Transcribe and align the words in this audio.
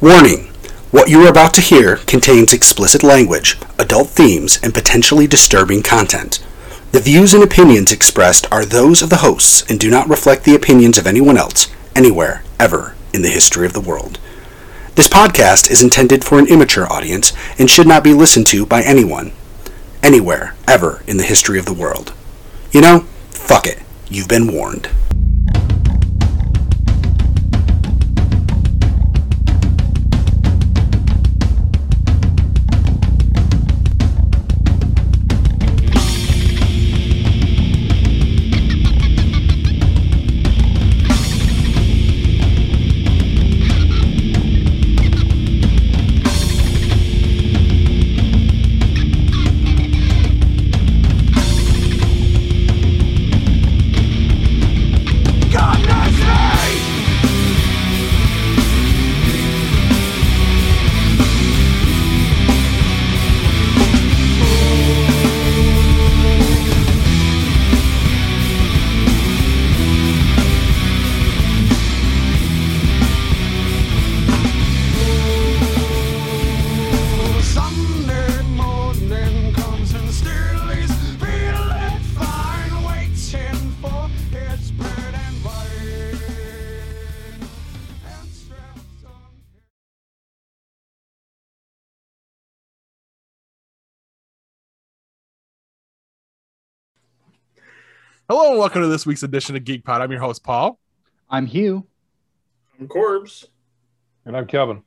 Warning! 0.00 0.44
What 0.92 1.08
you 1.08 1.26
are 1.26 1.28
about 1.28 1.54
to 1.54 1.60
hear 1.60 1.96
contains 1.96 2.52
explicit 2.52 3.02
language, 3.02 3.58
adult 3.80 4.10
themes, 4.10 4.56
and 4.62 4.72
potentially 4.72 5.26
disturbing 5.26 5.82
content. 5.82 6.38
The 6.92 7.00
views 7.00 7.34
and 7.34 7.42
opinions 7.42 7.90
expressed 7.90 8.46
are 8.52 8.64
those 8.64 9.02
of 9.02 9.10
the 9.10 9.16
hosts 9.16 9.68
and 9.68 9.80
do 9.80 9.90
not 9.90 10.08
reflect 10.08 10.44
the 10.44 10.54
opinions 10.54 10.98
of 10.98 11.06
anyone 11.08 11.36
else, 11.36 11.66
anywhere, 11.96 12.44
ever, 12.60 12.94
in 13.12 13.22
the 13.22 13.28
history 13.28 13.66
of 13.66 13.72
the 13.72 13.80
world. 13.80 14.20
This 14.94 15.08
podcast 15.08 15.68
is 15.68 15.82
intended 15.82 16.22
for 16.22 16.38
an 16.38 16.46
immature 16.46 16.86
audience 16.92 17.32
and 17.58 17.68
should 17.68 17.88
not 17.88 18.04
be 18.04 18.14
listened 18.14 18.46
to 18.48 18.64
by 18.64 18.82
anyone, 18.82 19.32
anywhere, 20.00 20.54
ever, 20.68 21.02
in 21.08 21.16
the 21.16 21.24
history 21.24 21.58
of 21.58 21.64
the 21.64 21.74
world. 21.74 22.12
You 22.70 22.82
know, 22.82 23.00
fuck 23.30 23.66
it. 23.66 23.82
You've 24.08 24.28
been 24.28 24.52
warned. 24.52 24.90
Hello 98.30 98.50
and 98.50 98.58
welcome 98.58 98.82
to 98.82 98.88
this 98.88 99.06
week's 99.06 99.22
edition 99.22 99.56
of 99.56 99.64
Geek 99.64 99.86
Pod. 99.86 100.02
I'm 100.02 100.10
your 100.10 100.20
host, 100.20 100.44
Paul. 100.44 100.78
I'm 101.30 101.46
Hugh. 101.46 101.86
I'm 102.78 102.86
Corbs. 102.86 103.46
And 104.26 104.36
I'm 104.36 104.46
Kevin. 104.46 104.82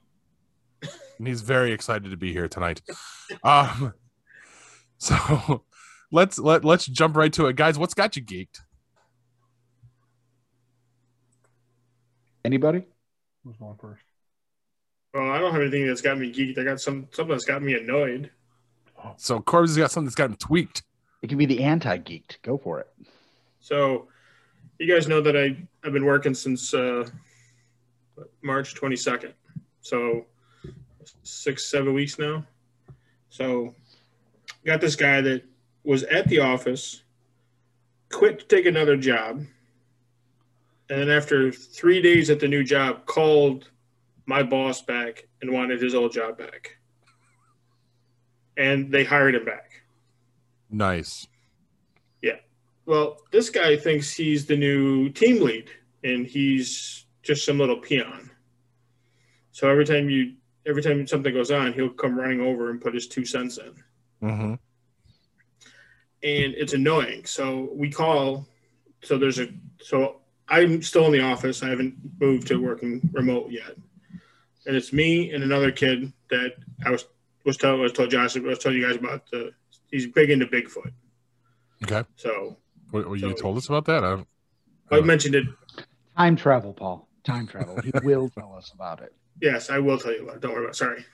and 1.17 1.28
he's 1.28 1.42
very 1.42 1.72
excited 1.72 2.12
to 2.12 2.17
be 2.17 2.31
here 2.31 2.47
tonight. 2.47 2.84
Um, 3.44 3.95
so 5.00 5.64
let's 6.12 6.38
let 6.38 6.64
let's 6.64 6.86
jump 6.86 7.17
right 7.17 7.34
to 7.34 7.47
it, 7.47 7.56
guys. 7.56 7.80
What's 7.80 7.95
got 7.95 8.16
you 8.16 8.22
geeked? 8.22 8.59
Anybody? 12.45 12.84
Who's 13.44 13.58
going 13.58 13.78
first? 13.81 14.03
Well, 15.16 15.31
I 15.31 15.39
don't 15.39 15.52
have 15.52 15.62
anything 15.62 15.88
that's 15.88 16.02
got 16.02 16.19
me 16.19 16.31
geeked. 16.31 16.59
I 16.59 16.64
got 16.64 16.80
some 16.80 17.08
something 17.12 17.31
that's 17.31 17.45
got 17.45 17.64
me 17.64 17.73
annoyed. 17.73 18.30
So 19.17 19.39
Corbs 19.39 19.72
has 19.72 19.78
got 19.78 19.89
something 19.89 20.06
that's 20.06 20.16
got 20.16 20.30
him 20.30 20.36
tweaked. 20.36 20.84
It 21.23 21.30
can 21.30 21.38
be 21.38 21.45
the 21.45 21.64
anti-geeked. 21.64 22.42
Go 22.42 22.58
for 22.58 22.80
it. 22.80 22.88
So, 23.61 24.07
you 24.79 24.91
guys 24.91 25.07
know 25.07 25.22
that 25.22 25.38
I 25.38 25.55
I've 25.83 25.94
been 25.94 26.05
working 26.05 26.33
since 26.33 26.73
uh, 26.73 27.07
March 28.41 28.75
22nd. 28.75 29.33
So, 29.81 30.25
six 31.23 31.66
seven 31.66 31.94
weeks 31.94 32.19
now. 32.19 32.45
So, 33.29 33.73
got 34.66 34.81
this 34.81 34.95
guy 34.95 35.22
that 35.22 35.44
was 35.83 36.03
at 36.03 36.27
the 36.27 36.39
office, 36.39 37.03
quit 38.11 38.39
to 38.39 38.45
take 38.45 38.66
another 38.66 38.97
job, 38.97 39.45
and 40.89 40.99
then 40.99 41.09
after 41.09 41.51
three 41.51 42.01
days 42.01 42.29
at 42.29 42.39
the 42.39 42.47
new 42.47 42.63
job, 42.63 43.05
called 43.05 43.69
my 44.25 44.43
boss 44.43 44.81
back 44.81 45.28
and 45.41 45.51
wanted 45.51 45.81
his 45.81 45.95
old 45.95 46.11
job 46.11 46.38
back. 46.38 46.78
And 48.57 48.91
they 48.91 49.03
hired 49.03 49.35
him 49.35 49.45
back. 49.45 49.83
Nice. 50.69 51.28
Well, 52.91 53.19
this 53.31 53.50
guy 53.50 53.78
thinks 53.78 54.13
he's 54.13 54.46
the 54.46 54.57
new 54.57 55.07
team 55.12 55.41
lead, 55.41 55.69
and 56.03 56.28
he's 56.28 57.06
just 57.24 57.46
some 57.46 57.57
little 57.57 57.78
peon. 57.78 58.29
So 59.53 59.69
every 59.69 59.85
time 59.85 60.09
you, 60.09 60.34
every 60.66 60.84
time 60.84 61.07
something 61.07 61.34
goes 61.34 61.52
on, 61.52 61.72
he'll 61.72 61.91
come 61.91 62.19
running 62.19 62.41
over 62.41 62.69
and 62.69 62.81
put 62.81 62.94
his 62.94 63.07
two 63.07 63.24
cents 63.24 63.59
in, 63.59 63.84
hmm 64.19 64.56
and 66.22 66.53
it's 66.53 66.74
annoying. 66.74 67.24
So 67.24 67.69
we 67.72 67.90
call. 67.90 68.46
So 69.03 69.18
there's 69.18 69.40
a. 69.40 69.47
So 69.79 70.18
I'm 70.50 70.81
still 70.81 71.06
in 71.06 71.13
the 71.13 71.22
office. 71.22 71.63
I 71.63 71.69
haven't 71.69 71.96
moved 72.19 72.47
to 72.47 72.58
working 72.58 73.09
remote 73.13 73.52
yet, 73.52 73.78
and 74.66 74.75
it's 74.75 74.91
me 74.91 75.31
and 75.31 75.46
another 75.46 75.72
kid 75.72 76.12
that 76.29 76.56
I 76.85 76.91
was 76.91 77.06
was 77.46 77.56
telling 77.56 77.79
was 77.79 77.94
told 77.94 78.12
Josh 78.12 78.35
I 78.35 78.41
was 78.41 78.59
telling 78.59 78.79
you 78.79 78.85
guys 78.85 78.97
about 78.97 79.31
the. 79.31 79.53
He's 79.90 80.08
big 80.08 80.29
into 80.29 80.46
Bigfoot. 80.46 80.91
Okay. 81.84 82.03
So 82.18 82.58
What, 82.91 83.09
what 83.09 83.19
you 83.19 83.34
told 83.34 83.57
us 83.57 83.68
about 83.68 83.85
that? 83.85 84.03
I 84.03 84.09
don't, 84.12 84.28
I 84.91 85.02
mentioned 85.02 85.35
it 85.35 85.46
Time 86.18 86.35
travel, 86.35 86.74
Paul. 86.74 87.07
Time 87.24 87.47
travel. 87.47 87.79
He 87.81 87.91
will 88.03 88.29
tell 88.29 88.53
us 88.57 88.72
about 88.75 89.02
it. 89.02 89.13
Yes, 89.41 89.69
I 89.69 89.79
will 89.79 89.97
tell 89.97 90.13
you 90.13 90.24
about 90.24 90.35
it. 90.35 90.41
Don't 90.41 90.52
worry 90.53 90.66
about 90.66 90.72
it. 90.72 90.75
Sorry. 90.75 91.06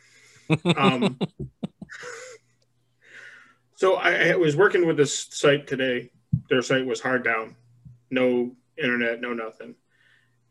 Um, 0.77 1.19
so 3.75 3.95
I, 3.95 4.29
I 4.29 4.35
was 4.35 4.55
working 4.55 4.87
with 4.87 4.97
this 4.97 5.27
site 5.31 5.67
today. 5.67 6.09
Their 6.49 6.61
site 6.61 6.85
was 6.85 7.01
hard 7.01 7.23
down, 7.23 7.55
no 8.09 8.55
internet, 8.81 9.21
no 9.21 9.33
nothing. 9.33 9.75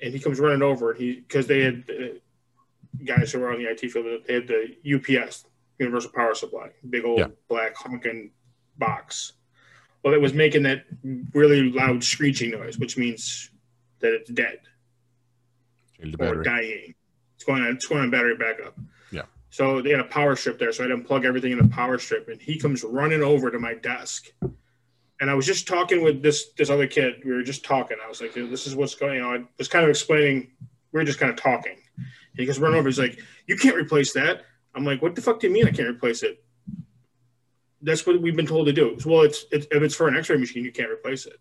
And 0.00 0.12
he 0.12 0.20
comes 0.20 0.38
running 0.38 0.62
over, 0.62 0.90
and 0.92 1.00
he 1.00 1.14
because 1.20 1.46
they 1.46 1.62
had 1.62 1.84
uh, 1.90 3.04
guys 3.04 3.32
who 3.32 3.40
were 3.40 3.52
on 3.52 3.58
the 3.62 3.70
IT 3.70 3.80
field, 3.90 4.06
they 4.26 4.34
had 4.34 4.46
the 4.48 4.76
UPS, 4.94 5.44
Universal 5.78 6.10
Power 6.14 6.34
Supply, 6.34 6.68
big 6.90 7.04
old 7.04 7.18
Yeah. 7.18 7.28
black 7.48 7.74
honking 7.74 8.30
box. 8.78 9.32
Well, 10.06 10.14
it 10.14 10.20
was 10.20 10.34
making 10.34 10.62
that 10.62 10.84
really 11.34 11.72
loud 11.72 12.04
screeching 12.04 12.52
noise, 12.52 12.78
which 12.78 12.96
means 12.96 13.50
that 13.98 14.12
it's 14.12 14.30
dead 14.30 14.60
or 16.00 16.10
battery. 16.12 16.44
dying. 16.44 16.94
It's 17.34 17.42
going 17.42 17.64
on. 17.64 17.72
It's 17.72 17.88
going 17.88 18.02
on 18.02 18.10
battery 18.10 18.36
backup. 18.36 18.78
Yeah. 19.10 19.22
So 19.50 19.82
they 19.82 19.90
had 19.90 19.98
a 19.98 20.04
power 20.04 20.36
strip 20.36 20.60
there, 20.60 20.70
so 20.70 20.84
I 20.84 20.88
had 20.88 20.96
to 20.96 21.02
unplug 21.02 21.24
everything 21.24 21.50
in 21.50 21.58
the 21.58 21.66
power 21.66 21.98
strip, 21.98 22.28
and 22.28 22.40
he 22.40 22.56
comes 22.56 22.84
running 22.84 23.20
over 23.20 23.50
to 23.50 23.58
my 23.58 23.74
desk, 23.74 24.26
and 25.20 25.28
I 25.28 25.34
was 25.34 25.44
just 25.44 25.66
talking 25.66 26.04
with 26.04 26.22
this 26.22 26.52
this 26.52 26.70
other 26.70 26.86
kid. 26.86 27.14
We 27.24 27.32
were 27.32 27.42
just 27.42 27.64
talking. 27.64 27.96
I 28.00 28.08
was 28.08 28.20
like, 28.20 28.32
"This 28.32 28.68
is 28.68 28.76
what's 28.76 28.94
going 28.94 29.22
on." 29.22 29.34
I 29.34 29.46
was 29.58 29.66
kind 29.66 29.82
of 29.82 29.90
explaining. 29.90 30.52
We 30.92 31.00
were 31.00 31.04
just 31.04 31.18
kind 31.18 31.32
of 31.32 31.36
talking. 31.36 31.78
And 31.96 32.06
he 32.36 32.46
goes, 32.46 32.60
"Run 32.60 32.74
over." 32.74 32.88
He's 32.88 33.00
like, 33.00 33.18
"You 33.48 33.56
can't 33.56 33.74
replace 33.74 34.12
that." 34.12 34.44
I'm 34.72 34.84
like, 34.84 35.02
"What 35.02 35.16
the 35.16 35.20
fuck 35.20 35.40
do 35.40 35.48
you 35.48 35.52
mean 35.52 35.66
I 35.66 35.72
can't 35.72 35.88
replace 35.88 36.22
it?" 36.22 36.44
That's 37.82 38.06
what 38.06 38.20
we've 38.20 38.34
been 38.36 38.46
told 38.46 38.66
to 38.66 38.72
do. 38.72 38.96
Well, 39.04 39.22
it's, 39.22 39.44
it's 39.52 39.66
if 39.70 39.82
it's 39.82 39.94
for 39.94 40.08
an 40.08 40.16
X-ray 40.16 40.38
machine, 40.38 40.64
you 40.64 40.72
can't 40.72 40.90
replace 40.90 41.26
it. 41.26 41.38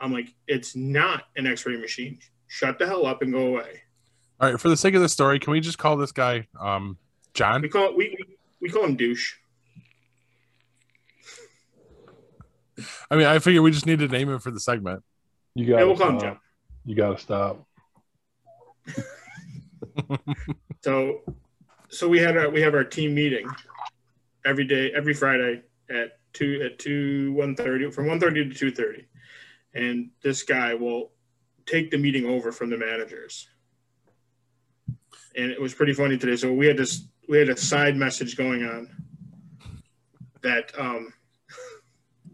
I'm 0.00 0.12
like, 0.12 0.34
it's 0.48 0.74
not 0.74 1.24
an 1.36 1.46
X-ray 1.46 1.76
machine. 1.76 2.18
Shut 2.46 2.78
the 2.78 2.86
hell 2.86 3.06
up 3.06 3.22
and 3.22 3.32
go 3.32 3.46
away. 3.48 3.82
All 4.40 4.50
right. 4.50 4.60
For 4.60 4.68
the 4.68 4.76
sake 4.76 4.94
of 4.94 5.00
the 5.02 5.08
story, 5.08 5.38
can 5.38 5.52
we 5.52 5.60
just 5.60 5.78
call 5.78 5.96
this 5.96 6.12
guy 6.12 6.46
um, 6.60 6.98
John? 7.34 7.62
We 7.62 7.68
call 7.68 7.94
we 7.96 8.16
we 8.60 8.68
call 8.68 8.84
him 8.84 8.96
douche. 8.96 9.34
I 13.10 13.16
mean, 13.16 13.26
I 13.26 13.38
figure 13.38 13.62
we 13.62 13.70
just 13.70 13.86
need 13.86 14.00
to 14.00 14.08
name 14.08 14.28
him 14.28 14.38
for 14.40 14.50
the 14.50 14.58
segment. 14.60 15.04
You 15.54 15.66
Yeah, 15.66 15.78
got 15.80 15.86
we'll 15.86 15.96
call 15.96 16.08
him 16.10 16.18
to 16.18 16.24
John. 16.24 16.32
stop. 16.34 16.42
You 16.84 16.94
got 16.96 17.16
to 17.18 17.22
stop. 17.22 17.66
So 20.82 21.20
so 21.88 22.08
we 22.08 22.18
had 22.18 22.36
our 22.36 22.50
we 22.50 22.60
have 22.62 22.74
our 22.74 22.84
team 22.84 23.14
meeting 23.14 23.46
every 24.44 24.64
day, 24.64 24.92
every 24.94 25.14
Friday 25.14 25.62
at 25.90 26.18
two 26.32 26.62
at 26.62 26.78
two 26.78 27.32
one 27.32 27.56
thirty 27.56 27.90
from 27.90 28.06
one 28.06 28.20
thirty 28.20 28.48
to 28.48 28.54
two 28.54 28.70
thirty, 28.70 29.06
and 29.74 30.10
this 30.22 30.42
guy 30.42 30.74
will 30.74 31.10
take 31.66 31.90
the 31.90 31.98
meeting 31.98 32.26
over 32.26 32.52
from 32.52 32.70
the 32.70 32.76
managers. 32.76 33.48
And 35.36 35.50
it 35.50 35.60
was 35.60 35.74
pretty 35.74 35.94
funny 35.94 36.16
today. 36.16 36.36
So 36.36 36.52
we 36.52 36.66
had 36.66 36.76
this 36.76 37.06
we 37.28 37.38
had 37.38 37.48
a 37.48 37.56
side 37.56 37.96
message 37.96 38.36
going 38.36 38.64
on 38.64 38.88
that 40.42 40.70
um, 40.78 41.12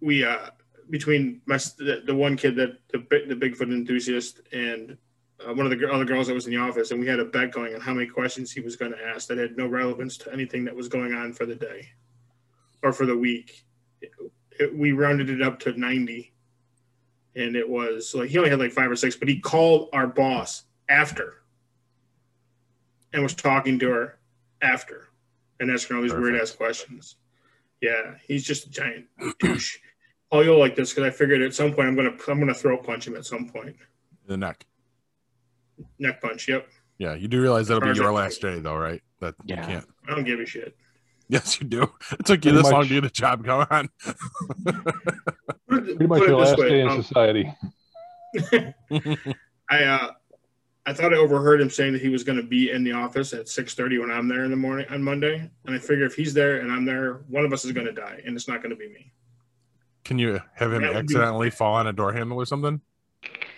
we 0.00 0.24
uh, 0.24 0.50
between 0.90 1.40
my, 1.46 1.56
the, 1.78 2.02
the 2.04 2.14
one 2.14 2.36
kid 2.36 2.56
that 2.56 2.78
the 2.88 2.98
the 2.98 3.34
Bigfoot 3.34 3.72
enthusiast 3.72 4.40
and 4.52 4.98
uh, 5.46 5.54
one 5.54 5.66
of 5.70 5.78
the 5.78 5.90
other 5.92 6.04
girls 6.04 6.26
that 6.26 6.34
was 6.34 6.46
in 6.46 6.52
the 6.52 6.58
office, 6.58 6.90
and 6.90 7.00
we 7.00 7.06
had 7.06 7.18
a 7.20 7.24
bet 7.24 7.52
going 7.52 7.74
on 7.74 7.80
how 7.80 7.94
many 7.94 8.06
questions 8.06 8.50
he 8.52 8.60
was 8.60 8.76
going 8.76 8.92
to 8.92 8.98
ask 9.06 9.28
that 9.28 9.38
had 9.38 9.56
no 9.56 9.66
relevance 9.66 10.16
to 10.18 10.32
anything 10.32 10.64
that 10.64 10.74
was 10.74 10.88
going 10.88 11.14
on 11.14 11.32
for 11.32 11.46
the 11.46 11.54
day 11.54 11.88
or 12.82 12.92
for 12.92 13.06
the 13.06 13.16
week. 13.16 13.64
It, 14.00 14.10
it- 14.58 14.76
we 14.76 14.92
rounded 14.92 15.30
it 15.30 15.40
up 15.42 15.58
to 15.60 15.72
90. 15.78 16.32
And 17.36 17.54
it 17.56 17.66
was 17.68 18.12
like 18.14 18.28
he 18.28 18.38
only 18.38 18.50
had 18.50 18.58
like 18.58 18.72
five 18.72 18.90
or 18.90 18.96
six, 18.96 19.14
but 19.16 19.28
he 19.28 19.38
called 19.38 19.88
our 19.92 20.06
boss 20.08 20.64
after 20.88 21.42
and 23.12 23.22
was 23.22 23.34
talking 23.34 23.78
to 23.78 23.88
her 23.88 24.18
after 24.62 25.08
and 25.60 25.70
asking 25.70 25.96
all 25.96 26.02
these 26.02 26.12
weird 26.12 26.34
ass 26.40 26.50
questions. 26.50 27.16
Yeah, 27.80 28.14
he's 28.26 28.44
just 28.44 28.66
a 28.66 28.70
giant 28.70 29.06
douche. 29.38 29.78
Oh, 30.32 30.40
you'll 30.40 30.58
like 30.58 30.74
this 30.76 30.92
because 30.92 31.04
I 31.04 31.10
figured 31.16 31.40
at 31.42 31.54
some 31.54 31.72
point 31.72 31.86
I'm 31.88 31.94
gonna 31.96 32.14
I'm 32.28 32.38
gonna 32.40 32.52
throw 32.52 32.76
punch 32.76 33.06
him 33.06 33.16
at 33.16 33.24
some 33.24 33.48
point. 33.48 33.76
the 34.26 34.36
neck. 34.36 34.66
Neck 35.98 36.20
punch. 36.20 36.48
Yep. 36.48 36.68
Yeah, 36.98 37.14
you 37.14 37.28
do 37.28 37.40
realize 37.40 37.68
that'll 37.68 37.80
be 37.92 37.98
your 37.98 38.12
last 38.12 38.40
day, 38.42 38.58
though, 38.60 38.76
right? 38.76 39.00
That 39.20 39.34
Yeah. 39.44 39.60
you 39.60 39.66
can't. 39.66 39.86
I 40.08 40.14
don't 40.14 40.24
give 40.24 40.38
a 40.40 40.46
shit. 40.46 40.76
Yes, 41.28 41.60
you 41.60 41.66
do. 41.66 41.82
It 42.12 42.24
took 42.26 42.44
you 42.44 42.50
Pretty 42.50 42.56
this 42.56 42.64
long 42.64 42.80
much. 42.80 42.88
to 42.88 42.94
get 42.94 43.04
a 43.04 43.10
job. 43.10 43.44
Come 43.44 43.66
on. 43.70 43.88
Pretty 45.68 46.06
much 46.06 46.18
put 46.20 46.28
your 46.28 46.38
last 46.40 46.58
way, 46.58 46.68
day 46.68 46.80
in 46.80 46.88
um, 46.88 47.02
society. 47.02 47.52
I 49.70 49.84
uh, 49.84 50.10
I 50.86 50.92
thought 50.92 51.12
I 51.14 51.16
overheard 51.18 51.60
him 51.60 51.70
saying 51.70 51.92
that 51.92 52.02
he 52.02 52.08
was 52.08 52.24
going 52.24 52.38
to 52.38 52.42
be 52.46 52.70
in 52.70 52.82
the 52.84 52.92
office 52.92 53.32
at 53.32 53.48
six 53.48 53.74
thirty 53.74 53.98
when 53.98 54.10
I'm 54.10 54.28
there 54.28 54.44
in 54.44 54.50
the 54.50 54.56
morning 54.56 54.86
on 54.90 55.02
Monday, 55.02 55.48
and 55.66 55.74
I 55.74 55.78
figure 55.78 56.04
if 56.04 56.14
he's 56.14 56.34
there 56.34 56.60
and 56.60 56.72
I'm 56.72 56.84
there, 56.84 57.20
one 57.28 57.44
of 57.44 57.52
us 57.52 57.64
is 57.64 57.72
going 57.72 57.86
to 57.86 57.92
die, 57.92 58.20
and 58.26 58.34
it's 58.36 58.48
not 58.48 58.62
going 58.62 58.70
to 58.70 58.76
be 58.76 58.88
me. 58.88 59.12
Can 60.04 60.18
you 60.18 60.40
have 60.54 60.72
him 60.72 60.82
That 60.82 60.94
would 60.94 61.06
be- 61.06 61.14
accidentally 61.14 61.50
fall 61.50 61.74
on 61.74 61.86
a 61.86 61.92
door 61.92 62.12
handle 62.12 62.38
or 62.38 62.46
something? 62.46 62.80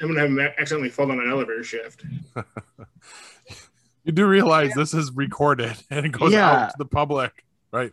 I'm 0.03 0.13
going 0.15 0.35
to 0.37 0.43
have 0.43 0.55
accidentally 0.59 0.91
fall 0.91 1.07
down 1.07 1.21
an 1.21 1.31
elevator 1.31 1.63
shaft. 1.65 2.05
You 4.05 4.11
do 4.11 4.27
realize 4.27 4.75
this 4.75 4.95
is 4.95 5.13
recorded 5.13 5.77
and 5.91 6.05
it 6.05 6.09
goes 6.11 6.33
Yeah. 6.33 6.51
out 6.65 6.71
to 6.71 6.75
the 6.77 6.85
public, 6.85 7.45
right? 7.71 7.93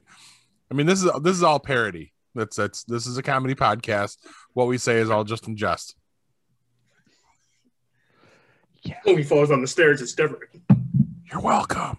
I 0.71 0.73
mean, 0.73 0.87
this 0.87 1.03
is 1.03 1.11
this 1.21 1.35
is 1.37 1.43
all 1.43 1.59
parody. 1.59 2.13
That's 2.33 2.55
that's 2.55 2.83
this 2.85 3.05
is 3.05 3.17
a 3.19 3.21
comedy 3.21 3.53
podcast. 3.53 4.17
What 4.53 4.65
we 4.67 4.79
say 4.79 4.95
is 4.97 5.11
all 5.11 5.23
just 5.23 5.47
in 5.47 5.55
jest. 5.55 5.95
Yeah. 8.81 8.95
When 9.03 9.17
he 9.17 9.23
falls 9.23 9.51
on 9.51 9.61
the 9.61 9.67
stairs, 9.67 10.01
it's 10.01 10.13
different. 10.13 10.49
You're 11.31 11.41
welcome. 11.41 11.97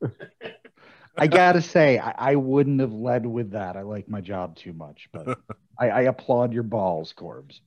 I 1.16 1.26
gotta 1.26 1.60
say, 1.60 1.98
I, 1.98 2.14
I 2.32 2.36
wouldn't 2.36 2.80
have 2.80 2.92
led 2.94 3.26
with 3.26 3.50
that. 3.50 3.76
I 3.76 3.82
like 3.82 4.08
my 4.08 4.22
job 4.22 4.56
too 4.56 4.72
much, 4.72 5.08
but 5.12 5.38
I, 5.78 5.90
I 5.90 6.00
applaud 6.02 6.54
your 6.54 6.62
balls, 6.62 7.12
Corbs. 7.12 7.60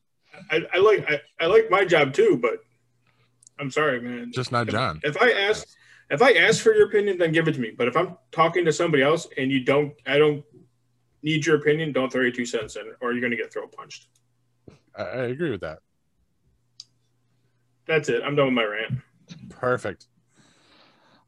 I, 0.52 0.62
I 0.74 0.78
like 0.78 1.06
I, 1.10 1.22
I 1.40 1.46
like 1.48 1.70
my 1.70 1.86
job 1.86 2.14
too, 2.14 2.38
but 2.42 2.60
I'm 3.60 3.72
sorry, 3.72 4.02
man. 4.02 4.32
Just 4.34 4.52
not 4.52 4.68
John. 4.68 5.00
If 5.04 5.22
I 5.22 5.32
ask 5.32 5.68
if 6.10 6.22
I 6.22 6.34
ask 6.34 6.62
for 6.62 6.74
your 6.74 6.88
opinion, 6.88 7.18
then 7.18 7.32
give 7.32 7.48
it 7.48 7.54
to 7.54 7.60
me. 7.60 7.72
But 7.78 7.88
if 7.88 7.98
I'm 7.98 8.18
talking 8.32 8.66
to 8.66 8.74
somebody 8.74 9.04
else 9.04 9.28
and 9.38 9.52
you 9.52 9.64
don't, 9.64 9.94
I 10.06 10.18
don't 10.18 10.44
need 11.22 11.46
your 11.46 11.58
opinion. 11.58 11.92
Don't 11.92 12.12
throw 12.12 12.22
your 12.22 12.32
two 12.32 12.46
cents 12.46 12.76
in, 12.76 12.94
or 13.02 13.12
you're 13.12 13.22
going 13.22 13.32
to 13.32 13.38
get 13.38 13.52
throw 13.52 13.68
punched. 13.68 14.08
I, 14.96 15.04
I 15.04 15.24
agree 15.26 15.52
with 15.52 15.62
that. 15.62 15.80
That's 17.88 18.10
it. 18.10 18.22
I'm 18.24 18.36
done 18.36 18.48
with 18.48 18.54
my 18.54 18.64
rant. 18.64 19.00
Perfect. 19.50 20.08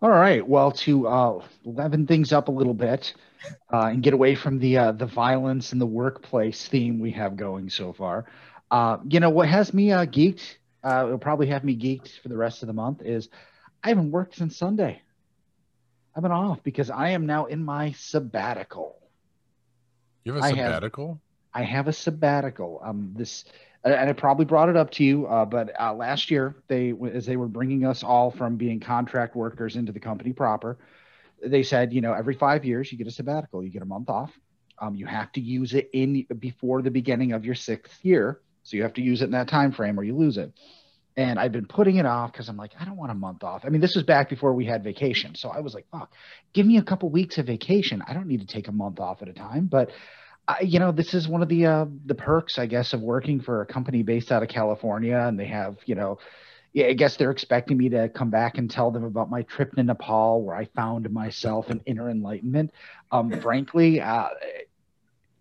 All 0.01 0.09
right. 0.09 0.45
Well, 0.47 0.71
to 0.71 1.07
uh, 1.07 1.43
leaven 1.65 2.07
things 2.07 2.31
up 2.31 2.47
a 2.47 2.51
little 2.51 2.73
bit 2.73 3.13
uh, 3.73 3.87
and 3.87 4.01
get 4.01 4.13
away 4.13 4.35
from 4.35 4.59
the 4.59 4.77
uh, 4.77 4.91
the 4.93 5.05
violence 5.05 5.73
in 5.73 5.79
the 5.79 5.85
workplace 5.85 6.67
theme 6.67 6.99
we 6.99 7.11
have 7.11 7.35
going 7.35 7.69
so 7.69 7.91
far, 7.91 8.25
uh, 8.71 8.97
you 9.07 9.19
know 9.19 9.29
what 9.29 9.47
has 9.47 9.73
me 9.73 9.91
uh, 9.91 10.05
geeked? 10.05 10.55
Uh, 10.83 11.05
it'll 11.07 11.17
probably 11.17 11.47
have 11.47 11.63
me 11.63 11.75
geeked 11.75 12.19
for 12.21 12.29
the 12.29 12.37
rest 12.37 12.63
of 12.63 12.67
the 12.67 12.73
month. 12.73 13.01
Is 13.01 13.29
I 13.83 13.89
haven't 13.89 14.11
worked 14.11 14.35
since 14.35 14.57
Sunday. 14.57 15.01
I've 16.15 16.23
been 16.23 16.31
off 16.31 16.63
because 16.63 16.89
I 16.89 17.09
am 17.09 17.25
now 17.25 17.45
in 17.45 17.63
my 17.63 17.91
sabbatical. 17.93 18.97
You 20.23 20.33
have 20.33 20.41
a 20.41 20.45
I 20.45 20.49
have- 20.49 20.57
sabbatical? 20.57 21.21
I 21.53 21.63
have 21.63 21.87
a 21.87 21.93
sabbatical. 21.93 22.79
Um, 22.83 23.13
this, 23.15 23.45
and 23.83 24.09
I 24.09 24.13
probably 24.13 24.45
brought 24.45 24.69
it 24.69 24.77
up 24.77 24.91
to 24.91 25.03
you, 25.03 25.25
uh, 25.25 25.45
but 25.45 25.73
uh, 25.79 25.93
last 25.93 26.29
year 26.29 26.55
they, 26.67 26.93
as 27.11 27.25
they 27.25 27.37
were 27.37 27.47
bringing 27.47 27.85
us 27.85 28.03
all 28.03 28.29
from 28.29 28.55
being 28.55 28.79
contract 28.79 29.35
workers 29.35 29.75
into 29.75 29.91
the 29.91 29.99
company 29.99 30.31
proper, 30.31 30.77
they 31.43 31.63
said, 31.63 31.91
you 31.91 32.01
know, 32.01 32.13
every 32.13 32.35
five 32.35 32.65
years 32.65 32.91
you 32.91 32.97
get 32.97 33.07
a 33.07 33.11
sabbatical, 33.11 33.63
you 33.63 33.69
get 33.69 33.81
a 33.81 33.85
month 33.85 34.09
off. 34.09 34.31
Um, 34.77 34.95
you 34.95 35.05
have 35.07 35.31
to 35.33 35.41
use 35.41 35.73
it 35.73 35.89
in 35.91 36.25
before 36.37 36.81
the 36.81 36.91
beginning 36.91 37.31
of 37.31 37.43
your 37.45 37.55
sixth 37.55 38.03
year, 38.03 38.41
so 38.69 38.77
you 38.77 38.83
have 38.83 38.93
to 38.93 39.01
use 39.01 39.21
it 39.21 39.25
in 39.25 39.31
that 39.31 39.47
time 39.47 39.71
frame 39.71 39.99
or 39.99 40.03
you 40.03 40.15
lose 40.15 40.37
it. 40.37 40.53
And 41.17 41.39
I've 41.39 41.51
been 41.51 41.65
putting 41.65 41.97
it 41.97 42.05
off 42.05 42.31
because 42.31 42.47
I'm 42.47 42.55
like, 42.55 42.71
I 42.79 42.85
don't 42.85 42.95
want 42.95 43.11
a 43.11 43.15
month 43.15 43.43
off. 43.43 43.63
I 43.65 43.69
mean, 43.69 43.81
this 43.81 43.95
was 43.95 44.03
back 44.03 44.29
before 44.29 44.53
we 44.53 44.65
had 44.65 44.83
vacation, 44.83 45.35
so 45.35 45.49
I 45.49 45.59
was 45.59 45.73
like, 45.73 45.87
fuck, 45.91 46.11
give 46.53 46.65
me 46.65 46.77
a 46.77 46.83
couple 46.83 47.09
weeks 47.09 47.37
of 47.39 47.47
vacation. 47.47 48.03
I 48.07 48.13
don't 48.13 48.27
need 48.27 48.41
to 48.41 48.47
take 48.47 48.67
a 48.67 48.71
month 48.71 48.99
off 48.99 49.21
at 49.21 49.27
a 49.27 49.33
time, 49.33 49.65
but 49.65 49.89
I, 50.47 50.61
you 50.61 50.79
know, 50.79 50.91
this 50.91 51.13
is 51.13 51.27
one 51.27 51.41
of 51.41 51.49
the 51.49 51.65
uh, 51.65 51.85
the 52.05 52.15
perks, 52.15 52.57
I 52.57 52.67
guess, 52.67 52.93
of 52.93 53.01
working 53.01 53.41
for 53.41 53.61
a 53.61 53.65
company 53.65 54.03
based 54.03 54.31
out 54.31 54.43
of 54.43 54.49
California, 54.49 55.17
and 55.17 55.37
they 55.39 55.47
have, 55.47 55.77
you 55.85 55.95
know, 55.95 56.19
yeah, 56.71 56.87
I 56.87 56.93
guess 56.93 57.17
they're 57.17 57.31
expecting 57.31 57.77
me 57.77 57.89
to 57.89 58.09
come 58.09 58.29
back 58.29 58.57
and 58.57 58.69
tell 58.69 58.91
them 58.91 59.03
about 59.03 59.29
my 59.29 59.41
trip 59.41 59.73
to 59.73 59.83
Nepal, 59.83 60.43
where 60.43 60.55
I 60.55 60.65
found 60.75 61.09
myself 61.11 61.69
an 61.69 61.81
inner 61.85 62.09
enlightenment. 62.09 62.71
Um, 63.11 63.41
frankly, 63.41 63.99
uh, 63.99 64.29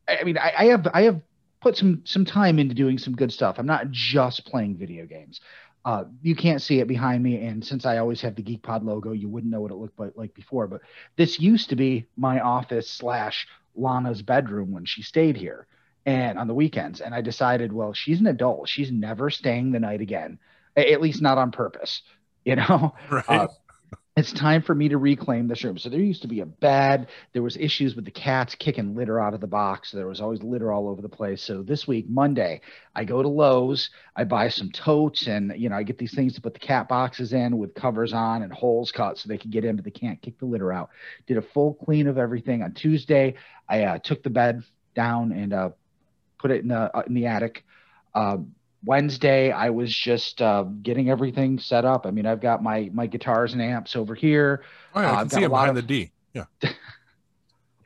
I 0.08 0.18
I 0.20 0.24
mean, 0.24 0.38
I, 0.38 0.52
I 0.58 0.64
have 0.66 0.86
I 0.92 1.02
have 1.02 1.20
put 1.60 1.76
some 1.76 2.02
some 2.04 2.24
time 2.24 2.58
into 2.58 2.74
doing 2.74 2.98
some 2.98 3.14
good 3.14 3.32
stuff. 3.32 3.56
I'm 3.58 3.66
not 3.66 3.90
just 3.90 4.46
playing 4.46 4.76
video 4.76 5.06
games. 5.06 5.40
Uh, 5.84 6.04
you 6.22 6.34
can't 6.34 6.60
see 6.60 6.80
it 6.80 6.88
behind 6.88 7.22
me, 7.22 7.46
and 7.46 7.64
since 7.64 7.86
I 7.86 7.98
always 7.98 8.20
have 8.20 8.34
the 8.34 8.42
GeekPod 8.42 8.84
logo, 8.84 9.12
you 9.12 9.28
wouldn't 9.28 9.50
know 9.50 9.60
what 9.60 9.70
it 9.70 9.76
looked 9.76 9.98
like, 10.16 10.34
before. 10.34 10.66
But 10.66 10.82
this 11.16 11.40
used 11.40 11.70
to 11.70 11.76
be 11.76 12.06
my 12.16 12.40
office 12.40 12.90
slash 12.90 13.46
Lana's 13.74 14.20
bedroom 14.20 14.72
when 14.72 14.84
she 14.84 15.02
stayed 15.02 15.36
here 15.36 15.66
and 16.04 16.38
on 16.38 16.48
the 16.48 16.54
weekends. 16.54 17.00
And 17.00 17.14
I 17.14 17.20
decided, 17.20 17.72
well, 17.72 17.92
she's 17.92 18.20
an 18.20 18.26
adult. 18.26 18.68
She's 18.68 18.90
never 18.90 19.30
staying 19.30 19.72
the 19.72 19.80
night 19.80 20.00
again, 20.00 20.38
at 20.76 21.00
least 21.00 21.22
not 21.22 21.38
on 21.38 21.52
purpose. 21.52 22.02
You 22.44 22.56
know, 22.56 22.94
Right. 23.10 23.24
Uh, 23.28 23.48
it's 24.18 24.32
time 24.32 24.62
for 24.62 24.74
me 24.74 24.88
to 24.88 24.98
reclaim 24.98 25.46
this 25.46 25.62
room. 25.62 25.78
So 25.78 25.88
there 25.88 26.00
used 26.00 26.22
to 26.22 26.28
be 26.28 26.40
a 26.40 26.46
bed. 26.46 27.06
There 27.32 27.42
was 27.42 27.56
issues 27.56 27.94
with 27.94 28.04
the 28.04 28.10
cats 28.10 28.56
kicking 28.56 28.96
litter 28.96 29.20
out 29.20 29.32
of 29.32 29.40
the 29.40 29.46
box. 29.46 29.92
There 29.92 30.08
was 30.08 30.20
always 30.20 30.42
litter 30.42 30.72
all 30.72 30.88
over 30.88 31.00
the 31.00 31.08
place. 31.08 31.40
So 31.40 31.62
this 31.62 31.86
week, 31.86 32.06
Monday, 32.08 32.60
I 32.96 33.04
go 33.04 33.22
to 33.22 33.28
Lowe's. 33.28 33.90
I 34.16 34.24
buy 34.24 34.48
some 34.48 34.72
totes, 34.72 35.28
and 35.28 35.52
you 35.56 35.68
know 35.68 35.76
I 35.76 35.84
get 35.84 35.98
these 35.98 36.14
things 36.14 36.34
to 36.34 36.40
put 36.40 36.54
the 36.54 36.58
cat 36.58 36.88
boxes 36.88 37.32
in 37.32 37.58
with 37.58 37.74
covers 37.74 38.12
on 38.12 38.42
and 38.42 38.52
holes 38.52 38.90
cut 38.90 39.18
so 39.18 39.28
they 39.28 39.38
can 39.38 39.52
get 39.52 39.64
in, 39.64 39.76
but 39.76 39.84
they 39.84 39.92
can't 39.92 40.20
kick 40.20 40.38
the 40.40 40.46
litter 40.46 40.72
out. 40.72 40.90
Did 41.28 41.36
a 41.36 41.42
full 41.42 41.74
clean 41.74 42.08
of 42.08 42.18
everything 42.18 42.64
on 42.64 42.72
Tuesday. 42.72 43.34
I 43.68 43.84
uh, 43.84 43.98
took 43.98 44.24
the 44.24 44.30
bed 44.30 44.64
down 44.96 45.30
and 45.30 45.52
uh, 45.52 45.70
put 46.38 46.50
it 46.50 46.62
in 46.62 46.68
the 46.68 46.96
uh, 46.96 47.02
in 47.06 47.14
the 47.14 47.26
attic. 47.26 47.64
Uh, 48.14 48.38
Wednesday, 48.84 49.50
I 49.50 49.70
was 49.70 49.94
just 49.94 50.40
uh, 50.40 50.62
getting 50.62 51.10
everything 51.10 51.58
set 51.58 51.84
up. 51.84 52.06
I 52.06 52.10
mean, 52.10 52.26
I've 52.26 52.40
got 52.40 52.62
my 52.62 52.90
my 52.92 53.06
guitars 53.06 53.52
and 53.52 53.60
amps 53.62 53.96
over 53.96 54.14
here. 54.14 54.62
oh, 54.94 55.00
yeah, 55.00 55.10
uh, 55.10 55.12
I 55.12 55.14
I've 55.14 55.20
can 55.22 55.30
see 55.30 55.42
a 55.42 55.46
him 55.46 55.52
lot 55.52 55.58
behind 55.62 55.70
of- 55.78 55.86
the 55.86 55.88
D. 56.06 56.10
Yeah. 56.34 56.44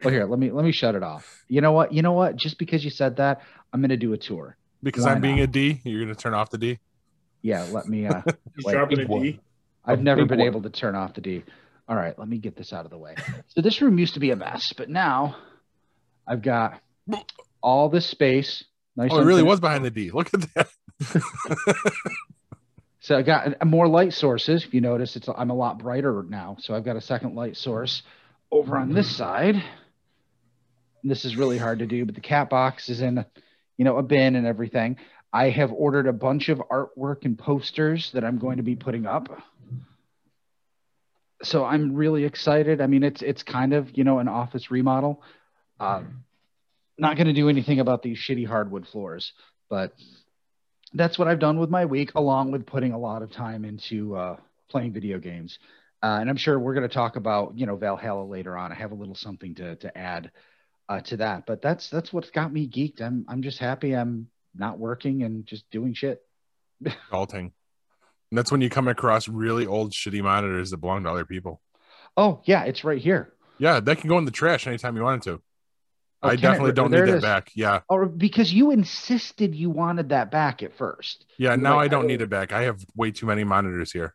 Well, 0.04 0.12
here, 0.12 0.25
let 0.26 0.40
me 0.40 0.50
let 0.50 0.64
me 0.64 0.72
shut 0.72 0.96
it 0.96 1.04
off. 1.04 1.44
You 1.46 1.61
know 1.61 1.70
what? 1.70 1.92
You 1.92 2.02
know 2.02 2.12
what? 2.12 2.34
Just 2.34 2.58
because 2.58 2.84
you 2.84 2.90
said 2.90 3.18
that, 3.18 3.42
I'm 3.72 3.80
gonna 3.80 3.96
do 3.96 4.12
a 4.14 4.18
tour. 4.18 4.56
Because 4.82 5.04
Why 5.04 5.12
I'm 5.12 5.20
being 5.20 5.37
not? 5.37 5.44
a 5.44 5.46
D, 5.46 5.80
you're 5.84 6.02
going 6.02 6.12
to 6.12 6.20
turn 6.20 6.34
off 6.34 6.50
the 6.50 6.58
D. 6.58 6.80
Yeah, 7.40 7.64
let 7.70 7.87
me. 7.87 8.06
Uh, 8.08 8.20
He's 8.56 8.64
Wait, 8.64 8.72
dropping 8.72 8.99
a 8.99 9.02
big 9.02 9.08
one. 9.08 9.22
D. 9.22 9.40
I've 9.84 10.02
never 10.02 10.25
been 10.26 10.40
one. 10.40 10.49
able 10.49 10.62
to 10.62 10.70
turn 10.70 10.96
off 10.96 11.14
the 11.14 11.20
D. 11.20 11.44
All 11.88 11.94
right, 11.94 12.18
let 12.18 12.26
me 12.26 12.38
get 12.38 12.56
this 12.56 12.72
out 12.72 12.84
of 12.84 12.90
the 12.90 12.99
way. 12.99 13.14
So 13.46 13.61
this 13.61 13.80
room 13.80 13.96
used 14.00 14.14
to 14.14 14.20
be 14.20 14.32
a 14.32 14.37
mess, 14.37 14.72
but 14.76 14.88
now 14.90 15.37
I've 16.26 16.42
got 16.42 16.80
all 17.62 17.88
this 17.88 18.04
space. 18.06 18.64
Nice. 18.96 19.11
Oh, 19.12 19.18
it 19.18 19.20
really 19.20 19.42
unfinished- 19.42 19.46
was 19.46 19.61
behind 19.61 19.84
the 19.84 19.90
D. 19.92 20.11
Look 20.11 20.34
at 20.34 20.40
that. 20.54 20.68
So 23.02 23.18
I 23.18 23.23
got 23.23 23.61
uh, 23.61 23.64
more 23.64 23.88
light 23.88 24.12
sources. 24.12 24.64
If 24.64 24.73
you 24.73 24.80
notice, 24.80 25.16
it's 25.16 25.28
I'm 25.37 25.50
a 25.50 25.54
lot 25.54 25.80
brighter 25.80 26.25
now. 26.28 26.56
So 26.61 26.73
I've 26.73 26.85
got 26.85 26.94
a 26.94 27.00
second 27.00 27.35
light 27.35 27.56
source 27.56 28.02
over 28.52 28.76
on 28.76 28.94
this 28.94 29.11
side. 29.16 29.56
This 31.02 31.25
is 31.25 31.37
really 31.37 31.59
hard 31.59 31.80
to 31.80 31.87
do, 31.87 32.04
but 32.04 32.14
the 32.14 32.21
cat 32.21 32.49
box 32.49 32.88
is 32.88 33.00
in, 33.00 33.25
you 33.76 33.85
know, 33.85 33.99
a 33.99 34.04
bin 34.04 34.37
and 34.37 34.47
everything. 34.47 34.99
I 35.32 35.50
have 35.50 35.73
ordered 35.73 36.06
a 36.06 36.12
bunch 36.12 36.49
of 36.49 36.59
artwork 36.71 37.25
and 37.25 37.37
posters 37.37 38.12
that 38.12 38.23
I'm 38.23 38.38
going 38.38 38.59
to 38.59 38.62
be 38.62 38.76
putting 38.76 39.04
up. 39.04 39.37
So 41.42 41.64
I'm 41.64 41.97
really 41.97 42.25
excited. 42.25 42.80
I 42.80 42.87
mean, 42.87 43.02
it's 43.02 43.21
it's 43.21 43.42
kind 43.42 43.73
of 43.73 43.99
you 43.99 44.04
know 44.04 44.21
an 44.21 44.28
office 44.28 44.71
remodel. 44.71 45.25
Um, 45.80 46.23
not 46.99 47.16
going 47.16 47.26
to 47.26 47.32
do 47.32 47.49
anything 47.49 47.80
about 47.80 48.04
these 48.04 48.16
shitty 48.16 48.47
hardwood 48.47 48.87
floors, 48.87 49.32
but 49.68 49.92
that's 50.94 51.18
what 51.18 51.28
I've 51.28 51.38
done 51.38 51.58
with 51.58 51.70
my 51.70 51.84
week, 51.84 52.12
along 52.14 52.50
with 52.52 52.66
putting 52.66 52.92
a 52.92 52.99
lot 52.99 53.22
of 53.22 53.30
time 53.30 53.64
into 53.64 54.16
uh, 54.16 54.37
playing 54.68 54.92
video 54.92 55.18
games. 55.18 55.58
Uh, 56.02 56.18
and 56.20 56.28
I'm 56.28 56.37
sure 56.37 56.58
we're 56.58 56.75
going 56.75 56.88
to 56.88 56.94
talk 56.94 57.16
about 57.16 57.56
you 57.56 57.66
know 57.66 57.76
Valhalla 57.76 58.25
later 58.25 58.56
on. 58.56 58.72
I 58.72 58.75
have 58.75 58.92
a 58.92 58.96
little 58.96 59.14
something 59.14 59.54
to 59.56 59.76
to 59.76 59.96
add 59.96 60.30
uh, 60.88 61.00
to 61.02 61.16
that, 61.18 61.46
but 61.46 61.62
that's 61.62 61.88
that's 61.90 62.12
what's 62.12 62.30
got 62.30 62.52
me 62.52 62.68
geeked. 62.68 63.00
I'm 63.00 63.25
I'm 63.28 63.42
just 63.42 63.58
happy 63.58 63.94
I'm 63.94 64.28
not 64.54 64.78
working 64.78 65.22
and 65.22 65.46
just 65.46 65.70
doing 65.70 65.94
shit. 65.94 66.22
Adulting. 66.84 67.52
And 68.30 68.38
that's 68.38 68.50
when 68.50 68.62
you 68.62 68.70
come 68.70 68.88
across 68.88 69.28
really 69.28 69.66
old, 69.66 69.92
shitty 69.92 70.22
monitors 70.22 70.70
that 70.70 70.78
belong 70.78 71.04
to 71.04 71.11
other 71.11 71.26
people. 71.26 71.61
Oh 72.16 72.40
yeah, 72.44 72.64
it's 72.64 72.82
right 72.82 73.00
here. 73.00 73.32
Yeah, 73.58 73.78
that 73.80 73.99
can 73.99 74.08
go 74.08 74.18
in 74.18 74.25
the 74.25 74.30
trash 74.30 74.66
anytime 74.66 74.96
you 74.96 75.02
wanted 75.02 75.22
to. 75.22 75.42
Oh, 76.22 76.28
I 76.28 76.36
can 76.36 76.38
it? 76.38 76.42
definitely 76.42 76.72
don't 76.72 76.90
need 76.90 76.98
it 77.00 77.06
that 77.06 77.16
is. 77.16 77.22
back. 77.22 77.50
Yeah, 77.54 77.80
Or 77.88 78.06
because 78.06 78.52
you 78.52 78.70
insisted 78.70 79.54
you 79.54 79.70
wanted 79.70 80.10
that 80.10 80.30
back 80.30 80.62
at 80.62 80.72
first. 80.76 81.26
yeah. 81.38 81.50
You're 81.50 81.56
Now 81.58 81.76
like, 81.76 81.86
I 81.86 81.88
don't 81.88 82.04
I- 82.04 82.08
need 82.08 82.22
it 82.22 82.30
back. 82.30 82.52
I 82.52 82.62
have 82.62 82.84
way 82.96 83.10
too 83.10 83.26
many 83.26 83.44
monitors 83.44 83.90
here. 83.92 84.14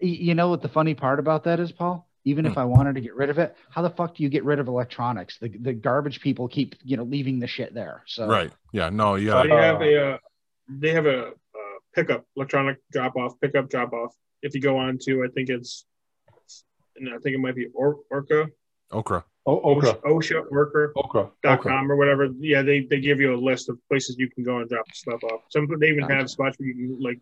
You 0.00 0.34
know 0.34 0.48
what 0.48 0.62
the 0.62 0.68
funny 0.68 0.94
part 0.94 1.18
about 1.18 1.44
that 1.44 1.60
is, 1.60 1.70
Paul? 1.72 2.08
Even 2.24 2.44
Hmm. 2.44 2.52
if 2.52 2.58
I 2.58 2.64
wanted 2.64 2.94
to 2.94 3.00
get 3.00 3.14
rid 3.16 3.30
of 3.30 3.38
it, 3.38 3.56
how 3.70 3.82
the 3.82 3.90
fuck 3.90 4.14
do 4.14 4.22
you 4.22 4.28
get 4.28 4.44
rid 4.44 4.58
of 4.60 4.68
electronics? 4.68 5.38
The 5.38 5.48
the 5.48 5.72
garbage 5.72 6.20
people 6.20 6.46
keep 6.48 6.76
you 6.82 6.96
know 6.96 7.02
leaving 7.02 7.40
the 7.40 7.48
shit 7.48 7.74
there. 7.74 8.04
So 8.06 8.28
Right. 8.28 8.52
Yeah. 8.72 8.90
No. 8.90 9.14
Uh, 9.14 9.16
Yeah. 9.16 9.42
they 9.42 9.50
have 9.56 9.82
a 9.82 10.06
uh, 10.14 10.18
they 10.68 10.90
have 10.92 11.06
a 11.06 11.26
uh, 11.28 11.32
pickup 11.94 12.24
electronic 12.36 12.78
drop 12.92 13.16
off 13.16 13.38
pickup 13.40 13.68
drop 13.68 13.92
off. 13.92 14.14
If 14.40 14.54
you 14.54 14.60
go 14.60 14.78
on 14.78 14.98
to 15.02 15.24
I 15.24 15.28
think 15.34 15.48
it's 15.50 15.84
and 16.96 17.08
I 17.08 17.18
think 17.18 17.34
it 17.34 17.40
might 17.40 17.56
be 17.56 17.66
or- 17.74 17.98
Orca 18.10 18.48
Okra. 18.92 19.24
Oh, 19.44 19.58
okra. 19.60 19.94
OSHA 20.04 20.44
Orca 20.50 20.88
Okra. 20.96 21.30
dot 21.42 21.58
okra. 21.58 21.72
com 21.72 21.90
or 21.90 21.96
whatever. 21.96 22.28
Yeah, 22.38 22.62
they, 22.62 22.80
they 22.88 23.00
give 23.00 23.20
you 23.20 23.34
a 23.34 23.40
list 23.40 23.68
of 23.68 23.78
places 23.88 24.16
you 24.18 24.30
can 24.30 24.44
go 24.44 24.58
and 24.58 24.68
drop 24.68 24.84
stuff 24.94 25.22
off. 25.24 25.40
Some 25.50 25.66
they 25.80 25.88
even 25.88 26.00
Gotcha. 26.02 26.14
have 26.14 26.30
spots 26.30 26.56
where 26.58 26.68
you 26.68 26.74
can 26.74 27.00
like 27.00 27.20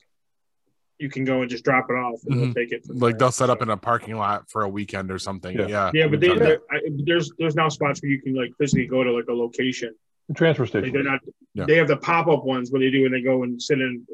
you 0.98 1.08
can 1.08 1.24
go 1.24 1.40
and 1.40 1.50
just 1.50 1.64
drop 1.64 1.86
it 1.88 1.94
off 1.94 2.20
and 2.26 2.34
Mhm. 2.36 2.40
they'll 2.44 2.54
take 2.54 2.72
it. 2.72 2.84
from 2.84 2.96
Like 2.98 3.12
there. 3.12 3.18
they'll 3.20 3.32
set 3.32 3.48
up 3.48 3.62
in 3.62 3.70
a 3.70 3.76
parking 3.76 4.16
lot 4.16 4.50
for 4.50 4.64
a 4.64 4.68
weekend 4.68 5.10
or 5.10 5.18
something. 5.18 5.56
Yeah. 5.58 5.66
Yeah. 5.68 5.90
yeah, 5.94 6.06
but 6.08 6.20
they, 6.20 6.28
We've 6.28 6.38
done 6.38 6.48
that. 6.50 6.60
there- 6.70 6.78
I, 6.78 6.90
there's 7.06 7.32
there's 7.38 7.54
now 7.54 7.70
spots 7.70 8.02
where 8.02 8.10
you 8.10 8.20
can 8.20 8.34
like 8.34 8.50
physically 8.58 8.86
go 8.86 9.02
to 9.02 9.10
like 9.12 9.28
a 9.28 9.32
location. 9.32 9.94
Transfer 10.36 10.64
Like 10.78 10.92
they're 10.92 11.02
not. 11.02 11.20
Yeah. 11.54 11.64
They 11.66 11.76
have 11.76 11.88
the 11.88 11.96
pop 11.96 12.28
up 12.28 12.44
ones 12.44 12.70
where 12.70 12.80
they 12.80 12.90
do 12.90 13.06
and 13.06 13.14
they 13.14 13.22
go 13.22 13.42
and 13.44 13.60
sit 13.60 13.80
in 13.80 14.06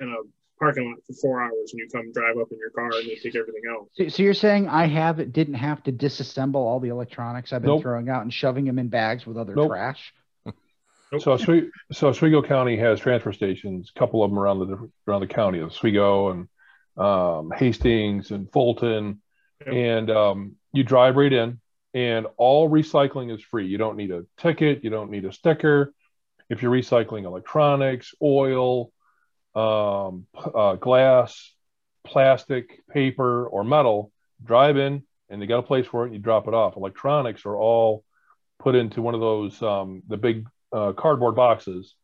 in 0.00 0.04
a, 0.04 0.04
in 0.04 0.10
a 0.12 0.16
parking 0.60 0.88
lot 0.90 0.98
for 1.06 1.12
four 1.14 1.42
hours 1.42 1.72
and 1.72 1.80
you 1.80 1.88
come 1.92 2.12
drive 2.12 2.36
up 2.40 2.48
in 2.52 2.58
your 2.58 2.70
car 2.70 2.90
and 3.00 3.08
they 3.08 3.14
take 3.16 3.34
everything 3.34 3.62
else. 3.68 3.88
So, 3.94 4.08
so 4.08 4.22
you're 4.22 4.34
saying 4.34 4.68
I 4.68 4.86
have 4.86 5.32
didn't 5.32 5.54
have 5.54 5.82
to 5.84 5.92
disassemble 5.92 6.56
all 6.56 6.78
the 6.80 6.90
electronics 6.90 7.52
I've 7.52 7.62
been 7.62 7.70
Nope. 7.70 7.82
throwing 7.82 8.08
out 8.08 8.22
and 8.22 8.32
shoving 8.32 8.64
them 8.66 8.78
in 8.78 8.88
bags 8.88 9.26
with 9.26 9.36
other 9.36 9.54
Nope. 9.54 9.68
trash? 9.70 10.12
So 11.18 11.32
Oswego, 11.32 11.66
so 11.90 12.08
Oswego 12.08 12.40
County 12.40 12.76
has 12.76 13.00
transfer 13.00 13.32
stations, 13.32 13.90
a 13.94 13.98
couple 13.98 14.22
of 14.22 14.30
them 14.30 14.38
around 14.38 14.60
the 14.60 14.66
different 14.66 14.92
around 15.08 15.22
the 15.22 15.26
county, 15.26 15.60
Oswego 15.60 16.30
and 16.30 16.48
um, 16.96 17.50
Hastings 17.56 18.30
and 18.30 18.50
Fulton, 18.52 19.20
Yep. 19.66 19.74
and 19.74 20.10
um, 20.10 20.56
you 20.72 20.84
drive 20.84 21.16
right 21.16 21.32
in, 21.32 21.60
and 21.94 22.26
all 22.36 22.70
recycling 22.70 23.34
is 23.34 23.42
free. 23.42 23.66
You 23.66 23.76
don't 23.76 23.96
need 23.96 24.12
a 24.12 24.24
ticket, 24.38 24.84
you 24.84 24.90
don't 24.90 25.10
need 25.10 25.24
a 25.24 25.32
sticker. 25.32 25.92
If 26.48 26.62
you're 26.62 26.72
recycling 26.72 27.24
electronics, 27.24 28.14
oil, 28.22 28.92
um, 29.54 30.26
uh, 30.34 30.74
glass, 30.76 31.52
plastic, 32.04 32.80
paper, 32.88 33.46
or 33.46 33.64
metal, 33.64 34.12
drive 34.42 34.76
in, 34.76 35.02
and 35.28 35.40
they 35.40 35.46
got 35.46 35.58
a 35.58 35.62
place 35.62 35.86
for 35.86 36.02
it. 36.02 36.06
And 36.06 36.14
you 36.14 36.20
drop 36.20 36.48
it 36.48 36.54
off. 36.54 36.76
Electronics 36.76 37.44
are 37.46 37.56
all 37.56 38.04
put 38.58 38.74
into 38.74 39.02
one 39.02 39.14
of 39.14 39.20
those 39.20 39.60
um, 39.62 40.02
the 40.06 40.16
big 40.16 40.46
uh, 40.72 40.92
cardboard 40.92 41.34
boxes 41.34 41.94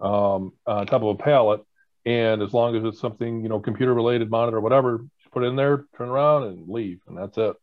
um, 0.00 0.52
on 0.66 0.86
top 0.86 1.02
of 1.02 1.08
a 1.08 1.14
pallet. 1.14 1.60
And 2.06 2.42
as 2.42 2.52
long 2.52 2.76
as 2.76 2.84
it's 2.84 3.00
something, 3.00 3.42
you 3.42 3.48
know, 3.48 3.60
computer 3.60 3.94
related, 3.94 4.30
monitor, 4.30 4.60
whatever, 4.60 4.98
just 5.20 5.32
put 5.32 5.42
it 5.42 5.46
in 5.46 5.56
there, 5.56 5.86
turn 5.96 6.08
around 6.08 6.44
and 6.44 6.68
leave. 6.68 7.00
And 7.08 7.16
that's 7.16 7.38
it. 7.38 7.56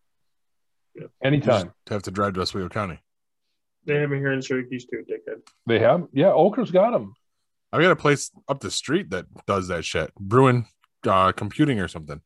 Yeah. 0.95 1.01
You 1.01 1.07
just 1.07 1.13
Anytime. 1.23 1.73
have 1.89 2.03
to 2.03 2.11
drive 2.11 2.33
to 2.33 2.41
Oswego 2.41 2.67
County. 2.67 2.99
They 3.85 3.95
have 3.95 4.11
it 4.11 4.17
here 4.17 4.31
in 4.31 4.41
Syracuse 4.41 4.85
too, 4.85 5.03
dickhead. 5.09 5.41
They 5.67 5.79
have, 5.79 6.07
yeah, 6.11 6.27
OCRRA's 6.27 6.71
got 6.71 6.91
them. 6.91 7.13
I've 7.73 7.81
got 7.81 7.91
a 7.91 7.95
place 7.95 8.31
up 8.47 8.59
the 8.59 8.71
street 8.71 9.09
that 9.11 9.25
does 9.47 9.67
that 9.69 9.85
shit. 9.85 10.13
Bruin 10.15 10.65
uh, 11.07 11.31
Computing 11.31 11.79
or 11.79 11.87
something. 11.87 12.21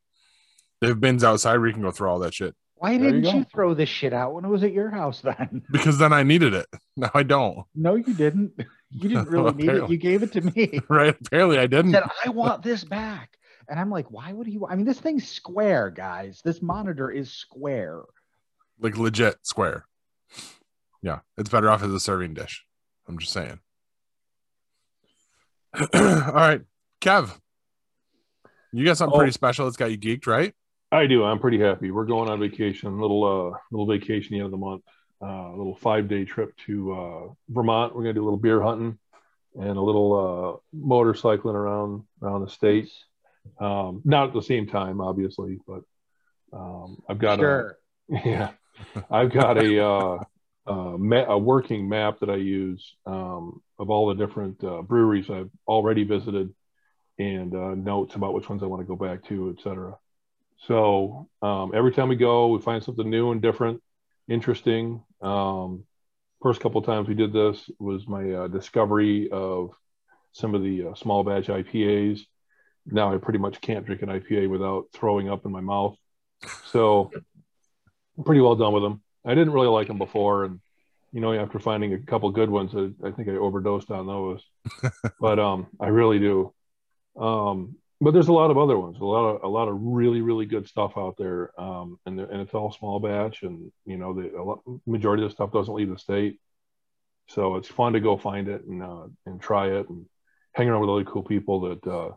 They 0.82 0.88
have 0.88 1.00
bins 1.00 1.24
outside 1.24 1.58
where 1.58 1.68
you 1.68 1.74
can 1.74 1.82
go 1.84 1.92
throw 1.92 2.12
all 2.12 2.20
that 2.20 2.34
shit. 2.34 2.56
Why 2.76 2.98
There 2.98 3.12
didn't 3.12 3.24
you, 3.24 3.44
go. 3.44 3.50
throw 3.54 3.74
this 3.74 3.88
shit 3.88 4.12
out 4.12 4.34
when 4.34 4.44
it 4.44 4.50
was 4.50 4.64
at 4.64 4.74
your 4.74 4.90
house 4.90 5.22
then? 5.22 5.64
Because 5.72 5.98
then 5.98 6.12
I 6.12 6.24
needed 6.24 6.54
it. 6.54 6.66
Now 6.98 7.10
I 7.14 7.24
don't. 7.24 7.66
No, 7.74 7.96
you 7.96 8.14
didn't. 8.14 8.54
You 8.98 9.10
didn't 9.10 9.28
really 9.28 9.52
need 9.56 9.68
it. 9.70 9.90
You 9.90 9.98
gave 9.98 10.24
it 10.24 10.32
to 10.34 10.42
me. 10.42 10.80
Right? 10.90 11.14
Apparently 11.26 11.58
I 11.58 11.68
didn't. 11.68 11.92
said, 11.92 12.04
I 12.26 12.30
want 12.30 12.64
this 12.64 12.84
back. 12.86 13.32
And 13.68 13.78
I'm 13.78 13.90
like, 13.90 14.10
why 14.10 14.32
would 14.32 14.48
he? 14.48 14.58
I 14.70 14.76
mean, 14.76 14.86
this 14.86 15.00
thing's 15.02 15.28
square, 15.28 15.90
guys. 15.90 16.40
This 16.46 16.62
monitor 16.62 17.10
is 17.12 17.30
square. 17.32 18.04
Like 18.80 18.98
legit 18.98 19.36
square. 19.46 19.86
Yeah, 21.02 21.20
it's 21.38 21.50
better 21.50 21.70
off 21.70 21.84
as 21.84 21.92
a 21.92 22.00
serving 22.00 22.36
dish. 22.36 22.64
I'm 23.08 23.18
just 23.18 23.34
saying. 23.34 23.60
all 25.94 26.34
right, 26.34 26.62
Kev. 27.02 27.38
You 28.72 28.86
got 28.86 28.98
something 28.98 29.14
Oh. 29.16 29.18
pretty 29.20 29.32
special 29.32 29.66
that's 29.66 29.78
got 29.78 29.92
you 29.92 29.98
geeked, 29.98 30.28
right? 30.28 30.54
I 30.92 31.08
do. 31.08 31.24
I'm 31.24 31.40
pretty 31.40 31.60
happy. 31.60 31.92
We're 31.92 32.06
going 32.06 32.30
on 32.30 32.40
vacation, 32.40 33.00
little 33.00 33.24
uh 33.54 33.58
little 33.72 33.86
vacation 33.88 34.34
the 34.34 34.38
end 34.40 34.46
of 34.46 34.52
the 34.52 34.58
month, 34.58 34.84
uh, 35.22 35.26
a 35.26 35.56
little 35.56 35.76
five 35.76 36.08
day 36.08 36.26
trip 36.26 36.56
to 36.68 36.94
uh, 36.94 37.34
Vermont. 37.50 37.96
We're 37.96 38.04
gonna 38.04 38.14
do 38.14 38.24
a 38.24 38.26
little 38.26 38.40
beer 38.40 38.62
hunting 38.62 38.98
and 39.56 39.78
a 39.78 39.82
little 39.82 40.62
uh, 40.74 40.78
motorcycling 40.78 41.54
around 41.56 42.04
around 42.22 42.42
the 42.42 42.50
state. 42.50 42.90
Um, 43.60 44.02
not 44.06 44.28
at 44.30 44.34
the 44.34 44.42
same 44.42 44.68
time, 44.68 45.02
obviously, 45.02 45.60
but 45.68 45.82
um, 46.54 47.02
I've 47.10 47.20
got 47.20 47.40
Sure. 47.40 47.78
a 48.12 48.22
yeah, 48.26 48.52
I've 49.10 49.32
got 49.32 49.58
a 49.58 49.86
uh, 49.86 50.24
uh, 50.68 50.98
a 51.28 51.38
working 51.38 51.88
map 51.88 52.20
that 52.20 52.30
I 52.30 52.36
use 52.36 52.96
um, 53.06 53.62
of 53.78 53.90
all 53.90 54.08
the 54.08 54.16
different 54.16 54.64
uh, 54.64 54.82
breweries 54.82 55.30
I've 55.30 55.52
already 55.68 56.04
visited 56.04 56.54
and 57.18 57.54
uh, 57.54 57.76
notes 57.76 58.16
about 58.16 58.34
which 58.34 58.50
ones 58.50 58.64
I 58.64 58.68
want 58.68 58.82
to 58.82 58.88
go 58.88 58.96
back 58.96 59.24
to, 59.26 59.56
et 59.58 59.64
cetera. 59.64 59.96
So 60.68 61.30
um, 61.42 61.72
every 61.74 61.92
time 61.92 62.10
we 62.10 62.16
go, 62.16 62.48
we 62.48 62.62
find 62.62 62.84
something 62.84 63.10
new 63.10 63.32
and 63.32 63.42
different, 63.42 63.82
interesting. 64.28 65.04
Um, 65.22 65.86
first 66.42 66.62
couple 66.62 66.80
of 66.80 66.86
times 66.86 67.08
we 67.08 67.16
did 67.16 67.34
this 67.34 67.70
was 67.80 68.08
my 68.08 68.32
uh, 68.32 68.48
discovery 68.48 69.30
of 69.32 69.72
some 70.34 70.56
of 70.56 70.64
the 70.64 70.88
uh, 70.88 70.96
small 70.96 71.24
batch 71.24 71.48
IPAs. 71.48 72.22
Now 72.86 73.14
I 73.14 73.18
pretty 73.18 73.40
much 73.40 73.62
can't 73.62 73.86
drink 73.86 74.02
an 74.02 74.10
IPA 74.10 74.50
without 74.50 74.86
throwing 74.94 75.30
up 75.30 75.46
in 75.46 75.52
my 75.52 75.62
mouth. 75.62 75.96
So 76.68 77.12
I'm 78.18 78.24
pretty 78.24 78.42
well 78.42 78.56
done 78.56 78.74
with 78.74 78.84
them. 78.84 79.02
I 79.26 79.34
didn't 79.34 79.54
really 79.54 79.68
like 79.68 79.88
them 79.88 79.98
before, 79.98 80.46
and 80.46 80.60
you 81.12 81.22
know, 81.22 81.34
after 81.34 81.60
finding 81.60 81.94
a 81.94 82.00
couple 82.00 82.30
good 82.32 82.50
ones, 82.50 82.72
I, 82.76 83.08
I 83.08 83.12
think 83.12 83.30
I 83.30 83.34
overdosed 83.34 83.90
on 83.92 84.06
those. 84.06 84.44
but 85.20 85.40
um, 85.40 85.68
I 85.80 85.88
really 85.88 86.20
do. 86.20 86.54
Um, 87.18 87.78
but 88.02 88.12
there's 88.12 88.28
a 88.28 88.34
lot 88.34 88.52
of 88.52 88.58
other 88.58 88.78
ones, 88.78 88.98
a 89.00 89.06
lot 89.06 89.26
of 89.30 89.44
a 89.44 89.48
lot 89.48 89.70
of 89.70 89.78
really 89.80 90.22
really 90.22 90.46
good 90.46 90.68
stuff 90.68 90.94
out 90.98 91.16
there, 91.18 91.60
um, 91.60 91.98
and 92.06 92.20
and 92.20 92.42
it's 92.42 92.54
all 92.54 92.72
small 92.72 93.00
batch, 93.00 93.44
and 93.44 93.72
you 93.86 93.98
know 93.98 94.14
the 94.14 94.36
a 94.38 94.44
lot, 94.44 94.60
majority 94.86 95.24
of 95.24 95.30
the 95.30 95.34
stuff 95.34 95.54
doesn't 95.54 95.74
leave 95.74 95.90
the 95.90 95.98
state, 95.98 96.40
so 97.30 97.56
it's 97.56 97.70
fun 97.70 97.94
to 97.94 98.00
go 98.00 98.18
find 98.18 98.48
it 98.48 98.66
and 98.66 98.84
uh, 98.84 99.08
and 99.26 99.42
try 99.42 99.68
it 99.68 99.88
and 99.90 100.06
hang 100.54 100.68
around 100.68 100.82
with 100.82 100.90
other 100.90 101.04
cool 101.06 101.24
people 101.24 101.62
that 101.62 101.88
uh, 101.88 102.12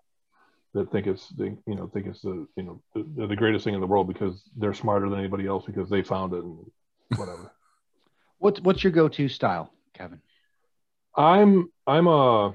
that 0.75 0.91
think 0.91 1.07
it's 1.07 1.29
the 1.31 1.57
you 1.67 1.75
know 1.75 1.87
think 1.87 2.07
it's 2.07 2.23
the 2.23 2.47
you 2.57 2.62
know 2.62 2.83
the, 2.95 3.27
the 3.29 3.37
greatest 3.37 3.65
thing 3.65 3.75
in 3.75 3.81
the 3.81 3.87
world 3.87 4.09
because 4.09 4.43
they're 4.57 4.75
smarter 4.75 5.09
than 5.09 5.19
anybody 5.19 5.47
else 5.47 5.65
because 5.65 5.88
they 5.88 6.03
found 6.03 6.33
it 6.33 6.43
and 6.43 6.59
whatever. 7.17 7.53
What's 8.38 8.61
what's 8.61 8.85
your 8.85 8.93
go-to 8.93 9.29
style, 9.29 9.73
Kevin? 9.95 10.21
I'm 11.17 11.73
I'm 11.87 12.07
a, 12.07 12.55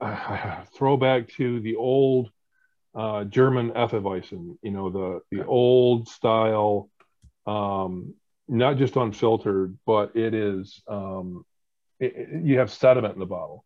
a 0.00 0.66
throwback 0.74 1.28
to 1.34 1.60
the 1.60 1.76
old 1.76 2.30
uh, 2.94 3.24
German 3.24 3.70
Hefeweizen, 3.70 4.58
you 4.62 4.70
know 4.70 4.90
the 4.90 5.20
the 5.30 5.46
old 5.46 6.08
style, 6.08 6.90
um, 7.46 8.14
not 8.48 8.76
just 8.76 8.96
unfiltered, 8.96 9.78
but 9.86 10.16
it 10.16 10.34
is 10.34 10.82
um, 10.88 11.44
it, 12.00 12.14
it- 12.16 12.44
you 12.44 12.58
have 12.58 12.70
sediment 12.70 13.14
in 13.14 13.20
the 13.20 13.26
bottle, 13.26 13.64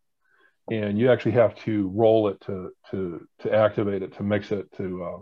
and 0.69 0.99
you 0.99 1.11
actually 1.11 1.31
have 1.33 1.55
to 1.55 1.89
roll 1.89 2.27
it 2.29 2.39
to 2.41 2.71
to 2.91 3.27
to 3.39 3.53
activate 3.53 4.03
it 4.03 4.15
to 4.17 4.23
mix 4.23 4.51
it 4.51 4.71
to 4.77 5.03
uh, 5.03 5.19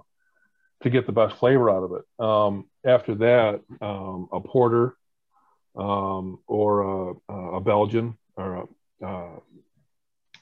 to 0.84 0.90
get 0.90 1.06
the 1.06 1.14
best 1.14 1.38
flavor 1.38 1.70
out 1.70 1.84
of 1.84 1.92
it. 1.94 2.24
Um, 2.24 2.66
after 2.86 3.16
that, 3.16 3.62
um, 3.82 4.30
a 4.32 4.40
porter 4.40 4.96
um, 5.76 6.40
or 6.48 7.18
a, 7.30 7.34
a 7.34 7.62
Belgian 7.62 8.18
or 8.38 8.68
a, 9.02 9.06
uh, 9.06 9.40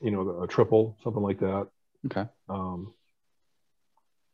you 0.01 0.11
know, 0.11 0.41
a 0.43 0.47
triple, 0.47 0.97
something 1.03 1.23
like 1.23 1.39
that. 1.39 1.67
Okay. 2.05 2.25
Um, 2.49 2.93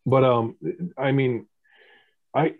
but 0.06 0.24
um, 0.24 0.56
I 0.98 1.12
mean, 1.12 1.46
I, 2.34 2.56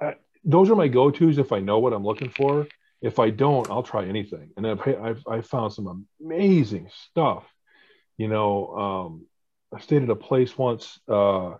I 0.00 0.14
those 0.44 0.70
are 0.70 0.76
my 0.76 0.88
go-tos 0.88 1.38
if 1.38 1.52
I 1.52 1.60
know 1.60 1.78
what 1.78 1.92
I'm 1.92 2.04
looking 2.04 2.30
for. 2.30 2.66
If 3.02 3.18
I 3.18 3.30
don't, 3.30 3.70
I'll 3.70 3.82
try 3.82 4.04
anything. 4.06 4.50
And 4.56 4.66
I've 4.66 4.80
I've, 4.86 5.22
I've 5.26 5.46
found 5.46 5.72
some 5.72 6.06
amazing 6.20 6.90
stuff. 7.10 7.44
You 8.18 8.28
know, 8.28 8.76
um, 8.76 9.26
I 9.74 9.80
stayed 9.80 10.02
at 10.02 10.10
a 10.10 10.16
place 10.16 10.56
once. 10.56 11.00
Uh, 11.08 11.54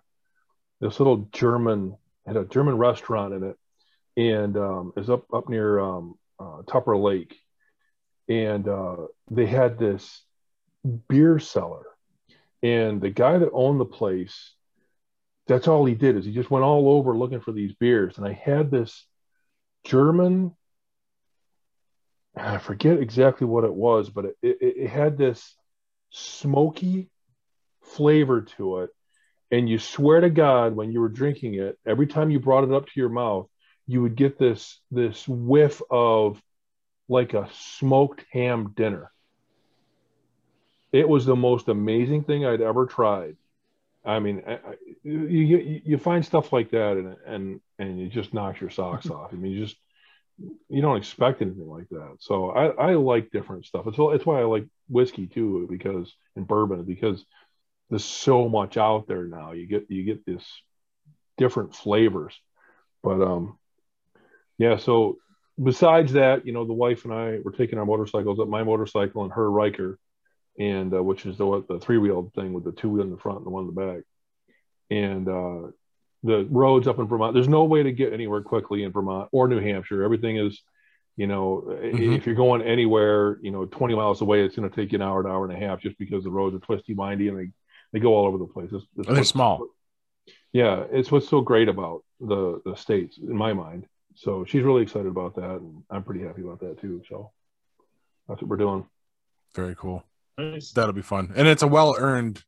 this 0.79 0.99
little 0.99 1.29
German 1.31 1.95
had 2.25 2.37
a 2.37 2.45
German 2.45 2.77
restaurant 2.77 3.33
in 3.33 3.43
it, 3.43 3.57
and 4.17 4.57
um, 4.57 4.93
is 4.97 5.09
up 5.09 5.25
up 5.33 5.49
near 5.49 5.79
um, 5.79 6.15
uh, 6.39 6.61
Tupper 6.67 6.97
Lake, 6.97 7.37
and 8.29 8.67
uh, 8.67 8.97
they 9.29 9.45
had 9.45 9.77
this 9.77 10.23
beer 11.07 11.39
cellar 11.39 11.85
And 12.63 13.01
the 13.01 13.09
guy 13.09 13.37
that 13.37 13.51
owned 13.53 13.79
the 13.79 13.85
place, 13.85 14.53
that's 15.47 15.67
all 15.67 15.85
he 15.85 15.95
did 15.95 16.15
is 16.15 16.25
he 16.25 16.31
just 16.31 16.51
went 16.51 16.63
all 16.63 16.89
over 16.89 17.17
looking 17.17 17.41
for 17.41 17.51
these 17.51 17.73
beers. 17.73 18.17
And 18.17 18.27
I 18.27 18.33
had 18.33 18.69
this 18.69 19.05
German, 19.83 20.55
I 22.35 22.59
forget 22.59 22.99
exactly 22.99 23.47
what 23.47 23.63
it 23.63 23.73
was, 23.73 24.09
but 24.09 24.25
it, 24.25 24.35
it, 24.43 24.57
it 24.61 24.89
had 24.89 25.17
this 25.17 25.55
smoky 26.11 27.09
flavor 27.81 28.41
to 28.57 28.79
it. 28.81 28.91
And 29.51 29.69
you 29.69 29.79
swear 29.79 30.21
to 30.21 30.29
God, 30.29 30.75
when 30.75 30.91
you 30.91 31.01
were 31.01 31.09
drinking 31.09 31.55
it, 31.55 31.77
every 31.85 32.07
time 32.07 32.29
you 32.29 32.39
brought 32.39 32.63
it 32.63 32.71
up 32.71 32.85
to 32.85 32.91
your 32.95 33.09
mouth, 33.09 33.47
you 33.85 34.01
would 34.01 34.15
get 34.15 34.39
this 34.39 34.79
this 34.89 35.27
whiff 35.27 35.81
of 35.89 36.41
like 37.09 37.33
a 37.33 37.49
smoked 37.53 38.23
ham 38.31 38.73
dinner. 38.75 39.11
It 40.93 41.07
was 41.07 41.25
the 41.25 41.35
most 41.35 41.67
amazing 41.67 42.23
thing 42.23 42.45
I'd 42.45 42.61
ever 42.61 42.85
tried. 42.85 43.35
I 44.05 44.19
mean, 44.19 44.43
I, 44.47 44.53
I, 44.53 44.75
you, 45.03 45.19
you 45.19 45.81
you 45.83 45.97
find 45.97 46.25
stuff 46.25 46.53
like 46.53 46.71
that 46.71 46.93
and 46.93 47.15
and 47.25 47.61
and 47.77 47.99
it 47.99 48.09
just 48.09 48.33
knocks 48.33 48.61
your 48.61 48.69
socks 48.69 49.09
off. 49.09 49.33
I 49.33 49.35
mean, 49.35 49.51
you 49.51 49.65
just 49.65 49.77
you 50.69 50.81
don't 50.81 50.97
expect 50.97 51.41
anything 51.41 51.67
like 51.67 51.89
that. 51.89 52.15
So 52.19 52.51
I, 52.51 52.91
I 52.91 52.93
like 52.95 53.31
different 53.31 53.65
stuff. 53.65 53.85
It's 53.87 53.97
it's 53.99 54.25
why 54.25 54.39
I 54.39 54.45
like 54.45 54.65
whiskey 54.89 55.27
too 55.27 55.67
because 55.69 56.13
and 56.35 56.47
bourbon 56.47 56.83
because 56.83 57.25
there's 57.91 58.05
so 58.05 58.49
much 58.49 58.77
out 58.77 59.07
there 59.07 59.25
now. 59.25 59.51
You 59.51 59.67
get 59.67 59.85
you 59.89 60.03
get 60.03 60.25
this 60.25 60.43
different 61.37 61.75
flavors. 61.75 62.33
But 63.03 63.21
um 63.21 63.59
yeah, 64.57 64.77
so 64.77 65.17
besides 65.61 66.13
that, 66.13 66.45
you 66.45 66.53
know, 66.53 66.65
the 66.65 66.73
wife 66.73 67.03
and 67.05 67.13
I 67.13 67.39
were 67.43 67.51
taking 67.51 67.77
our 67.77 67.85
motorcycles 67.85 68.39
up 68.39 68.47
my 68.47 68.63
motorcycle 68.63 69.23
and 69.23 69.33
her 69.33 69.51
Ryker, 69.51 69.99
and 70.57 70.93
uh, 70.93 71.03
which 71.03 71.25
is 71.25 71.37
the 71.37 71.63
the 71.67 71.79
three 71.79 71.97
wheel 71.99 72.31
thing 72.33 72.53
with 72.53 72.63
the 72.63 72.71
two 72.71 72.89
wheel 72.89 73.03
in 73.03 73.11
the 73.11 73.17
front 73.17 73.39
and 73.39 73.45
the 73.45 73.51
one 73.51 73.67
in 73.67 73.75
the 73.75 73.81
back. 73.81 74.03
And 74.89 75.27
uh, 75.27 75.71
the 76.23 76.47
roads 76.49 76.87
up 76.87 76.99
in 76.99 77.07
Vermont, 77.07 77.33
there's 77.33 77.47
no 77.47 77.63
way 77.65 77.83
to 77.83 77.91
get 77.91 78.13
anywhere 78.13 78.41
quickly 78.41 78.83
in 78.83 78.91
Vermont 78.91 79.29
or 79.31 79.47
New 79.47 79.59
Hampshire. 79.59 80.03
Everything 80.03 80.37
is, 80.37 80.61
you 81.17 81.27
know, 81.27 81.63
Mhm. 81.67 82.15
if 82.15 82.25
you're 82.25 82.35
going 82.35 82.61
anywhere, 82.61 83.39
you 83.41 83.51
know, 83.51 83.65
20 83.65 83.95
miles 83.95 84.21
away, 84.21 84.43
it's 84.43 84.55
going 84.55 84.69
to 84.69 84.75
take 84.75 84.91
you 84.91 84.97
an 84.97 85.01
hour, 85.01 85.21
an 85.21 85.27
hour 85.31 85.45
and 85.45 85.53
a 85.53 85.59
half 85.59 85.81
just 85.81 85.97
because 85.97 86.23
the 86.23 86.29
roads 86.29 86.55
are 86.55 86.59
twisty, 86.59 86.93
windy, 86.93 87.29
and 87.29 87.51
they, 87.91 87.99
they 87.99 88.03
go 88.03 88.15
all 88.15 88.25
over 88.27 88.37
the 88.37 88.45
place. 88.45 88.69
It's, 88.71 88.85
it's 88.97 89.07
And 89.07 89.17
they're 89.17 89.23
small. 89.23 89.67
yeah, 90.53 90.83
it's 90.91 91.11
what's 91.11 91.27
so 91.29 91.41
great 91.41 91.69
about 91.69 92.03
the 92.19 92.61
the 92.65 92.75
states 92.75 93.17
in 93.17 93.35
my 93.35 93.53
mind. 93.53 93.85
So 94.15 94.43
she's 94.45 94.63
really 94.63 94.83
excited 94.83 95.07
about 95.07 95.35
that, 95.35 95.55
and 95.61 95.83
I'm 95.89 96.03
pretty 96.03 96.23
happy 96.25 96.41
about 96.41 96.59
that 96.59 96.79
too. 96.81 97.01
So 97.09 97.31
that's 98.27 98.41
what 98.41 98.49
we're 98.49 98.57
doing. 98.57 98.85
Very 99.55 99.75
cool. 99.75 100.03
Nice. 100.37 100.71
That'll 100.71 100.93
be 100.93 101.01
fun. 101.01 101.31
And 101.35 101.47
it's 101.47 101.63
a 101.63 101.67
well 101.67 101.95
earned 101.97 102.43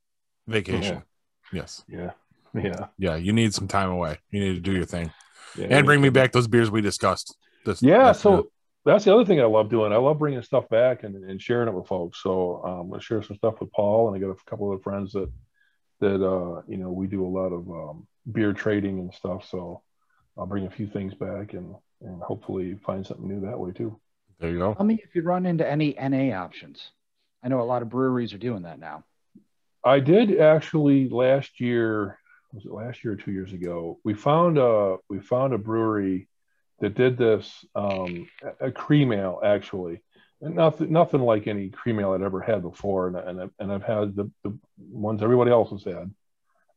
vacation. 0.47 1.03
Yes. 1.51 1.83
Yeah, 1.87 2.11
yeah, 2.55 2.87
Yeah. 2.97 3.15
You 3.15 3.31
need 3.33 3.53
some 3.53 3.67
time 3.67 3.89
away. 3.89 4.17
You 4.31 4.39
need 4.39 4.53
to 4.55 4.59
do 4.59 4.73
your 4.73 4.85
thing. 4.85 5.11
yeah. 5.57 5.67
And 5.69 5.85
bring 5.85 6.01
me 6.01 6.09
back 6.09 6.31
those 6.31 6.47
beers 6.47 6.71
we 6.71 6.81
discussed. 6.81 7.35
This 7.65 7.81
Yeah, 7.83 8.09
afternoon. 8.09 8.43
so 8.43 8.47
that's 8.85 9.05
the 9.05 9.13
other 9.13 9.25
thing 9.25 9.39
I 9.39 9.45
love 9.45 9.69
doing. 9.69 9.93
I 9.93 9.97
love 9.97 10.19
bringing 10.19 10.41
stuff 10.41 10.67
back 10.69 11.03
and, 11.03 11.15
and 11.23 11.41
sharing 11.41 11.67
it 11.67 11.73
with 11.73 11.87
folks. 11.87 12.21
So 12.21 12.61
um, 12.65 12.71
I'm 12.71 12.89
gonna 12.89 13.01
share 13.01 13.23
some 13.23 13.37
stuff 13.37 13.59
with 13.59 13.71
Paul, 13.71 14.07
and 14.07 14.17
I 14.17 14.25
got 14.25 14.33
a 14.33 14.49
couple 14.49 14.71
of 14.73 14.83
friends 14.83 15.13
that 15.13 15.31
that 15.99 16.25
uh, 16.25 16.61
you 16.67 16.77
know 16.77 16.91
we 16.91 17.07
do 17.07 17.25
a 17.25 17.27
lot 17.27 17.53
of 17.53 17.69
um, 17.69 18.07
beer 18.31 18.53
trading 18.53 18.99
and 18.99 19.13
stuff. 19.13 19.47
So 19.49 19.81
I'll 20.37 20.45
bring 20.45 20.65
a 20.65 20.71
few 20.71 20.87
things 20.87 21.13
back 21.13 21.53
and 21.53 21.75
and 22.01 22.21
hopefully 22.21 22.77
find 22.85 23.05
something 23.05 23.27
new 23.27 23.41
that 23.47 23.57
way 23.57 23.71
too. 23.71 23.99
there 24.39 24.51
you 24.51 24.59
go. 24.59 24.73
Tell 24.73 24.85
me 24.85 24.99
if 25.03 25.15
you 25.15 25.21
run 25.21 25.45
into 25.45 25.67
any 25.67 25.95
NA 25.99 26.35
options. 26.37 26.91
I 27.43 27.47
know 27.47 27.61
a 27.61 27.63
lot 27.63 27.81
of 27.81 27.89
breweries 27.89 28.33
are 28.33 28.37
doing 28.37 28.63
that 28.63 28.79
now. 28.79 29.03
I 29.83 29.99
did 29.99 30.39
actually 30.39 31.09
last 31.09 31.59
year. 31.59 32.19
Was 32.53 32.65
it 32.65 32.71
last 32.71 33.03
year 33.03 33.13
or 33.13 33.17
two 33.17 33.31
years 33.31 33.51
ago? 33.51 33.99
We 34.03 34.13
found 34.13 34.57
a 34.57 34.97
we 35.09 35.19
found 35.19 35.53
a 35.53 35.57
brewery 35.57 36.27
that 36.79 36.95
did 36.95 37.17
this 37.17 37.65
um, 37.75 38.27
a 38.59 38.71
ale 38.91 39.39
actually, 39.43 40.01
and 40.41 40.55
nothing 40.55 40.91
nothing 40.91 41.21
like 41.21 41.47
any 41.47 41.69
cream 41.69 41.99
ale 41.99 42.13
I'd 42.13 42.21
ever 42.21 42.41
had 42.41 42.61
before, 42.61 43.07
and 43.07 43.15
and, 43.15 43.51
and 43.59 43.71
I've 43.71 43.83
had 43.83 44.15
the, 44.15 44.29
the 44.43 44.57
ones 44.77 45.21
everybody 45.21 45.51
else 45.51 45.71
has 45.71 45.83
had. 45.83 46.13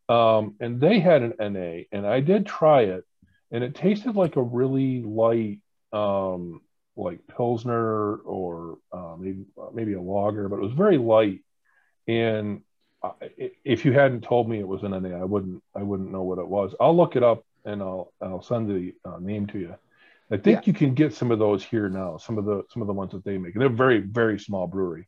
Um, 0.08 0.54
and 0.60 0.80
they 0.80 1.00
had 1.00 1.22
an 1.22 1.34
NA, 1.52 1.82
and 1.90 2.06
I 2.06 2.20
did 2.20 2.46
try 2.46 2.82
it, 2.82 3.04
and 3.50 3.64
it 3.64 3.74
tasted 3.74 4.14
like 4.14 4.36
a 4.36 4.42
really 4.42 5.02
light, 5.02 5.60
um, 5.92 6.60
like 6.96 7.26
pilsner 7.26 8.16
or 8.16 8.78
uh, 8.92 9.16
maybe 9.18 9.44
maybe 9.74 9.94
a 9.94 10.00
lager, 10.00 10.48
but 10.48 10.56
it 10.56 10.62
was 10.62 10.72
very 10.72 10.98
light. 10.98 11.40
And 12.06 12.62
if 13.64 13.84
you 13.84 13.92
hadn't 13.92 14.22
told 14.22 14.48
me 14.48 14.58
it 14.58 14.68
was 14.68 14.82
an 14.82 14.90
NA, 14.90 15.16
I 15.20 15.24
wouldn't 15.24 15.62
I 15.74 15.82
wouldn't 15.82 16.12
know 16.12 16.22
what 16.22 16.38
it 16.38 16.46
was. 16.46 16.74
I'll 16.80 16.96
look 16.96 17.16
it 17.16 17.22
up 17.22 17.44
and 17.64 17.82
I'll 17.82 18.12
I'll 18.20 18.42
send 18.42 18.68
the 18.68 18.94
uh, 19.04 19.18
name 19.18 19.46
to 19.48 19.58
you. 19.58 19.74
I 20.30 20.36
think 20.36 20.56
Yeah. 20.58 20.62
you 20.66 20.72
can 20.72 20.94
get 20.94 21.14
some 21.14 21.30
of 21.30 21.38
those 21.38 21.64
here 21.64 21.88
now. 21.88 22.16
Some 22.16 22.36
of 22.38 22.44
the 22.44 22.62
some 22.70 22.82
of 22.82 22.88
the 22.88 22.94
ones 22.94 23.12
that 23.12 23.24
they 23.24 23.38
make. 23.38 23.54
And 23.54 23.62
they're 23.62 23.68
very 23.68 24.00
very 24.00 24.38
small 24.38 24.66
brewery. 24.66 25.06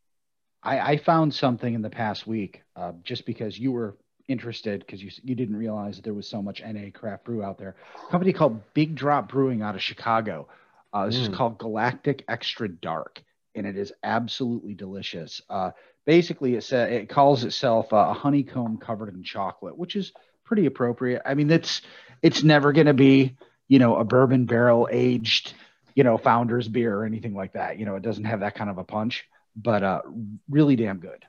I, 0.63 0.93
I 0.93 0.97
found 0.97 1.33
something 1.35 1.73
in 1.75 1.83
the 1.83 1.91
past 1.91 2.27
week 2.27 2.63
uh, 2.77 2.93
just 3.05 3.27
because 3.27 3.59
you 3.59 3.73
were 3.73 3.97
interested 4.29 4.81
because 4.81 5.03
you 5.03 5.11
you 5.25 5.35
didn't 5.35 5.57
realize 5.57 5.97
that 5.97 6.03
there 6.03 6.15
was 6.15 6.29
so 6.29 6.43
much 6.43 6.63
NA 6.63 6.91
craft 6.93 7.25
brew 7.25 7.43
out 7.43 7.59
there. 7.59 7.77
A 8.07 8.11
company 8.11 8.33
called 8.33 8.61
Big 8.75 8.95
Drop 8.95 9.29
Brewing 9.29 9.63
out 9.63 9.75
of 9.75 9.83
Chicago. 9.83 10.49
Uh, 10.93 11.07
this 11.07 11.17
is 11.17 11.29
Mm. 11.29 11.35
called 11.35 11.59
Galactic 11.59 12.25
Extra 12.29 12.69
Dark, 12.69 13.23
and 13.55 13.67
it 13.67 13.77
is 13.77 13.93
absolutely 14.03 14.75
delicious. 14.75 15.43
Uh, 15.51 15.71
basically, 16.07 16.55
it 16.55 16.63
says 16.65 16.91
it 16.93 17.09
calls 17.09 17.45
itself 17.45 17.93
uh, 17.93 18.09
a 18.11 18.13
honeycomb 18.15 18.79
covered 18.79 19.13
in 19.15 19.23
chocolate, 19.23 19.77
which 19.77 19.97
is 19.97 20.13
pretty 20.45 20.67
appropriate. 20.67 21.23
I 21.27 21.35
mean, 21.35 21.51
it's 21.51 21.83
it's 22.23 22.43
never 22.43 22.73
going 22.73 22.87
to 22.87 22.95
be 22.95 23.37
you 23.69 23.79
know 23.79 23.97
a 23.97 24.05
bourbon 24.05 24.47
barrel 24.47 24.89
aged 24.91 25.55
you 25.95 26.05
know 26.05 26.17
founder's 26.17 26.69
beer 26.69 26.97
or 26.97 27.05
anything 27.05 27.35
like 27.35 27.55
that. 27.55 27.79
You 27.79 27.85
know, 27.85 27.97
it 27.97 28.03
doesn't 28.03 28.25
have 28.25 28.41
that 28.41 28.55
kind 28.55 28.71
of 28.71 28.79
a 28.79 28.85
punch, 28.85 29.25
but 29.57 29.83
uh, 29.83 30.03
really 30.49 30.77
damn 30.77 30.99
good. 30.99 31.25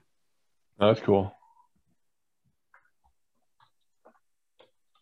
That's 0.80 1.00
cool. 1.02 1.34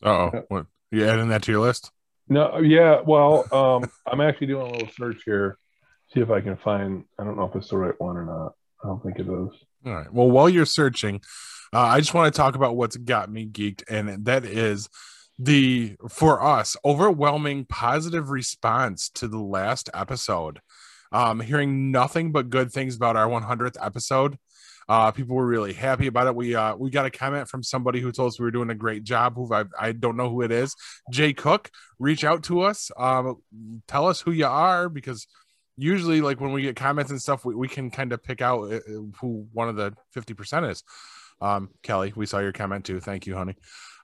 Uh 0.04 0.10
oh. 0.10 0.46
What 0.48 0.66
you 0.92 1.06
adding 1.06 1.30
that 1.30 1.44
to 1.44 1.52
your 1.52 1.62
list? 1.62 1.92
No, 2.30 2.60
yeah. 2.60 3.02
Well, 3.06 3.46
um, 3.54 3.92
I'm 4.08 4.22
actually 4.22 4.48
doing 4.48 4.68
a 4.68 4.72
little 4.72 4.90
search 4.98 5.22
here, 5.26 5.58
see 6.14 6.22
if 6.22 6.30
I 6.30 6.40
can 6.40 6.56
find. 6.58 7.04
I 7.20 7.24
don't 7.24 7.36
know 7.36 7.46
if 7.46 7.56
it's 7.56 7.70
the 7.70 7.78
right 7.78 7.96
one 7.98 8.16
or 8.16 8.26
not. 8.26 8.54
I 8.84 8.88
don't 8.88 9.04
think 9.04 9.18
it 9.18 9.24
is. 9.24 9.28
All 9.86 9.94
right. 9.94 10.14
Well, 10.14 10.30
while 10.30 10.48
you're 10.48 10.66
searching, 10.66 11.22
uh, 11.74 11.80
I 11.80 12.00
just 12.00 12.14
want 12.14 12.34
to 12.34 12.38
talk 12.38 12.56
about 12.56 12.76
what's 12.76 12.96
got 12.96 13.30
me 13.30 13.48
geeked, 13.48 13.84
and 13.90 14.26
that 14.26 14.46
is 14.46 14.88
the 15.40 15.96
for 16.10 16.44
us 16.44 16.76
overwhelming 16.84 17.66
positive 17.66 18.30
response 18.30 19.10
to 19.10 19.28
the 19.28 19.40
last 19.40 19.90
episode. 19.94 20.60
Um, 21.12 21.40
hearing 21.40 21.92
nothing 21.92 22.32
but 22.32 22.50
good 22.50 22.72
things 22.72 22.96
about 22.96 23.16
our 23.16 23.28
100th 23.28 23.78
episode. 23.82 24.38
Uh, 24.90 25.12
people 25.12 25.36
were 25.36 25.46
really 25.46 25.74
happy 25.74 26.08
about 26.08 26.28
it. 26.28 26.36
We 26.36 26.56
uh, 26.56 26.76
we 26.76 26.90
got 26.90 27.06
a 27.06 27.12
comment 27.12 27.50
from 27.50 27.62
somebody 27.62 28.00
who 28.00 28.12
told 28.12 28.30
us 28.30 28.40
we 28.40 28.46
were 28.46 28.52
doing 28.52 28.70
a 28.70 28.76
great 28.76 29.04
job. 29.04 29.36
Who 29.36 29.54
I, 29.54 29.66
I 29.80 29.92
don't 29.92 30.16
know 30.16 30.30
who 30.30 30.42
it 30.42 30.52
is. 30.52 30.76
Jay 31.12 31.34
Cook, 31.34 31.70
reach 32.00 32.24
out 32.24 32.44
to 32.44 32.62
us. 32.62 32.90
Um, 32.98 33.42
tell 33.88 34.08
us 34.08 34.22
who 34.22 34.32
you 34.32 34.46
are 34.46 34.88
because 34.88 35.28
usually 35.78 36.22
like 36.22 36.42
when 36.42 36.52
we 36.52 36.64
get 36.64 36.76
comments 36.76 37.12
and 37.12 37.22
stuff 37.22 37.46
we, 37.46 37.56
we 37.56 37.68
can 37.68 37.92
kind 37.92 38.12
of 38.12 38.24
pick 38.24 38.42
out 38.42 38.74
uh, 38.74 38.80
who 39.22 39.48
one 39.54 39.70
of 39.70 39.76
the 39.76 39.94
50% 40.16 40.72
is 40.72 40.84
um 41.40 41.70
kelly 41.84 42.12
we 42.16 42.26
saw 42.26 42.40
your 42.40 42.52
comment 42.52 42.84
too 42.84 43.00
thank 43.00 43.28
you 43.28 43.36
honey 43.36 43.56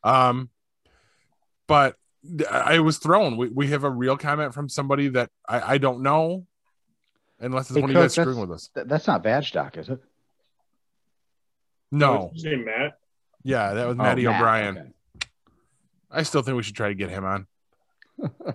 um 0.04 0.50
but 1.68 1.96
i 2.50 2.80
was 2.80 2.98
thrown 2.98 3.36
we, 3.38 3.50
we 3.50 3.68
have 3.68 3.84
a 3.84 3.90
real 3.90 4.18
comment 4.18 4.54
from 4.54 4.70
somebody 4.70 5.10
that 5.10 5.30
i 5.48 5.74
i 5.74 5.78
don't 5.78 6.02
know 6.02 6.46
unless 7.40 7.70
it's 7.70 7.76
Hey, 7.76 7.82
one 7.82 7.90
of 7.90 7.96
you 7.96 8.02
guys 8.02 8.14
screwing 8.14 8.40
with 8.40 8.52
us 8.52 8.70
that's 8.74 9.08
not 9.08 9.22
Badge 9.24 9.52
Doc, 9.52 9.78
is 9.78 9.90
it? 9.90 10.00
no 11.92 12.26
What's 12.26 12.36
his 12.36 12.46
name, 12.46 12.66
Matt? 12.66 12.98
yeah 13.44 13.74
that 13.74 13.88
was 13.88 13.98
Oh, 14.00 14.04
maddie 14.04 14.26
Matt, 14.26 14.40
o'brien 14.40 14.78
okay. 14.78 14.90
I 16.16 16.22
still 16.24 16.44
think 16.44 16.56
we 16.56 16.64
should 16.64 16.76
try 16.76 16.90
to 16.90 16.94
get 16.94 17.10
him 17.10 17.26
on. 17.26 17.48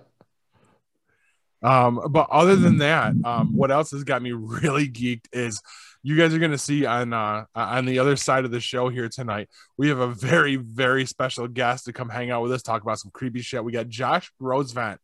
um, 1.61 1.99
but 2.09 2.29
other 2.31 2.55
than 2.55 2.77
that, 2.87 3.13
um, 3.25 3.53
what 3.53 3.69
else 3.69 3.91
has 3.91 4.05
got 4.05 4.21
me 4.21 4.31
really 4.31 4.87
geeked 4.87 5.25
is 5.33 5.61
you 6.01 6.15
guys 6.15 6.33
are 6.33 6.39
gonna 6.39 6.57
see 6.57 6.85
on 6.85 7.11
uh 7.13 7.45
on 7.55 7.85
the 7.85 7.99
other 7.99 8.15
side 8.15 8.45
of 8.45 8.51
the 8.51 8.59
show 8.59 8.89
here 8.89 9.09
tonight. 9.09 9.49
We 9.77 9.89
have 9.89 9.99
a 9.99 10.07
very 10.07 10.55
very 10.55 11.05
special 11.05 11.47
guest 11.47 11.85
to 11.85 11.93
come 11.93 12.09
hang 12.09 12.31
out 12.31 12.41
with 12.41 12.51
us, 12.51 12.61
talk 12.61 12.81
about 12.81 12.99
some 12.99 13.11
creepy 13.11 13.41
shit. 13.41 13.63
We 13.63 13.71
got 13.71 13.89
Josh 13.89 14.31
Rosevant 14.39 14.99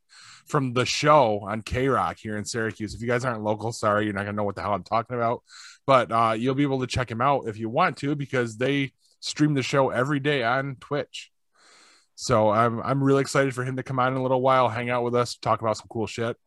from 0.46 0.74
the 0.74 0.86
show 0.86 1.42
on 1.44 1.62
K 1.62 1.88
Rock 1.88 2.18
here 2.20 2.38
in 2.38 2.46
Syracuse. 2.46 2.94
If 2.94 3.02
you 3.02 3.08
guys 3.08 3.26
aren't 3.26 3.44
local, 3.44 3.72
sorry, 3.72 4.06
you're 4.06 4.14
not 4.14 4.26
gonna 4.26 4.38
know 4.38 4.44
what 4.44 4.56
the 4.56 4.62
hell 4.62 4.74
I'm 4.74 4.84
talking 4.84 5.16
about, 5.16 5.44
but 5.86 6.12
uh, 6.12 6.36
you'll 6.38 6.56
be 6.56 6.64
able 6.64 6.80
to 6.80 6.88
check 6.88 7.12
him 7.12 7.22
out 7.22 7.48
if 7.48 7.58
you 7.58 7.70
want 7.70 7.98
to 7.98 8.16
because 8.16 8.58
they 8.58 8.94
stream 9.20 9.54
the 9.54 9.64
show 9.64 9.90
every 9.90 10.20
day 10.20 10.44
on 10.44 10.78
Twitch. 10.80 11.32
So 12.16 12.50
I'm 12.50 12.82
I'm 12.82 13.04
really 13.04 13.22
excited 13.22 13.54
for 13.54 13.66
him 13.66 13.76
to 13.76 13.84
come 13.84 14.00
on 14.00 14.14
in 14.14 14.18
a 14.18 14.22
little 14.22 14.42
while, 14.42 14.70
hang 14.70 14.90
out 14.90 15.04
with 15.04 15.16
us, 15.16 15.36
talk 15.36 15.62
about 15.62 15.78
some 15.78 15.88
cool 15.90 16.08
shit. 16.08 16.38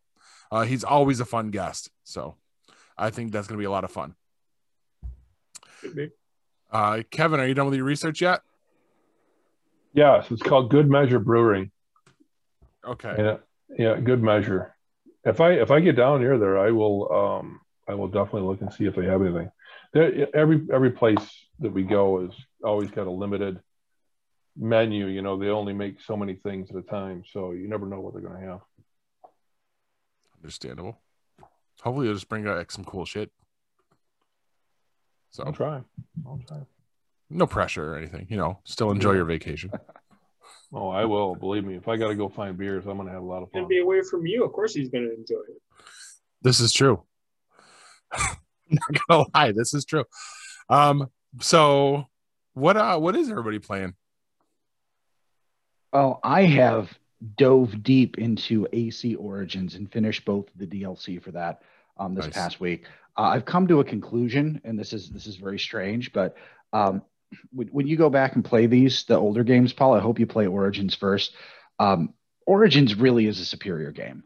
Uh, 0.50 0.62
he's 0.62 0.84
always 0.84 1.20
a 1.20 1.26
fun 1.26 1.50
guest, 1.50 1.90
so 2.04 2.36
I 2.96 3.10
think 3.10 3.32
that's 3.32 3.46
gonna 3.46 3.58
be 3.58 3.66
a 3.66 3.70
lot 3.70 3.84
of 3.84 3.90
fun. 3.90 4.14
Uh, 6.70 7.02
Kevin, 7.10 7.40
are 7.40 7.46
you 7.46 7.54
done 7.54 7.66
with 7.66 7.76
your 7.76 7.84
research 7.84 8.20
yet? 8.20 8.42
Yes, 9.94 10.30
it's 10.30 10.42
called 10.42 10.70
Good 10.70 10.88
Measure 10.88 11.18
Brewing. 11.18 11.70
Okay. 12.86 13.14
Yeah, 13.18 13.36
yeah, 13.76 14.00
Good 14.00 14.22
Measure. 14.22 14.74
If 15.24 15.40
I 15.40 15.52
if 15.52 15.70
I 15.70 15.80
get 15.80 15.96
down 15.96 16.20
near 16.20 16.38
there, 16.38 16.58
I 16.58 16.70
will 16.70 17.12
um 17.12 17.60
I 17.88 17.94
will 17.94 18.08
definitely 18.08 18.42
look 18.42 18.60
and 18.60 18.72
see 18.72 18.84
if 18.84 18.94
they 18.94 19.06
have 19.06 19.22
anything. 19.22 19.50
There, 19.92 20.28
every 20.34 20.66
every 20.72 20.90
place 20.90 21.46
that 21.60 21.72
we 21.72 21.82
go 21.82 22.26
is 22.26 22.32
always 22.62 22.90
got 22.90 23.06
a 23.06 23.10
limited 23.10 23.60
menu. 24.56 25.06
You 25.06 25.22
know, 25.22 25.38
they 25.38 25.48
only 25.48 25.72
make 25.72 26.00
so 26.00 26.16
many 26.16 26.34
things 26.34 26.70
at 26.70 26.76
a 26.76 26.82
time, 26.82 27.24
so 27.32 27.52
you 27.52 27.68
never 27.68 27.86
know 27.86 28.00
what 28.00 28.12
they're 28.12 28.22
going 28.22 28.40
to 28.40 28.46
have. 28.48 28.60
Understandable. 30.42 30.98
Hopefully, 31.82 32.06
they'll 32.06 32.14
just 32.14 32.28
bring 32.28 32.44
back 32.44 32.70
some 32.70 32.84
cool 32.84 33.04
shit. 33.04 33.30
I'll 35.40 35.46
So, 35.46 35.52
try. 35.52 35.82
I'll 36.26 36.40
try. 36.46 36.58
no 37.30 37.46
pressure 37.46 37.92
or 37.94 37.96
anything. 37.96 38.26
You 38.30 38.36
know, 38.36 38.58
still 38.64 38.90
enjoy 38.90 39.12
your 39.12 39.24
vacation. 39.24 39.70
Oh, 40.70 40.88
I 40.90 41.06
will. 41.06 41.34
Believe 41.34 41.64
me, 41.64 41.76
if 41.76 41.88
I 41.88 41.96
got 41.96 42.08
to 42.08 42.14
go 42.14 42.28
find 42.28 42.56
beers, 42.58 42.84
I'm 42.86 42.96
going 42.96 43.06
to 43.08 43.12
have 43.14 43.22
a 43.22 43.26
lot 43.26 43.42
of 43.42 43.50
Gonna 43.52 43.64
fun. 43.64 43.68
be 43.70 43.78
away 43.80 44.02
from 44.02 44.26
you. 44.26 44.44
Of 44.44 44.52
course, 44.52 44.74
he's 44.74 44.90
gonna 44.90 45.08
enjoy 45.16 45.40
it. 45.48 45.62
This 46.42 46.60
is 46.60 46.72
true. 46.74 47.04
Not 48.70 49.00
gonna 49.08 49.24
lie, 49.34 49.52
this 49.52 49.72
is 49.72 49.86
true. 49.86 50.04
Um, 50.68 51.08
so 51.40 52.04
what 52.52 52.76
uh 52.76 52.98
what 52.98 53.16
is 53.16 53.30
everybody 53.30 53.58
playing? 53.58 53.94
Oh, 55.92 56.18
I 56.22 56.42
have 56.42 56.92
dove 57.36 57.82
deep 57.82 58.18
into 58.18 58.66
AC 58.72 59.14
Origins 59.14 59.74
and 59.74 59.90
finished 59.90 60.24
both 60.26 60.46
the 60.56 60.66
DLC 60.66 61.22
for 61.22 61.30
that 61.32 61.62
um, 61.98 62.14
this 62.14 62.26
Nice. 62.26 62.34
past 62.34 62.60
week. 62.60 62.84
Uh, 63.16 63.22
I've 63.22 63.44
come 63.44 63.66
to 63.68 63.80
a 63.80 63.84
conclusion, 63.84 64.60
and 64.64 64.78
this 64.78 64.92
is 64.92 65.10
this 65.10 65.26
is 65.26 65.36
very 65.36 65.58
strange, 65.58 66.12
but 66.12 66.36
um, 66.72 67.02
when, 67.52 67.68
when 67.68 67.86
you 67.86 67.96
go 67.96 68.10
back 68.10 68.34
and 68.34 68.44
play 68.44 68.66
these, 68.66 69.04
the 69.04 69.16
older 69.16 69.44
games, 69.44 69.72
Paul, 69.72 69.94
I 69.94 70.00
hope 70.00 70.18
you 70.18 70.26
play 70.26 70.46
Origins 70.46 70.94
first. 70.94 71.34
Um, 71.78 72.14
Origins 72.46 72.94
really 72.94 73.26
is 73.26 73.40
a 73.40 73.44
superior 73.44 73.90
game 73.92 74.24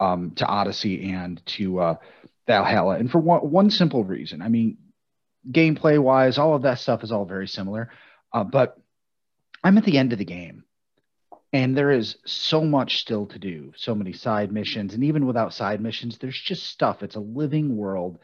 um, 0.00 0.32
to 0.36 0.46
Odyssey 0.46 1.12
and 1.12 1.44
to 1.46 1.80
uh, 1.80 1.94
Valhalla, 2.46 2.96
and 2.96 3.10
for 3.10 3.18
one, 3.18 3.40
one 3.40 3.70
simple 3.70 4.04
reason. 4.04 4.42
I 4.42 4.48
mean, 4.48 4.78
gameplay 5.50 5.98
wise, 5.98 6.38
all 6.38 6.54
of 6.54 6.62
that 6.62 6.78
stuff 6.78 7.04
is 7.04 7.12
all 7.12 7.24
very 7.24 7.46
similar, 7.48 7.90
uh, 8.32 8.44
but 8.44 8.78
I'm 9.62 9.76
at 9.78 9.84
the 9.84 9.98
end 9.98 10.12
of 10.12 10.18
the 10.18 10.24
game 10.24 10.64
and 11.52 11.76
there 11.76 11.90
is 11.90 12.16
so 12.24 12.64
much 12.64 13.00
still 13.00 13.26
to 13.26 13.38
do 13.38 13.72
so 13.76 13.94
many 13.94 14.12
side 14.12 14.52
missions. 14.52 14.94
And 14.94 15.04
even 15.04 15.26
without 15.26 15.52
side 15.52 15.80
missions 15.80 16.18
there's 16.18 16.40
just 16.40 16.66
stuff. 16.66 17.02
It's 17.02 17.16
a 17.16 17.20
living 17.20 17.76
world. 17.76 18.18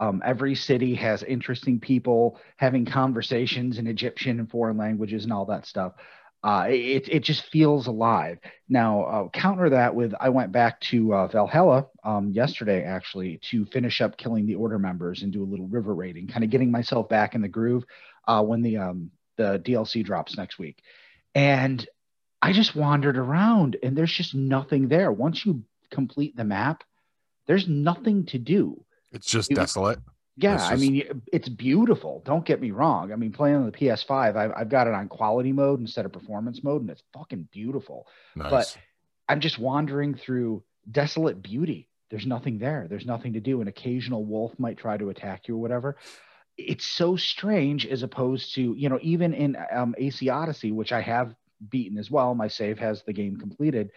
Um, 0.00 0.20
every 0.24 0.54
city 0.56 0.94
has 0.96 1.22
interesting 1.22 1.78
people 1.78 2.40
having 2.56 2.84
conversations 2.84 3.78
in 3.78 3.86
egyptian 3.86 4.40
and 4.40 4.50
foreign 4.50 4.76
languages 4.76 5.24
and 5.24 5.32
all 5.32 5.46
that 5.46 5.66
stuff. 5.66 5.92
Uh, 6.44 6.66
it, 6.70 7.08
it 7.08 7.20
just 7.20 7.44
feels 7.52 7.86
alive. 7.86 8.38
Now 8.68 9.02
uh, 9.04 9.28
counter 9.28 9.70
that 9.70 9.94
with 9.94 10.12
i 10.18 10.28
went 10.28 10.50
back 10.50 10.80
to 10.80 11.14
uh, 11.14 11.26
valhalla 11.28 11.86
um, 12.02 12.32
yesterday 12.32 12.82
actually 12.82 13.38
to 13.50 13.64
finish 13.66 14.00
up 14.00 14.16
killing 14.16 14.46
the 14.46 14.56
order 14.56 14.78
members 14.78 15.22
and 15.22 15.32
do 15.32 15.44
a 15.44 15.46
little 15.46 15.68
river 15.68 15.94
raiding 15.94 16.26
kind 16.26 16.42
of 16.42 16.50
getting 16.50 16.72
myself 16.72 17.08
back 17.08 17.36
in 17.36 17.42
the 17.42 17.48
groove 17.48 17.84
uh, 18.26 18.42
when 18.42 18.62
the 18.62 18.78
um, 18.78 19.12
the 19.36 19.60
dlc 19.64 20.04
drops 20.04 20.36
next 20.36 20.58
week. 20.58 20.82
And 21.34 21.86
I 22.42 22.52
just 22.52 22.74
wandered 22.74 23.16
around 23.16 23.76
and 23.82 23.96
there's 23.96 24.12
just 24.12 24.34
nothing 24.34 24.88
there. 24.88 25.12
Once 25.12 25.46
you 25.46 25.62
complete 25.90 26.36
the 26.36 26.44
map, 26.44 26.82
there's 27.46 27.68
nothing 27.68 28.26
to 28.26 28.38
do. 28.38 28.84
It's 29.12 29.26
just 29.26 29.50
You- 29.50 29.56
desolate. 29.56 30.00
Yeah, 30.36 30.54
It's 30.54 30.64
I 30.64 30.76
mean, 30.76 31.22
it's 31.30 31.50
beautiful. 31.50 32.22
Don't 32.24 32.44
get 32.44 32.58
me 32.58 32.70
wrong. 32.70 33.12
I 33.12 33.16
mean, 33.16 33.32
playing 33.32 33.56
on 33.56 33.66
the 33.66 33.70
PS5, 33.72 34.34
I've, 34.34 34.52
I've 34.56 34.68
got 34.70 34.86
it 34.86 34.94
on 34.94 35.08
quality 35.08 35.52
mode 35.52 35.78
instead 35.78 36.06
of 36.06 36.12
performance 36.12 36.64
mode, 36.64 36.80
and 36.80 36.90
it's 36.90 37.02
fucking 37.12 37.48
beautiful. 37.52 38.06
Nice. 38.34 38.50
But 38.50 38.78
I'm 39.28 39.40
just 39.40 39.58
wandering 39.58 40.14
through 40.14 40.62
desolate 40.90 41.42
beauty. 41.42 41.86
There's 42.10 42.26
nothing 42.26 42.58
there. 42.58 42.86
There's 42.88 43.04
nothing 43.04 43.34
to 43.34 43.40
do. 43.40 43.60
An 43.60 43.68
occasional 43.68 44.24
wolf 44.24 44.58
might 44.58 44.78
try 44.78 44.96
to 44.96 45.10
attack 45.10 45.48
you 45.48 45.56
or 45.56 45.60
whatever. 45.60 45.98
It's 46.56 46.86
so 46.86 47.14
strange 47.16 47.86
as 47.86 48.02
opposed 48.02 48.54
to, 48.54 48.74
you 48.74 48.88
know, 48.88 48.98
even 49.02 49.34
in 49.34 49.56
um, 49.70 49.94
AC 49.98 50.30
Odyssey, 50.30 50.72
which 50.72 50.92
I 50.92 51.02
have 51.02 51.34
beaten 51.68 51.98
as 51.98 52.10
well. 52.10 52.34
My 52.34 52.48
save 52.48 52.78
has 52.78 53.02
the 53.02 53.12
game 53.12 53.36
completed. 53.36 53.90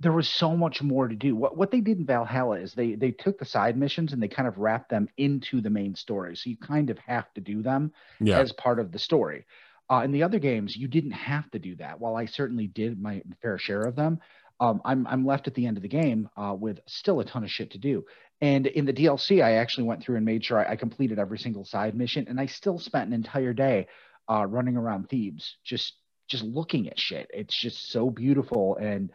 There 0.00 0.12
was 0.12 0.28
so 0.28 0.56
much 0.56 0.82
more 0.82 1.08
to 1.08 1.14
do. 1.14 1.36
What 1.36 1.56
what 1.56 1.70
they 1.70 1.80
did 1.80 1.98
in 1.98 2.06
Valhalla 2.06 2.58
is 2.60 2.72
they 2.72 2.94
they 2.94 3.10
took 3.10 3.38
the 3.38 3.44
side 3.44 3.76
missions 3.76 4.12
and 4.12 4.22
they 4.22 4.28
kind 4.28 4.48
of 4.48 4.58
wrapped 4.58 4.88
them 4.88 5.08
into 5.18 5.60
the 5.60 5.70
main 5.70 5.94
story. 5.94 6.36
So 6.36 6.48
you 6.48 6.56
kind 6.56 6.88
of 6.90 6.98
have 6.98 7.32
to 7.34 7.40
do 7.40 7.62
them 7.62 7.92
yeah. 8.18 8.38
as 8.38 8.52
part 8.52 8.78
of 8.78 8.92
the 8.92 8.98
story. 8.98 9.44
Uh, 9.90 10.02
in 10.04 10.12
the 10.12 10.22
other 10.22 10.38
games, 10.38 10.76
you 10.76 10.86
didn't 10.86 11.10
have 11.10 11.50
to 11.50 11.58
do 11.58 11.74
that. 11.76 12.00
While 12.00 12.16
I 12.16 12.26
certainly 12.26 12.68
did 12.68 13.00
my 13.00 13.22
fair 13.42 13.58
share 13.58 13.82
of 13.82 13.96
them, 13.96 14.20
um, 14.60 14.80
I'm 14.84 15.06
I'm 15.06 15.26
left 15.26 15.48
at 15.48 15.54
the 15.54 15.66
end 15.66 15.76
of 15.76 15.82
the 15.82 15.88
game 15.88 16.28
uh, 16.36 16.54
with 16.58 16.80
still 16.86 17.20
a 17.20 17.24
ton 17.24 17.44
of 17.44 17.50
shit 17.50 17.72
to 17.72 17.78
do. 17.78 18.04
And 18.40 18.66
in 18.66 18.84
the 18.84 18.92
DLC, 18.92 19.42
I 19.42 19.52
actually 19.54 19.84
went 19.84 20.02
through 20.02 20.16
and 20.16 20.24
made 20.24 20.44
sure 20.44 20.58
I, 20.58 20.72
I 20.72 20.76
completed 20.76 21.18
every 21.18 21.38
single 21.38 21.64
side 21.64 21.94
mission, 21.94 22.26
and 22.28 22.40
I 22.40 22.46
still 22.46 22.78
spent 22.78 23.08
an 23.08 23.12
entire 23.12 23.52
day 23.52 23.88
uh, 24.30 24.46
running 24.46 24.76
around 24.76 25.08
Thebes, 25.08 25.56
just 25.64 25.94
just 26.30 26.44
looking 26.44 26.88
at 26.88 26.98
shit. 26.98 27.30
It's 27.34 27.58
just 27.58 27.90
so 27.90 28.08
beautiful 28.08 28.76
and 28.76 29.10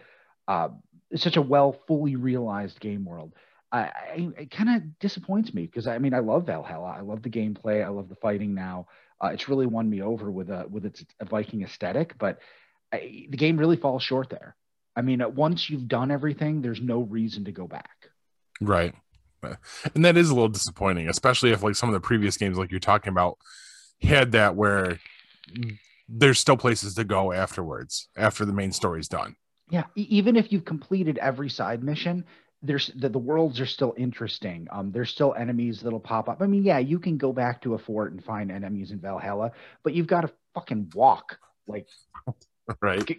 uh, 0.47 0.69
such 1.15 1.37
a 1.37 1.41
well, 1.41 1.75
fully 1.87 2.15
realized 2.15 2.79
game 2.79 3.05
world. 3.05 3.33
I, 3.71 3.79
I 3.79 4.29
it 4.37 4.51
kind 4.51 4.69
of 4.69 4.99
disappoints 4.99 5.53
me 5.53 5.65
because 5.65 5.87
I 5.87 5.97
mean 5.97 6.13
I 6.13 6.19
love 6.19 6.45
Valhalla. 6.45 6.95
I 6.97 7.01
love 7.01 7.23
the 7.23 7.29
gameplay. 7.29 7.83
I 7.83 7.89
love 7.89 8.09
the 8.09 8.15
fighting 8.15 8.53
now. 8.53 8.87
Uh, 9.23 9.29
it's 9.29 9.49
really 9.49 9.65
won 9.65 9.89
me 9.89 10.01
over 10.01 10.29
with 10.29 10.49
a 10.49 10.65
with 10.69 10.85
its 10.85 11.03
Viking 11.23 11.63
aesthetic, 11.63 12.17
but 12.19 12.39
I, 12.93 13.27
the 13.29 13.37
game 13.37 13.57
really 13.57 13.77
falls 13.77 14.03
short 14.03 14.29
there. 14.29 14.55
I 14.95 15.01
mean, 15.01 15.21
uh, 15.21 15.29
once 15.29 15.69
you've 15.69 15.87
done 15.87 16.11
everything, 16.11 16.61
there's 16.61 16.81
no 16.81 16.99
reason 16.99 17.45
to 17.45 17.51
go 17.51 17.67
back. 17.67 18.09
Right. 18.61 18.93
And 19.93 20.03
that 20.05 20.17
is 20.17 20.29
a 20.29 20.33
little 20.33 20.49
disappointing, 20.49 21.07
especially 21.07 21.51
if 21.51 21.61
like 21.61 21.75
some 21.75 21.89
of 21.89 21.93
the 21.93 21.99
previous 21.99 22.35
games 22.35 22.57
like 22.57 22.71
you're 22.71 22.79
talking 22.79 23.11
about 23.11 23.37
had 24.01 24.31
that 24.31 24.55
where 24.55 24.99
there's 26.07 26.39
still 26.39 26.57
places 26.57 26.93
to 26.95 27.03
go 27.03 27.31
afterwards 27.31 28.09
after 28.15 28.45
the 28.45 28.53
main 28.53 28.71
story's 28.71 29.07
done. 29.07 29.35
Yeah, 29.69 29.85
even 29.95 30.35
if 30.35 30.51
you've 30.51 30.65
completed 30.65 31.17
every 31.17 31.49
side 31.49 31.83
mission, 31.83 32.25
there's 32.61 32.91
the, 32.95 33.09
the 33.09 33.19
worlds 33.19 33.59
are 33.59 33.65
still 33.65 33.93
interesting. 33.97 34.67
Um, 34.71 34.91
there's 34.91 35.09
still 35.09 35.33
enemies 35.33 35.81
that'll 35.81 35.99
pop 35.99 36.29
up. 36.29 36.41
I 36.41 36.47
mean, 36.47 36.63
yeah, 36.63 36.79
you 36.79 36.99
can 36.99 37.17
go 37.17 37.33
back 37.33 37.61
to 37.61 37.73
a 37.73 37.79
fort 37.79 38.11
and 38.11 38.23
find 38.23 38.51
enemies 38.51 38.91
in 38.91 38.99
Valhalla, 38.99 39.51
but 39.83 39.93
you've 39.93 40.07
got 40.07 40.21
to 40.21 40.31
fucking 40.53 40.91
walk 40.93 41.39
like 41.67 41.87
Right. 42.81 43.17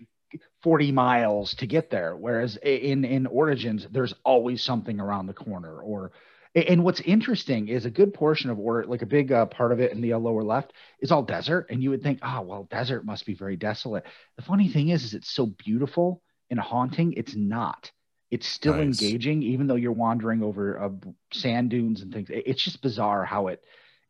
40 0.62 0.92
miles 0.92 1.55
to 1.55 1.66
get 1.66 1.90
there. 1.90 2.16
Whereas 2.16 2.57
in 2.57 3.05
in 3.05 3.27
Origins, 3.27 3.87
there's 3.90 4.14
always 4.25 4.62
something 4.62 5.01
around 5.01 5.27
the 5.27 5.33
corner. 5.35 5.81
Or 5.81 6.12
and 6.57 6.83
what's 6.83 7.01
interesting 7.01 7.69
is 7.69 7.85
a 7.85 7.90
good 7.90 8.14
portion 8.14 8.51
of 8.51 8.59
or 8.59 8.85
like 8.85 9.03
a 9.03 9.07
big 9.07 9.31
uh, 9.31 9.47
part 9.47 9.73
of 9.73 9.81
it 9.81 9.92
in 9.92 10.01
the 10.01 10.14
uh, 10.14 10.19
lower 10.19 10.42
left 10.42 10.73
is 11.01 11.12
all 11.12 11.23
desert, 11.23 11.66
and 11.71 11.83
you 11.83 11.90
would 11.90 12.03
think, 12.03 12.19
oh 12.23 12.40
well, 12.40 12.64
desert 12.71 13.05
must 13.05 13.27
be 13.27 13.35
very 13.35 13.57
desolate. 13.57 14.05
The 14.37 14.42
funny 14.42 14.69
thing 14.69 14.88
is, 14.88 15.05
is 15.05 15.14
it's 15.14 15.31
so 15.31 15.47
beautiful 15.47 16.23
and 16.51 16.59
haunting. 16.59 17.12
It's 17.12 17.37
not. 17.37 17.90
It's 18.31 18.47
still 18.47 18.75
Nice. 18.75 19.01
engaging, 19.03 19.42
even 19.42 19.66
though 19.66 19.77
you're 19.77 19.92
wandering 19.92 20.42
over 20.42 20.83
uh, 20.83 20.88
sand 21.33 21.71
dunes 21.71 22.03
and 22.03 22.12
things. 22.12 22.29
It's 22.31 22.62
just 22.62 22.83
bizarre 22.83 23.25
how 23.25 23.49
it 23.49 23.62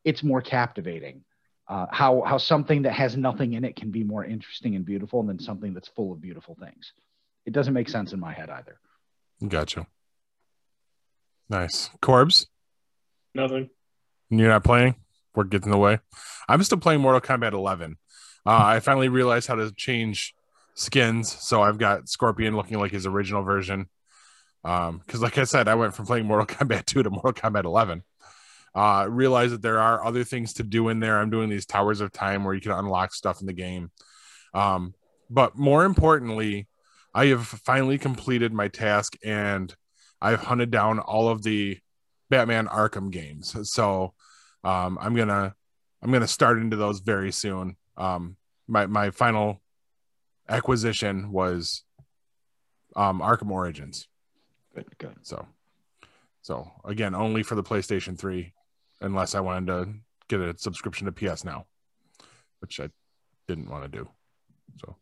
it's 0.05 0.23
more 0.23 0.41
captivating 0.41 1.25
uh, 1.69 1.87
how 1.91 2.23
how 2.23 2.39
something 2.39 2.83
that 2.83 2.93
has 2.93 3.17
nothing 3.17 3.55
in 3.55 3.65
it 3.65 3.77
can 3.77 3.91
be 3.91 4.05
more 4.05 4.25
interesting 4.25 4.77
and 4.77 4.85
beautiful 4.85 5.23
than 5.23 5.39
something 5.39 5.75
that's 5.75 5.89
full 5.89 6.13
of 6.13 6.21
beautiful 6.21 6.57
things. 6.61 6.93
It 7.45 7.53
doesn't 7.53 7.75
make 7.75 7.89
sense 7.89 8.13
in 8.13 8.21
my 8.21 8.33
head 8.33 8.51
either. 8.51 8.79
Gotcha. 9.47 9.87
Nice. 11.49 11.91
Corbs, 12.01 12.47
Nothing. 13.35 13.71
you're 14.31 14.49
not 14.49 14.65
playing? 14.65 14.97
We're 15.35 15.45
getting 15.45 15.67
in 15.67 15.71
the 15.73 15.79
way. 15.79 15.99
I'm 16.49 16.63
still 16.63 16.79
playing 16.79 17.01
Mortal 17.01 17.21
Kombat 17.21 17.53
11. 17.53 17.97
Uh, 18.45 18.51
I 18.51 18.81
finally 18.81 19.09
realized 19.09 19.49
how 19.49 19.57
to 19.57 19.71
change 19.73 20.35
skins. 20.75 21.31
So 21.33 21.63
I've 21.63 21.79
got 21.79 22.09
Scorpion 22.09 22.57
looking 22.57 22.79
like 22.79 22.93
his 22.93 23.07
original 23.07 23.43
version. 23.43 23.89
Um, 24.65 24.99
because 24.99 25.21
like 25.23 25.39
I 25.39 25.45
said, 25.45 25.69
I 25.69 25.75
went 25.75 25.95
from 25.95 26.07
playing 26.07 26.27
Mortal 26.27 26.47
Kombat 26.57 26.87
2 26.87 27.03
to 27.03 27.11
Mortal 27.11 27.33
Kombat 27.33 27.65
11. 27.65 28.03
Uh, 28.75 29.07
realize 29.09 29.53
that 29.53 29.63
there 29.63 29.79
are 29.79 30.05
other 30.05 30.23
things 30.25 30.55
to 30.55 30.63
do 30.63 30.89
in 30.89 31.01
there. 31.01 31.19
I'm 31.19 31.31
doing 31.31 31.49
these 31.49 31.67
towers 31.67 32.01
of 32.01 32.13
time 32.13 32.45
where 32.45 32.55
you 32.55 32.61
can 32.61 32.73
unlock 32.73 33.15
stuff 33.15 33.41
in 33.41 33.47
the 33.47 33.53
game. 33.53 33.91
Um, 34.53 34.95
but 35.31 35.57
more 35.57 35.85
importantly, 35.85 36.69
I 37.15 37.27
have 37.27 37.47
finally 37.47 37.99
completed 37.99 38.53
my 38.53 38.69
task 38.69 39.17
and 39.25 39.75
I've 40.21 40.41
hunted 40.41 40.71
down 40.71 40.99
all 40.99 41.29
of 41.29 41.43
the 41.43 41.79
Batman 42.31 42.67
Arkham 42.67 43.11
games. 43.11 43.55
So 43.71 44.15
um, 44.65 44.99
I'm 45.01 45.15
gonna 45.15 45.55
I'm 46.03 46.13
gonna 46.13 46.27
start 46.27 46.59
into 46.59 46.77
those 46.77 47.01
very 47.01 47.33
soon. 47.33 47.77
Um, 47.97 48.37
my 48.67 48.87
my 48.87 49.11
final 49.11 49.61
acquisition 50.49 51.31
was 51.33 51.85
um, 52.95 53.21
Arkham 53.21 53.51
Origins. 53.51 54.09
Good, 54.75 54.87
good. 54.99 55.17
So 55.23 55.47
so 56.43 56.71
again, 56.85 57.15
only 57.15 57.43
for 57.43 57.55
the 57.57 57.63
PlayStation 57.63 58.19
3, 58.19 58.53
unless 59.01 59.35
I 59.35 59.41
wanted 59.41 59.67
to 59.67 59.95
get 60.29 60.41
a 60.41 60.57
subscription 60.59 61.07
to 61.07 61.13
PS 61.13 61.45
now. 61.45 61.67
which 62.61 62.81
I 62.81 62.89
didn't 63.49 63.69
want 63.69 63.85
to 63.85 63.89
do. 63.89 64.09
So, 64.81 64.97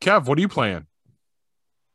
Kev, 0.00 0.26
what 0.26 0.38
are 0.38 0.40
you 0.40 0.48
playing? 0.48 0.86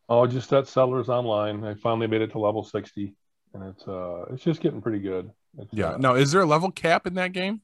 Oh, 0.09 0.27
just 0.27 0.49
that 0.49 0.67
Settlers 0.67 1.09
Online. 1.09 1.63
I 1.63 1.75
finally 1.75 2.07
made 2.07 2.21
it 2.21 2.31
to 2.31 2.39
level 2.39 2.63
60, 2.63 3.15
and 3.53 3.63
it's 3.63 3.87
uh, 3.87 4.25
it's 4.31 4.43
just 4.43 4.61
getting 4.61 4.81
pretty 4.81 4.99
good. 4.99 5.31
It's, 5.57 5.73
Yeah. 5.73 5.91
uh, 5.93 5.97
Now, 5.97 6.15
is 6.15 6.31
there 6.31 6.41
a 6.41 6.45
level 6.45 6.71
cap 6.71 7.07
in 7.07 7.13
that 7.15 7.31
game? 7.31 7.61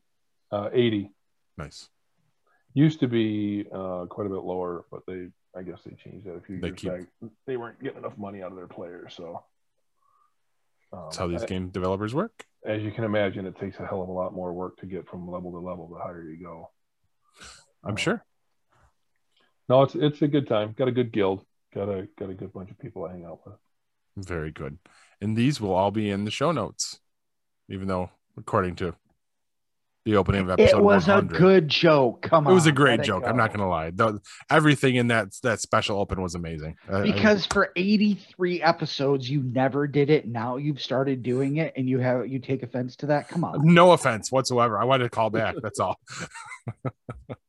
uh, 0.51 0.69
80 0.73 1.11
Nice. 1.57 1.89
used 2.73 3.01
to 3.01 3.07
be 3.07 3.67
uh, 3.71 4.05
quite 4.09 4.25
a 4.25 4.29
bit 4.29 4.43
lower, 4.43 4.85
but 4.89 5.01
they, 5.05 5.27
I 5.55 5.61
guess, 5.63 5.81
they 5.83 5.91
changed 5.95 6.25
that 6.25 6.35
a 6.35 6.41
few 6.41 6.59
They 6.59 6.67
years 6.69 6.79
keep- 6.79 6.91
back. 6.91 7.03
They 7.45 7.57
weren't 7.57 7.79
getting 7.83 7.99
enough 7.99 8.17
money 8.17 8.41
out 8.41 8.51
of 8.51 8.57
their 8.57 8.67
players, 8.67 9.13
so. 9.15 9.43
Um, 10.91 11.01
That's 11.05 11.17
how 11.17 11.27
these 11.27 11.43
a- 11.43 11.47
game 11.47 11.69
developers 11.69 12.15
work. 12.15 12.45
As 12.65 12.81
you 12.81 12.91
can 12.91 13.03
imagine, 13.03 13.45
it 13.45 13.57
takes 13.59 13.79
a 13.79 13.85
hell 13.85 14.01
of 14.01 14.09
a 14.09 14.11
lot 14.11 14.33
more 14.33 14.51
work 14.53 14.77
to 14.77 14.85
get 14.87 15.07
from 15.07 15.29
level 15.29 15.51
to 15.51 15.59
level 15.59 15.87
the 15.87 15.99
higher 15.99 16.23
you 16.23 16.41
go. 16.43 16.71
I'm 17.83 17.93
Uh, 17.93 17.97
sure. 17.97 18.25
No, 19.69 19.83
it's 19.83 19.93
it's 19.95 20.21
a 20.23 20.27
good 20.27 20.47
time. 20.47 20.73
Got 20.73 20.87
a 20.87 20.91
good 20.91 21.11
guild. 21.11 21.45
Got 21.73 21.89
a 21.89 22.07
got 22.17 22.29
a 22.29 22.33
good 22.33 22.51
bunch 22.53 22.71
of 22.71 22.79
people 22.79 23.05
to 23.05 23.11
hang 23.13 23.25
out 23.25 23.39
with. 23.45 23.55
Very 24.17 24.51
good. 24.51 24.77
And 25.21 25.35
these 25.37 25.61
will 25.61 25.73
all 25.73 25.91
be 25.91 26.09
in 26.09 26.25
the 26.25 26.31
show 26.31 26.51
notes, 26.51 26.99
even 27.69 27.87
though, 27.87 28.09
according 28.37 28.75
to 28.77 28.95
the 30.05 30.15
opening 30.15 30.41
of 30.41 30.49
episode 30.49 30.77
It 30.77 30.83
was 30.83 31.09
a 31.09 31.21
good 31.21 31.67
joke. 31.67 32.21
Come 32.23 32.47
on, 32.47 32.51
It 32.53 32.55
was 32.55 32.65
a 32.65 32.71
great 32.71 32.99
let 32.99 32.99
it 33.01 33.03
joke. 33.07 33.23
I'm 33.27 33.35
not 33.37 33.53
gonna 33.53 33.67
lie. 33.69 33.91
The, 33.91 34.19
everything 34.49 34.95
in 34.95 35.09
that 35.09 35.27
that 35.43 35.59
special 35.59 35.99
open 35.99 36.21
was 36.21 36.35
amazing. 36.35 36.77
Uh, 36.89 36.95
I- 36.95 36.99
I- 37.01 37.03
because 37.03 37.45
for 37.45 37.71
83 37.75 38.61
episodes 38.63 39.29
you 39.29 39.43
never 39.43 39.87
did 39.87 40.09
it 40.09 40.25
now 40.25 40.55
you've 40.55 40.81
started 40.81 41.21
doing 41.21 41.57
it 41.57 41.73
and 41.75 41.87
you 41.87 41.99
have 41.99 42.27
you 42.27 42.39
take 42.39 42.63
offense 42.63 42.95
to 42.97 43.07
that 43.07 43.27
come 43.27 43.43
on 43.43 43.59
no 43.73 43.91
offense 43.91 44.31
whatsoever. 44.31 44.79
I 44.79 44.85
wanted 44.85 45.03
to 45.03 45.09
call 45.09 45.29
back. 45.29 45.55
That's 45.61 45.79
all. 45.79 45.99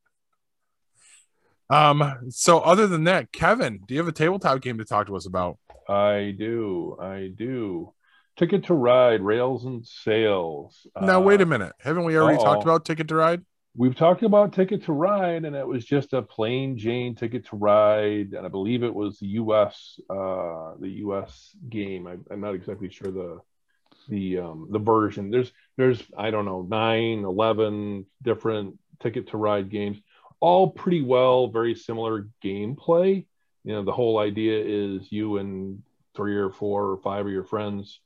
um. 1.70 2.28
So, 2.30 2.59
other 2.61 2.87
than 2.87 3.04
that, 3.04 3.33
Kevin, 3.33 3.80
do 3.87 3.94
you 3.94 4.00
have 4.00 4.09
a 4.09 4.12
tabletop 4.12 4.61
game 4.61 4.78
to 4.78 4.85
talk 4.85 5.06
to 5.06 5.16
us 5.16 5.26
about? 5.26 5.59
I 5.88 6.35
do. 6.38 6.96
I 7.00 7.30
do. 7.35 7.92
Ticket 8.37 8.64
to 8.64 8.74
Ride, 8.74 9.20
Rails 9.22 9.64
and 9.64 9.87
Sails. 9.87 10.87
now, 11.00 11.20
wait 11.20 11.40
a 11.40 11.44
Uh, 11.44 11.46
minute. 11.46 11.72
Haven't 11.80 12.04
we 12.04 12.16
already 12.16 12.38
uh-oh. 12.38 12.44
talked 12.44 12.62
about 12.62 12.85
Ticket 12.85 13.09
to 13.09 13.14
Ride? 13.16 13.42
We've 13.76 13.94
talked 13.94 14.22
about 14.22 14.52
Ticket 14.52 14.85
to 14.85 14.92
Ride, 14.92 15.44
and 15.44 15.54
it 15.54 15.66
was 15.66 15.85
just 15.85 16.12
a 16.12 16.22
plain 16.22 16.76
Jane 16.76 17.14
Ticket 17.14 17.46
to 17.46 17.56
Ride, 17.56 18.33
and 18.33 18.44
I 18.44 18.48
believe 18.48 18.83
it 18.83 18.94
was 18.94 19.18
the 19.18 19.28
U.S. 19.28 20.00
Uh, 20.09 20.74
the 20.80 20.90
U.S. 21.04 21.54
game. 21.68 22.06
I, 22.06 22.16
I'm 22.33 22.40
not 22.40 22.54
exactly 22.54 22.90
sure 22.90 23.12
the 23.12 23.38
the 24.09 24.38
um, 24.38 24.68
the 24.70 24.78
version. 24.80 25.30
There's 25.30 25.52
there's 25.76 26.02
I 26.16 26.30
don't 26.30 26.46
know 26.46 26.62
nine, 26.68 27.24
eleven 27.24 28.06
different 28.22 28.78
Ticket 29.00 29.28
to 29.28 29.37
Ride 29.37 29.70
games, 29.70 29.98
all 30.40 30.70
pretty 30.70 31.03
well, 31.03 31.48
very 31.48 31.74
similar 31.74 32.29
gameplay. 32.42 33.26
You 33.64 33.72
know, 33.74 33.85
the 33.85 33.92
whole 33.92 34.18
idea 34.18 34.62
is 34.64 35.12
you 35.12 35.37
and 35.37 35.83
three 36.16 36.37
or 36.37 36.50
four 36.50 36.90
or 36.90 36.96
five 36.98 37.26
of 37.26 37.33
your 37.33 37.44
friends 37.44 38.00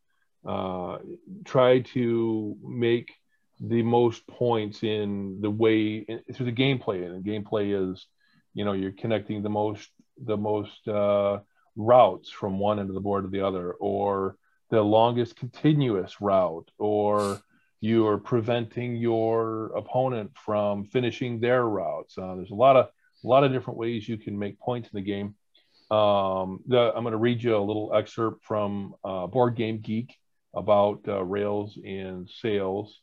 uh, 0.47 0.99
try 1.45 1.81
to 1.81 2.57
make 2.63 3.13
the 3.61 3.83
most 3.83 4.27
points 4.27 4.83
in 4.83 5.39
the 5.41 5.51
way 5.51 6.05
in, 6.09 6.21
through 6.33 6.47
the 6.47 6.53
gameplay 6.53 7.07
and 7.07 7.25
the 7.25 7.31
gameplay 7.31 7.93
is 7.93 8.07
you 8.53 8.65
know 8.65 8.73
you're 8.73 8.93
connecting 8.93 9.43
the 9.43 9.49
most 9.49 9.89
the 10.25 10.37
most 10.37 10.87
uh, 10.89 11.39
routes 11.77 12.31
from 12.31 12.59
one 12.59 12.79
end 12.79 12.89
of 12.89 12.95
the 12.95 13.01
board 13.01 13.25
to 13.25 13.31
the 13.31 13.41
other 13.41 13.73
or 13.75 14.37
the 14.71 14.83
longest 14.83 15.37
continuous 15.37 16.21
route 16.21 16.71
or 16.79 17.41
you 17.85 18.07
are 18.07 18.19
preventing 18.19 18.97
your 18.97 19.67
opponent 19.77 20.31
from 20.35 20.85
finishing 20.85 21.41
their 21.41 21.65
routes 21.65 22.17
uh, 22.19 22.35
there's 22.35 22.51
a 22.51 22.61
lot 22.67 22.77
of 22.77 22.87
a 22.87 23.27
lot 23.27 23.45
of 23.45 23.53
different 23.53 23.79
ways 23.79 24.09
you 24.09 24.19
can 24.19 24.39
make 24.39 24.59
points 24.59 24.89
in 24.93 24.97
the 24.97 25.03
game 25.03 25.35
um, 25.91 26.61
the, 26.67 26.93
i'm 26.95 27.05
going 27.05 27.13
to 27.13 27.19
read 27.19 27.43
you 27.43 27.57
a 27.57 27.59
little 27.59 27.93
excerpt 27.95 28.43
from 28.45 28.95
uh, 29.05 29.27
board 29.27 29.55
game 29.55 29.81
geek 29.81 30.15
about 30.55 31.01
uh, 31.09 31.23
rails 31.23 31.79
and 31.85 32.29
sails 32.29 33.01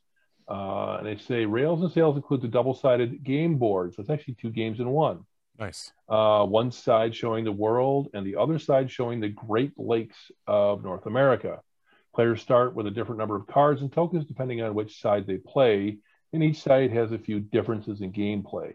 uh, 0.51 0.97
and 0.97 1.07
they 1.07 1.15
say 1.15 1.45
Rails 1.45 1.81
and 1.81 1.89
Sails 1.91 2.17
includes 2.17 2.43
a 2.43 2.47
double-sided 2.49 3.23
game 3.23 3.57
board. 3.57 3.93
So 3.93 4.01
it's 4.01 4.09
actually 4.09 4.35
two 4.35 4.49
games 4.49 4.81
in 4.81 4.89
one. 4.89 5.25
Nice. 5.57 5.93
Uh, 6.09 6.45
one 6.45 6.71
side 6.71 7.15
showing 7.15 7.45
the 7.45 7.51
world 7.51 8.09
and 8.13 8.25
the 8.25 8.35
other 8.35 8.59
side 8.59 8.91
showing 8.91 9.21
the 9.21 9.29
Great 9.29 9.71
Lakes 9.77 10.17
of 10.47 10.83
North 10.83 11.05
America. 11.05 11.61
Players 12.13 12.41
start 12.41 12.75
with 12.75 12.87
a 12.87 12.91
different 12.91 13.19
number 13.19 13.35
of 13.35 13.47
cards 13.47 13.81
and 13.81 13.91
tokens 13.91 14.25
depending 14.25 14.61
on 14.61 14.73
which 14.73 14.99
side 14.99 15.25
they 15.27 15.37
play, 15.37 15.97
and 16.33 16.43
each 16.43 16.61
side 16.61 16.91
has 16.91 17.11
a 17.11 17.19
few 17.19 17.39
differences 17.39 18.01
in 18.01 18.11
gameplay. 18.11 18.73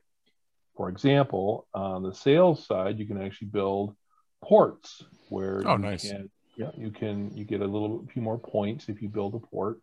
For 0.76 0.88
example, 0.88 1.66
on 1.74 2.02
the 2.02 2.14
sails 2.14 2.66
side, 2.66 2.98
you 2.98 3.06
can 3.06 3.20
actually 3.20 3.48
build 3.48 3.96
ports 4.42 5.02
where 5.28 5.62
Oh, 5.64 5.76
you 5.76 5.82
nice. 5.82 6.02
can, 6.02 6.30
yeah, 6.56 6.70
you 6.76 6.90
can 6.90 7.36
you 7.36 7.44
get 7.44 7.60
a 7.60 7.66
little 7.66 8.06
few 8.12 8.22
more 8.22 8.38
points 8.38 8.88
if 8.88 9.02
you 9.02 9.08
build 9.08 9.34
a 9.34 9.38
port 9.38 9.80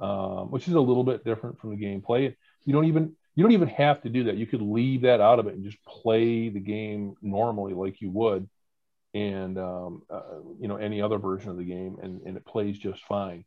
um, 0.00 0.50
which 0.50 0.68
is 0.68 0.74
a 0.74 0.80
little 0.80 1.04
bit 1.04 1.24
different 1.24 1.58
from 1.58 1.70
the 1.70 1.84
gameplay. 1.84 2.34
You 2.64 2.72
don't 2.72 2.84
even 2.86 3.16
you 3.34 3.42
don't 3.42 3.52
even 3.52 3.68
have 3.68 4.02
to 4.02 4.08
do 4.08 4.24
that. 4.24 4.36
You 4.36 4.46
could 4.46 4.62
leave 4.62 5.02
that 5.02 5.20
out 5.20 5.38
of 5.38 5.46
it 5.46 5.54
and 5.54 5.64
just 5.64 5.82
play 5.84 6.48
the 6.48 6.60
game 6.60 7.14
normally 7.22 7.74
like 7.74 8.00
you 8.00 8.10
would, 8.10 8.48
and 9.16 9.58
um, 9.58 10.02
uh, 10.10 10.40
you 10.60 10.68
know 10.68 10.76
any 10.76 11.00
other 11.00 11.18
version 11.18 11.50
of 11.50 11.56
the 11.56 11.64
game, 11.64 11.96
and, 12.02 12.20
and 12.22 12.36
it 12.36 12.44
plays 12.44 12.78
just 12.78 13.02
fine. 13.04 13.44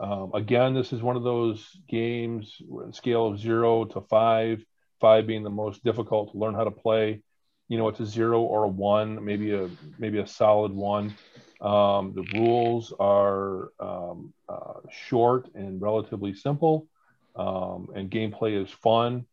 Um, 0.00 0.30
again, 0.32 0.74
this 0.74 0.92
is 0.92 1.02
one 1.02 1.16
of 1.16 1.24
those 1.24 1.68
games 1.88 2.62
scale 2.92 3.26
of 3.26 3.40
zero 3.40 3.84
to 3.86 4.00
five, 4.02 4.64
five 5.00 5.26
being 5.26 5.42
the 5.42 5.50
most 5.50 5.82
difficult 5.82 6.30
to 6.32 6.38
learn 6.38 6.54
how 6.54 6.64
to 6.64 6.70
play. 6.70 7.22
You 7.68 7.78
know, 7.78 7.88
it's 7.88 7.98
a 7.98 8.06
zero 8.06 8.42
or 8.42 8.62
a 8.62 8.68
one, 8.68 9.24
maybe 9.24 9.52
a 9.52 9.68
maybe 9.98 10.20
a 10.20 10.26
solid 10.26 10.72
one. 10.72 11.16
Um, 11.60 12.12
the 12.14 12.22
rules 12.22 12.94
are 13.00 13.70
um, 13.80 14.32
uh, 14.48 14.80
short 14.90 15.48
and 15.56 15.82
relatively 15.82 16.32
simple, 16.32 16.86
um, 17.34 17.88
and 17.96 18.08
gameplay 18.08 18.62
is 18.62 18.70
fun. 18.70 19.26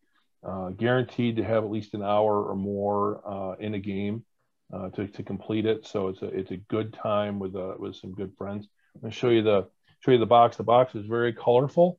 Uh, 0.44 0.70
guaranteed 0.70 1.36
to 1.36 1.44
have 1.44 1.64
at 1.64 1.70
least 1.70 1.94
an 1.94 2.02
hour 2.02 2.44
or 2.44 2.56
more 2.56 3.22
uh, 3.24 3.54
in 3.58 3.74
a 3.74 3.78
game 3.78 4.24
uh, 4.72 4.90
to, 4.90 5.06
to 5.08 5.22
complete 5.22 5.66
it. 5.66 5.86
So 5.86 6.08
it's 6.08 6.22
a 6.22 6.26
it's 6.26 6.50
a 6.50 6.56
good 6.56 6.92
time 6.92 7.38
with 7.38 7.54
uh, 7.54 7.74
with 7.78 7.96
some 7.96 8.12
good 8.12 8.32
friends. 8.36 8.68
I'm 8.94 9.02
gonna 9.02 9.12
show 9.12 9.28
you 9.30 9.42
the 9.42 9.68
show 10.00 10.10
you 10.10 10.18
the 10.18 10.26
box. 10.26 10.56
The 10.56 10.64
box 10.64 10.94
is 10.94 11.06
very 11.06 11.32
colorful. 11.32 11.98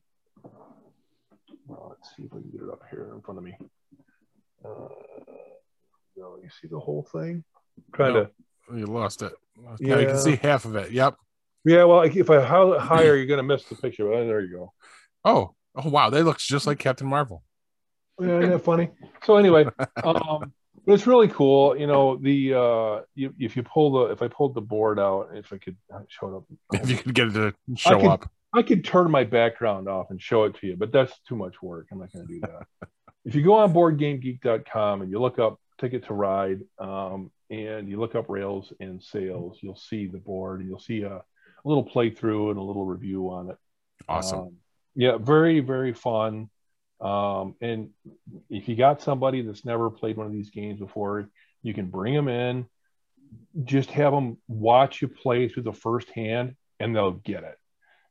Well, 1.67 1.87
let's 1.89 2.15
see 2.15 2.23
if 2.23 2.33
we 2.33 2.41
can 2.41 2.51
get 2.51 2.61
it 2.61 2.69
up 2.69 2.81
here 2.89 3.11
in 3.13 3.21
front 3.21 3.37
of 3.37 3.43
me. 3.43 3.57
Uh, 4.63 4.87
no, 6.15 6.37
you 6.41 6.49
see 6.61 6.67
the 6.67 6.79
whole 6.79 7.07
thing. 7.11 7.43
trying 7.93 8.13
No. 8.13 8.25
to 8.25 8.77
You 8.77 8.85
lost 8.85 9.21
it. 9.21 9.33
Yeah, 9.79 9.99
you 9.99 10.07
can 10.07 10.17
see 10.17 10.35
half 10.37 10.65
of 10.65 10.75
it. 10.75 10.91
Yep. 10.91 11.15
Yeah, 11.65 11.83
well, 11.83 12.01
if 12.01 12.29
I 12.29 12.41
how 12.43 12.73
it 12.73 12.79
higher, 12.79 13.15
you're 13.15 13.25
gonna 13.25 13.43
miss 13.43 13.63
the 13.65 13.75
picture. 13.75 14.05
There 14.09 14.41
you 14.41 14.51
go. 14.51 14.73
Oh, 15.25 15.55
oh 15.75 15.89
wow, 15.89 16.09
that 16.09 16.23
looks 16.23 16.45
just 16.45 16.65
like 16.67 16.79
Captain 16.79 17.07
Marvel. 17.07 17.43
Yeah, 18.19 18.39
isn't 18.39 18.51
that 18.51 18.59
funny? 18.63 18.89
So 19.25 19.35
anyway, 19.35 19.65
um, 20.03 20.53
but 20.87 20.93
it's 20.93 21.05
really 21.05 21.27
cool. 21.27 21.77
You 21.77 21.85
know, 21.85 22.15
the 22.15 22.53
uh, 22.53 23.01
you, 23.13 23.33
if 23.37 23.55
you 23.57 23.63
pull 23.63 23.91
the 23.91 24.13
if 24.13 24.21
I 24.21 24.29
pulled 24.29 24.55
the 24.55 24.61
board 24.61 24.99
out, 24.99 25.29
if 25.33 25.51
I 25.51 25.57
could 25.57 25.75
show 26.07 26.29
it 26.29 26.35
up, 26.37 26.81
If 26.81 26.89
you 26.89 26.97
could 26.97 27.13
get 27.13 27.27
it 27.27 27.33
to 27.33 27.53
show 27.75 27.99
could- 27.99 28.09
up. 28.09 28.31
I 28.53 28.63
could 28.63 28.85
turn 28.85 29.11
my 29.11 29.25
background 29.25 29.89
off 29.89 30.09
and 30.09 30.19
show 30.19 30.45
it 30.45 30.55
to 30.61 30.67
you, 30.67 30.77
but 30.77 30.91
that's 30.93 31.13
too 31.27 31.35
much 31.35 31.61
work. 31.61 31.87
I'm 31.91 31.99
not 31.99 32.11
going 32.13 32.25
to 32.25 32.33
do 32.33 32.39
that. 32.39 32.87
if 33.25 33.35
you 33.35 33.43
go 33.43 33.55
on 33.55 33.73
boardgamegeek.com 33.73 35.01
and 35.01 35.11
you 35.11 35.19
look 35.19 35.37
up 35.37 35.59
Ticket 35.77 36.05
to 36.05 36.13
Ride 36.13 36.61
um, 36.79 37.29
and 37.49 37.89
you 37.89 37.99
look 37.99 38.15
up 38.15 38.29
Rails 38.29 38.71
and 38.79 39.03
Sails, 39.03 39.59
you'll 39.61 39.75
see 39.75 40.07
the 40.07 40.17
board 40.17 40.61
and 40.61 40.69
you'll 40.69 40.79
see 40.79 41.01
a, 41.01 41.17
a 41.17 41.23
little 41.65 41.85
playthrough 41.85 42.49
and 42.49 42.57
a 42.57 42.63
little 42.63 42.85
review 42.85 43.29
on 43.29 43.49
it. 43.51 43.57
Awesome. 44.07 44.39
Um, 44.39 44.53
yeah, 44.95 45.17
very, 45.17 45.59
very 45.59 45.93
fun. 45.93 46.49
Um, 46.99 47.55
and 47.61 47.89
if 48.49 48.67
you 48.67 48.75
got 48.75 49.01
somebody 49.01 49.41
that's 49.41 49.63
never 49.63 49.89
played 49.89 50.17
one 50.17 50.25
of 50.25 50.33
these 50.33 50.49
games 50.49 50.79
before, 50.79 51.29
you 51.61 51.73
can 51.73 51.87
bring 51.87 52.13
them 52.13 52.27
in, 52.27 52.65
just 53.63 53.91
have 53.91 54.11
them 54.13 54.37
watch 54.47 55.01
you 55.01 55.07
play 55.07 55.47
through 55.47 55.63
the 55.63 55.73
first 55.73 56.09
hand, 56.09 56.55
and 56.79 56.95
they'll 56.95 57.11
get 57.11 57.43
it, 57.43 57.57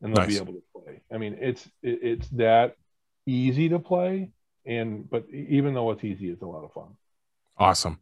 and 0.03 0.15
they'll 0.15 0.27
be 0.27 0.37
able 0.37 0.53
to 0.53 0.63
play. 0.73 1.01
I 1.13 1.19
mean, 1.19 1.37
it's 1.41 1.65
it, 1.83 2.01
it's 2.03 2.29
that 2.31 2.77
easy 3.27 3.69
to 3.71 3.79
play, 3.79 4.31
and 4.65 5.09
but 5.09 5.25
even 5.31 5.75
though 5.75 5.91
it's 5.91 6.05
easy, 6.05 6.31
it's 6.31 6.43
a 6.43 6.47
lot 6.47 6.65
of 6.65 6.73
fun. 6.73 6.97
Awesome. 7.59 8.01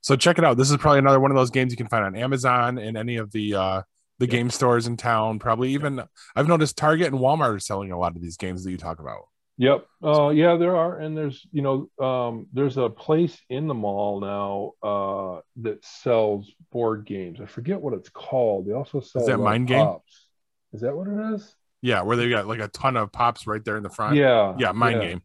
So 0.00 0.16
check 0.16 0.38
it 0.38 0.44
out. 0.44 0.56
This 0.56 0.70
is 0.70 0.76
probably 0.76 0.98
another 0.98 1.20
one 1.20 1.30
of 1.30 1.36
those 1.36 1.50
games 1.50 1.72
you 1.72 1.76
can 1.76 1.88
find 1.88 2.04
on 2.04 2.16
Amazon 2.16 2.78
and 2.78 2.96
any 2.96 3.16
of 3.16 3.30
the 3.32 3.54
uh 3.54 3.82
the 4.18 4.26
Yeah. 4.26 4.32
game 4.32 4.50
stores 4.50 4.86
in 4.86 4.96
town. 4.96 5.38
Probably 5.38 5.72
even 5.72 6.02
I've 6.34 6.48
noticed 6.48 6.76
Target 6.76 7.12
and 7.12 7.20
Walmart 7.20 7.54
are 7.54 7.58
selling 7.60 7.92
a 7.92 7.98
lot 7.98 8.16
of 8.16 8.22
these 8.22 8.36
games 8.36 8.64
that 8.64 8.70
you 8.70 8.76
talk 8.76 8.98
about. 8.98 9.22
Yep. 9.58 9.86
Uh, 10.02 10.28
yeah, 10.28 10.56
there 10.56 10.76
are, 10.76 10.98
and 10.98 11.16
there's 11.16 11.44
you 11.52 11.62
know 11.62 12.04
um, 12.04 12.46
there's 12.52 12.76
a 12.76 12.88
place 12.88 13.36
in 13.50 13.66
the 13.66 13.74
mall 13.74 14.20
now 14.20 14.72
uh, 14.88 15.40
that 15.62 15.84
sells 15.84 16.50
board 16.70 17.04
games. 17.04 17.40
I 17.42 17.46
forget 17.46 17.80
what 17.80 17.92
it's 17.92 18.08
called. 18.08 18.66
They 18.66 18.72
also 18.72 19.00
sell 19.00 19.22
is 19.22 19.28
that 19.28 19.38
Mind 19.38 19.66
Game? 19.66 19.84
Pops. 19.84 20.26
Is 20.72 20.82
that 20.82 20.94
what 20.96 21.08
it 21.08 21.34
is? 21.34 21.54
Yeah, 21.80 22.02
where 22.02 22.16
they 22.16 22.28
got 22.28 22.46
like 22.46 22.60
a 22.60 22.68
ton 22.68 22.96
of 22.96 23.12
pops 23.12 23.46
right 23.46 23.64
there 23.64 23.76
in 23.76 23.82
the 23.82 23.90
front. 23.90 24.16
Yeah. 24.16 24.54
Yeah, 24.58 24.72
mind 24.72 25.00
game. 25.00 25.22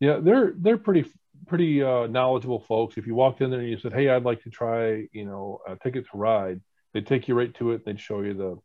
Yeah, 0.00 0.18
they're 0.20 0.52
they're 0.56 0.78
pretty 0.78 1.06
pretty 1.46 1.82
uh, 1.82 2.06
knowledgeable 2.06 2.60
folks. 2.60 2.96
If 2.96 3.06
you 3.06 3.14
walked 3.14 3.40
in 3.40 3.50
there 3.50 3.60
and 3.60 3.68
you 3.68 3.78
said, 3.78 3.92
"Hey, 3.92 4.08
I'd 4.08 4.24
like 4.24 4.42
to 4.42 4.50
try," 4.50 5.06
you 5.12 5.24
know, 5.24 5.60
a 5.68 5.76
ticket 5.76 6.04
to 6.10 6.16
ride, 6.16 6.60
they'd 6.92 7.06
take 7.06 7.28
you 7.28 7.34
right 7.34 7.54
to 7.54 7.72
it. 7.72 7.84
They'd 7.84 8.00
show 8.00 8.20
you 8.22 8.34
the 8.34 8.58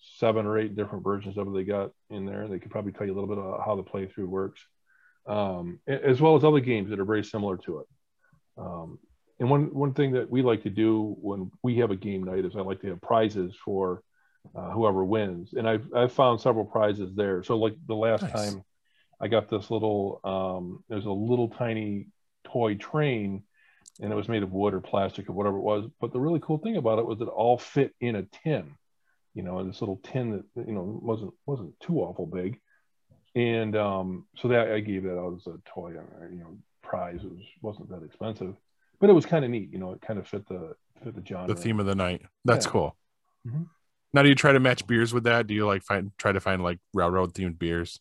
seven 0.00 0.46
or 0.46 0.58
eight 0.58 0.76
different 0.76 1.04
versions 1.04 1.36
of 1.36 1.48
it 1.48 1.54
they 1.54 1.64
got 1.64 1.90
in 2.10 2.26
there. 2.26 2.48
They 2.48 2.58
could 2.58 2.70
probably 2.70 2.92
tell 2.92 3.06
you 3.06 3.12
a 3.12 3.18
little 3.18 3.28
bit 3.28 3.38
about 3.38 3.64
how 3.64 3.76
the 3.76 3.82
playthrough 3.82 4.26
works, 4.26 4.60
um, 5.26 5.80
as 5.86 6.20
well 6.20 6.36
as 6.36 6.44
other 6.44 6.60
games 6.60 6.90
that 6.90 7.00
are 7.00 7.04
very 7.04 7.24
similar 7.24 7.56
to 7.58 7.80
it. 7.80 7.86
Um, 8.58 8.98
and 9.38 9.48
one 9.48 9.72
one 9.74 9.94
thing 9.94 10.12
that 10.12 10.30
we 10.30 10.42
like 10.42 10.62
to 10.64 10.70
do 10.70 11.16
when 11.20 11.50
we 11.62 11.78
have 11.78 11.90
a 11.90 11.96
game 11.96 12.22
night 12.24 12.44
is 12.44 12.56
I 12.56 12.60
like 12.60 12.80
to 12.82 12.88
have 12.88 13.00
prizes 13.00 13.54
for 13.64 14.02
uh, 14.54 14.70
whoever 14.70 15.04
wins, 15.04 15.54
and 15.54 15.68
I've 15.68 15.86
I've 15.94 16.12
found 16.12 16.40
several 16.40 16.64
prizes 16.64 17.14
there. 17.14 17.42
So 17.42 17.56
like 17.56 17.74
the 17.86 17.94
last 17.94 18.22
Nice. 18.22 18.32
time, 18.32 18.62
I 19.20 19.28
got 19.28 19.48
this 19.48 19.70
little 19.70 20.20
um, 20.24 20.84
there's 20.88 21.06
a 21.06 21.10
little 21.10 21.48
tiny 21.48 22.08
toy 22.44 22.74
train, 22.74 23.42
and 24.00 24.12
it 24.12 24.16
was 24.16 24.28
made 24.28 24.42
of 24.42 24.52
wood 24.52 24.74
or 24.74 24.80
plastic 24.80 25.28
or 25.28 25.32
whatever 25.32 25.56
it 25.56 25.62
was. 25.62 25.90
But 26.00 26.12
the 26.12 26.20
really 26.20 26.40
cool 26.40 26.58
thing 26.58 26.76
about 26.76 26.98
it 26.98 27.06
was 27.06 27.20
it 27.20 27.28
all 27.28 27.58
fit 27.58 27.94
in 28.00 28.16
a 28.16 28.24
tin, 28.44 28.74
you 29.34 29.42
know, 29.42 29.62
this 29.64 29.80
little 29.80 30.00
tin 30.02 30.30
that 30.54 30.66
you 30.66 30.72
know 30.72 31.00
wasn't 31.02 31.32
wasn't 31.46 31.78
too 31.80 31.98
awful 32.00 32.26
big, 32.26 32.58
and 33.34 33.76
um, 33.76 34.26
so 34.36 34.48
that 34.48 34.70
I 34.72 34.80
gave 34.80 35.04
that 35.04 35.18
out 35.18 35.34
as 35.36 35.46
a 35.46 35.56
toy, 35.64 35.90
you 35.90 36.38
know, 36.38 36.58
prize. 36.82 37.20
It 37.22 37.30
was 37.30 37.44
wasn't 37.62 37.90
that 37.90 38.02
expensive, 38.02 38.56
but 39.00 39.10
it 39.10 39.12
was 39.14 39.26
kind 39.26 39.44
of 39.44 39.50
neat. 39.50 39.70
You 39.72 39.78
know, 39.78 39.92
it 39.92 40.00
kind 40.00 40.18
of 40.18 40.26
fit 40.26 40.46
the 40.48 40.74
fit 41.04 41.14
the 41.14 41.24
genre. 41.24 41.54
The 41.54 41.60
theme 41.60 41.80
of 41.80 41.86
the 41.86 41.94
night. 41.94 42.22
That's 42.44 42.66
Yeah. 42.66 42.72
cool. 42.72 42.96
Mhm. 43.46 43.68
Now, 44.12 44.22
do 44.22 44.28
you 44.28 44.34
try 44.34 44.52
to 44.52 44.60
match 44.60 44.86
beers 44.86 45.14
with 45.14 45.24
that? 45.24 45.46
Do 45.46 45.54
you 45.54 45.66
like 45.66 45.82
find 45.82 46.10
try 46.18 46.32
to 46.32 46.40
find 46.40 46.62
like 46.62 46.80
railroad 46.92 47.32
themed 47.34 47.58
beers? 47.58 48.00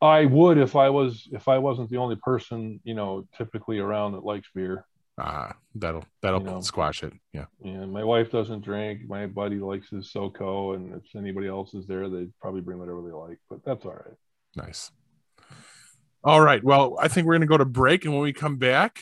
I 0.00 0.24
would 0.26 0.58
if 0.58 0.76
I 0.76 0.90
was 0.90 1.28
if 1.32 1.48
I 1.48 1.58
wasn't 1.58 1.90
the 1.90 1.98
only 1.98 2.16
person 2.16 2.80
you 2.84 2.94
know 2.94 3.26
typically 3.36 3.78
around 3.78 4.12
that 4.12 4.24
likes 4.24 4.48
beer. 4.54 4.86
Ah, 5.18 5.56
that'll 5.74 6.04
that'll 6.20 6.40
You 6.40 6.46
know. 6.46 6.60
squash 6.60 7.02
it. 7.02 7.12
Yeah. 7.32 7.46
Yeah. 7.64 7.86
my 7.86 8.04
wife 8.04 8.30
doesn't 8.30 8.62
drink. 8.62 9.00
My 9.08 9.26
buddy 9.26 9.56
likes 9.56 9.88
his 9.88 10.12
SoCo, 10.12 10.74
and 10.76 10.92
if 10.94 11.02
anybody 11.16 11.48
else 11.48 11.72
is 11.72 11.86
there, 11.86 12.08
they'd 12.10 12.30
probably 12.40 12.60
bring 12.60 12.78
whatever 12.78 13.00
they 13.02 13.12
like. 13.12 13.38
But 13.48 13.64
that's 13.64 13.84
all 13.86 13.92
right. 13.94 14.14
Nice. 14.56 14.90
All 16.22 16.40
right. 16.42 16.62
Well, 16.62 16.96
I 17.00 17.08
think 17.08 17.26
we're 17.26 17.34
gonna 17.34 17.46
go 17.46 17.56
to 17.56 17.64
break, 17.64 18.04
and 18.04 18.12
when 18.12 18.22
we 18.22 18.32
come 18.34 18.56
back, 18.56 19.00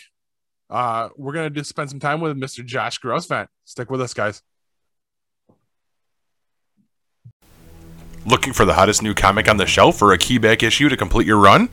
uh, 0.71 1.09
we're 1.17 1.33
gonna 1.33 1.51
just 1.51 1.69
spend 1.71 1.91
some 1.91 1.99
time 2.01 2.21
with 2.21 2.37
Mr. 2.37 2.65
Josh 2.65 3.01
Grosvent. 3.01 3.49
Stick 3.65 3.91
with 3.91 4.01
us, 4.01 4.15
guys. 4.15 4.41
Looking 8.27 8.53
for 8.53 8.65
the 8.65 8.73
hottest 8.75 9.03
new 9.03 9.15
comic 9.15 9.49
on 9.49 9.57
the 9.59 9.67
shelf 9.67 10.01
or 10.01 10.13
a 10.13 10.19
keyback 10.19 10.63
issue 10.63 10.89
to 10.89 10.97
complete 10.97 11.27
your 11.27 11.39
run? 11.39 11.69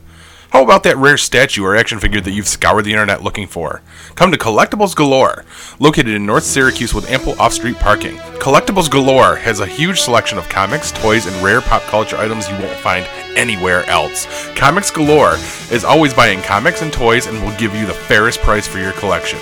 How 0.52 0.62
about 0.62 0.82
that 0.82 0.98
rare 0.98 1.16
statue 1.16 1.64
or 1.64 1.74
action 1.74 1.98
figure 1.98 2.20
that 2.20 2.32
you've 2.32 2.46
scoured 2.46 2.84
the 2.84 2.92
internet 2.92 3.22
looking 3.22 3.46
for? 3.46 3.80
Come 4.16 4.30
to 4.32 4.36
Collectibles 4.36 4.94
Galore, 4.94 5.46
located 5.78 6.08
in 6.08 6.26
North 6.26 6.44
Syracuse 6.44 6.92
with 6.92 7.10
ample 7.10 7.40
off 7.40 7.54
street 7.54 7.76
parking. 7.76 8.16
Collectibles 8.36 8.90
Galore 8.90 9.36
has 9.36 9.60
a 9.60 9.66
huge 9.66 10.02
selection 10.02 10.36
of 10.36 10.50
comics, 10.50 10.92
toys, 10.92 11.24
and 11.24 11.34
rare 11.42 11.62
pop 11.62 11.80
culture 11.84 12.18
items 12.18 12.50
you 12.50 12.54
won't 12.56 12.76
find 12.80 13.06
anywhere 13.34 13.84
else. 13.84 14.26
Comics 14.54 14.90
Galore 14.90 15.36
is 15.70 15.84
always 15.84 16.12
buying 16.12 16.42
comics 16.42 16.82
and 16.82 16.92
toys 16.92 17.28
and 17.28 17.42
will 17.42 17.56
give 17.56 17.74
you 17.74 17.86
the 17.86 17.94
fairest 17.94 18.40
price 18.40 18.66
for 18.66 18.78
your 18.78 18.92
collection. 18.92 19.38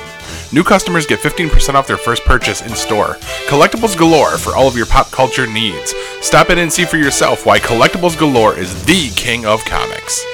New 0.53 0.63
customers 0.63 1.07
get 1.07 1.19
15% 1.19 1.75
off 1.75 1.89
their 1.89 1.97
first 1.97 2.25
purchase 2.25 2.63
in 2.63 2.77
store. 2.77 3.17
Collectibles 3.49 3.99
Galore 3.99 4.39
for 4.39 4.55
all 4.55 4.69
of 4.69 4.77
your 4.77 4.87
pop 4.87 5.11
culture 5.11 5.49
needs. 5.49 5.93
Stop 6.21 6.51
in 6.51 6.59
and 6.59 6.73
see 6.73 6.85
for 6.85 6.99
yourself 6.99 7.45
why 7.45 7.59
Collectibles 7.59 8.17
Galore 8.17 8.57
is 8.57 8.85
the 8.85 9.11
king 9.17 9.45
of 9.45 9.65
comics. 9.65 10.25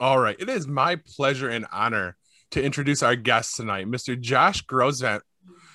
All 0.00 0.18
right. 0.18 0.36
It 0.38 0.48
is 0.48 0.66
my 0.66 0.96
pleasure 0.96 1.48
and 1.48 1.66
honor 1.70 2.16
to 2.52 2.62
introduce 2.62 3.02
our 3.02 3.14
guest 3.16 3.56
tonight, 3.56 3.86
Mr. 3.86 4.18
Josh 4.18 4.64
Grosvent 4.66 5.20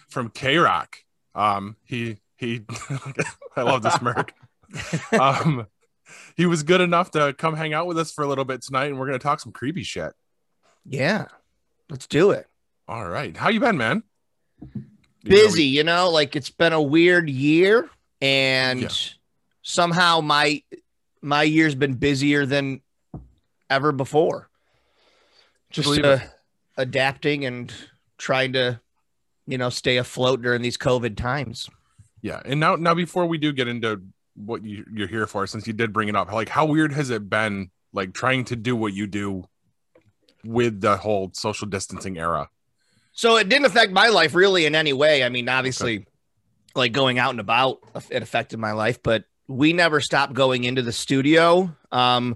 from 0.09 0.29
K 0.29 0.57
Rock. 0.57 0.97
Um, 1.35 1.75
he 1.83 2.17
he 2.37 2.61
I 3.55 3.61
love 3.61 3.83
this 3.83 3.93
smirk. 3.95 4.33
um 5.19 5.67
he 6.35 6.45
was 6.45 6.63
good 6.63 6.81
enough 6.81 7.11
to 7.11 7.33
come 7.37 7.55
hang 7.55 7.73
out 7.73 7.87
with 7.87 7.97
us 7.97 8.11
for 8.11 8.23
a 8.23 8.27
little 8.27 8.45
bit 8.45 8.61
tonight, 8.61 8.85
and 8.87 8.99
we're 8.99 9.05
gonna 9.05 9.19
talk 9.19 9.39
some 9.39 9.51
creepy 9.51 9.83
shit. 9.83 10.13
Yeah, 10.85 11.25
let's 11.89 12.07
do 12.07 12.31
it. 12.31 12.47
All 12.87 13.07
right. 13.07 13.35
How 13.37 13.49
you 13.49 13.59
been, 13.59 13.77
man? 13.77 14.03
You 14.61 14.69
know, 14.75 14.83
Busy, 15.23 15.61
we- 15.63 15.67
you 15.69 15.83
know, 15.83 16.09
like 16.09 16.35
it's 16.35 16.49
been 16.49 16.73
a 16.73 16.81
weird 16.81 17.29
year, 17.29 17.89
and 18.21 18.81
Yeah. 18.81 18.89
somehow 19.61 20.21
my 20.21 20.63
my 21.21 21.43
year's 21.43 21.75
been 21.75 21.93
busier 21.95 22.45
than 22.45 22.81
ever 23.69 23.91
before. 23.91 24.49
Just 25.71 25.99
uh, 25.99 26.19
adapting 26.77 27.45
and 27.45 27.73
trying 28.17 28.53
to, 28.53 28.79
you 29.47 29.57
know, 29.57 29.69
stay 29.69 29.97
afloat 29.97 30.41
during 30.41 30.61
these 30.61 30.77
COVID 30.77 31.17
times. 31.17 31.69
yeah. 32.21 32.41
And 32.45 32.59
now 32.59 32.75
now 32.75 32.93
before 32.93 33.25
we 33.25 33.37
do 33.37 33.51
get 33.51 33.67
into 33.67 34.01
what 34.35 34.63
you, 34.63 34.85
you're 34.91 35.07
here 35.07 35.27
for, 35.27 35.45
since 35.47 35.67
you 35.67 35.73
did 35.73 35.93
bring 35.93 36.09
it 36.09 36.15
up, 36.15 36.31
like 36.31 36.49
how 36.49 36.65
weird 36.65 36.93
has 36.93 37.09
it 37.09 37.29
been 37.29 37.71
like 37.93 38.13
trying 38.13 38.45
to 38.45 38.55
do 38.55 38.75
what 38.75 38.93
you 38.93 39.07
do 39.07 39.45
with 40.43 40.81
the 40.81 40.97
whole 40.97 41.31
social 41.33 41.67
distancing 41.67 42.17
era? 42.17 42.49
So 43.13 43.37
it 43.37 43.47
didn't 43.47 43.65
affect 43.65 43.91
my 43.91 44.09
life 44.09 44.35
really 44.35 44.65
in 44.65 44.75
any 44.75 44.91
way. 44.91 45.23
I 45.23 45.29
mean, 45.29 45.47
obviously, 45.47 46.05
like 46.75 46.91
going 46.91 47.17
out 47.17 47.31
and 47.31 47.39
about, 47.39 47.79
it 48.09 48.21
affected 48.21 48.59
my 48.59 48.73
life, 48.73 49.01
but 49.01 49.23
we 49.47 49.71
never 49.71 50.01
stopped 50.01 50.33
going 50.33 50.65
into 50.65 50.81
the 50.81 50.91
studio. 50.91 51.73
Um, 51.91 52.35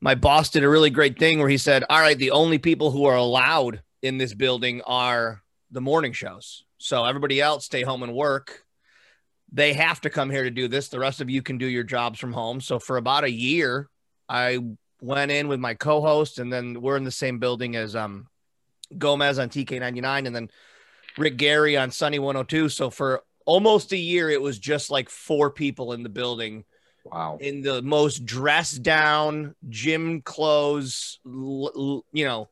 my 0.00 0.14
boss 0.14 0.50
did 0.50 0.64
a 0.64 0.68
really 0.68 0.90
great 0.90 1.18
thing 1.18 1.38
where 1.38 1.48
he 1.48 1.58
said, 1.58 1.84
All 1.88 2.00
right, 2.00 2.18
the 2.18 2.32
only 2.32 2.58
people 2.58 2.90
who 2.90 3.04
are 3.06 3.16
allowed 3.16 3.82
in 4.02 4.18
this 4.18 4.34
building 4.34 4.82
are 4.82 5.42
the 5.70 5.80
morning 5.80 6.12
shows. 6.12 6.64
So 6.78 7.04
everybody 7.04 7.40
else 7.40 7.64
stay 7.64 7.82
home 7.82 8.02
and 8.02 8.14
work. 8.14 8.64
They 9.52 9.72
have 9.72 10.00
to 10.02 10.10
come 10.10 10.30
here 10.30 10.44
to 10.44 10.50
do 10.50 10.68
this. 10.68 10.88
The 10.88 10.98
rest 10.98 11.20
of 11.20 11.30
you 11.30 11.40
can 11.40 11.56
do 11.56 11.66
your 11.66 11.84
jobs 11.84 12.18
from 12.18 12.32
home. 12.32 12.60
So 12.60 12.78
for 12.78 12.96
about 12.96 13.24
a 13.24 13.30
year, 13.30 13.88
I 14.28 14.58
went 15.00 15.30
in 15.30 15.48
with 15.48 15.60
my 15.60 15.74
co-host, 15.74 16.38
and 16.38 16.52
then 16.52 16.80
we're 16.80 16.96
in 16.96 17.04
the 17.04 17.10
same 17.10 17.38
building 17.38 17.76
as 17.76 17.96
um 17.96 18.28
Gomez 18.96 19.38
on 19.38 19.48
TK99 19.48 20.26
and 20.26 20.36
then 20.36 20.50
Rick 21.18 21.38
Gary 21.38 21.76
on 21.76 21.90
Sunny 21.90 22.18
102. 22.18 22.68
So 22.68 22.90
for 22.90 23.22
almost 23.44 23.92
a 23.92 23.96
year, 23.96 24.30
it 24.30 24.40
was 24.40 24.58
just 24.58 24.90
like 24.90 25.08
four 25.08 25.50
people 25.50 25.92
in 25.92 26.02
the 26.02 26.08
building 26.08 26.64
Wow. 27.12 27.38
in 27.40 27.62
the 27.62 27.82
most 27.82 28.24
dressed 28.24 28.82
down 28.82 29.54
gym 29.68 30.22
clothes, 30.22 31.18
you 31.24 32.02
know, 32.14 32.48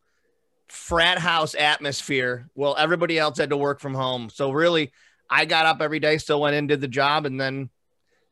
frat 0.68 1.18
house 1.18 1.54
atmosphere. 1.54 2.48
Well, 2.54 2.76
everybody 2.78 3.18
else 3.18 3.38
had 3.38 3.50
to 3.50 3.56
work 3.56 3.80
from 3.80 3.94
home. 3.94 4.30
So 4.30 4.50
really, 4.50 4.92
I 5.30 5.44
got 5.44 5.66
up 5.66 5.80
every 5.80 6.00
day, 6.00 6.18
still 6.18 6.40
went 6.40 6.56
in, 6.56 6.66
did 6.66 6.80
the 6.80 6.88
job, 6.88 7.26
and 7.26 7.40
then 7.40 7.70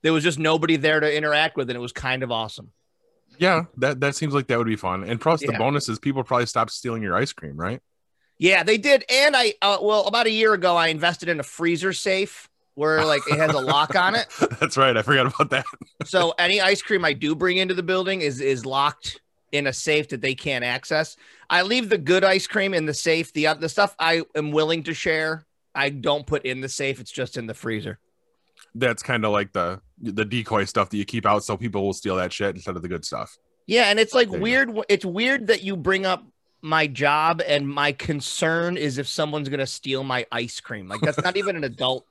there 0.03 0.13
was 0.13 0.25
just 0.25 0.39
nobody 0.39 0.77
there 0.77 1.01
to 1.01 1.17
interact 1.17 1.57
with, 1.57 1.71
and 1.71 1.77
it 1.77 1.81
was 1.81 1.93
kind 1.93 2.23
of 2.23 2.31
awesome. 2.31 2.73
Yeah, 3.38 3.65
that 3.79 4.01
that 4.01 4.15
seems 4.15 4.35
like 4.35 4.46
that 4.49 4.59
would 4.59 4.67
be 4.67 4.77
fun. 4.77 5.05
And 5.05 5.21
plus, 5.21 5.40
the 5.40 5.53
Yeah. 5.53 5.59
bonus 5.59 5.88
is 5.88 5.99
people 5.99 6.23
probably 6.23 6.46
stopped 6.46 6.71
stealing 6.71 7.03
your 7.03 7.17
ice 7.17 7.33
cream, 7.33 7.57
right? 7.57 7.81
Yeah, 8.38 8.63
they 8.63 8.77
did. 8.77 9.05
And 9.09 9.37
I, 9.37 9.55
uh, 9.63 9.79
well, 9.81 10.07
about 10.07 10.27
a 10.27 10.31
year 10.31 10.53
ago, 10.53 10.77
I 10.77 10.88
invested 10.88 11.29
in 11.29 11.40
a 11.40 11.44
freezer 11.44 11.92
safe 11.92 12.49
where 12.75 13.04
like 13.04 13.23
it 13.29 13.38
has 13.38 13.54
a 13.54 13.60
lock 13.60 13.94
on 13.94 14.14
it. 14.14 14.27
That's 14.60 14.77
right. 14.77 14.96
I 14.96 15.02
forgot 15.02 15.27
about 15.35 15.50
that. 15.50 15.66
So 16.04 16.35
any 16.37 16.60
ice 16.60 16.83
cream 16.83 17.04
I 17.04 17.12
do 17.12 17.35
bring 17.37 17.58
into 17.58 17.75
the 17.75 17.83
building 17.83 18.23
is 18.23 18.40
is 18.40 18.66
locked 18.66 19.20
in 19.52 19.66
a 19.66 19.73
safe 19.73 20.08
that 20.08 20.20
they 20.20 20.35
can't 20.35 20.64
access. 20.64 21.16
I 21.48 21.62
leave 21.62 21.90
the 21.90 21.98
good 21.98 22.25
ice 22.25 22.46
cream 22.46 22.75
in 22.75 22.87
the 22.87 22.94
safe. 22.94 23.33
The 23.33 23.54
the 23.60 23.68
stuff 23.68 23.94
I 23.98 24.23
am 24.35 24.50
willing 24.50 24.83
to 24.85 24.94
share, 24.94 25.46
I 25.75 25.90
don't 25.90 26.27
put 26.27 26.44
in 26.44 26.60
the 26.60 26.68
safe. 26.68 26.98
It's 27.00 27.12
just 27.12 27.37
in 27.37 27.46
the 27.46 27.54
freezer. 27.54 27.98
That's 28.75 29.02
kind 29.02 29.25
of 29.25 29.33
like 29.33 29.52
the 29.52 29.81
the 30.00 30.25
decoy 30.25 30.64
stuff 30.64 30.90
that 30.90 30.96
you 30.96 31.04
keep 31.04 31.27
out 31.27 31.44
so 31.44 31.56
people 31.56 31.85
will 31.85 31.92
steal 31.92 32.16
that 32.16 32.33
shit 32.33 32.54
instead 32.54 32.75
of 32.75 32.83
the 32.83 32.88
good 32.88 33.04
stuff. 33.04 33.37
Yeah, 33.66 33.85
and 33.85 34.00
it's 34.00 34.14
like 34.14 34.31
There 34.31 34.40
weird. 34.40 34.77
It's 34.88 35.04
weird 35.04 35.46
that 35.48 35.62
you 35.62 35.77
bring 35.77 36.04
up 36.06 36.27
my 36.62 36.87
job, 36.87 37.42
and 37.46 37.68
my 37.68 37.92
concern 37.92 38.77
is 38.77 38.98
if 38.98 39.06
someone's 39.06 39.48
gonna 39.48 39.66
steal 39.66 40.02
my 40.02 40.27
ice 40.33 40.60
cream. 40.60 40.88
Like 40.88 41.00
that's 41.00 41.23
not 41.23 41.37
even 41.37 41.56
an 41.56 41.64
adult. 41.64 42.06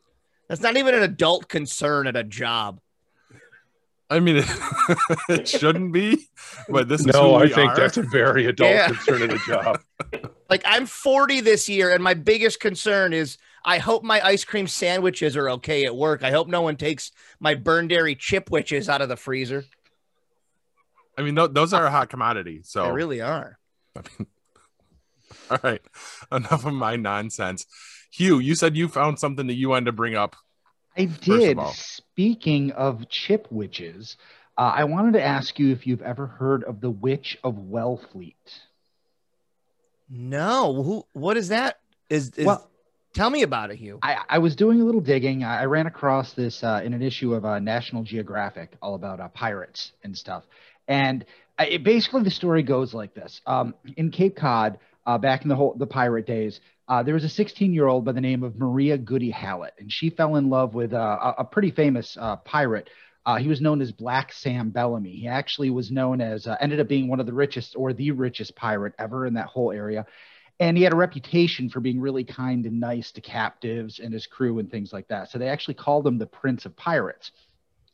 That's 0.52 0.60
not 0.60 0.76
even 0.76 0.93
an 0.93 1.02
adult 1.04 1.47
concern 1.47 2.08
at 2.08 2.18
a 2.18 2.26
job. 2.26 2.82
I 4.10 4.20
mean, 4.20 4.36
it, 4.39 4.45
it 5.30 5.47
shouldn't 5.47 5.93
be, 5.93 6.28
but 6.68 6.89
this 6.89 6.99
is 6.99 7.06
who 7.06 7.12
No, 7.14 7.36
I 7.36 7.43
we 7.43 7.54
think 7.54 7.72
are. 7.72 7.76
that's 7.78 7.95
a 7.95 8.02
very 8.02 8.47
adult 8.47 8.70
Yeah. 8.70 8.88
concern 8.88 9.22
of 9.22 9.30
the 9.30 9.39
job. 9.47 9.80
Like 10.49 10.64
I'm 10.66 10.88
40 10.88 11.39
this 11.39 11.70
year, 11.70 11.91
and 11.93 12.04
my 12.04 12.14
biggest 12.14 12.60
concern 12.60 13.14
is 13.14 13.38
I 13.64 13.78
hope 13.78 14.04
my 14.04 14.20
ice 14.20 14.43
cream 14.43 14.68
sandwiches 14.68 15.38
are 15.38 15.49
okay 15.52 15.86
at 15.86 15.95
work. 15.95 16.22
I 16.22 16.32
hope 16.32 16.49
no 16.49 16.62
one 16.62 16.76
takes 16.76 17.14
my 17.39 17.56
Byrne 17.56 17.88
Dairy 17.88 18.16
chip 18.16 18.52
witches 18.52 18.89
out 18.89 19.02
of 19.02 19.08
the 19.08 19.16
freezer. 19.16 19.64
I 21.18 21.22
mean, 21.22 21.38
th- 21.38 21.52
those 21.54 21.72
are 21.72 21.86
a 21.86 21.91
hot 21.91 22.10
commodity. 22.10 22.64
So 22.66 22.84
They 22.84 22.91
really 22.91 23.22
are. 23.22 23.58
All 25.49 25.60
right. 25.64 25.82
Enough 26.30 26.66
of 26.66 26.74
my 26.74 26.97
nonsense. 26.97 27.66
Hugh, 28.12 28.39
you 28.39 28.55
said 28.55 28.76
you 28.76 28.88
found 28.88 29.18
something 29.20 29.47
that 29.47 29.53
you 29.55 29.70
wanted 29.70 29.86
to 29.86 29.91
bring 29.93 30.16
up. 30.16 30.36
I 30.97 31.05
did. 31.05 31.57
all. 31.57 31.72
Speaking 31.74 32.72
of 32.72 33.05
Chipwiches, 33.09 34.18
uh, 34.57 34.74
I 34.76 34.84
wanted 34.84 35.14
to 35.14 35.24
ask 35.24 35.57
you 35.57 35.72
if 35.72 35.88
you've 35.88 36.01
ever 36.01 36.28
heard 36.28 36.64
of 36.66 36.82
the 36.82 36.89
Witch 36.89 37.38
of 37.43 37.55
Wellfleet. 37.55 38.36
No, 40.09 40.84
who? 40.84 41.05
What 41.14 41.38
is 41.38 41.47
that? 41.49 41.80
Is, 42.09 42.32
is 42.36 42.45
Well- 42.45 42.70
tell 43.14 43.30
me 43.30 43.43
about 43.43 43.72
it, 43.72 43.78
Hugh. 43.78 43.99
I, 44.03 44.18
I 44.30 44.38
was 44.39 44.55
doing 44.57 44.82
a 44.82 44.84
little 44.84 45.01
digging. 45.01 45.43
I 45.43 45.62
I 45.62 45.66
ran 45.66 45.88
across 45.88 46.34
this 46.34 46.64
uh, 46.64 46.82
in 46.84 46.93
an 46.93 47.01
issue 47.01 47.34
of 47.34 47.45
uh, 47.45 47.59
National 47.59 48.03
Geographic, 48.03 48.76
all 48.82 48.95
about 48.95 49.22
uh, 49.22 49.30
pirates 49.30 49.93
and 50.03 50.18
stuff. 50.18 50.43
And 50.88 51.26
uh, 51.57 51.66
it, 51.70 51.84
basically, 51.84 52.24
the 52.24 52.32
story 52.32 52.64
goes 52.64 52.93
like 52.93 53.14
this: 53.14 53.39
um, 53.47 53.74
in 53.95 54.12
Cape 54.12 54.36
Cod, 54.36 54.80
uh, 55.05 55.18
back 55.18 55.43
in 55.43 55.47
the 55.49 55.55
whole 55.55 55.74
the 55.76 55.88
pirate 55.88 56.28
days, 56.28 56.59
uh, 56.92 57.02
there 57.04 57.14
was 57.14 57.24
a 57.24 57.44
16-year-old 57.44 58.04
by 58.04 58.12
the 58.12 58.20
name 58.20 58.44
of 58.44 58.60
Maria 58.60 58.98
Goody 58.98 59.32
Hallett, 59.32 59.74
and 59.80 59.89
she 59.89 60.10
fell 60.10 60.36
in 60.36 60.50
love 60.50 60.74
with 60.74 60.94
uh, 60.94 60.98
a, 60.98 61.36
a 61.39 61.46
pretty 61.46 61.72
famous 61.72 62.18
uh, 62.20 62.36
pirate. 62.36 62.89
Uh, 63.26 63.38
he 63.38 63.48
was 63.48 63.62
known 63.62 63.82
as 63.82 63.94
Black 63.94 64.34
Sam 64.34 64.72
Bellamy. 64.72 65.12
He 65.12 65.28
actually 65.28 65.70
was 65.70 65.89
known 65.89 66.20
as 66.20 66.48
uh, 66.48 66.58
ended 66.60 66.82
up 66.82 66.89
being 66.89 67.08
one 67.08 67.22
of 67.22 67.26
the 67.26 67.34
richest 67.34 67.76
or 67.78 67.94
the 67.94 68.12
richest 68.12 68.56
pirate 68.58 68.94
ever 69.00 69.26
in 69.26 69.36
that 69.36 69.46
whole 69.46 69.72
area 69.72 70.06
and 70.60 70.78
he 70.78 70.84
had 70.84 70.94
a 70.94 70.98
reputation 70.98 71.70
for 71.70 71.80
being 71.80 72.00
really 72.00 72.24
kind 72.24 72.68
and 72.68 72.80
nice 72.80 73.12
to 73.14 73.20
captives 73.20 73.98
and 73.98 74.14
his 74.14 74.28
crew 74.28 74.60
and 74.60 74.70
things 74.70 74.94
like 74.94 75.08
that. 75.08 75.32
So 75.32 75.39
they 75.39 75.48
actually 75.48 75.74
called 75.74 76.06
him 76.06 76.20
the 76.20 76.28
Prince 76.28 76.66
of 76.68 76.76
Pirates. 76.78 77.32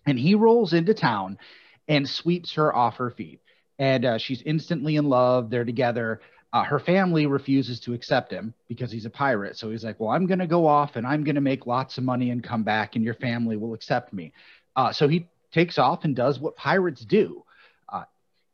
And 0.06 0.20
he 0.20 0.36
rolls 0.36 0.74
into 0.74 0.94
town 0.94 1.38
and 1.88 2.10
sweeps 2.10 2.56
her 2.56 2.76
off 2.76 2.98
her 2.98 3.10
feet. 3.10 3.40
And 3.80 4.04
uh, 4.04 4.18
she's 4.18 4.42
instantly 4.42 4.98
in 4.98 5.08
love. 5.08 5.50
They're 5.50 5.64
together. 5.64 6.20
Uh, 6.58 6.64
her 6.64 6.80
family 6.80 7.26
refuses 7.26 7.80
to 7.82 7.94
accept 7.94 8.32
him 8.32 8.54
because 8.68 8.92
he's 8.92 9.06
a 9.06 9.10
pirate. 9.10 9.58
So 9.58 9.70
he's 9.70 9.84
like, 9.84 10.00
Well, 10.00 10.10
I'm 10.10 10.26
going 10.26 10.40
to 10.40 10.48
go 10.48 10.66
off 10.66 10.96
and 10.96 11.06
I'm 11.06 11.24
going 11.24 11.36
to 11.36 11.42
make 11.42 11.68
lots 11.68 11.98
of 11.98 12.04
money 12.04 12.32
and 12.32 12.44
come 12.44 12.64
back, 12.64 12.96
and 12.96 13.04
your 13.04 13.14
family 13.14 13.58
will 13.58 13.74
accept 13.74 14.14
me. 14.14 14.34
Uh, 14.76 14.92
so 14.92 15.08
he 15.08 15.28
takes 15.52 15.78
off 15.78 16.04
and 16.04 16.16
does 16.16 16.40
what 16.40 16.56
pirates 16.56 17.06
do 17.06 17.44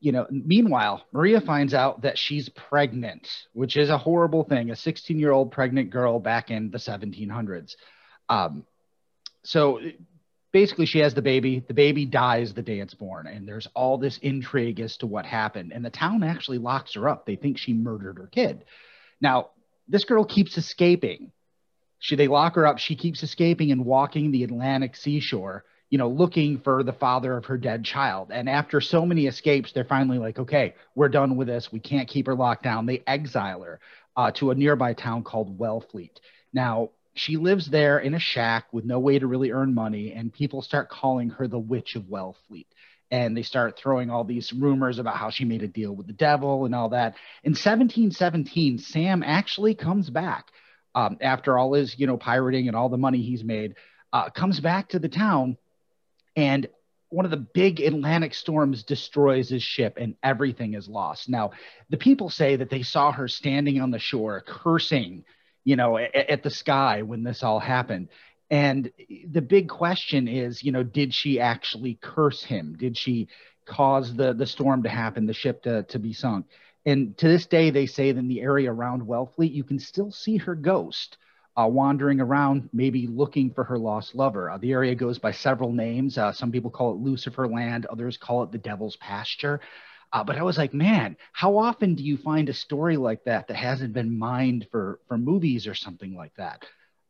you 0.04 0.12
know, 0.12 0.28
meanwhile, 0.30 1.06
Maria 1.14 1.39
finds 1.39 1.74
out 1.74 2.01
that 2.01 2.18
she's 2.18 2.49
pregnant, 2.49 3.26
which 3.54 3.78
is 3.78 3.89
a 3.89 3.97
horrible 3.97 4.43
thing. 4.43 4.70
A 4.70 4.76
16 4.76 5.18
year 5.18 5.32
old 5.32 5.54
pregnant 5.54 5.91
girl 5.91 6.20
back 6.20 6.51
in 6.51 6.72
the 6.72 6.78
1700s. 6.78 7.78
Um, 8.28 8.66
so 9.45 9.80
basically, 10.54 10.86
she 10.86 10.99
has 10.99 11.14
the 11.14 11.22
baby. 11.22 11.66
The 11.68 11.74
baby 11.74 12.06
dies 12.06 12.54
the 12.54 12.62
day 12.62 12.80
it's 12.80 12.93
born. 12.93 13.28
And 13.28 13.45
there's 13.45 13.68
all 13.74 13.97
this 13.97 14.18
intrigue 14.20 14.80
as 14.80 14.95
to 14.97 15.08
what 15.08 15.26
happened. 15.26 15.74
And 15.74 15.84
the 15.84 15.89
town 15.89 16.24
actually 16.24 16.60
locks 16.60 16.93
her 16.93 17.10
up. 17.10 17.26
They 17.26 17.36
think 17.36 17.58
she 17.58 17.74
murdered 17.74 18.18
her 18.18 18.28
kid. 18.28 18.64
Now, 19.20 19.49
this 19.89 20.06
girl 20.06 20.24
keeps 20.24 20.58
escaping. 20.58 21.32
She, 21.99 22.16
they 22.16 22.30
lock 22.30 22.56
her 22.56 22.66
up. 22.66 22.80
She 22.80 22.95
keeps 22.95 23.24
escaping 23.24 23.72
and 23.72 23.86
walking 23.86 24.32
the 24.32 24.43
Atlantic 24.43 24.95
seashore 24.95 25.66
you 25.93 25.99
know, 25.99 26.10
looking 26.10 26.58
for 26.58 26.82
the 26.82 26.91
father 26.91 27.38
of 27.38 27.45
her 27.45 27.56
dead 27.56 27.86
child. 27.86 28.32
And 28.32 28.49
after 28.49 28.82
so 28.82 29.06
many 29.06 29.28
escapes, 29.28 29.74
they're 29.74 29.84
finally 29.84 30.18
like, 30.18 30.39
okay, 30.39 30.74
we're 30.95 31.08
done 31.08 31.36
with 31.36 31.47
this. 31.47 31.72
We 31.72 31.80
can't 31.80 32.08
keep 32.08 32.26
her 32.26 32.34
locked 32.34 32.64
down. 32.64 32.88
They 32.88 33.04
exile 33.06 33.62
her 33.62 33.80
uh, 34.18 34.32
to 34.38 34.49
a 34.49 34.56
nearby 34.56 34.93
town 34.93 35.24
called 35.24 35.60
Wellfleet. 35.60 36.18
Now, 36.51 36.89
she 37.16 37.38
lives 37.38 37.68
there 37.68 37.99
in 37.99 38.14
a 38.14 38.20
shack 38.20 38.66
with 38.72 38.86
no 38.86 38.99
way 38.99 39.20
to 39.20 39.28
really 39.28 39.51
earn 39.51 39.74
money, 39.74 40.14
and 40.14 40.34
people 40.34 40.61
start 40.61 40.89
calling 40.89 41.30
her 41.32 41.47
the 41.47 41.59
Witch 41.59 41.95
of 41.95 42.03
Wellfleet. 42.03 42.68
And 43.11 43.38
they 43.38 43.43
start 43.43 43.78
throwing 43.78 44.09
all 44.09 44.24
these 44.24 44.51
rumors 44.51 44.97
about 44.97 45.18
how 45.18 45.30
she 45.30 45.45
made 45.45 45.61
a 45.61 45.68
deal 45.68 45.95
with 45.95 46.07
the 46.07 46.14
devil 46.14 46.66
and 46.66 46.74
all 46.74 46.89
that. 46.89 47.16
In 47.43 47.51
1717, 47.51 48.80
Sam 48.80 49.22
actually 49.22 49.76
comes 49.76 50.09
back 50.09 50.47
um, 50.95 51.18
after 51.22 51.57
all 51.57 51.74
his, 51.74 51.97
you 51.99 52.07
know, 52.07 52.18
pirating 52.18 52.68
and 52.68 52.76
all 52.76 52.89
the 52.89 52.97
money 52.97 53.22
he's 53.22 53.43
made, 53.43 53.76
uh, 54.11 54.30
comes 54.32 54.59
back 54.59 54.89
to 54.89 54.99
the 54.99 55.09
town 55.09 55.57
and 56.36 56.68
one 57.09 57.26
of 57.26 57.32
the 57.32 57.38
big 57.38 57.80
Atlantic 57.80 58.34
storms 58.34 58.84
destroys 58.84 59.49
his 59.49 59.61
ship 59.61 59.97
and 59.99 60.16
everything 60.24 60.74
is 60.74 60.88
lost. 60.88 61.30
Now, 61.30 61.51
the 61.89 61.97
people 61.97 62.30
say 62.30 62.55
that 62.55 62.72
they 62.72 62.82
saw 62.82 63.11
her 63.11 63.28
standing 63.28 63.80
on 63.80 63.91
the 63.91 63.99
shore 63.99 64.41
cursing, 64.41 65.24
you 65.64 65.76
know, 65.76 65.97
at, 65.97 66.16
at 66.16 66.43
the 66.43 66.49
sky 66.49 67.01
when 67.01 67.24
this 67.24 67.43
all 67.43 67.59
happened. 67.59 68.09
And 68.49 68.91
the 69.28 69.41
big 69.41 69.70
question 69.70 70.28
is, 70.28 70.64
you 70.64 70.72
know, 70.72 70.84
did 70.84 71.14
she 71.14 71.39
actually 71.39 71.97
curse 72.01 72.43
him? 72.43 72.76
Did 72.78 72.97
she 72.97 73.28
cause 73.66 74.14
the 74.16 74.34
the 74.34 74.45
storm 74.45 74.84
to 74.84 74.89
happen, 74.89 75.26
the 75.26 75.34
ship 75.34 75.64
to 75.64 75.84
to 75.84 75.99
be 75.99 76.14
sunk? 76.14 76.45
And 76.86 77.18
to 77.18 77.28
this 77.28 77.45
day, 77.45 77.70
they 77.70 77.86
say 77.86 78.11
that 78.11 78.20
in 78.20 78.28
the 78.28 78.41
area 78.41 78.72
around 78.72 79.03
Wellfleet, 79.03 79.53
you 79.53 79.64
can 79.64 79.80
still 79.80 80.11
see 80.11 80.38
her 80.38 80.53
ghost 80.53 81.18
uh, 81.55 81.68
wandering 81.68 82.20
around, 82.20 82.70
maybe 82.74 83.07
looking 83.07 83.51
for 83.51 83.64
her 83.64 83.78
lost 83.78 84.16
lover. 84.16 84.49
Uh, 84.49 84.57
the 84.57 84.72
area 84.72 84.95
goes 84.95 85.20
by 85.20 85.32
several 85.32 85.72
names. 85.72 86.18
Uh, 86.18 86.32
some 86.32 86.51
people 86.51 86.72
call 86.72 86.91
it 86.91 86.97
Lucifer 86.97 87.47
Land, 87.47 87.86
others 87.86 88.18
call 88.18 88.43
it 88.43 88.51
the 88.51 88.57
Devil's 88.57 88.95
Pasture. 88.97 89.61
Uh, 90.14 90.24
but 90.24 90.38
I 90.38 90.43
was 90.43 90.59
like, 90.59 90.76
man, 90.76 91.18
how 91.32 91.57
often 91.57 91.95
do 91.95 92.03
you 92.03 92.18
find 92.18 92.47
a 92.47 92.53
story 92.53 92.97
like 92.97 93.24
that 93.26 93.47
that 93.47 93.55
hasn't 93.57 93.93
been 93.93 94.18
mined 94.18 94.68
for 94.72 94.99
for 95.07 95.18
movies 95.18 95.66
or 95.66 95.74
something 95.74 96.16
like 96.16 96.36
that? 96.36 96.64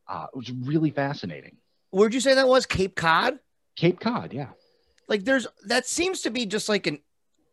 Uh, 0.08 0.28
it 0.34 0.38
was 0.38 0.52
really 0.52 0.90
fascinating. 0.90 1.58
Where'd 1.92 2.14
you 2.14 2.22
say 2.22 2.34
that 2.36 2.48
was? 2.48 2.66
Cape 2.66 2.96
Cod? 2.96 3.40
Cape 3.76 4.00
Cod, 4.00 4.32
yeah. 4.32 4.50
Like 5.10 5.26
there's 5.26 5.48
that 5.66 5.86
seems 5.86 6.22
to 6.22 6.32
be 6.32 6.46
just 6.46 6.70
like 6.70 6.88
an 6.88 7.00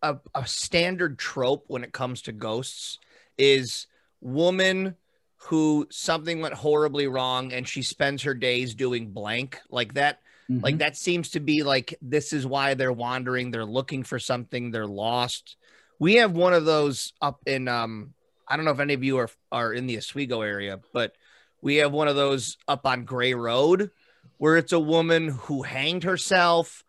a, 0.03 0.19
a 0.35 0.47
standard 0.47 1.19
trope 1.19 1.65
when 1.67 1.83
it 1.83 1.93
comes 1.93 2.23
to 2.23 2.33
ghosts 2.33 2.99
is 3.37 3.89
woman 4.21 4.95
who 5.37 5.87
something 5.91 6.41
went 6.41 6.55
horribly 6.55 7.07
wrong 7.07 7.53
and 7.53 7.67
she 7.67 7.83
spends 7.83 8.23
her 8.23 8.35
days 8.35 8.75
doing 8.75 9.11
blank 9.11 9.59
like 9.71 9.95
that 9.95 10.21
like 10.51 10.75
Mhm. 10.75 10.79
that 10.81 10.97
seems 10.97 11.31
to 11.31 11.41
be 11.41 11.63
like 11.63 11.95
this 12.03 12.33
is 12.33 12.47
why 12.47 12.75
they're 12.75 12.93
wandering 12.93 13.51
they're 13.51 13.65
looking 13.65 14.03
for 14.03 14.19
something 14.19 14.71
they're 14.71 14.87
lost. 14.87 15.57
We 15.99 16.17
have 16.17 16.33
one 16.33 16.55
of 16.55 16.65
those 16.65 17.13
up 17.23 17.41
in 17.47 17.69
um 17.69 18.15
i 18.49 18.57
don't 18.57 18.65
know 18.65 18.73
if 18.73 18.81
any 18.81 18.95
of 18.95 19.05
you 19.05 19.19
are 19.19 19.31
are 19.53 19.73
in 19.73 19.87
the 19.87 19.97
oswego 19.97 20.41
area 20.43 20.81
but 20.93 21.15
we 21.63 21.77
have 21.77 21.93
one 21.93 22.09
of 22.09 22.17
those 22.17 22.57
up 22.67 22.85
on 22.87 23.05
gray 23.05 23.35
road 23.35 23.91
where 24.39 24.57
it's 24.57 24.73
a 24.73 24.81
woman 24.81 25.29
who 25.29 25.63
hanged 25.63 26.03
herself 26.05 26.83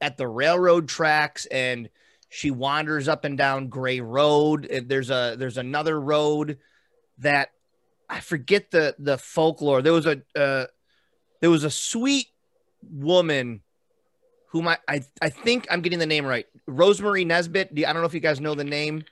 at 0.00 0.16
the 0.16 0.28
railroad 0.28 0.88
tracks 0.88 1.46
and 1.46 1.88
she 2.28 2.50
wanders 2.50 3.08
up 3.08 3.24
and 3.24 3.36
down 3.36 3.68
gray 3.68 4.00
road. 4.00 4.66
There's 4.86 5.10
a 5.10 5.36
there's 5.38 5.58
another 5.58 6.00
road 6.00 6.58
that 7.18 7.50
i 8.08 8.20
forget 8.20 8.70
the 8.70 8.94
the 8.98 9.18
folklore. 9.18 9.80
There 9.82 9.92
was 9.92 10.06
a 10.06 10.22
uh, 10.36 10.66
there 11.40 11.50
was 11.50 11.64
a 11.64 11.70
sweet 11.70 12.26
woman 12.90 13.62
whom 14.52 14.68
I, 14.68 14.78
I 14.86 15.00
I 15.20 15.30
think 15.30 15.66
I'm 15.70 15.80
getting 15.80 15.98
the 15.98 16.06
name 16.06 16.26
right. 16.26 16.46
Rosemary 16.66 17.24
Nesbitt. 17.24 17.70
I 17.76 17.92
don't 17.92 18.02
know 18.02 18.06
if 18.06 18.14
you 18.14 18.20
guys 18.20 18.40
know 18.40 18.54
the 18.54 18.64
name. 18.64 19.04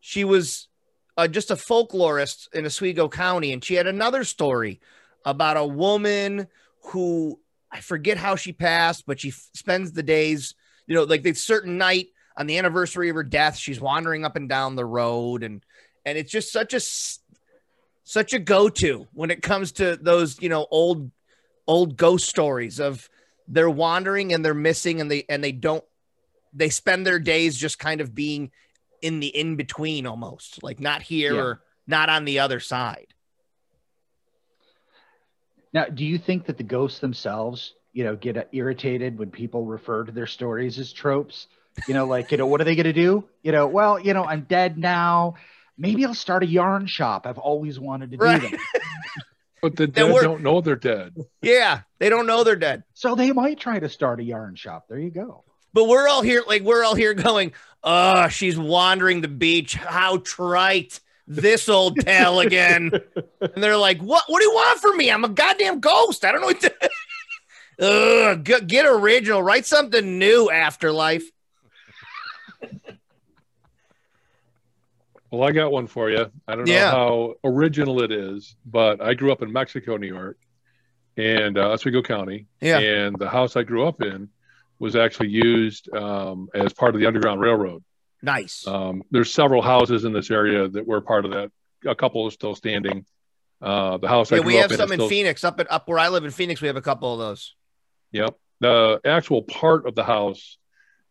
She 0.00 0.24
was 0.24 0.68
uh, 1.16 1.26
just 1.26 1.50
a 1.50 1.56
folklorist 1.56 2.52
in 2.54 2.64
Oswego 2.64 3.08
County, 3.08 3.52
and 3.52 3.62
she 3.62 3.74
had 3.74 3.88
another 3.88 4.22
story 4.22 4.80
about 5.24 5.56
a 5.56 5.64
woman 5.66 6.46
who 6.84 7.40
I 7.72 7.80
forget 7.80 8.16
how 8.16 8.36
she 8.36 8.52
passed, 8.52 9.04
but 9.04 9.18
she 9.20 9.30
f- 9.30 9.48
spends 9.52 9.92
the 9.92 10.02
days, 10.02 10.54
you 10.86 10.94
know, 10.94 11.02
like 11.02 11.24
this 11.24 11.44
certain 11.44 11.76
night 11.76 12.08
on 12.36 12.46
the 12.46 12.56
anniversary 12.56 13.08
of 13.08 13.16
her 13.16 13.24
death, 13.24 13.56
she's 13.56 13.80
wandering 13.80 14.24
up 14.24 14.36
and 14.36 14.48
down 14.48 14.76
the 14.76 14.86
road, 14.86 15.42
and 15.42 15.64
and 16.06 16.16
it's 16.16 16.30
just 16.30 16.52
such 16.52 16.72
a 16.72 16.80
such 18.04 18.32
a 18.32 18.38
go-to 18.38 19.08
when 19.12 19.30
it 19.32 19.42
comes 19.42 19.72
to 19.72 19.98
those, 20.00 20.40
you 20.40 20.48
know, 20.48 20.66
old 20.70 21.10
old 21.68 21.96
ghost 21.96 22.28
stories 22.28 22.80
of 22.80 23.08
they're 23.46 23.70
wandering 23.70 24.32
and 24.32 24.44
they're 24.44 24.54
missing 24.54 25.00
and 25.00 25.08
they 25.10 25.24
and 25.28 25.44
they 25.44 25.52
don't 25.52 25.84
they 26.52 26.70
spend 26.70 27.06
their 27.06 27.20
days 27.20 27.56
just 27.56 27.78
kind 27.78 28.00
of 28.00 28.14
being 28.14 28.50
in 29.02 29.20
the 29.20 29.28
in 29.28 29.54
between 29.54 30.06
almost 30.06 30.62
like 30.62 30.80
not 30.80 31.02
here 31.02 31.34
Yeah. 31.34 31.40
or 31.40 31.60
not 31.86 32.08
on 32.08 32.24
the 32.24 32.40
other 32.40 32.58
side 32.58 33.14
Now, 35.72 35.84
do 35.84 36.04
you 36.04 36.18
think 36.18 36.46
that 36.46 36.56
the 36.56 36.64
ghosts 36.64 36.98
themselves, 37.00 37.74
you 37.92 38.02
know, 38.02 38.16
get 38.16 38.48
irritated 38.52 39.18
when 39.18 39.30
people 39.30 39.66
refer 39.66 40.04
to 40.04 40.10
their 40.12 40.26
stories 40.26 40.78
as 40.78 40.92
tropes? 40.92 41.46
You 41.86 41.92
know, 41.94 42.06
like, 42.06 42.32
you 42.32 42.38
know, 42.38 42.46
what 42.46 42.60
are 42.62 42.64
they 42.64 42.74
going 42.74 42.84
to 42.84 42.92
do? 42.94 43.28
You 43.42 43.52
know, 43.52 43.66
well, 43.66 44.00
you 44.00 44.14
know, 44.14 44.24
I'm 44.24 44.42
dead 44.48 44.78
now. 44.78 45.34
Maybe 45.76 46.04
I'll 46.06 46.14
start 46.14 46.42
a 46.42 46.46
yarn 46.46 46.86
shop. 46.86 47.26
I've 47.26 47.38
always 47.38 47.78
wanted 47.78 48.10
to 48.12 48.16
do 48.16 48.24
Right. 48.24 48.40
that. 48.40 48.52
But 49.60 49.76
the 49.76 49.86
dead 49.86 50.12
we're- 50.12 50.22
don't 50.24 50.42
know 50.42 50.60
they're 50.60 50.76
dead. 50.76 51.16
yeah 51.42 51.80
they 51.98 52.08
don't 52.08 52.26
know 52.26 52.44
they're 52.44 52.56
dead 52.56 52.84
So 52.94 53.14
they 53.14 53.32
might 53.32 53.58
try 53.58 53.78
to 53.78 53.88
start 53.88 54.20
a 54.20 54.22
yarn 54.24 54.54
shop. 54.54 54.86
There 54.88 54.98
you 54.98 55.10
go. 55.10 55.44
But 55.74 55.84
we're 55.84 56.08
all 56.08 56.22
here, 56.22 56.42
like 56.46 56.62
we're 56.62 56.82
all 56.84 56.94
here 56.94 57.12
going, 57.14 57.52
oh, 57.84 58.28
she's 58.28 58.56
wandering 58.58 59.20
the 59.20 59.28
beach. 59.28 59.74
How 59.74 60.18
trite. 60.18 61.00
This 61.30 61.68
old 61.68 61.96
tale 62.00 62.40
again. 62.40 62.90
and 63.40 63.62
they're 63.62 63.76
like, 63.76 64.00
What 64.00 64.24
what 64.28 64.38
do 64.40 64.46
you 64.46 64.54
want 64.54 64.80
from 64.80 64.96
me? 64.96 65.10
I'm 65.10 65.24
a 65.24 65.28
goddamn 65.28 65.78
ghost. 65.80 66.24
I 66.24 66.32
don't 66.32 66.40
know 66.40 66.46
what 66.46 66.60
to 66.62 66.74
Ugh, 67.80 68.42
get, 68.42 68.66
get 68.66 68.86
original. 68.86 69.42
Write 69.42 69.66
something 69.66 70.18
new, 70.18 70.50
afterlife. 70.50 71.30
Well, 75.30 75.46
I 75.46 75.52
got 75.52 75.72
one 75.72 75.86
for 75.86 76.10
you. 76.10 76.30
I 76.46 76.56
don't 76.56 76.66
Yeah. 76.66 76.90
know 76.90 77.34
how 77.42 77.50
original 77.50 78.02
it 78.02 78.10
is, 78.12 78.56
but 78.64 79.00
I 79.02 79.14
grew 79.14 79.30
up 79.32 79.42
in 79.42 79.52
Mexico, 79.52 79.96
New 79.96 80.06
York, 80.06 80.38
and 81.16 81.58
uh, 81.58 81.72
Oswego 81.72 82.02
County. 82.02 82.46
Yeah. 82.60 82.78
And 82.78 83.18
the 83.18 83.28
house 83.28 83.56
I 83.56 83.62
grew 83.62 83.86
up 83.86 84.00
in 84.02 84.30
was 84.78 84.96
actually 84.96 85.28
used 85.28 85.92
um, 85.94 86.48
as 86.54 86.72
part 86.72 86.94
of 86.94 87.00
the 87.00 87.06
Underground 87.06 87.40
Railroad. 87.40 87.84
Nice. 88.22 88.66
Um, 88.66 89.02
there's 89.10 89.32
several 89.32 89.60
houses 89.62 90.04
in 90.04 90.12
this 90.12 90.30
area 90.30 90.68
that 90.68 90.86
were 90.86 91.00
part 91.00 91.24
of 91.24 91.32
that. 91.32 91.50
A 91.86 91.94
couple 91.94 92.26
are 92.26 92.30
still 92.30 92.54
standing. 92.54 93.04
Uh, 93.60 93.98
the 93.98 94.08
house 94.08 94.32
I 94.32 94.36
yeah, 94.36 94.42
grew 94.42 94.52
we 94.52 94.56
have 94.58 94.72
some 94.72 94.92
in 94.92 94.98
still- 94.98 95.08
Phoenix. 95.08 95.44
Up 95.44 95.60
at 95.60 95.70
up 95.70 95.88
where 95.88 95.98
I 95.98 96.08
live 96.08 96.24
in 96.24 96.30
Phoenix, 96.30 96.60
we 96.60 96.68
have 96.68 96.76
a 96.76 96.80
couple 96.82 97.12
of 97.12 97.18
those. 97.18 97.54
Yep. 98.12 98.34
The 98.60 99.00
actual 99.04 99.42
part 99.42 99.86
of 99.86 99.94
the 99.94 100.04
house 100.04 100.58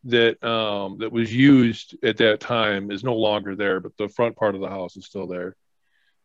that 0.06 0.44
um, 0.44 1.00
that 1.00 1.12
was 1.12 1.34
used 1.34 1.98
at 2.04 2.18
that 2.18 2.40
time 2.40 2.92
is 2.92 3.04
no 3.04 3.16
longer 3.16 3.56
there, 3.56 3.80
but 3.80 3.98
the 3.98 4.10
front 4.10 4.36
part 4.36 4.56
of 4.56 4.62
the 4.62 4.70
house 4.70 4.96
is 4.98 5.06
still 5.06 5.28
there. 5.28 5.56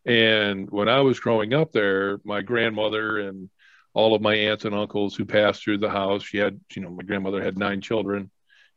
And 0.04 0.70
when 0.70 0.88
I 0.88 1.00
was 1.00 1.20
growing 1.20 1.54
up 1.54 1.72
there, 1.72 2.20
my 2.24 2.42
grandmother 2.42 3.18
and 3.18 3.48
all 3.94 4.14
of 4.14 4.22
my 4.22 4.34
aunts 4.34 4.64
and 4.64 4.74
uncles 4.74 5.14
who 5.14 5.24
passed 5.24 5.62
through 5.62 5.78
the 5.78 5.90
house, 5.90 6.22
she 6.22 6.38
had, 6.38 6.60
you 6.74 6.82
know, 6.82 6.90
my 6.90 7.02
grandmother 7.02 7.42
had 7.42 7.58
nine 7.58 7.80
children. 7.80 8.30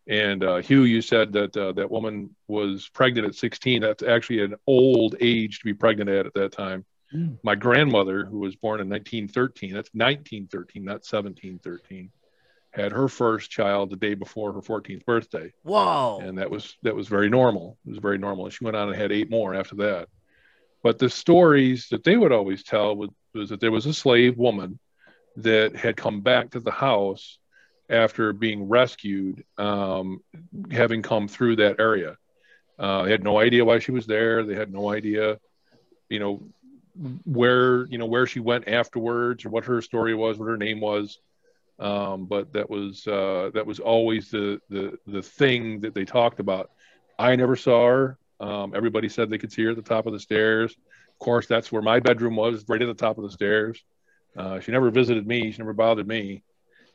And 0.08 0.44
uh, 0.44 0.58
Hugh, 0.58 0.84
you 0.84 1.02
said 1.02 1.34
that 1.34 1.58
uh, 1.58 1.72
that 1.74 1.90
woman 1.90 2.36
was 2.48 2.90
pregnant 2.90 3.28
at 3.28 3.36
16. 3.36 3.82
That's 3.82 4.04
actually 4.04 4.42
an 4.42 4.56
old 4.68 5.16
age 5.20 5.60
to 5.60 5.66
be 5.66 5.74
pregnant 5.74 6.10
at 6.10 6.28
at 6.28 6.34
that 6.36 6.52
time. 6.52 6.86
Mm. 7.14 7.38
My 7.44 7.56
grandmother, 7.56 8.26
who 8.26 8.40
was 8.40 8.56
born 8.56 8.82
in 8.82 8.90
1913, 8.90 9.74
that's 9.74 9.90
1913, 9.94 10.84
not 10.84 11.04
1713, 11.06 12.12
had 12.76 12.92
her 12.92 13.08
first 13.08 13.50
child 13.50 13.90
the 13.90 13.96
day 13.96 14.14
before 14.14 14.52
her 14.52 14.62
14th 14.62 15.06
birthday, 15.06 15.54
Whoa. 15.64 16.20
and 16.22 16.38
that 16.38 16.50
was 16.50 16.76
that 16.84 16.96
was 16.96 17.08
very 17.08 17.30
normal. 17.30 17.78
It 17.86 17.92
was 17.92 18.00
very 18.00 18.18
normal. 18.18 18.46
And 18.46 18.54
she 18.54 18.66
went 18.66 18.76
on 18.76 18.90
and 18.90 18.98
had 18.98 19.12
eight 19.12 19.30
more 19.30 19.56
after 19.56 19.76
that. 19.76 20.10
But 20.84 21.00
the 21.00 21.10
stories 21.10 21.88
that 21.90 22.04
they 22.04 22.18
would 22.18 22.32
always 22.32 22.64
tell 22.64 22.96
was, 22.96 23.10
was 23.34 23.50
that 23.50 23.60
there 23.60 23.72
was 23.72 23.86
a 23.86 23.94
slave 23.94 24.38
woman 24.38 24.78
that 25.38 25.76
had 25.76 25.96
come 25.96 26.22
back 26.22 26.52
to 26.52 26.60
the 26.60 26.72
house 26.72 27.40
after 27.90 28.34
being 28.34 28.68
rescued, 28.68 29.44
um, 29.58 30.20
having 30.70 31.02
come 31.02 31.28
through 31.28 31.56
that 31.58 31.80
area. 31.80 32.18
Uh, 32.78 33.04
they 33.04 33.12
had 33.12 33.24
no 33.24 33.40
idea 33.40 33.64
why 33.64 33.80
she 33.80 33.92
was 33.92 34.06
there. 34.06 34.44
They 34.44 34.56
had 34.56 34.72
no 34.72 34.92
idea, 34.92 35.40
you 36.10 36.20
know, 36.20 36.44
where 37.26 37.86
you 37.88 37.98
know 37.98 38.06
where 38.06 38.28
she 38.28 38.40
went 38.40 38.68
afterwards 38.68 39.46
or 39.46 39.50
what 39.50 39.66
her 39.66 39.82
story 39.82 40.14
was, 40.14 40.38
what 40.38 40.48
her 40.48 40.58
name 40.58 40.82
was. 40.82 41.20
Um, 41.78 42.26
but 42.26 42.54
that 42.54 42.70
was 42.70 43.06
uh, 43.06 43.52
that 43.54 43.66
was 43.66 43.80
always 43.80 44.32
the 44.32 44.60
the 44.70 44.98
the 45.08 45.22
thing 45.22 45.82
that 45.82 45.94
they 45.94 46.06
talked 46.06 46.40
about. 46.40 46.72
I 47.20 47.36
never 47.36 47.56
saw 47.56 47.88
her. 47.88 48.18
Um, 48.40 48.74
everybody 48.76 49.10
said 49.10 49.30
they 49.30 49.38
could 49.38 49.52
see 49.52 49.64
her 49.64 49.72
at 49.72 49.76
the 49.76 49.82
top 49.82 50.06
of 50.06 50.14
the 50.14 50.20
stairs. 50.20 50.72
Of 50.72 51.20
course, 51.20 51.48
that's 51.48 51.72
where 51.72 51.82
my 51.82 52.00
bedroom 52.00 52.36
was, 52.36 52.66
right 52.68 52.82
at 52.82 52.88
the 52.88 52.94
top 52.94 53.18
of 53.18 53.24
the 53.24 53.32
stairs. 53.32 53.84
Uh, 54.38 54.60
she 54.60 54.72
never 54.72 54.90
visited 54.90 55.26
me. 55.26 55.52
She 55.52 55.58
never 55.58 55.74
bothered 55.74 56.08
me. 56.08 56.44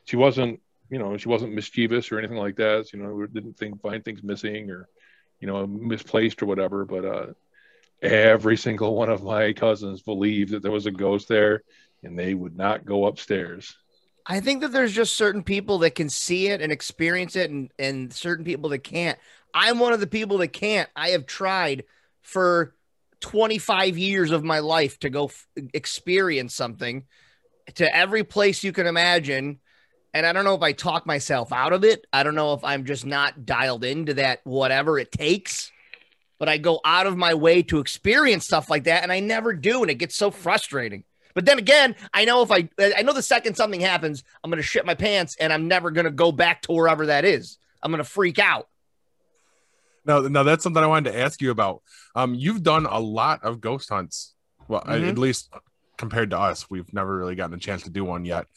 She 0.05 0.15
wasn't, 0.15 0.59
you 0.89 0.99
know, 0.99 1.17
she 1.17 1.29
wasn't 1.29 1.53
mischievous 1.53 2.11
or 2.11 2.19
anything 2.19 2.37
like 2.37 2.55
that. 2.57 2.93
You 2.93 2.99
know, 2.99 3.25
didn't 3.25 3.57
think 3.57 3.81
find 3.81 4.03
things 4.05 4.21
missing 4.23 4.69
or, 4.69 4.87
you 5.39 5.47
know, 5.47 5.65
misplaced 5.65 6.43
or 6.43 6.45
whatever. 6.45 6.85
But 6.85 7.05
uh, 7.05 7.25
every 8.01 8.57
single 8.57 8.95
one 8.95 9.09
of 9.09 9.23
my 9.23 9.53
cousins 9.53 10.01
believed 10.01 10.51
that 10.51 10.61
there 10.61 10.71
was 10.71 10.85
a 10.85 10.91
ghost 10.91 11.27
there, 11.27 11.63
and 12.03 12.17
they 12.17 12.33
would 12.33 12.55
not 12.55 12.85
go 12.85 13.05
upstairs. 13.05 13.75
I 14.31 14.39
think 14.39 14.61
that 14.61 14.71
there's 14.71 14.93
just 14.93 15.17
certain 15.17 15.43
people 15.43 15.79
that 15.79 15.93
can 15.93 16.07
see 16.07 16.47
it 16.47 16.61
and 16.61 16.71
experience 16.71 17.35
it, 17.35 17.51
and 17.51 17.69
and 17.77 18.13
certain 18.13 18.45
people 18.45 18.69
that 18.69 18.79
can't. 18.79 19.19
I'm 19.53 19.77
one 19.77 19.91
of 19.91 19.99
the 19.99 20.07
people 20.07 20.37
that 20.37 20.53
can't. 20.53 20.89
I 20.95 21.09
have 21.09 21.25
tried 21.25 21.83
for 22.21 22.73
25 23.19 23.97
years 23.97 24.31
of 24.31 24.41
my 24.41 24.59
life 24.59 24.97
to 24.99 25.09
go 25.09 25.25
f- 25.25 25.47
experience 25.73 26.55
something 26.55 27.03
to 27.75 27.93
every 27.93 28.23
place 28.23 28.63
you 28.63 28.71
can 28.71 28.87
imagine. 28.87 29.59
And 30.13 30.25
I 30.25 30.31
don't 30.31 30.45
know 30.45 30.55
if 30.55 30.61
I 30.61 30.71
talk 30.71 31.05
myself 31.05 31.51
out 31.51 31.73
of 31.73 31.83
it. 31.83 32.07
I 32.13 32.23
don't 32.23 32.35
know 32.35 32.53
if 32.53 32.63
I'm 32.63 32.85
just 32.85 33.05
not 33.05 33.45
dialed 33.45 33.83
into 33.83 34.13
that, 34.13 34.39
whatever 34.45 34.97
it 34.97 35.11
takes. 35.11 35.73
But 36.39 36.47
I 36.47 36.57
go 36.57 36.79
out 36.85 37.05
of 37.05 37.17
my 37.17 37.33
way 37.33 37.63
to 37.63 37.79
experience 37.79 38.45
stuff 38.45 38.69
like 38.69 38.85
that, 38.85 39.03
and 39.03 39.11
I 39.11 39.19
never 39.19 39.51
do. 39.51 39.81
And 39.81 39.91
it 39.91 39.95
gets 39.95 40.15
so 40.15 40.31
frustrating. 40.31 41.03
But 41.33 41.45
then 41.45 41.57
again, 41.59 41.95
I 42.13 42.25
know 42.25 42.41
if 42.41 42.51
I, 42.51 42.67
I 42.79 43.01
know 43.03 43.13
the 43.13 43.21
second 43.21 43.55
something 43.55 43.81
happens, 43.81 44.23
I'm 44.43 44.49
going 44.51 44.61
to 44.61 44.67
shit 44.67 44.85
my 44.85 44.95
pants 44.95 45.35
and 45.39 45.51
I'm 45.53 45.67
never 45.67 45.91
going 45.91 46.05
to 46.05 46.11
go 46.11 46.31
back 46.31 46.61
to 46.63 46.71
wherever 46.73 47.05
that 47.07 47.25
is. 47.25 47.57
I'm 47.83 47.91
going 47.91 48.03
to 48.03 48.09
freak 48.09 48.39
out. 48.39 48.67
No, 50.05 50.21
no, 50.27 50.43
that's 50.43 50.63
something 50.63 50.83
I 50.83 50.87
wanted 50.87 51.11
to 51.11 51.19
ask 51.19 51.41
you 51.41 51.51
about. 51.51 51.81
Um, 52.15 52.33
you've 52.33 52.63
done 52.63 52.85
a 52.85 52.99
lot 52.99 53.43
of 53.43 53.61
ghost 53.61 53.89
hunts. 53.89 54.33
Well, 54.67 54.81
Mhm. 54.81 55.09
at 55.09 55.17
least 55.17 55.49
compared 55.97 56.31
to 56.31 56.39
us, 56.39 56.69
we've 56.69 56.91
never 56.93 57.15
really 57.15 57.35
gotten 57.35 57.53
a 57.55 57.59
chance 57.59 57.83
to 57.83 57.89
do 57.91 58.03
one 58.03 58.25
yet. 58.25 58.47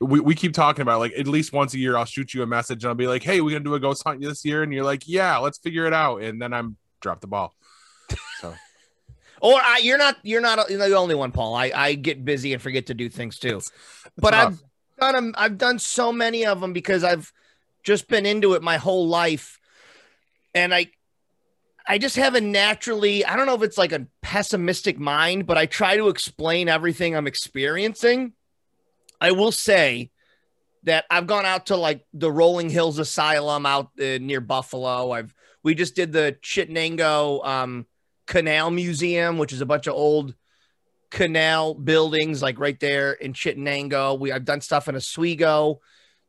We, 0.00 0.20
we 0.20 0.34
keep 0.34 0.54
talking 0.54 0.82
about 0.82 1.00
like 1.00 1.12
at 1.18 1.28
least 1.28 1.52
once 1.52 1.74
a 1.74 1.78
year, 1.78 1.96
I'll 1.96 2.04
shoot 2.06 2.32
you 2.32 2.42
a 2.42 2.46
message 2.46 2.82
and 2.84 2.88
I'll 2.88 2.94
be 2.94 3.06
like, 3.06 3.22
"Hey, 3.22 3.40
we're 3.40 3.50
gonna 3.50 3.64
do 3.64 3.74
a 3.74 3.80
ghost 3.80 4.02
hunt 4.04 4.20
this 4.22 4.44
year," 4.44 4.62
and 4.62 4.72
you're 4.72 4.84
like, 4.84 5.02
"Yeah, 5.06 5.36
let's 5.38 5.58
figure 5.58 5.86
it 5.86 5.92
out," 5.92 6.22
and 6.22 6.40
then 6.40 6.52
I'm 6.52 6.76
drop 7.00 7.20
the 7.20 7.26
ball. 7.26 7.54
So 8.40 8.54
Or 9.44 9.60
I, 9.62 9.80
you're 9.82 9.98
not, 9.98 10.16
you're 10.22 10.40
not 10.40 10.68
the 10.68 10.94
only 10.96 11.14
one, 11.14 11.30
Paul. 11.30 11.54
I, 11.54 11.70
I 11.74 11.94
get 11.96 12.24
busy 12.24 12.54
and 12.54 12.62
forget 12.62 12.86
to 12.86 12.94
do 12.94 13.10
things 13.10 13.38
too. 13.38 13.60
but 14.16 14.30
tough. 14.30 14.54
I've 14.54 14.62
done 14.98 15.14
them. 15.14 15.34
I've 15.36 15.58
done 15.58 15.78
so 15.78 16.12
many 16.14 16.46
of 16.46 16.62
them 16.62 16.72
because 16.72 17.04
I've 17.04 17.30
just 17.82 18.08
been 18.08 18.24
into 18.24 18.54
it 18.54 18.62
my 18.62 18.78
whole 18.78 19.06
life, 19.06 19.60
and 20.54 20.74
I, 20.74 20.86
I 21.86 21.98
just 21.98 22.16
have 22.16 22.34
a 22.34 22.40
naturally. 22.40 23.22
I 23.22 23.36
don't 23.36 23.44
know 23.44 23.54
if 23.54 23.62
it's 23.62 23.76
like 23.76 23.92
a 23.92 24.06
pessimistic 24.22 24.98
mind, 24.98 25.46
but 25.46 25.58
I 25.58 25.66
try 25.66 25.98
to 25.98 26.08
explain 26.08 26.70
everything 26.70 27.14
I'm 27.14 27.26
experiencing. 27.26 28.32
I 29.20 29.32
will 29.32 29.52
say 29.52 30.10
that 30.84 31.04
I've 31.10 31.26
gone 31.26 31.44
out 31.44 31.66
to 31.66 31.76
like 31.76 32.06
the 32.14 32.32
Rolling 32.32 32.70
Hills 32.70 32.98
Asylum 32.98 33.66
out 33.66 33.90
uh, 34.00 34.16
near 34.22 34.40
Buffalo. 34.40 35.10
I've 35.10 35.34
we 35.62 35.74
just 35.74 35.94
did 35.94 36.12
the 36.12 36.38
Chittenango 36.42 37.46
um, 37.46 37.86
Canal 38.26 38.70
Museum, 38.70 39.38
which 39.38 39.52
is 39.52 39.60
a 39.60 39.66
bunch 39.66 39.86
of 39.86 39.94
old 39.94 40.34
canal 41.10 41.74
buildings 41.74 42.42
like 42.42 42.58
right 42.58 42.78
there 42.80 43.12
in 43.12 43.32
Chittenango. 43.32 44.18
We 44.18 44.32
I've 44.32 44.44
done 44.44 44.60
stuff 44.60 44.88
in 44.88 44.96
Oswego. 44.96 45.80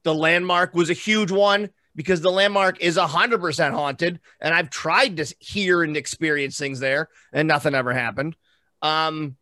The 0.04 0.14
landmark 0.14 0.76
was 0.76 0.90
a 0.90 0.94
huge 0.94 1.32
one 1.32 1.70
because 1.96 2.22
the 2.22 2.32
landmark 2.32 2.80
is 2.82 2.98
hundred 2.98 3.42
percent 3.42 3.74
haunted, 3.74 4.20
and 4.40 4.54
I've 4.54 4.70
tried 4.70 5.18
to 5.18 5.36
hear 5.40 5.82
and 5.84 5.98
experience 5.98 6.58
things 6.58 6.80
there, 6.80 7.10
and 7.34 7.48
nothing 7.48 7.74
ever 7.74 7.94
happened. 7.94 8.36
Um, 8.82 9.38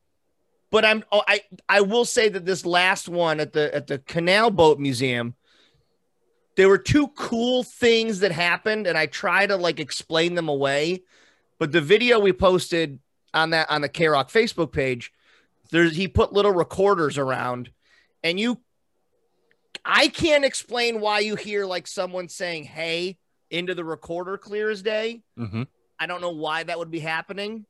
but 0.72 0.86
I'm 0.86 1.04
oh, 1.12 1.24
I 1.28 1.42
I 1.68 1.82
will 1.82 2.06
say 2.06 2.30
that 2.30 2.46
this 2.46 2.66
last 2.66 3.10
one 3.10 3.40
at 3.40 3.54
the 3.54 3.74
at 3.76 3.88
the 3.88 4.00
Canal 4.00 4.50
Boat 4.50 4.80
Museum, 4.80 5.36
there 6.56 6.70
were 6.70 6.78
two 6.78 7.10
cool 7.10 7.64
things 7.64 8.22
that 8.22 8.32
happened, 8.32 8.88
and 8.88 8.98
I 8.98 9.08
try 9.08 9.46
to 9.46 9.58
like 9.58 9.80
explain 9.80 10.36
them 10.36 10.48
away. 10.48 11.04
But 11.64 11.72
the 11.72 11.80
video 11.80 12.20
we 12.20 12.34
posted 12.34 13.00
on 13.34 13.52
that 13.52 13.72
on 13.72 13.80
the 13.80 13.88
K 13.88 14.08
Rock 14.08 14.30
Facebook 14.30 14.74
page, 14.74 15.14
there's 15.72 15.96
he 15.96 16.10
put 16.10 16.34
little 16.34 16.52
recorders 16.52 17.18
around, 17.18 17.72
and 18.22 18.38
you, 18.38 18.60
I 19.86 20.10
can't 20.10 20.44
explain 20.44 21.00
why 21.00 21.20
you 21.20 21.38
hear 21.38 21.66
like 21.66 21.88
someone 21.88 22.28
saying 22.28 22.66
"Hey" 22.66 23.18
into 23.50 23.74
the 23.76 23.86
recorder 23.86 24.38
clear 24.38 24.70
as 24.70 24.82
day. 24.82 25.24
mhm. 25.40 25.66
I 25.98 26.06
don't 26.06 26.20
know 26.20 26.32
why 26.32 26.64
that 26.64 26.78
would 26.78 26.92
be 26.92 27.00
happening. 27.00 27.66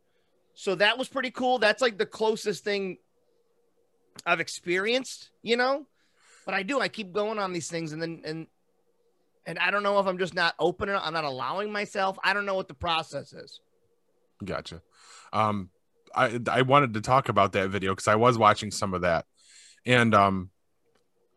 So 0.56 0.74
that 0.74 0.98
was 0.98 1.08
pretty 1.08 1.30
cool. 1.30 1.60
That's 1.60 1.80
like 1.80 2.00
the 2.00 2.08
closest 2.08 2.64
thing 2.64 2.98
I've 4.26 4.40
experienced, 4.40 5.30
you 5.44 5.56
know. 5.56 5.86
But 6.48 6.56
I 6.56 6.64
do. 6.64 6.80
I 6.80 6.88
keep 6.88 7.14
going 7.14 7.38
on 7.38 7.54
these 7.54 7.68
things, 7.70 7.94
and 7.94 8.02
then 8.02 8.24
and 8.26 8.48
and 9.46 9.60
I 9.60 9.70
don't 9.70 9.84
know 9.84 10.00
if 10.00 10.08
I'm 10.08 10.18
just 10.18 10.34
not 10.34 10.56
open. 10.58 10.90
I'm 10.90 11.14
not 11.14 11.26
allowing 11.26 11.72
myself. 11.72 12.18
I 12.24 12.34
don't 12.34 12.48
know 12.48 12.56
what 12.56 12.68
the 12.68 12.74
process 12.74 13.34
is. 13.34 13.60
Gotcha. 14.44 14.82
Um, 15.32 15.70
I 16.16 16.40
I 16.50 16.62
wanted 16.62 16.94
to 16.96 17.02
talk 17.02 17.30
about 17.30 17.54
that 17.54 17.70
video 17.70 17.92
because 17.92 18.08
I 18.08 18.16
was 18.16 18.38
watching 18.38 18.72
some 18.72 18.94
of 18.94 19.02
that, 19.02 19.26
and 19.86 20.14
um, 20.14 20.50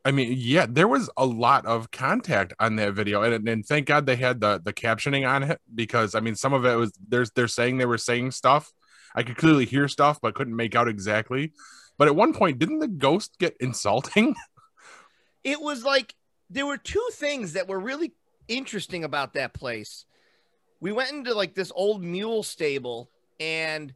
I 0.06 0.12
mean, 0.12 0.34
yeah, 0.36 0.66
there 0.68 0.86
was 0.86 1.10
a 1.16 1.26
lot 1.26 1.66
of 1.66 1.90
contact 1.90 2.52
on 2.60 2.76
that 2.76 2.92
video, 2.94 3.22
and 3.22 3.48
and 3.48 3.66
thank 3.66 3.86
God 3.86 4.06
they 4.06 4.14
had 4.14 4.40
the 4.40 4.60
the 4.62 4.72
captioning 4.72 5.28
on 5.28 5.42
it 5.42 5.60
because 5.74 6.14
I 6.14 6.20
mean, 6.20 6.36
some 6.36 6.52
of 6.52 6.64
it 6.64 6.76
was 6.76 6.92
there's 7.08 7.32
they're 7.32 7.48
saying 7.48 7.78
they 7.78 7.86
were 7.86 7.98
saying 7.98 8.30
stuff. 8.30 8.72
I 9.16 9.24
could 9.24 9.36
clearly 9.36 9.64
hear 9.64 9.88
stuff, 9.88 10.20
but 10.22 10.34
couldn't 10.34 10.54
make 10.54 10.76
out 10.76 10.88
exactly. 10.88 11.52
But 11.98 12.08
at 12.08 12.14
one 12.14 12.34
point, 12.34 12.58
didn't 12.58 12.78
the 12.78 12.88
ghost 12.88 13.36
get 13.38 13.56
insulting? 13.60 14.36
It 15.42 15.60
was 15.60 15.84
like 15.84 16.14
there 16.50 16.66
were 16.66 16.78
two 16.78 17.08
things 17.14 17.54
that 17.54 17.68
were 17.68 17.80
really 17.80 18.12
interesting 18.48 19.04
about 19.04 19.34
that 19.34 19.54
place. 19.54 20.05
We 20.80 20.92
went 20.92 21.12
into 21.12 21.34
like 21.34 21.54
this 21.54 21.72
old 21.74 22.02
mule 22.02 22.42
stable, 22.42 23.10
and 23.40 23.92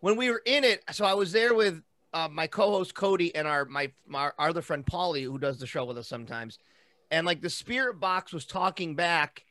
when 0.00 0.16
we 0.16 0.30
were 0.30 0.42
in 0.44 0.64
it, 0.64 0.82
so 0.92 1.04
I 1.04 1.14
was 1.14 1.32
there 1.32 1.54
with 1.54 1.82
uh, 2.12 2.28
my 2.30 2.46
co-host 2.46 2.94
Cody 2.94 3.34
and 3.34 3.46
our 3.46 3.64
my, 3.64 3.92
my 4.06 4.30
our 4.38 4.48
other 4.48 4.62
friend 4.62 4.84
Paulie, 4.84 5.24
who 5.24 5.38
does 5.38 5.58
the 5.58 5.66
show 5.66 5.84
with 5.84 5.98
us 5.98 6.08
sometimes, 6.08 6.58
and 7.10 7.26
like 7.26 7.40
the 7.40 7.50
spirit 7.50 8.00
box 8.00 8.32
was 8.32 8.46
talking 8.46 8.94
back, 8.94 9.44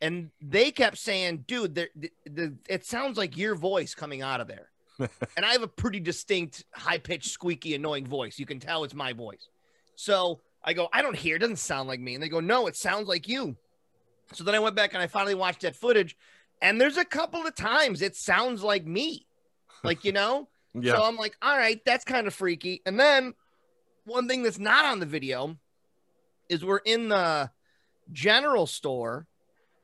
and 0.00 0.30
they 0.40 0.70
kept 0.70 0.98
saying, 0.98 1.44
"Dude, 1.46 1.74
the, 1.74 1.88
the, 1.96 2.12
the 2.26 2.54
it 2.68 2.84
sounds 2.84 3.16
like 3.16 3.36
your 3.36 3.54
voice 3.54 3.94
coming 3.94 4.22
out 4.22 4.40
of 4.40 4.48
there." 4.48 4.70
and 4.98 5.44
I 5.44 5.52
have 5.52 5.62
a 5.62 5.68
pretty 5.68 6.00
distinct, 6.00 6.64
high 6.72 6.98
pitched, 6.98 7.30
squeaky, 7.30 7.74
annoying 7.74 8.06
voice. 8.06 8.38
You 8.38 8.46
can 8.46 8.60
tell 8.60 8.84
it's 8.84 8.94
my 8.94 9.12
voice. 9.12 9.48
So 9.94 10.40
I 10.64 10.72
go, 10.72 10.88
I 10.92 11.02
don't 11.02 11.16
hear. 11.16 11.36
It 11.36 11.40
doesn't 11.40 11.56
sound 11.56 11.88
like 11.88 12.00
me. 12.00 12.14
And 12.14 12.22
they 12.22 12.28
go, 12.28 12.40
No, 12.40 12.66
it 12.66 12.76
sounds 12.76 13.08
like 13.08 13.28
you. 13.28 13.56
So 14.32 14.44
then 14.44 14.54
I 14.54 14.58
went 14.58 14.76
back 14.76 14.94
and 14.94 15.02
I 15.02 15.06
finally 15.06 15.34
watched 15.34 15.62
that 15.62 15.76
footage. 15.76 16.16
And 16.60 16.80
there's 16.80 16.96
a 16.96 17.04
couple 17.04 17.46
of 17.46 17.54
times 17.54 18.02
it 18.02 18.16
sounds 18.16 18.62
like 18.62 18.86
me. 18.86 19.26
Like, 19.82 20.04
you 20.04 20.12
know? 20.12 20.48
Yeah. 20.78 20.96
So 20.96 21.04
I'm 21.04 21.16
like, 21.16 21.34
all 21.40 21.56
right, 21.56 21.80
that's 21.86 22.04
kind 22.04 22.26
of 22.26 22.34
freaky. 22.34 22.82
And 22.84 23.00
then 23.00 23.32
one 24.04 24.28
thing 24.28 24.42
that's 24.42 24.58
not 24.58 24.84
on 24.84 25.00
the 25.00 25.06
video 25.06 25.56
is 26.50 26.62
we're 26.62 26.82
in 26.84 27.08
the 27.08 27.50
general 28.12 28.66
store, 28.66 29.26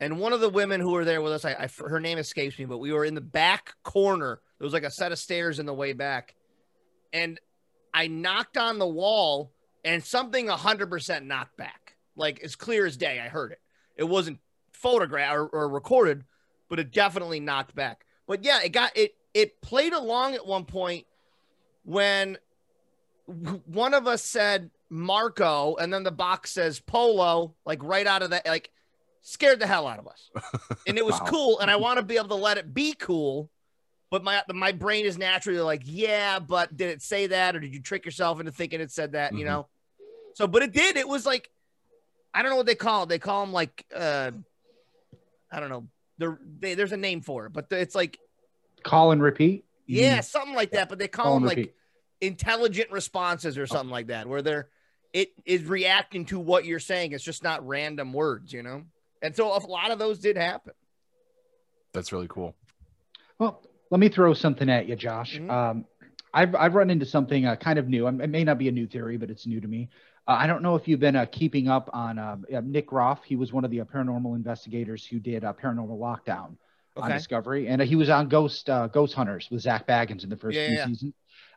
and 0.01 0.19
one 0.19 0.35
of 0.35 0.41
the 0.41 0.51
women 0.51 0.83
who 0.83 0.91
were 0.91 1.07
there 1.07 1.23
with 1.23 1.33
us, 1.33 1.47
I, 1.47 1.53
I 1.53 1.89
her 1.89 1.99
name 1.99 2.19
escapes 2.19 2.59
me, 2.59 2.67
but 2.67 2.77
we 2.77 2.93
were 2.93 3.07
in 3.07 3.15
the 3.15 3.23
back 3.23 3.73
corner. 3.83 4.43
There 4.59 4.67
was 4.67 4.75
like 4.75 4.83
a 4.83 4.91
set 4.91 5.13
of 5.13 5.19
stairs 5.19 5.59
in 5.59 5.65
the 5.65 5.73
way 5.73 5.95
back, 5.95 6.35
and 7.11 7.41
I 7.95 8.09
knocked 8.09 8.59
on 8.59 8.79
the 8.79 8.87
wall, 8.87 9.51
and 9.87 10.05
something 10.05 10.49
100% 10.49 11.25
knocked 11.25 11.57
back, 11.57 11.97
like 12.17 12.41
as 12.41 12.55
clear 12.55 12.85
as 12.85 12.99
day. 12.99 13.19
I 13.19 13.29
heard 13.29 13.53
it. 13.53 13.62
It 13.97 14.05
wasn't 14.05 14.39
photographed 14.73 15.35
or, 15.37 15.47
or 15.49 15.69
recorded, 15.69 16.25
but 16.69 16.79
it 16.79 16.91
definitely 16.93 17.41
knocked 17.41 17.75
back. 17.75 18.05
But 18.27 18.45
yeah, 18.45 18.61
it 18.63 18.71
got 18.71 18.97
it. 18.97 19.15
It 19.35 19.61
played 19.63 19.93
along 19.93 20.35
at 20.35 20.47
one 20.47 20.65
point 20.65 21.07
when 21.85 22.39
one 23.27 23.95
of 23.95 24.07
us 24.07 24.23
said 24.23 24.71
Marco, 24.91 25.77
and 25.77 25.93
then 25.93 26.03
the 26.03 26.11
box 26.11 26.51
says 26.51 26.81
Polo, 26.81 27.55
like 27.65 27.83
right 27.83 28.07
out 28.07 28.23
of 28.23 28.31
that, 28.31 28.47
like 28.47 28.71
scared 29.23 29.61
the 29.61 29.67
hell 29.67 29.87
out 29.87 29.99
of 29.99 30.07
us. 30.09 30.31
And 30.85 30.99
it 30.99 31.07
was 31.07 31.21
Wow. 31.21 31.27
cool, 31.27 31.61
and 31.61 31.71
I 31.71 31.77
want 31.77 31.99
to 31.99 32.03
be 32.03 32.17
able 32.17 32.31
to 32.31 32.35
let 32.35 32.59
it 32.59 32.75
be 32.75 32.93
cool. 32.95 33.49
But 34.11 34.25
my 34.25 34.43
my 34.53 34.73
brain 34.73 35.07
is 35.07 35.17
naturally 35.17 35.61
like, 35.61 35.83
yeah, 35.85 36.41
but 36.41 36.77
did 36.77 36.91
it 36.91 37.03
say 37.03 37.29
that, 37.29 37.55
or 37.55 37.61
did 37.61 37.73
you 37.73 37.81
trick 37.81 38.05
yourself 38.05 38.41
into 38.41 38.51
thinking 38.51 38.81
it 38.81 38.91
said 38.91 39.13
that? 39.13 39.33
You 39.33 39.45
Mhm. 39.45 39.47
know. 39.47 39.69
So, 40.35 40.49
but 40.49 40.63
it 40.65 40.73
did. 40.73 40.97
It 40.97 41.07
was 41.07 41.25
like, 41.25 41.51
I 42.35 42.43
don't 42.43 42.51
know 42.51 42.57
what 42.57 42.67
they 42.67 42.75
call 42.75 43.05
it. 43.05 43.09
They 43.09 43.19
call 43.19 43.45
them 43.45 43.53
like, 43.53 43.85
uh, 43.95 44.31
I 45.51 45.61
don't 45.61 45.69
know. 45.69 46.37
They, 46.61 46.75
there's 46.75 46.93
a 46.93 46.97
name 46.97 47.21
for 47.21 47.47
it, 47.47 47.53
but 47.53 47.67
it's 47.71 47.95
like, 47.95 48.19
Call 48.85 49.13
and 49.13 49.23
repeat. 49.23 49.65
Yeah, 49.87 50.21
something 50.21 50.55
like 50.55 50.73
that. 50.73 50.89
But 50.89 50.99
they 50.99 51.09
call 51.09 51.25
Call 51.27 51.35
them 51.35 51.45
like 51.45 51.57
repeat. 51.59 51.75
intelligent 52.21 52.91
responses 52.91 53.57
or 53.59 53.67
something 53.67 53.91
like 53.91 54.09
that, 54.09 54.27
where 54.27 54.43
they're 54.43 54.69
it 55.13 55.33
is 55.45 55.65
reacting 55.65 56.25
to 56.27 56.39
what 56.39 56.65
you're 56.65 56.79
saying. 56.81 57.13
It's 57.13 57.23
just 57.23 57.43
not 57.45 57.67
random 57.67 58.13
words, 58.13 58.53
you 58.53 58.63
know. 58.63 58.83
And 59.21 59.37
so 59.37 59.55
a 59.57 59.61
lot 59.67 59.91
of 59.91 59.99
those 59.99 60.19
did 60.19 60.37
happen. 60.37 60.73
That's 61.93 62.13
really 62.13 62.29
cool. 62.29 62.57
Well, 63.39 63.63
let 63.91 64.01
me 64.01 64.09
throw 64.09 64.33
something 64.35 64.69
at 64.71 64.89
you, 64.89 64.97
Josh. 64.97 65.39
Mhm. 65.39 65.51
Um, 65.51 65.85
I've 66.35 66.55
I've 66.57 66.75
run 66.75 66.89
into 66.91 67.05
something 67.07 67.45
uh, 67.47 67.57
kind 67.57 67.79
of 67.79 67.89
new. 67.89 68.07
Um, 68.09 68.21
It 68.21 68.31
may 68.31 68.43
not 68.43 68.59
be 68.59 68.69
a 68.69 68.73
new 68.73 68.87
theory, 68.87 69.17
but 69.19 69.31
it's 69.31 69.47
new 69.47 69.61
to 69.61 69.69
me. 69.69 69.91
Uh, 70.27 70.33
I 70.33 70.47
don't 70.47 70.63
know 70.63 70.77
if 70.77 70.87
you've 70.87 71.01
been 71.01 71.17
uh, 71.17 71.27
keeping 71.31 71.69
up 71.69 71.91
on 71.93 72.19
um, 72.19 72.45
uh, 72.55 72.61
Nick 72.65 72.87
Groff. 72.87 73.25
He 73.25 73.35
was 73.37 73.53
one 73.53 73.65
of 73.65 73.71
the 73.71 73.81
uh, 73.81 73.85
paranormal 73.85 74.37
investigators 74.37 75.05
who 75.05 75.19
did 75.19 75.45
uh, 75.45 75.53
Paranormal 75.53 75.99
Lockdown 75.99 76.57
on 76.97 77.11
Discovery, 77.11 77.69
and 77.69 77.83
uh, 77.83 77.85
he 77.85 77.97
was 77.97 78.09
on 78.09 78.29
Ghost 78.29 78.69
uh, 78.71 78.87
Ghost 78.87 79.15
Hunters 79.15 79.49
with 79.51 79.63
Zak 79.63 79.87
Bagans 79.87 80.23
in 80.23 80.31
the 80.31 80.37
first 80.37 80.57
Yeah, 80.57 80.67
few 80.69 80.77
yeah. 80.77 80.87
seasons. 80.87 81.15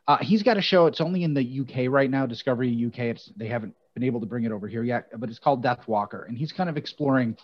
Uh, 0.08 0.18
he's 0.18 0.42
got 0.42 0.56
a 0.56 0.62
show. 0.62 0.86
It's 0.86 1.00
only 1.00 1.22
in 1.24 1.34
the 1.34 1.60
UK 1.60 1.90
right 1.90 2.10
now, 2.10 2.26
Discovery 2.26 2.86
UK. 2.86 2.98
It's 3.00 3.30
they 3.36 3.46
haven't 3.46 3.74
been 3.94 4.02
able 4.02 4.20
to 4.20 4.26
bring 4.26 4.44
it 4.44 4.52
over 4.52 4.66
here 4.66 4.82
yet, 4.82 5.08
but 5.18 5.30
it's 5.30 5.38
called 5.38 5.62
Death 5.62 5.86
Walker, 5.86 6.24
and 6.24 6.36
he's 6.36 6.52
kind 6.52 6.68
of 6.68 6.76
exploring 6.76 7.36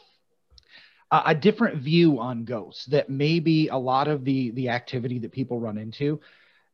a 1.11 1.35
different 1.35 1.83
view 1.83 2.19
on 2.21 2.45
ghosts. 2.45 2.87
That 2.87 3.11
maybe 3.11 3.69
a 3.69 3.77
lot 3.77 4.09
of 4.09 4.25
the 4.25 4.51
the 4.51 4.71
activity 4.71 5.19
that 5.21 5.33
people 5.33 5.61
run 5.61 5.79
into 5.79 6.21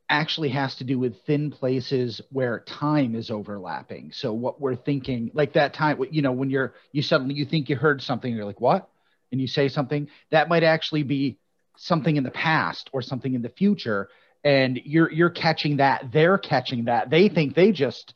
actually 0.08 0.50
has 0.50 0.74
to 0.76 0.84
do 0.84 0.98
with 0.98 1.20
thin 1.26 1.50
places 1.50 2.20
where 2.30 2.60
time 2.60 3.14
is 3.14 3.30
overlapping. 3.30 4.12
So 4.12 4.32
what 4.32 4.60
we're 4.60 4.76
thinking, 4.76 5.30
like 5.34 5.52
that 5.52 5.74
time, 5.74 6.02
you 6.10 6.22
know, 6.22 6.32
when 6.32 6.50
you're 6.50 6.74
you 6.92 7.02
suddenly 7.02 7.34
you 7.34 7.44
think 7.44 7.68
you 7.68 7.76
heard 7.76 8.02
something, 8.02 8.34
you're 8.34 8.44
like, 8.44 8.60
what? 8.60 8.88
And 9.30 9.40
you 9.40 9.46
say 9.46 9.68
something 9.68 10.08
that 10.30 10.48
might 10.48 10.62
actually 10.62 11.02
be 11.02 11.38
something 11.76 12.16
in 12.16 12.24
the 12.24 12.30
past 12.30 12.88
or 12.92 13.02
something 13.02 13.34
in 13.34 13.42
the 13.42 13.50
future, 13.50 14.08
and 14.42 14.80
you're 14.84 15.12
you're 15.12 15.30
catching 15.30 15.76
that, 15.76 16.10
they're 16.12 16.38
catching 16.38 16.86
that. 16.86 17.10
They 17.10 17.28
think 17.28 17.54
they 17.54 17.72
just 17.72 18.14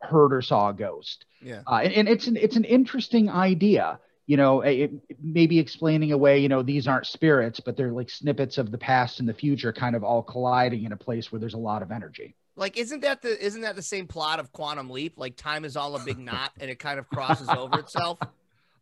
heard 0.00 0.32
or 0.32 0.42
saw 0.42 0.70
a 0.70 0.74
ghost. 0.74 1.24
Yeah. 1.40 1.62
Uh, 1.66 1.80
and, 1.82 1.92
and 1.92 2.08
it's 2.08 2.26
an 2.26 2.36
it's 2.36 2.56
an 2.56 2.64
interesting 2.64 3.28
idea. 3.28 3.98
You 4.26 4.36
know, 4.36 4.60
it, 4.60 4.92
maybe 5.20 5.58
explaining 5.58 6.12
away, 6.12 6.38
you 6.38 6.48
know, 6.48 6.62
these 6.62 6.86
aren't 6.86 7.06
spirits, 7.06 7.58
but 7.60 7.76
they're 7.76 7.90
like 7.90 8.08
snippets 8.08 8.56
of 8.56 8.70
the 8.70 8.78
past 8.78 9.20
and 9.20 9.28
the 9.28 9.34
future, 9.34 9.72
kind 9.72 9.96
of 9.96 10.04
all 10.04 10.22
colliding 10.22 10.84
in 10.84 10.92
a 10.92 10.96
place 10.96 11.32
where 11.32 11.40
there's 11.40 11.54
a 11.54 11.58
lot 11.58 11.82
of 11.82 11.90
energy. 11.90 12.34
Like, 12.54 12.76
isn't 12.76 13.00
that 13.00 13.22
the 13.22 13.44
isn't 13.44 13.62
that 13.62 13.76
the 13.76 13.82
same 13.82 14.06
plot 14.06 14.38
of 14.38 14.52
Quantum 14.52 14.90
Leap? 14.90 15.14
Like, 15.16 15.36
time 15.36 15.64
is 15.64 15.76
all 15.76 15.96
a 15.96 16.04
big 16.04 16.18
knot, 16.18 16.52
and 16.60 16.70
it 16.70 16.78
kind 16.78 16.98
of 16.98 17.08
crosses 17.08 17.48
over 17.48 17.78
itself. 17.78 18.18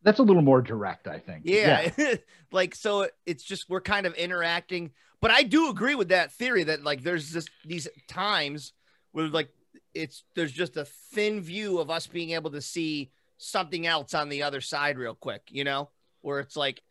That's 0.03 0.19
a 0.19 0.23
little 0.23 0.43
more 0.43 0.63
direct, 0.63 1.07
I 1.07 1.19
think. 1.19 1.43
Yeah. 1.45 1.91
like 2.53 2.75
so 2.75 3.09
it's 3.27 3.45
just 3.45 3.69
we're 3.69 3.81
kind 3.81 4.07
of 4.07 4.15
interacting. 4.15 4.93
But 5.21 5.31
I 5.31 5.43
do 5.43 5.69
agree 5.69 5.95
with 5.95 6.09
that 6.09 6.33
theory 6.33 6.65
that 6.65 6.83
like 6.83 7.03
there's 7.03 7.33
just 7.33 7.51
these 7.65 7.87
times 8.09 8.73
where 9.13 9.29
like 9.29 9.51
it's 9.95 10.25
there's 10.35 10.53
just 10.53 10.77
a 10.77 10.85
thin 10.85 11.41
view 11.41 11.79
of 11.79 11.91
us 11.91 12.07
being 12.07 12.31
able 12.31 12.51
to 12.53 12.63
see 12.63 13.11
something 13.41 13.87
else 13.87 14.13
on 14.13 14.29
the 14.29 14.43
other 14.43 14.61
side 14.61 14.99
real 14.99 15.15
quick, 15.15 15.43
you 15.49 15.65
know, 15.65 15.89
where 16.21 16.41
it's 16.41 16.57
like 16.57 16.83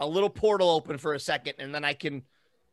a 0.00 0.06
little 0.06 0.28
portal 0.28 0.68
open 0.70 0.98
for 0.98 1.14
a 1.14 1.20
second 1.20 1.54
and 1.60 1.72
then 1.72 1.84
I 1.84 1.94
can 1.94 2.24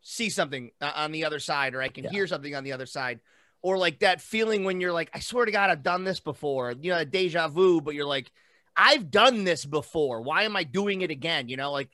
see 0.01 0.31
something 0.31 0.71
uh, 0.81 0.91
on 0.95 1.11
the 1.11 1.23
other 1.23 1.39
side 1.39 1.75
or 1.75 1.81
I 1.83 1.89
can 1.89 2.03
Yeah. 2.05 2.09
hear 2.09 2.27
something 2.27 2.55
on 2.55 2.63
the 2.63 2.71
other 2.71 2.87
side. 2.87 3.19
Or 3.61 3.77
like 3.77 3.99
that 3.99 4.21
feeling 4.21 4.63
when 4.63 4.81
you're 4.81 4.91
like, 4.91 5.11
I 5.13 5.19
swear 5.19 5.45
to 5.45 5.51
God, 5.51 5.69
I've 5.69 5.83
done 5.83 6.03
this 6.03 6.19
before, 6.19 6.71
you 6.71 6.91
know, 6.91 6.97
a 6.97 7.05
deja 7.05 7.47
vu, 7.47 7.79
but 7.79 7.93
you're 7.93 8.07
like, 8.07 8.31
I've 8.75 9.11
done 9.11 9.43
this 9.43 9.65
before. 9.65 10.21
Why 10.21 10.43
am 10.43 10.55
I 10.55 10.63
doing 10.63 11.01
it 11.01 11.11
again? 11.11 11.47
You 11.47 11.57
know, 11.57 11.71
like, 11.71 11.89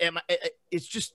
am 0.00 0.18
I, 0.18 0.38
it's 0.70 0.86
just, 0.86 1.14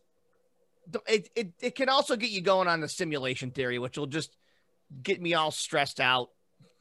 it, 1.08 1.30
it, 1.34 1.54
it 1.62 1.76
can 1.76 1.88
also 1.88 2.18
get 2.18 2.30
you 2.30 2.42
going 2.42 2.68
on 2.68 2.82
the 2.82 2.90
simulation 2.90 3.52
theory, 3.52 3.80
which 3.80 3.98
will 3.98 4.08
just 4.08 4.36
get 5.02 5.22
me 5.22 5.34
all 5.34 5.52
stressed 5.52 6.02
out 6.02 6.30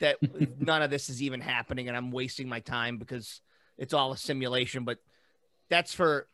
that 0.03 0.19
none 0.61 0.83
of 0.83 0.91
this 0.91 1.09
is 1.09 1.23
even 1.23 1.41
happening 1.41 1.89
and 1.89 1.97
I'm 1.97 2.11
wasting 2.11 2.49
my 2.49 2.61
time 2.61 2.99
because 2.99 3.41
it's 3.79 3.95
all 3.95 4.13
a 4.13 4.17
simulation. 4.17 4.85
But 4.85 4.99
that's 5.71 5.95
for, 5.95 6.27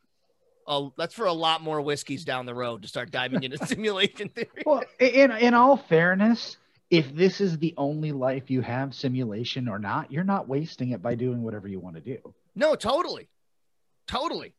a, 0.67 0.89
that's 0.97 1.15
for 1.15 1.27
a 1.27 1.33
lot 1.33 1.63
more 1.63 1.81
whiskeys 1.81 2.25
down 2.25 2.47
the 2.47 2.55
road 2.55 2.83
to 2.83 2.89
start 2.89 3.11
diving 3.11 3.43
into 3.43 3.59
simulation 3.67 4.31
theory. 4.31 4.49
Well, 4.67 4.83
in 4.99 5.31
in 5.33 5.55
all 5.55 5.77
fairness, 5.77 6.57
if 6.91 7.15
this 7.15 7.41
is 7.41 7.59
the 7.59 7.75
only 7.77 8.13
life 8.13 8.51
you 8.51 8.63
have, 8.63 8.95
simulation 8.95 9.69
or 9.69 9.79
not, 9.79 10.11
you're 10.11 10.25
not 10.25 10.49
wasting 10.49 10.91
it 10.91 11.03
by 11.03 11.15
doing 11.15 11.43
whatever 11.43 11.69
you 11.69 11.79
want 11.79 11.97
to 11.97 12.01
do. 12.01 12.35
No, 12.57 12.75
totally. 12.75 13.29
Totally. 14.07 14.55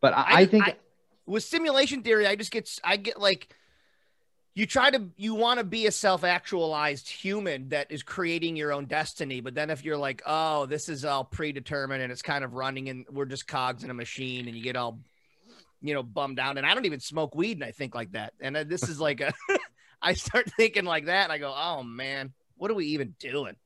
But 0.00 0.12
I, 0.12 0.20
I 0.20 0.40
I 0.40 0.46
think 0.46 0.68
I- 0.68 0.76
with 1.24 1.42
simulation 1.42 2.02
theory, 2.02 2.26
I 2.26 2.36
just 2.36 2.52
get 2.52 2.70
I 2.84 2.96
get 2.98 3.18
like 3.18 3.48
you 4.56 4.64
try 4.64 4.90
to 4.90 5.10
you 5.18 5.34
want 5.34 5.58
to 5.60 5.64
be 5.64 5.86
a 5.86 5.92
self-actualized 5.92 7.06
human 7.06 7.68
that 7.68 7.88
is 7.90 8.02
creating 8.02 8.56
your 8.56 8.72
own 8.72 8.86
destiny, 8.86 9.42
but 9.42 9.54
then 9.54 9.68
if 9.68 9.84
you're 9.84 9.98
like, 9.98 10.22
oh, 10.24 10.64
this 10.64 10.88
is 10.88 11.04
all 11.04 11.24
predetermined 11.24 12.02
and 12.02 12.10
it's 12.10 12.22
kind 12.22 12.42
of 12.42 12.54
running 12.54 12.88
and 12.88 13.04
we're 13.12 13.26
just 13.26 13.46
cogs 13.46 13.84
in 13.84 13.90
a 13.90 13.94
machine, 13.94 14.48
and 14.48 14.56
you 14.56 14.62
get 14.62 14.74
all 14.74 14.98
you 15.82 15.92
know 15.92 16.02
bummed 16.02 16.38
out. 16.38 16.56
And 16.56 16.66
I 16.66 16.74
don't 16.74 16.86
even 16.86 17.00
smoke 17.00 17.34
weed, 17.34 17.58
and 17.58 17.64
I 17.64 17.70
think 17.70 17.94
like 17.94 18.12
that. 18.12 18.32
And 18.40 18.56
this 18.56 18.88
is 18.88 18.98
like 18.98 19.20
a 19.20 19.34
I 20.02 20.14
start 20.14 20.50
thinking 20.56 20.86
like 20.86 21.04
that, 21.04 21.24
and 21.24 21.32
I 21.32 21.36
go, 21.36 21.54
oh 21.54 21.82
man, 21.82 22.32
what 22.56 22.70
are 22.70 22.74
we 22.74 22.86
even 22.86 23.14
doing? 23.18 23.56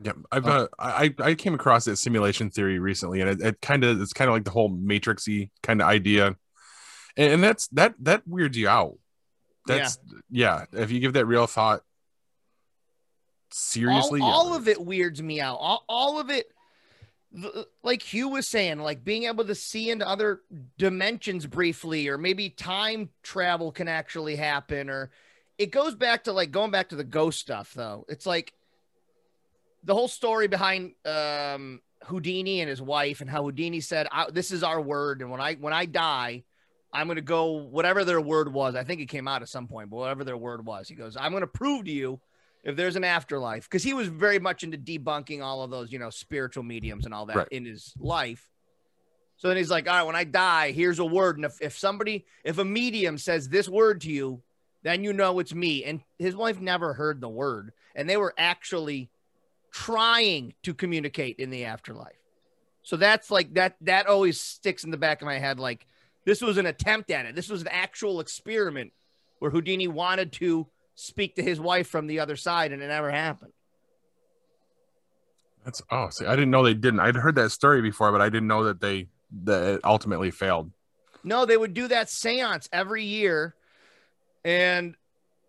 Yeah, 0.00 0.12
I've 0.30 0.46
uh, 0.46 0.68
I 0.78 1.14
I 1.18 1.34
came 1.34 1.54
across 1.54 1.86
that 1.86 1.96
simulation 1.96 2.50
theory 2.50 2.78
recently, 2.78 3.22
and 3.22 3.30
it, 3.30 3.40
it 3.40 3.60
kind 3.62 3.84
of 3.84 4.02
it's 4.02 4.12
kind 4.12 4.28
of 4.28 4.34
like 4.34 4.44
the 4.44 4.50
whole 4.50 4.70
matrixy 4.70 5.48
kind 5.62 5.80
of 5.80 5.88
idea, 5.88 6.36
and, 7.16 7.34
and 7.34 7.44
that's 7.44 7.68
that 7.68 7.94
that 8.00 8.26
weirds 8.26 8.56
you 8.56 8.68
out. 8.68 8.98
That's 9.66 9.98
yeah. 10.30 10.64
If 10.72 10.90
you 10.90 11.00
give 11.00 11.14
that 11.14 11.26
real 11.26 11.46
thought 11.46 11.82
seriously, 13.50 14.20
all, 14.20 14.28
yeah. 14.28 14.34
all 14.34 14.56
of 14.56 14.68
it 14.68 14.84
weirds 14.84 15.22
me 15.22 15.40
out. 15.40 15.56
All, 15.56 15.84
all 15.88 16.20
of 16.20 16.30
it, 16.30 16.48
like 17.82 18.02
Hugh 18.02 18.28
was 18.28 18.48
saying, 18.48 18.78
like 18.78 19.04
being 19.04 19.24
able 19.24 19.44
to 19.44 19.54
see 19.54 19.90
into 19.90 20.06
other 20.06 20.40
dimensions 20.76 21.46
briefly, 21.46 22.08
or 22.08 22.18
maybe 22.18 22.50
time 22.50 23.10
travel 23.22 23.72
can 23.72 23.88
actually 23.88 24.36
happen, 24.36 24.90
or 24.90 25.10
it 25.56 25.70
goes 25.70 25.94
back 25.94 26.24
to 26.24 26.32
like 26.32 26.50
going 26.50 26.70
back 26.70 26.90
to 26.90 26.96
the 26.96 27.04
ghost 27.04 27.40
stuff, 27.40 27.72
though. 27.74 28.04
It's 28.08 28.26
like 28.26 28.52
the 29.82 29.94
whole 29.94 30.08
story 30.08 30.46
behind 30.46 30.92
um, 31.06 31.80
Houdini 32.04 32.60
and 32.60 32.68
his 32.68 32.82
wife, 32.82 33.20
and 33.20 33.30
how 33.30 33.44
Houdini 33.44 33.80
said, 33.80 34.08
I, 34.12 34.30
"This 34.30 34.50
is 34.50 34.62
our 34.62 34.80
word, 34.80 35.22
and 35.22 35.30
when 35.30 35.40
I 35.40 35.54
when 35.54 35.72
I 35.72 35.86
die, 35.86 36.44
I'm 36.94 37.06
going 37.08 37.16
to 37.16 37.22
go 37.22 37.50
whatever 37.50 38.04
their 38.04 38.20
word 38.20 38.52
was. 38.52 38.76
I 38.76 38.84
think 38.84 39.00
it 39.00 39.06
came 39.06 39.26
out 39.26 39.42
at 39.42 39.48
some 39.48 39.66
point, 39.66 39.90
but 39.90 39.96
whatever 39.96 40.22
their 40.22 40.36
word 40.36 40.64
was, 40.64 40.88
he 40.88 40.94
goes, 40.94 41.16
I'm 41.16 41.32
going 41.32 41.40
to 41.42 41.46
prove 41.46 41.84
to 41.86 41.90
you 41.90 42.20
if 42.62 42.76
there's 42.76 42.96
an 42.96 43.04
afterlife, 43.04 43.64
because 43.64 43.82
he 43.82 43.92
was 43.92 44.08
very 44.08 44.38
much 44.38 44.62
into 44.62 44.78
debunking 44.78 45.42
all 45.42 45.62
of 45.62 45.70
those, 45.70 45.92
you 45.92 45.98
know, 45.98 46.08
spiritual 46.08 46.62
mediums 46.62 47.04
and 47.04 47.12
all 47.12 47.26
that 47.26 47.36
Right. 47.36 47.48
in 47.50 47.66
his 47.66 47.92
life. 47.98 48.48
So 49.36 49.48
then 49.48 49.56
he's 49.56 49.70
like, 49.70 49.86
all 49.88 49.96
right, 49.96 50.06
when 50.06 50.16
I 50.16 50.24
die, 50.24 50.70
here's 50.70 51.00
a 51.00 51.04
word. 51.04 51.36
And 51.36 51.44
if, 51.44 51.60
if 51.60 51.76
somebody, 51.76 52.24
if 52.44 52.56
a 52.58 52.64
medium 52.64 53.18
says 53.18 53.48
this 53.48 53.68
word 53.68 54.00
to 54.02 54.10
you, 54.10 54.40
then 54.82 55.02
you 55.02 55.12
know 55.12 55.40
it's 55.40 55.52
me. 55.54 55.84
And 55.84 56.00
his 56.18 56.36
wife 56.36 56.60
never 56.60 56.94
heard 56.94 57.20
the 57.20 57.28
word. 57.28 57.72
And 57.94 58.08
they 58.08 58.16
were 58.16 58.32
actually 58.38 59.10
trying 59.72 60.54
to 60.62 60.72
communicate 60.72 61.38
in 61.38 61.50
the 61.50 61.64
afterlife. 61.64 62.12
So 62.82 62.96
that's 62.96 63.30
like 63.30 63.54
that, 63.54 63.76
that 63.82 64.06
always 64.06 64.40
sticks 64.40 64.84
in 64.84 64.90
the 64.90 64.96
back 64.96 65.20
of 65.20 65.26
my 65.26 65.38
head. 65.38 65.58
Like 65.58 65.86
this 66.24 66.40
was 66.40 66.58
an 66.58 66.66
attempt 66.66 67.10
at 67.10 67.26
it. 67.26 67.34
This 67.34 67.48
was 67.48 67.62
an 67.62 67.68
actual 67.68 68.20
experiment 68.20 68.92
where 69.38 69.50
Houdini 69.50 69.88
wanted 69.88 70.32
to 70.32 70.66
speak 70.94 71.36
to 71.36 71.42
his 71.42 71.60
wife 71.60 71.88
from 71.88 72.06
the 72.06 72.20
other 72.20 72.36
side 72.36 72.72
and 72.72 72.82
it 72.82 72.88
never 72.88 73.10
happened. 73.10 73.52
That's 75.64 75.82
oh, 75.90 76.08
see, 76.10 76.26
I 76.26 76.36
didn't 76.36 76.50
know 76.50 76.62
they 76.62 76.74
didn't. 76.74 77.00
I'd 77.00 77.16
heard 77.16 77.36
that 77.36 77.50
story 77.50 77.80
before, 77.80 78.12
but 78.12 78.20
I 78.20 78.28
didn't 78.28 78.48
know 78.48 78.64
that 78.64 78.80
they 78.80 79.08
that 79.44 79.74
it 79.74 79.80
ultimately 79.82 80.30
failed. 80.30 80.70
No, 81.22 81.46
they 81.46 81.56
would 81.56 81.72
do 81.72 81.88
that 81.88 82.10
seance 82.10 82.68
every 82.70 83.04
year. 83.04 83.54
And 84.44 84.94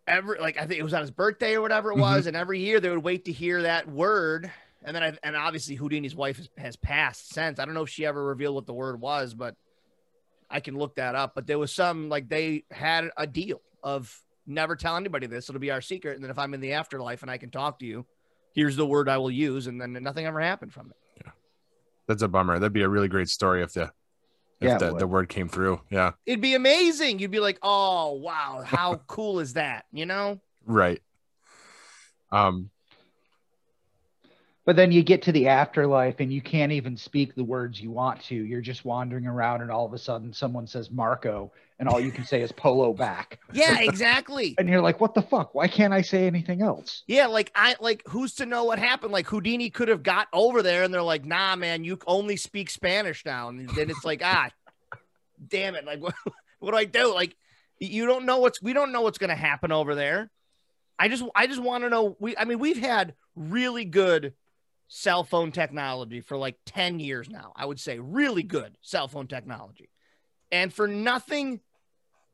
every 0.08 0.40
like 0.40 0.58
I 0.58 0.66
think 0.66 0.80
it 0.80 0.84
was 0.84 0.94
on 0.94 1.02
his 1.02 1.12
birthday 1.12 1.56
or 1.56 1.62
whatever 1.62 1.92
it 1.92 1.96
mm-hmm. 1.96 2.02
was, 2.02 2.28
and 2.28 2.38
every 2.38 2.60
year 2.60 2.80
they 2.80 2.90
would 2.90 3.04
wait 3.04 3.26
to 3.26 3.34
hear 3.34 3.64
that 3.64 3.90
word. 3.90 4.50
And 4.84 4.96
then 4.96 5.04
I, 5.04 5.18
and 5.24 5.36
obviously 5.36 5.76
Houdini's 5.76 6.16
wife 6.16 6.38
has, 6.38 6.50
has 6.58 6.76
passed 6.78 7.34
since. 7.34 7.60
I 7.60 7.66
don't 7.66 7.74
know 7.74 7.84
if 7.84 7.90
she 7.90 8.06
ever 8.06 8.24
revealed 8.24 8.56
what 8.56 8.68
the 8.68 8.74
word 8.74 9.02
was, 9.02 9.34
but 9.34 9.56
I 10.50 10.60
can 10.60 10.78
look 10.78 10.96
that 10.96 11.16
up. 11.16 11.34
But 11.36 11.48
there 11.48 11.60
was 11.60 11.74
some 11.74 12.10
like 12.10 12.30
they 12.30 12.66
had 12.72 13.10
a 13.18 13.28
deal 13.28 13.62
of 13.84 14.16
never 14.48 14.76
tell 14.76 14.96
anybody 14.96 15.28
this. 15.28 15.50
It'll 15.50 15.60
be 15.60 15.72
our 15.72 15.82
secret. 15.82 16.16
And 16.16 16.24
then 16.24 16.32
if 16.32 16.40
I'm 16.40 16.54
in 16.54 16.62
the 16.62 16.74
afterlife 16.74 17.22
and 17.22 17.32
I 17.32 17.38
can 17.38 17.50
talk 17.50 17.80
to 17.80 17.86
you, 17.86 18.06
here's 18.54 18.76
the 18.76 18.86
word 18.86 19.10
I 19.10 19.18
will 19.18 19.32
use. 19.32 19.68
And 19.68 19.80
then 19.80 19.94
nothing 20.02 20.26
ever 20.26 20.40
happened 20.40 20.74
from 20.74 20.92
it. 20.92 20.98
Yeah. 21.26 21.32
That's 22.08 22.22
a 22.22 22.28
bummer. 22.28 22.60
That'd 22.60 22.74
be 22.74 22.84
a 22.84 22.90
really 22.90 23.08
great 23.08 23.30
story 23.30 23.64
if 23.64 23.74
the 23.74 23.92
if 24.62 24.70
Yeah, 24.70 24.78
the, 24.78 24.96
the 24.96 25.08
word 25.08 25.28
came 25.28 25.50
through. 25.50 25.82
Yeah, 25.90 26.12
It'd 26.26 26.42
be 26.42 26.56
amazing. 26.56 27.20
You'd 27.20 27.32
be 27.32 27.40
like, 27.40 27.60
oh 27.62 28.14
wow, 28.14 28.64
how 28.66 28.96
cool 29.08 29.40
is 29.40 29.54
that? 29.54 29.86
You 29.92 30.06
know? 30.06 30.40
right. 30.66 31.02
Um, 32.32 32.70
But 34.66 34.76
then 34.76 34.92
you 34.92 35.04
get 35.04 35.22
to 35.24 35.32
the 35.32 35.48
afterlife 35.48 36.20
and 36.20 36.34
you 36.34 36.42
can't 36.42 36.72
even 36.72 36.98
speak 36.98 37.36
the 37.36 37.44
words 37.44 37.80
you 37.80 37.92
want 37.92 38.22
to. 38.24 38.36
You're 38.36 38.62
just 38.62 38.84
wandering 38.84 39.28
around, 39.28 39.62
and 39.62 39.70
all 39.70 39.86
of 39.86 39.94
a 39.94 39.98
sudden 40.00 40.34
someone 40.34 40.66
says 40.66 40.90
Marco, 40.90 41.52
and 41.78 41.88
all 41.88 42.00
you 42.00 42.12
can 42.12 42.26
say 42.26 42.42
is 42.42 42.52
polo 42.52 42.92
back. 42.92 43.40
Yeah, 43.54 43.80
exactly. 43.80 44.56
And 44.60 44.68
you're 44.68 44.82
like, 44.82 45.00
what 45.00 45.14
the 45.14 45.22
fuck? 45.22 45.54
Why 45.54 45.68
can't 45.68 45.94
I 45.94 46.02
say 46.02 46.26
anything 46.26 46.62
else? 46.62 47.04
Yeah, 47.08 47.28
like 47.28 47.52
I 47.56 47.76
like 47.80 48.02
who's 48.08 48.34
to 48.36 48.46
know 48.46 48.64
what 48.66 48.80
happened? 48.80 49.14
Like 49.14 49.28
Houdini 49.28 49.70
could 49.70 49.88
have 49.88 50.04
got 50.04 50.28
over 50.34 50.64
there 50.64 50.84
and 50.84 50.94
they're 50.94 51.02
like, 51.04 51.26
nah, 51.26 51.56
man, 51.56 51.84
you 51.84 52.00
only 52.08 52.36
speak 52.36 52.70
Spanish 52.70 53.24
now. 53.24 53.50
And 53.50 53.70
then 53.70 53.90
it's 53.90 54.04
like, 54.04 54.22
ah, 54.24 54.50
damn 55.48 55.76
it. 55.76 55.86
Like 55.86 56.02
what, 56.02 56.16
what 56.60 56.72
do 56.72 56.78
I 56.78 56.86
do? 56.86 57.14
Like 57.14 57.36
you 57.80 58.08
don't 58.08 58.26
know 58.26 58.40
what's 58.40 58.62
we 58.62 58.74
don't 58.74 58.92
know 58.92 59.02
what's 59.02 59.20
gonna 59.20 59.36
happen 59.36 59.72
over 59.72 59.96
there. 59.96 60.32
I 60.98 61.08
just 61.08 61.24
I 61.36 61.48
just 61.48 61.62
want 61.62 61.84
to 61.84 61.90
know. 61.90 62.18
We 62.20 62.36
I 62.36 62.46
mean, 62.46 62.60
we've 62.60 62.80
had 62.80 63.14
really 63.36 63.86
good 63.86 64.34
cell 64.88 65.24
phone 65.24 65.52
technology 65.52 66.22
for 66.22 66.38
like 66.38 66.58
10 66.66 67.00
years 67.00 67.30
now. 67.30 67.52
I 67.56 67.66
would 67.66 67.80
say 67.80 68.00
really 68.00 68.44
good 68.44 68.78
cell 68.82 69.08
phone 69.08 69.28
technology. 69.28 69.90
And 70.52 70.74
for 70.74 70.88
nothing 70.88 71.60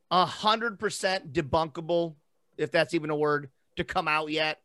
a 0.10 0.26
hundred 0.26 0.78
percent 0.78 1.32
debunkable, 1.32 2.16
if 2.58 2.72
that's 2.72 2.94
even 2.94 3.10
a 3.10 3.16
word, 3.16 3.50
to 3.78 3.84
come 3.84 4.08
out 4.08 4.30
yet 4.30 4.60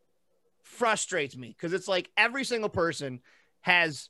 frustrates 0.64 1.37
me 1.37 1.49
because 1.49 1.72
it's 1.72 1.87
like 1.87 2.11
every 2.16 2.45
single 2.45 2.68
person 2.68 3.20
has 3.61 4.09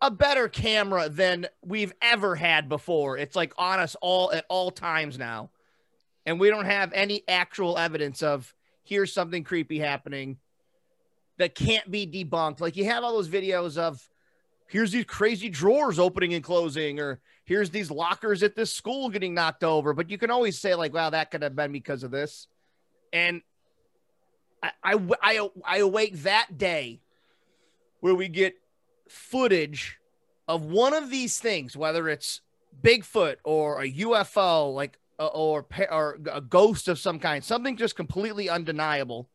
a 0.00 0.10
better 0.10 0.48
camera 0.48 1.08
than 1.08 1.46
we've 1.64 1.92
ever 2.00 2.36
had 2.36 2.68
before. 2.68 3.18
It's 3.18 3.34
like 3.34 3.52
on 3.58 3.80
us 3.80 3.96
all 4.00 4.32
at 4.32 4.44
all 4.48 4.70
times 4.70 5.18
now. 5.18 5.50
And 6.26 6.38
we 6.38 6.48
don't 6.48 6.66
have 6.66 6.92
any 6.92 7.22
actual 7.28 7.76
evidence 7.76 8.22
of 8.22 8.54
here's 8.84 9.12
something 9.12 9.44
creepy 9.44 9.78
happening 9.78 10.38
that 11.38 11.54
can't 11.54 11.90
be 11.90 12.06
debunked. 12.06 12.60
Like 12.60 12.76
you 12.76 12.84
have 12.84 13.04
all 13.04 13.14
those 13.14 13.28
videos 13.28 13.76
of 13.76 14.00
here's 14.68 14.92
these 14.92 15.04
crazy 15.04 15.48
drawers 15.48 15.98
opening 15.98 16.34
and 16.34 16.44
closing, 16.44 17.00
or 17.00 17.20
here's 17.44 17.70
these 17.70 17.90
lockers 17.90 18.42
at 18.42 18.56
this 18.56 18.72
school 18.72 19.08
getting 19.08 19.34
knocked 19.34 19.64
over. 19.64 19.92
But 19.92 20.10
you 20.10 20.18
can 20.18 20.30
always 20.30 20.58
say, 20.58 20.74
like, 20.74 20.94
wow, 20.94 21.10
that 21.10 21.30
could 21.30 21.42
have 21.42 21.56
been 21.56 21.72
because 21.72 22.02
of 22.02 22.10
this. 22.10 22.46
And 23.12 23.42
I, 24.62 24.70
I, 24.82 24.98
I, 25.22 25.48
I 25.64 25.78
await 25.78 26.22
that 26.24 26.58
day 26.58 27.00
where 28.00 28.14
we 28.14 28.28
get 28.28 28.56
footage 29.08 29.98
of 30.48 30.64
one 30.64 30.94
of 30.94 31.10
these 31.10 31.38
things, 31.38 31.76
whether 31.76 32.08
it's 32.08 32.40
Bigfoot 32.82 33.36
or 33.44 33.82
a 33.82 33.90
UFO, 33.90 34.74
like 34.74 34.98
or 35.18 35.66
or 35.90 36.18
a 36.32 36.40
ghost 36.40 36.88
of 36.88 36.98
some 36.98 37.18
kind, 37.18 37.44
something 37.44 37.76
just 37.76 37.96
completely 37.96 38.48
undeniable. 38.48 39.28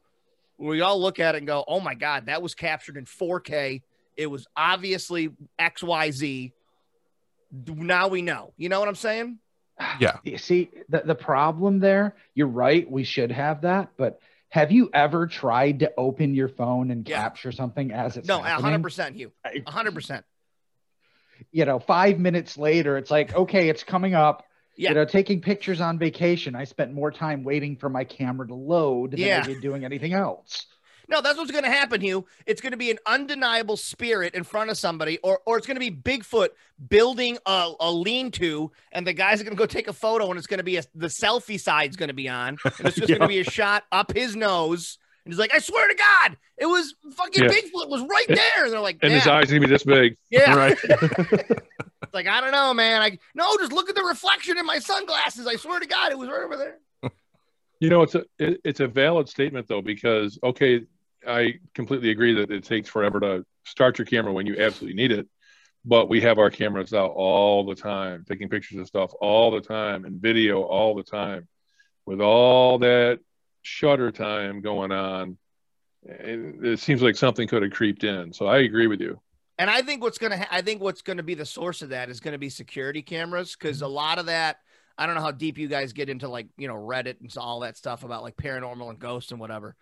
Where 0.60 0.72
we 0.72 0.82
all 0.82 1.00
look 1.00 1.20
at 1.20 1.36
it 1.36 1.38
and 1.38 1.48
go, 1.48 1.64
"Oh 1.66 1.80
my 1.80 1.96
god, 1.96 2.26
that 2.26 2.42
was 2.42 2.54
captured 2.54 2.98
in 2.98 3.06
4K. 3.06 3.82
It 4.18 4.28
was 4.28 4.46
obviously 4.58 5.30
X 5.58 5.82
Y 5.82 6.12
Z." 6.12 6.54
Now 7.66 8.10
we 8.10 8.22
know. 8.22 8.54
You 8.58 8.68
know 8.68 8.80
what 8.82 8.90
I'm 8.90 8.96
saying? 8.96 9.40
Yeah. 10.00 10.18
You 10.26 10.38
see, 10.38 10.70
the, 10.90 11.00
the 11.06 11.16
problem 11.16 11.80
there, 11.80 12.16
you're 12.36 12.48
right. 12.48 12.90
We 12.92 13.06
should 13.06 13.32
have 13.32 13.62
that. 13.62 13.92
But 13.96 14.20
have 14.50 14.72
you 14.74 14.90
ever 14.94 15.28
tried 15.28 15.80
to 15.80 15.94
open 15.98 16.36
your 16.36 16.50
phone 16.50 16.92
and 16.92 17.08
Yeah. 17.08 17.22
capture 17.22 17.54
something 17.54 17.94
as 17.94 18.18
it's 18.18 18.28
No, 18.28 18.42
happening? 18.42 18.66
hundred 18.72 18.84
percent, 18.84 19.16
Hugh. 19.16 19.32
Hundred 19.66 19.94
percent. 19.96 20.26
You 21.54 21.64
know, 21.64 21.80
five 21.80 22.20
minutes 22.20 22.58
later, 22.58 22.98
it's 22.98 23.10
like, 23.10 23.34
okay, 23.34 23.70
it's 23.70 23.84
coming 23.86 24.14
up. 24.14 24.44
Yeah. 24.80 24.90
You 24.90 24.96
know, 24.96 25.06
taking 25.06 25.42
pictures 25.42 25.82
on 25.82 26.00
vacation, 26.00 26.56
I 26.56 26.64
spent 26.64 26.94
more 26.94 27.12
time 27.12 27.44
waiting 27.44 27.76
for 27.76 27.90
my 27.90 28.06
camera 28.06 28.48
to 28.48 28.56
load 28.56 29.12
than 29.12 29.20
Yeah. 29.20 29.42
I 29.44 29.48
did 29.48 29.62
doing 29.62 29.84
anything 29.84 30.14
else. 30.14 30.68
No, 31.10 31.22
that's 31.22 31.38
what's 31.38 31.52
going 31.52 31.66
to 31.66 31.70
happen, 31.70 32.00
Hugh. 32.00 32.26
It's 32.46 32.62
going 32.62 32.72
to 32.72 32.78
be 32.78 32.90
an 32.90 33.00
undeniable 33.06 33.76
spirit 33.76 34.36
in 34.36 34.44
front 34.46 34.70
of 34.70 34.78
somebody, 34.78 35.18
or 35.18 35.42
or 35.46 35.58
it's 35.58 35.68
going 35.68 35.76
to 35.76 35.80
be 35.80 35.92
Bigfoot 35.92 36.50
building 36.88 37.38
a, 37.46 37.74
a 37.80 37.92
lean-to, 37.92 38.72
and 38.94 39.06
the 39.06 39.12
guys 39.12 39.42
are 39.42 39.44
going 39.44 39.58
to 39.58 39.60
go 39.60 39.66
take 39.66 39.88
a 39.90 39.94
photo, 39.94 40.30
and 40.30 40.38
it's 40.38 40.48
going 40.48 40.60
to 40.60 40.64
be 40.64 40.78
a, 40.78 40.84
the 40.96 41.08
selfie 41.08 41.60
side's 41.60 41.98
going 41.98 42.10
to 42.10 42.14
be 42.14 42.30
on, 42.30 42.58
and 42.64 42.88
it's 42.88 42.96
just 42.96 43.10
going 43.10 43.20
to 43.22 43.28
be 43.28 43.40
a 43.40 43.44
shot 43.44 43.84
up 43.92 44.14
his 44.16 44.36
nose, 44.36 44.98
and 45.30 45.34
he's 45.34 45.40
like, 45.40 45.54
"I 45.54 45.60
swear 45.60 45.88
to 45.88 45.94
God, 45.94 46.38
it 46.58 46.66
was 46.66 46.96
fucking 47.14 47.44
Yeah. 47.44 47.50
Bigfoot 47.50 47.88
was 47.88 48.02
right 48.02 48.28
there," 48.28 48.64
and 48.64 48.74
they're 48.74 48.80
like, 48.80 48.98
And 49.04 49.14
his 49.14 49.28
eyes 49.28 49.52
are 49.52 49.56
gonna 49.56 49.68
be 49.68 49.72
this 49.72 49.84
big. 49.84 50.18
yeah." 50.32 50.56
Right. 50.56 50.78
It's 50.84 51.62
like 52.14 52.28
I 52.28 52.42
don't 52.42 52.52
know, 52.52 52.74
man. 52.74 53.02
I 53.02 53.18
no, 53.36 53.56
just 53.58 53.72
look 53.72 53.90
at 53.90 53.96
the 53.96 54.04
reflection 54.04 54.58
in 54.58 54.66
my 54.66 54.80
sunglasses. 54.80 55.46
I 55.46 55.56
swear 55.56 55.80
to 55.80 55.86
God, 55.86 56.12
it 56.12 56.18
was 56.18 56.30
right 56.30 56.42
over 56.44 56.58
there. 56.58 57.12
You 57.80 57.90
know, 57.90 58.02
it's 58.02 58.16
a 58.16 58.26
it, 58.40 58.60
it's 58.64 58.80
a 58.80 58.88
valid 58.88 59.30
statement 59.30 59.68
though 59.68 59.82
because 59.82 60.40
okay, 60.44 60.82
I 61.28 61.60
completely 61.76 62.10
agree 62.10 62.34
that 62.34 62.52
it 62.52 62.64
takes 62.64 62.90
forever 62.90 63.20
to 63.20 63.46
start 63.66 64.00
your 64.00 64.06
camera 64.06 64.34
when 64.34 64.48
you 64.48 64.58
absolutely 64.58 64.96
need 65.00 65.12
it, 65.12 65.28
but 65.86 66.10
we 66.10 66.22
have 66.22 66.40
our 66.40 66.50
cameras 66.50 66.94
out 66.94 67.12
all 67.12 67.66
the 67.66 67.76
time, 67.76 68.26
taking 68.28 68.50
pictures 68.50 68.80
of 68.80 68.88
stuff 68.88 69.12
all 69.22 69.52
the 69.52 69.62
time 69.62 70.06
and 70.06 70.20
video 70.22 70.64
all 70.64 70.96
the 70.96 71.04
time, 71.04 71.48
with 72.06 72.20
all 72.20 72.80
that 72.80 73.20
shutter 73.70 74.12
time 74.12 74.62
going 74.62 74.92
on. 74.92 75.38
It, 76.04 76.66
it 76.66 76.80
seems 76.80 77.02
like 77.02 77.16
something 77.16 77.48
could 77.48 77.62
have 77.62 77.72
creeped 77.72 78.04
in. 78.04 78.34
So 78.34 78.48
I 78.48 78.60
agree 78.60 78.88
with 78.88 79.02
you. 79.02 79.20
And 79.58 79.70
I 79.70 79.82
think 79.82 80.02
what's 80.02 80.18
gonna 80.18 80.38
ha- 80.38 80.48
I 80.50 80.62
think 80.62 80.82
what's 80.82 81.02
gonna 81.02 81.24
be 81.24 81.36
the 81.36 81.46
source 81.46 81.82
of 81.82 81.90
that 81.90 82.10
is 82.10 82.20
gonna 82.20 82.38
be 82.38 82.50
security 82.50 83.02
cameras 83.02 83.56
because 83.58 83.82
a 83.82 83.86
mm-hmm. 83.86 83.94
lot 83.94 84.20
of 84.20 84.28
that 84.28 84.58
I 84.98 85.06
don't 85.06 85.16
know 85.16 85.22
how 85.22 85.32
deep 85.32 85.58
you 85.58 85.68
guys 85.68 85.94
get 85.94 86.10
into 86.10 86.28
like 86.28 86.48
you 86.58 86.68
know 86.68 86.76
Reddit 86.76 87.22
and 87.22 87.32
all 87.38 87.62
that 87.62 87.78
stuff 87.78 88.04
about 88.04 88.24
like 88.24 88.38
paranormal 88.38 88.90
and 88.90 89.00
ghosts 89.00 89.32
and 89.32 89.40
whatever, 89.40 89.76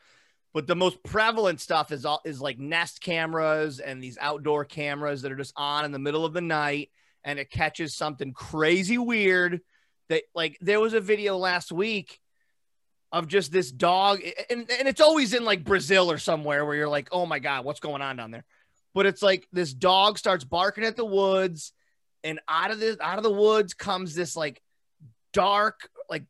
but 0.54 0.68
the 0.68 0.76
most 0.76 1.02
prevalent 1.04 1.62
stuff 1.62 1.92
is 1.92 2.06
all 2.06 2.22
is 2.26 2.42
like 2.42 2.58
Nest 2.58 3.02
cameras 3.02 3.80
and 3.80 4.02
these 4.02 4.18
outdoor 4.20 4.66
cameras 4.66 5.22
that 5.22 5.32
are 5.32 5.38
just 5.38 5.54
on 5.56 5.86
in 5.86 5.92
the 5.92 6.00
middle 6.00 6.26
of 6.26 6.34
the 6.34 6.42
night 6.42 6.90
and 7.24 7.40
it 7.40 7.52
catches 7.52 7.96
something 7.96 8.34
crazy 8.34 8.98
weird 8.98 9.62
that 10.10 10.24
like 10.34 10.58
there 10.62 10.80
was 10.80 10.94
a 10.94 11.02
video 11.02 11.38
last 11.38 11.72
week 11.72 12.20
of 13.12 13.28
just 13.28 13.52
this 13.52 13.72
dog 13.72 14.20
and, 14.50 14.70
and 14.70 14.88
it's 14.88 15.02
always 15.02 15.34
in 15.34 15.46
like 15.46 15.64
Brazil 15.64 16.12
or 16.12 16.18
somewhere 16.18 16.66
where 16.66 16.76
you're 16.76 16.90
like 16.90 17.08
oh 17.12 17.26
my 17.26 17.40
god 17.40 17.64
what's 17.64 17.80
going 17.80 18.02
on 18.02 18.18
down 18.18 18.32
there 18.32 18.44
but 18.94 19.06
it's 19.06 19.22
like 19.22 19.48
this 19.54 19.74
dog 19.74 20.18
starts 20.18 20.44
barking 20.44 20.84
at 20.84 20.96
the 20.96 21.06
woods 21.06 21.72
and 22.24 22.40
out 22.48 22.72
of 22.72 22.80
the 22.80 22.98
out 23.02 23.18
of 23.18 23.24
the 23.24 23.32
woods 23.32 23.74
comes 23.74 24.14
this 24.14 24.36
like 24.36 24.62
dark 25.32 25.90
like 26.10 26.26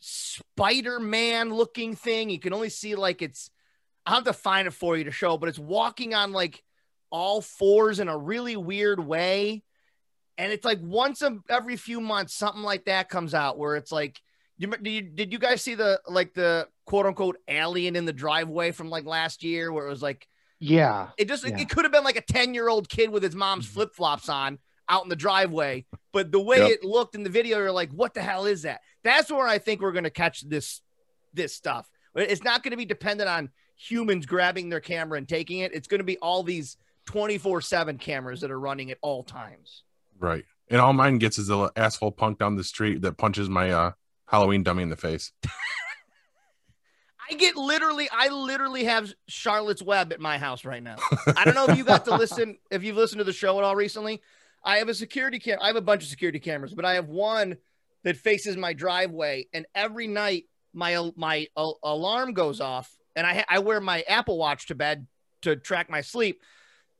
spider-man 0.00 1.52
looking 1.52 1.94
thing 1.94 2.30
you 2.30 2.38
can 2.38 2.54
only 2.54 2.70
see 2.70 2.94
like 2.94 3.20
its 3.20 3.50
I'll 4.06 4.14
have 4.14 4.24
to 4.24 4.32
find 4.32 4.68
it 4.68 4.72
for 4.72 4.96
you 4.96 5.04
to 5.04 5.10
show, 5.10 5.36
but 5.36 5.48
it's 5.48 5.58
walking 5.58 6.14
on 6.14 6.32
like 6.32 6.62
all 7.10 7.42
fours 7.42 7.98
in 7.98 8.08
a 8.08 8.16
really 8.16 8.56
weird 8.56 9.00
way. 9.00 9.64
And 10.38 10.52
it's 10.52 10.64
like 10.64 10.78
once 10.80 11.22
a, 11.22 11.38
every 11.48 11.76
few 11.76 12.00
months, 12.00 12.34
something 12.34 12.62
like 12.62 12.84
that 12.84 13.08
comes 13.08 13.34
out 13.34 13.58
where 13.58 13.74
it's 13.74 13.90
like, 13.90 14.20
you, 14.58 14.68
did 14.68 14.86
you 14.90 15.02
did 15.02 15.32
you 15.32 15.38
guys 15.38 15.62
see 15.62 15.74
the 15.74 16.00
like 16.08 16.34
the 16.34 16.68
quote 16.86 17.06
unquote 17.06 17.36
alien 17.48 17.96
in 17.96 18.04
the 18.04 18.12
driveway 18.12 18.70
from 18.72 18.88
like 18.90 19.04
last 19.04 19.42
year 19.42 19.72
where 19.72 19.86
it 19.86 19.90
was 19.90 20.02
like 20.02 20.26
Yeah. 20.60 21.08
it 21.18 21.28
just 21.28 21.46
Yeah. 21.46 21.58
it 21.58 21.68
could 21.68 21.84
have 21.84 21.92
been 21.92 22.04
like 22.04 22.16
a 22.16 22.20
10 22.22 22.54
year 22.54 22.68
old 22.68 22.88
kid 22.88 23.10
with 23.10 23.22
his 23.22 23.34
mom's 23.34 23.66
flip 23.66 23.94
flops 23.94 24.28
on 24.28 24.58
out 24.88 25.02
in 25.02 25.08
the 25.08 25.16
driveway. 25.16 25.84
But 26.12 26.30
the 26.32 26.40
way 26.40 26.58
Yep. 26.58 26.70
it 26.70 26.84
looked 26.84 27.14
in 27.14 27.22
the 27.24 27.30
video, 27.30 27.58
you're 27.58 27.72
like, 27.72 27.90
what 27.90 28.14
the 28.14 28.22
hell 28.22 28.46
is 28.46 28.62
that? 28.62 28.80
That's 29.02 29.30
where 29.30 29.46
I 29.46 29.58
think 29.58 29.80
we're 29.80 29.92
gonna 29.92 30.10
catch 30.10 30.42
this 30.48 30.80
this 31.34 31.54
stuff. 31.54 31.90
It's 32.14 32.42
not 32.44 32.62
gonna 32.62 32.76
be 32.78 32.86
dependent 32.86 33.28
on 33.28 33.50
humans 33.76 34.24
grabbing 34.24 34.70
their 34.70 34.80
camera 34.80 35.18
and 35.18 35.28
taking 35.28 35.58
it. 35.58 35.74
It's 35.74 35.86
gonna 35.88 36.04
be 36.04 36.16
all 36.18 36.42
these 36.42 36.78
24-7 37.06 37.98
cameras 38.00 38.40
that 38.40 38.50
are 38.50 38.58
running 38.58 38.90
at 38.90 38.98
all 39.02 39.22
times. 39.22 39.82
Right. 40.18 40.44
And 40.70 40.80
all 40.80 40.92
mine 40.92 41.18
gets 41.18 41.38
is 41.38 41.50
a 41.50 41.70
asshole 41.76 42.12
punk 42.12 42.38
down 42.38 42.56
the 42.56 42.64
street 42.64 43.02
that 43.02 43.18
punches 43.18 43.48
my 43.48 43.70
uh, 43.70 43.92
Halloween 44.26 44.62
dummy 44.62 44.82
in 44.82 44.90
the 44.90 44.96
face. 44.96 45.32
I 47.28 47.34
get 47.34 47.56
literally, 47.56 48.08
I 48.10 48.28
literally 48.28 48.84
have 48.84 49.12
Charlotte's 49.26 49.82
Web 49.82 50.12
at 50.12 50.20
my 50.20 50.38
house 50.38 50.64
right 50.64 50.82
now. 50.82 50.96
I 51.36 51.44
don't 51.44 51.54
know 51.54 51.66
if 51.66 51.76
you 51.76 51.82
got 51.82 52.04
to 52.04 52.16
listen, 52.16 52.58
if 52.70 52.84
you've 52.84 52.96
listened 52.96 53.18
to 53.18 53.24
the 53.24 53.32
show 53.32 53.58
at 53.58 53.64
all 53.64 53.74
recently. 53.74 54.22
I 54.64 54.78
have 54.78 54.88
a 54.88 54.94
security 54.94 55.38
cam. 55.38 55.58
I 55.60 55.68
have 55.68 55.76
a 55.76 55.80
bunch 55.80 56.02
of 56.02 56.08
security 56.08 56.40
cameras, 56.40 56.74
but 56.74 56.84
I 56.84 56.94
have 56.94 57.08
one 57.08 57.56
that 58.02 58.16
faces 58.16 58.56
my 58.56 58.72
driveway, 58.72 59.46
and 59.52 59.66
every 59.74 60.08
night 60.08 60.44
my 60.72 61.10
my 61.16 61.46
uh, 61.56 61.70
alarm 61.84 62.32
goes 62.32 62.60
off, 62.60 62.90
and 63.14 63.26
I 63.26 63.44
I 63.48 63.60
wear 63.60 63.80
my 63.80 64.02
Apple 64.08 64.38
Watch 64.38 64.66
to 64.66 64.74
bed 64.74 65.06
to 65.42 65.54
track 65.54 65.88
my 65.88 66.00
sleep. 66.00 66.42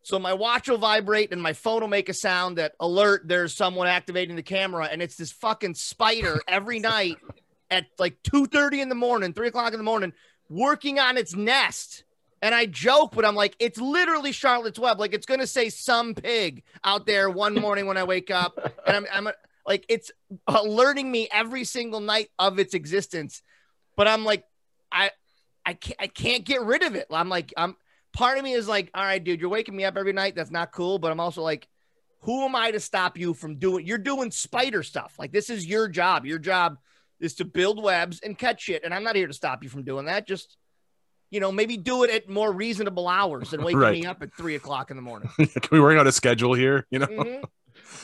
So 0.07 0.21
my 0.21 0.35
watch 0.35 0.69
will 0.69 0.79
vibrate 0.79 1.33
and 1.33 1.43
my 1.43 1.53
phone 1.53 1.81
will 1.81 1.89
make 1.89 2.09
a 2.09 2.15
sound 2.15 2.59
that 2.59 2.75
alert 2.79 3.23
there's 3.27 3.57
someone 3.57 3.89
activating 3.89 4.37
the 4.37 4.43
camera, 4.45 4.89
and 4.89 5.03
it's 5.03 5.17
this 5.17 5.33
fucking 5.33 5.75
spider 5.75 6.41
every 6.47 6.79
night 6.79 7.17
at 7.73 7.87
like 7.99 8.23
2:30 8.23 8.83
in 8.83 8.89
the 8.89 8.95
morning, 8.95 9.33
three 9.33 9.49
o'clock 9.49 9.73
in 9.73 9.81
the 9.81 9.85
morning, 9.85 10.13
working 10.49 11.01
on 11.01 11.17
its 11.17 11.35
nest. 11.35 12.05
And 12.41 12.55
I 12.55 12.67
joke, 12.67 13.17
but 13.17 13.25
I'm 13.25 13.35
like, 13.35 13.57
it's 13.59 13.81
literally 13.81 14.31
Charlotte's 14.31 14.79
Web. 14.79 15.01
Like 15.01 15.13
it's 15.13 15.27
gonna 15.27 15.45
say 15.45 15.71
some 15.71 16.15
pig 16.15 16.63
out 16.85 17.05
there 17.05 17.29
one 17.29 17.57
morning 17.57 17.87
when 17.87 17.97
I 17.97 18.05
wake 18.05 18.31
up, 18.31 18.57
and 18.87 18.97
I'm, 18.97 19.07
I'm 19.27 19.35
like, 19.67 19.87
it's 19.89 20.13
alerting 20.47 21.11
me 21.11 21.27
every 21.33 21.65
single 21.65 21.99
night 21.99 22.31
of 22.39 22.61
its 22.61 22.75
existence. 22.75 23.43
But 23.97 24.07
I'm 24.07 24.25
like, 24.25 24.45
I, 24.93 25.11
I 25.65 25.75
can't, 25.75 25.97
I 25.99 26.07
can't 26.07 26.45
get 26.45 26.63
rid 26.63 26.85
of 26.85 26.95
it. 26.95 27.09
I'm 27.11 27.29
like, 27.29 27.53
I'm. 27.57 27.75
Part 28.17 28.39
of 28.39 28.45
me 28.45 28.53
is 28.55 28.67
like, 28.67 28.91
all 28.95 29.05
right, 29.05 29.23
dude, 29.23 29.41
you're 29.41 29.51
waking 29.51 29.77
me 29.77 29.85
up 29.85 29.97
every 29.97 30.13
night. 30.13 30.35
That's 30.35 30.51
not 30.51 30.73
cool. 30.73 30.99
But 30.99 31.13
I'm 31.13 31.21
also 31.21 31.43
like, 31.43 31.69
who 32.23 32.45
am 32.45 32.57
I 32.57 32.71
to 32.71 32.81
stop 32.81 33.19
you 33.19 33.35
from 33.35 33.57
doing? 33.57 33.87
You're 33.87 33.99
doing 33.99 34.31
spider 34.31 34.83
stuff. 34.83 35.15
Like 35.19 35.33
this 35.33 35.51
is 35.51 35.67
your 35.67 35.87
job. 35.89 36.25
Your 36.25 36.39
job 36.39 36.79
is 37.21 37.35
to 37.37 37.45
build 37.45 37.83
webs 37.83 38.21
and 38.21 38.37
catch 38.37 38.63
shit. 38.63 38.85
And 38.85 38.93
I'm 38.95 39.05
not 39.05 39.17
here 39.17 39.27
to 39.27 39.33
stop 39.35 39.63
you 39.63 39.69
from 39.69 39.85
doing 39.85 40.07
that. 40.07 40.27
Just, 40.27 40.57
you 41.31 41.41
know, 41.41 41.53
maybe 41.53 41.77
do 41.77 42.05
it 42.05 42.11
at 42.11 42.29
more 42.29 42.53
reasonable 42.53 43.07
hours 43.07 43.51
than 43.51 43.63
waking 43.63 43.79
Right. 43.81 44.01
me 44.01 44.07
up 44.07 44.23
at 44.23 44.33
three 44.35 44.55
o'clock 44.55 44.91
in 44.91 44.97
the 44.97 45.03
morning. 45.03 45.29
Can 45.37 45.69
we 45.71 45.81
work 45.81 45.99
out 45.99 46.07
a 46.07 46.13
schedule 46.13 46.55
here? 46.55 46.87
You 46.91 47.01
know, 47.01 47.07
Mhm. 47.07 47.45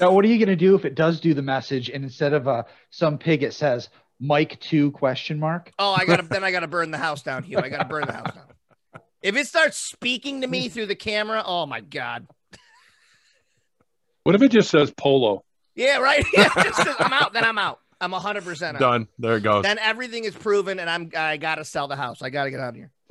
Now, 0.00 0.12
what 0.12 0.24
are 0.24 0.28
you 0.28 0.38
going 0.38 0.48
to 0.48 0.56
do 0.56 0.74
if 0.74 0.84
it 0.84 0.94
does 0.94 1.20
do 1.20 1.32
the 1.34 1.42
message 1.42 1.88
and 1.88 2.04
instead 2.04 2.32
of 2.34 2.46
uh, 2.46 2.64
some 2.90 3.16
pig, 3.18 3.42
it 3.42 3.54
says 3.54 3.88
Mike 4.20 4.60
two 4.60 4.90
question 4.92 5.38
mark? 5.40 5.72
Oh, 5.78 5.92
I 5.98 6.04
gotta 6.04 6.22
then 6.28 6.44
I 6.44 6.50
gotta 6.52 6.68
burn 6.68 6.90
the 6.90 6.98
house 6.98 7.22
down, 7.22 7.42
Hugh. 7.42 7.58
I 7.58 7.68
gotta 7.68 7.86
burn 7.86 8.06
the 8.06 8.12
house 8.12 8.34
down. 8.34 8.44
If 9.22 9.36
it 9.36 9.46
starts 9.46 9.76
speaking 9.78 10.40
to 10.40 10.46
me 10.46 10.68
through 10.68 10.86
the 10.86 10.94
camera, 10.96 11.42
oh 11.46 11.66
my 11.66 11.80
god. 11.80 12.26
What 14.24 14.34
if 14.34 14.42
it 14.42 14.50
just 14.50 14.70
says 14.70 14.90
polo? 14.90 15.44
Yeah, 15.74 15.98
right. 15.98 16.24
Yeah, 16.32 16.48
just, 16.54 17.00
I'm 17.00 17.12
out. 17.12 17.32
Then 17.32 17.44
I'm 17.44 17.58
out. 17.58 17.80
I'm 18.00 18.10
100 18.10 18.44
percent 18.44 18.76
out. 18.76 18.80
done. 18.80 19.08
There 19.18 19.36
it 19.36 19.42
goes. 19.42 19.62
Then 19.62 19.78
everything 19.78 20.24
is 20.24 20.34
proven, 20.34 20.78
and 20.80 20.90
I'm 20.90 21.10
I 21.16 21.36
gotta 21.36 21.64
sell 21.64 21.86
the 21.88 21.96
house. 21.96 22.20
I 22.22 22.30
gotta 22.30 22.50
get 22.50 22.60
out 22.60 22.70
of 22.70 22.74
here. 22.76 22.90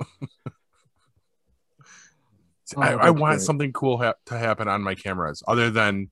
I, 2.76 2.94
Oh, 2.94 2.98
I 2.98 3.06
that's 3.06 3.20
want 3.20 3.36
great. 3.36 3.40
something 3.42 3.72
cool 3.72 3.98
hap 3.98 4.16
to 4.26 4.38
happen 4.38 4.66
on 4.68 4.82
my 4.82 4.94
cameras, 4.94 5.42
other 5.46 5.70
than 5.70 6.10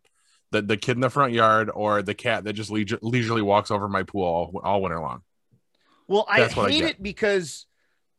the 0.51 0.61
the 0.63 0.77
kid 0.77 0.97
in 0.97 1.01
the 1.01 1.09
front 1.11 1.33
yard 1.33 1.71
or 1.73 2.03
the 2.03 2.15
cat 2.15 2.45
that 2.45 2.53
just 2.53 2.71
leisure, 2.71 2.99
leisurely 3.03 3.41
walks 3.43 3.71
over 3.71 3.89
my 3.89 4.03
pool 4.03 4.25
all, 4.25 4.61
all 4.63 4.83
winter 4.83 5.01
long. 5.01 5.23
Well, 6.07 6.27
I 6.29 6.41
That's 6.41 6.59
I 6.59 6.71
hate 6.71 6.81
get. 6.81 6.91
it 6.91 7.03
because 7.03 7.67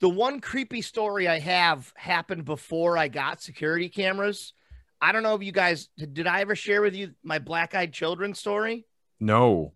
the 0.01 0.09
one 0.09 0.41
creepy 0.41 0.81
story 0.81 1.27
I 1.27 1.39
have 1.39 1.93
happened 1.95 2.43
before 2.43 2.97
I 2.97 3.07
got 3.07 3.41
security 3.41 3.87
cameras. 3.87 4.53
I 4.99 5.11
don't 5.11 5.23
know 5.23 5.35
if 5.35 5.43
you 5.43 5.51
guys 5.51 5.89
did. 5.97 6.27
I 6.27 6.41
ever 6.41 6.55
share 6.55 6.81
with 6.81 6.95
you 6.95 7.13
my 7.23 7.39
black-eyed 7.39 7.93
children 7.93 8.33
story? 8.35 8.85
No, 9.19 9.73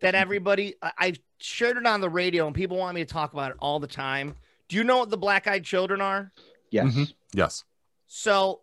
that 0.00 0.14
everybody 0.14 0.74
I, 0.82 0.92
I 0.98 1.12
shared 1.38 1.76
it 1.76 1.86
on 1.86 2.00
the 2.00 2.10
radio 2.10 2.46
and 2.46 2.54
people 2.54 2.76
want 2.76 2.94
me 2.94 3.04
to 3.04 3.12
talk 3.12 3.32
about 3.32 3.52
it 3.52 3.56
all 3.60 3.80
the 3.80 3.86
time. 3.86 4.34
Do 4.68 4.76
you 4.76 4.84
know 4.84 4.98
what 4.98 5.10
the 5.10 5.16
black 5.18 5.46
eyed 5.46 5.64
children 5.64 6.00
are? 6.00 6.32
Yes. 6.70 6.94
Mhm. 6.94 7.12
yes, 7.34 7.64
So 8.06 8.60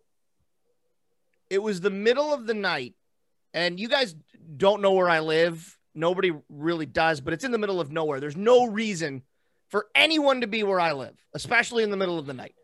it 1.50 1.62
was 1.62 1.80
the 1.80 1.90
middle 1.90 2.32
of 2.32 2.46
the 2.46 2.54
night, 2.54 2.94
and 3.54 3.78
you 3.80 3.88
guys 3.88 4.14
don't 4.56 4.80
know 4.82 4.92
where 4.92 5.08
I 5.08 5.20
live. 5.20 5.78
Nobody 5.94 6.32
really 6.48 6.86
does, 6.86 7.20
but 7.20 7.32
it's 7.34 7.44
in 7.44 7.52
the 7.52 7.58
middle 7.58 7.80
of 7.80 7.90
nowhere. 7.90 8.20
There's 8.20 8.36
no 8.36 8.66
reason 8.66 9.22
for 9.68 9.86
anyone 9.94 10.40
to 10.40 10.46
be 10.46 10.62
where 10.62 10.80
I 10.80 10.92
live, 10.92 11.16
especially 11.34 11.82
in 11.82 11.90
the 11.90 11.96
middle 11.96 12.18
of 12.18 12.26
the 12.26 12.34
night. 12.34 12.54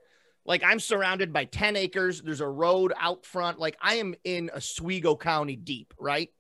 Like 0.47 0.63
I'm 0.63 0.81
surrounded 0.81 1.33
by 1.33 1.45
10 1.47 1.77
acres. 1.77 2.21
There's 2.21 2.41
a 2.41 2.49
road 2.49 2.93
out 2.99 3.25
front. 3.25 3.59
Like 3.59 3.77
I 3.81 3.97
am 3.97 4.15
in 4.25 4.51
Oswego 4.55 5.17
County 5.17 5.57
deep, 5.57 5.95
right? 5.99 6.31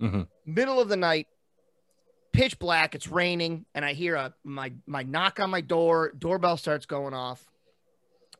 Mhm. 0.00 0.28
Middle 0.44 0.80
of 0.80 0.88
the 0.88 0.96
night, 0.96 1.28
pitch 2.32 2.58
black. 2.58 2.94
It's 2.94 3.08
raining, 3.08 3.64
and 3.74 3.84
I 3.84 3.92
hear 3.94 4.16
a 4.16 4.34
my 4.44 4.72
my 4.86 5.02
knock 5.02 5.40
on 5.40 5.50
my 5.50 5.60
door. 5.62 6.12
Doorbell 6.18 6.56
starts 6.56 6.84
going 6.84 7.14
off, 7.14 7.42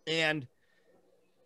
and 0.07 0.47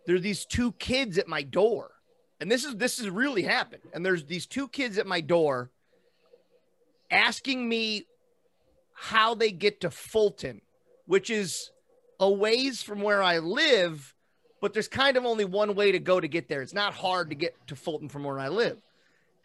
there's 0.07 0.23
these 0.23 0.45
two 0.47 0.73
kids 0.73 1.19
at 1.19 1.29
my 1.29 1.43
door, 1.43 1.93
and 2.41 2.51
this 2.51 2.65
is 2.65 2.75
this 2.77 2.99
has 2.99 3.11
really 3.11 3.43
happened. 3.43 3.83
And 3.93 4.05
there's 4.05 4.25
these 4.25 4.47
two 4.47 4.67
kids 4.67 4.99
at 4.99 5.07
my 5.07 5.21
door 5.21 5.71
asking 7.11 7.69
me 7.69 8.07
how 9.01 9.35
they 9.35 9.53
get 9.53 9.83
to 9.83 9.91
Fulton, 9.91 10.61
which 11.07 11.31
is 11.31 11.71
a 12.19 12.29
ways 12.29 12.83
from 12.83 13.01
where 13.01 13.23
I 13.23 13.39
live, 13.39 14.15
but 14.61 14.73
there's 14.73 14.89
kind 14.89 15.17
of 15.17 15.25
only 15.25 15.45
one 15.45 15.77
way 15.77 15.93
to 15.93 16.01
go 16.01 16.19
to 16.19 16.27
get 16.27 16.49
there. 16.49 16.63
It's 16.63 16.75
not 16.75 16.95
hard 16.95 17.31
to 17.31 17.37
get 17.37 17.55
to 17.69 17.77
Fulton 17.77 18.09
from 18.09 18.25
where 18.25 18.41
I 18.41 18.49
live. 18.49 18.83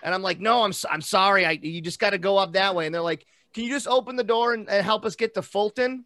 And 0.01 0.13
I'm 0.13 0.23
like, 0.23 0.39
no, 0.39 0.63
I'm 0.63 0.73
I'm 0.89 1.01
sorry. 1.01 1.45
I 1.45 1.51
you 1.51 1.81
just 1.81 1.99
got 1.99 2.09
to 2.09 2.17
go 2.17 2.37
up 2.37 2.53
that 2.53 2.73
way. 2.73 2.87
And 2.87 2.95
they're 2.95 3.01
like, 3.01 3.25
can 3.53 3.63
you 3.63 3.69
just 3.69 3.87
open 3.87 4.15
the 4.15 4.23
door 4.23 4.53
and, 4.53 4.67
and 4.67 4.83
help 4.83 5.05
us 5.05 5.15
get 5.15 5.35
to 5.35 5.43
Fulton? 5.43 6.05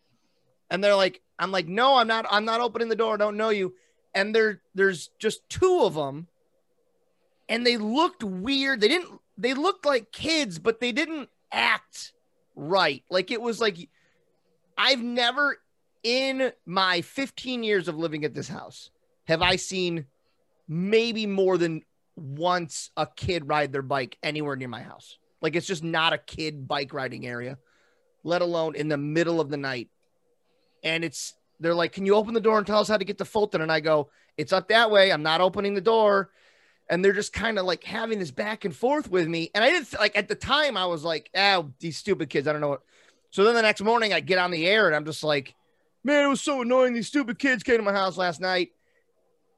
And 0.69 0.83
they're 0.83 0.93
like, 0.93 1.21
I'm 1.39 1.51
like, 1.51 1.67
no, 1.67 1.95
I'm 1.95 2.07
not. 2.07 2.25
I'm 2.29 2.45
not 2.45 2.59
opening 2.59 2.89
the 2.89 2.95
door. 2.95 3.13
I 3.13 3.17
don't 3.17 3.37
know 3.37 3.49
you. 3.49 3.73
And 4.13 4.35
there 4.35 4.61
there's 4.75 5.09
just 5.19 5.47
two 5.49 5.83
of 5.83 5.93
them, 5.93 6.27
and 7.47 7.65
they 7.65 7.77
looked 7.77 8.23
weird. 8.23 8.81
They 8.81 8.89
didn't. 8.89 9.21
They 9.37 9.53
looked 9.53 9.85
like 9.85 10.11
kids, 10.11 10.59
but 10.59 10.81
they 10.81 10.91
didn't 10.91 11.29
act 11.51 12.11
right. 12.57 13.03
Like 13.09 13.31
it 13.31 13.41
was 13.41 13.61
like 13.61 13.89
I've 14.77 15.01
never 15.01 15.57
in 16.03 16.51
my 16.65 17.01
15 17.01 17.63
years 17.63 17.87
of 17.87 17.95
living 17.95 18.25
at 18.25 18.33
this 18.33 18.47
house 18.47 18.91
have 19.27 19.41
I 19.41 19.55
seen 19.55 20.05
maybe 20.67 21.25
more 21.25 21.57
than 21.57 21.83
once 22.15 22.91
a 22.97 23.05
kid 23.05 23.47
ride 23.47 23.71
their 23.71 23.81
bike 23.81 24.17
anywhere 24.23 24.55
near 24.55 24.67
my 24.67 24.81
house. 24.81 25.17
Like 25.41 25.55
it's 25.55 25.67
just 25.67 25.83
not 25.83 26.13
a 26.13 26.17
kid 26.17 26.67
bike 26.67 26.93
riding 26.93 27.27
area, 27.27 27.57
let 28.23 28.41
alone 28.41 28.75
in 28.75 28.87
the 28.87 28.97
middle 28.97 29.39
of 29.39 29.49
the 29.49 29.57
night. 29.57 29.89
And 30.83 31.03
it's 31.03 31.35
they're 31.59 31.75
like, 31.75 31.91
"Can 31.91 32.05
you 32.05 32.15
open 32.15 32.33
the 32.33 32.41
door 32.41 32.57
and 32.57 32.65
tell 32.65 32.79
us 32.79 32.87
how 32.87 32.97
to 32.97 33.05
get 33.05 33.17
to 33.19 33.25
Fulton?" 33.25 33.61
And 33.61 33.71
I 33.71 33.79
go, 33.79 34.09
"It's 34.37 34.53
up 34.53 34.69
that 34.69 34.89
way. 34.89 35.11
I'm 35.11 35.23
not 35.23 35.41
opening 35.41 35.73
the 35.73 35.81
door." 35.81 36.31
And 36.89 37.03
they're 37.03 37.13
just 37.13 37.33
kind 37.33 37.59
of 37.59 37.65
like 37.65 37.83
having 37.83 38.19
this 38.19 38.31
back 38.31 38.63
and 38.63 38.75
forth 38.75 39.09
with 39.11 39.27
me. 39.27 39.51
And 39.53 39.63
I 39.63 39.69
didn't 39.71 39.93
like 39.99 40.17
at 40.17 40.29
the 40.29 40.35
time 40.35 40.77
I 40.77 40.85
was 40.85 41.03
like, 41.03 41.29
"Ah, 41.35 41.65
these 41.79 41.97
stupid 41.97 42.29
kids. 42.29 42.47
I 42.47 42.53
don't 42.53 42.61
know 42.61 42.69
what." 42.69 42.83
So 43.31 43.43
then 43.43 43.55
the 43.55 43.61
next 43.61 43.81
morning 43.81 44.13
I 44.13 44.21
get 44.21 44.37
on 44.37 44.51
the 44.51 44.65
air 44.65 44.87
and 44.87 44.95
I'm 44.95 45.05
just 45.05 45.23
like, 45.23 45.53
"Man, 46.03 46.23
it 46.23 46.29
was 46.29 46.41
so 46.41 46.61
annoying. 46.61 46.93
These 46.93 47.07
stupid 47.07 47.39
kids 47.39 47.63
came 47.63 47.77
to 47.77 47.83
my 47.83 47.93
house 47.93 48.17
last 48.17 48.39
night." 48.39 48.71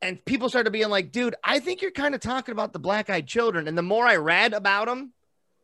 and 0.02 0.24
people 0.24 0.50
started 0.50 0.72
being 0.72 0.90
like, 0.90 1.12
dude, 1.12 1.36
I 1.44 1.60
think 1.60 1.82
you're 1.82 1.92
kind 1.92 2.16
of 2.16 2.22
talking 2.22 2.54
about 2.54 2.74
the 2.74 2.80
black 2.80 3.10
eyed 3.10 3.28
children. 3.28 3.68
And 3.68 3.78
the 3.78 3.82
more 3.82 4.06
I 4.06 4.16
read 4.16 4.54
about 4.54 4.88
them, 4.88 5.14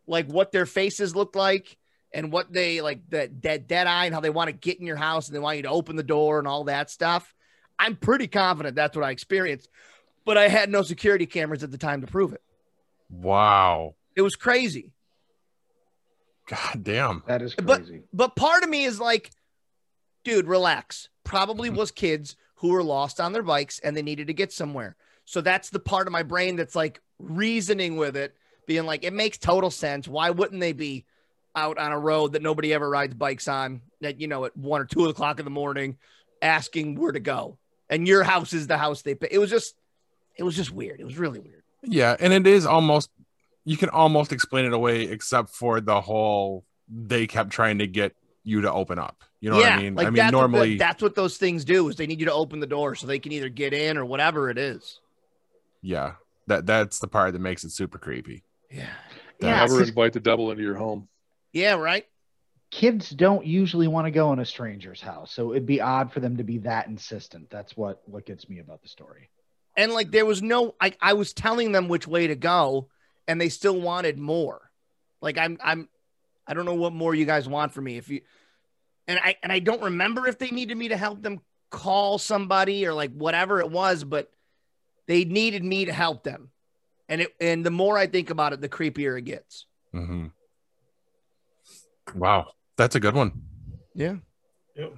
like 0.08 0.28
what 0.28 0.52
their 0.52 0.66
faces 0.66 1.16
looked 1.16 1.36
like 1.36 1.78
and 2.14 2.32
what 2.32 2.52
they 2.52 2.82
like, 2.82 3.10
that 3.10 3.42
dead, 3.42 3.68
dead 3.68 3.88
eye 3.88 4.06
and 4.06 4.14
how 4.14 4.20
they 4.20 4.30
want 4.30 4.50
to 4.50 4.54
get 4.54 4.80
in 4.80 4.86
your 4.86 4.98
house 4.98 5.28
and 5.28 5.36
they 5.36 5.40
want 5.40 5.58
you 5.58 5.64
to 5.64 5.70
open 5.70 5.96
the 5.96 6.04
door 6.04 6.40
and 6.40 6.48
all 6.48 6.66
that 6.66 6.90
stuff, 6.90 7.34
I'm 7.80 7.96
pretty 7.96 8.28
confident 8.28 8.76
that's 8.76 8.96
what 8.96 9.06
I 9.06 9.12
experienced. 9.12 9.70
But 10.26 10.38
I 10.38 10.48
had 10.48 10.70
no 10.70 10.82
security 10.82 11.26
cameras 11.26 11.64
at 11.64 11.72
the 11.72 11.78
time 11.78 12.02
to 12.02 12.08
prove 12.08 12.34
it. 12.34 12.42
wow, 13.10 13.96
It 14.16 14.22
was 14.22 14.36
crazy. 14.36 14.92
god 16.48 16.84
damn. 16.84 17.24
That 17.28 17.42
is 17.42 17.56
But- 17.56 17.84
crazy. 17.84 18.04
But 18.14 18.36
part 18.36 18.64
of 18.64 18.70
me 18.70 18.86
is 18.86 19.00
like, 19.00 19.32
dude, 20.24 20.48
relax. 20.48 21.10
probably 21.24 21.70
mm-hmm. 21.70 21.78
was 21.80 21.92
kids 21.92 22.36
who 22.56 22.70
were 22.70 22.84
lost 22.84 23.20
on 23.20 23.34
their 23.34 23.42
bikes 23.44 23.80
and 23.80 23.96
they 23.98 24.02
needed 24.04 24.28
to 24.28 24.34
get 24.34 24.52
somewhere. 24.54 24.96
So 25.26 25.42
that's 25.42 25.70
the 25.72 25.80
part 25.80 26.06
of 26.08 26.14
my 26.14 26.22
brain 26.24 26.56
that's 26.56 26.76
like 26.76 27.02
reasoning 27.20 27.98
with 27.98 28.16
it, 28.16 28.36
being 28.68 28.86
like, 28.86 29.04
it 29.04 29.12
makes 29.14 29.38
total 29.40 29.72
sense. 29.72 30.08
Why 30.08 30.30
wouldn't 30.30 30.62
they 30.62 30.72
be 30.74 31.06
out 31.56 31.78
on 31.80 31.92
a 31.92 32.00
road 32.00 32.34
that 32.34 32.42
nobody 32.44 32.74
ever 32.74 32.88
rides 32.88 33.16
bikes 33.16 33.48
on 33.48 33.82
that, 34.02 34.22
you 34.22 34.28
know, 34.28 34.46
at 34.46 34.56
one 34.56 34.82
or 34.82 34.86
two 34.86 35.06
o'clock 35.08 35.40
in 35.40 35.46
the 35.46 35.52
morning 35.52 35.98
asking 36.44 36.96
where 36.96 37.12
to 37.12 37.20
go? 37.20 37.58
And 37.90 38.08
your 38.08 38.24
house 38.24 38.54
is 38.54 38.68
the 38.68 38.78
house 38.78 39.02
they 39.02 39.16
pay. 39.16 39.30
It 39.32 39.40
was 39.40 39.50
just, 39.50 39.74
it 40.38 40.44
was 40.44 40.56
just 40.56 40.72
weird. 40.72 41.00
It 41.00 41.06
was 41.06 41.18
really 41.18 41.40
weird. 41.40 41.64
Yeah, 41.84 42.16
and 42.20 42.34
it 42.34 42.48
is 42.48 42.66
almost 42.66 43.10
you 43.64 43.78
can 43.78 43.90
almost 43.90 44.32
explain 44.32 44.66
it 44.66 44.74
away 44.74 45.04
except 45.04 45.50
for 45.50 45.82
the 45.82 46.02
whole 46.02 46.66
they 46.88 47.26
kept 47.28 47.50
trying 47.52 47.80
to 47.80 47.88
get 47.88 48.16
you 48.44 48.62
to 48.62 48.72
open 48.72 49.00
up. 49.00 49.24
You 49.42 49.50
know 49.50 49.58
what 49.58 49.72
I 49.72 49.82
mean? 49.82 49.96
Like 49.96 50.08
I 50.08 50.10
mean 50.10 50.16
that's 50.18 50.34
what 50.34 50.42
the- 50.42 50.48
normally 50.48 50.78
that's 50.78 51.02
what 51.02 51.16
those 51.16 51.38
things 51.38 51.66
do 51.66 51.88
is 51.90 51.96
they 51.96 52.08
need 52.08 52.20
you 52.20 52.26
to 52.28 52.34
open 52.34 52.60
the 52.60 52.68
door 52.68 52.96
so 52.96 53.06
they 53.08 53.20
can 53.20 53.32
either 53.32 53.50
get 53.50 53.74
in 53.74 53.98
or 53.98 54.06
whatever 54.06 54.50
it 54.50 54.58
is. 54.58 55.00
yeah. 55.82 56.14
That 56.48 56.68
that's 56.68 57.00
the 57.00 57.08
part 57.08 57.34
that 57.34 57.40
makes 57.40 57.64
it 57.64 57.72
super 57.72 57.98
creepy. 57.98 58.44
Yeah. 58.70 58.86
Yeah, 59.40 59.62
Never 59.62 59.80
'cause 59.80 59.90
invite 59.90 60.14
the 60.14 60.20
devil 60.20 60.52
into 60.52 60.62
your 60.64 60.76
home. 60.76 61.08
Yeah, 61.54 61.74
right. 61.74 62.06
kids 62.72 63.10
don't 63.10 63.46
usually 63.46 63.88
want 63.88 64.06
to 64.06 64.12
go 64.12 64.32
in 64.34 64.40
a 64.40 64.46
stranger's 64.46 65.02
house, 65.02 65.32
so 65.32 65.52
it'd 65.54 65.66
be 65.66 65.82
odd 65.82 66.12
for 66.14 66.20
them 66.20 66.38
to 66.38 66.44
be 66.44 66.58
that 66.60 66.88
insistent. 66.88 67.50
That's 67.50 67.76
what 67.76 68.02
what 68.08 68.26
gets 68.28 68.48
me 68.50 68.60
about 68.60 68.82
the 68.84 68.90
story. 68.90 69.30
And 69.78 69.92
like 69.92 70.12
there 70.12 70.26
was 70.26 70.42
no 70.42 70.76
I, 70.80 70.94
I 71.02 71.14
was 71.14 71.34
telling 71.34 71.72
them 71.72 71.88
which 71.88 72.08
way 72.08 72.28
to 72.28 72.36
go 72.36 72.90
and 73.28 73.40
they 73.40 73.50
still 73.50 73.80
wanted 73.80 74.18
more. 74.18 74.70
Like 75.22 75.38
I'm 75.38 75.58
I'm 75.64 75.90
I 76.48 76.54
don't 76.54 76.66
know 76.66 76.76
what 76.76 76.94
more 76.94 77.16
you 77.16 77.26
guys 77.26 77.48
want 77.48 77.74
from 77.74 77.86
me. 77.86 77.98
If 77.98 78.10
you 78.10 78.22
and 79.08 79.20
I 79.22 79.36
and 79.44 79.52
I 79.52 79.60
don't 79.60 79.82
remember 79.82 80.28
if 80.28 80.38
they 80.38 80.50
needed 80.50 80.78
me 80.78 80.90
to 80.90 80.98
help 80.98 81.22
them 81.22 81.42
call 81.72 82.18
somebody 82.18 82.86
or 82.86 82.94
like 82.94 83.12
whatever 83.12 83.60
it 83.60 83.70
was, 83.70 84.04
but 84.04 84.32
they 85.08 85.26
needed 85.26 85.64
me 85.64 85.86
to 85.86 85.94
help 85.94 86.24
them. 86.24 86.52
And 87.10 87.22
it 87.22 87.36
and 87.40 87.66
the 87.66 87.72
more 87.72 87.98
I 87.98 88.08
think 88.08 88.30
about 88.30 88.54
it, 88.54 88.62
the 88.62 88.70
creepier 88.70 89.18
it 89.18 89.24
gets. 89.24 89.66
hmm 89.92 90.28
Wow, 92.14 92.52
that's 92.78 92.96
a 92.96 93.00
good 93.00 93.16
one. 93.16 93.42
Yeah. 93.94 94.16
Yep. 94.76 94.94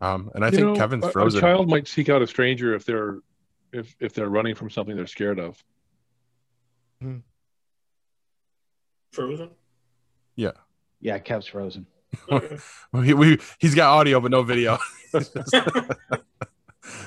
Um, 0.00 0.30
and 0.34 0.44
I 0.44 0.48
You 0.48 0.56
think 0.56 0.66
know, 0.68 0.74
Kevin's 0.76 1.08
frozen. 1.08 1.38
A 1.38 1.40
child 1.40 1.68
might 1.68 1.86
seek 1.86 2.08
out 2.08 2.22
a 2.22 2.26
stranger 2.26 2.74
if 2.74 2.84
they're 2.84 3.18
if 3.72 3.96
if 4.00 4.12
they're 4.12 4.28
running 4.28 4.54
from 4.54 4.70
something 4.70 4.96
they're 4.96 5.06
scared 5.06 5.38
of. 5.38 5.62
Hmm. 7.00 7.18
Frozen. 9.12 9.50
Yeah, 10.36 10.52
Yeah, 11.00 11.18
Kev's 11.18 11.46
frozen. 11.46 11.86
Okay. 12.30 12.56
we, 12.92 13.14
we 13.14 13.38
he's 13.58 13.74
got 13.74 13.90
audio 13.90 14.20
but 14.20 14.30
no 14.30 14.42
video. 14.42 14.78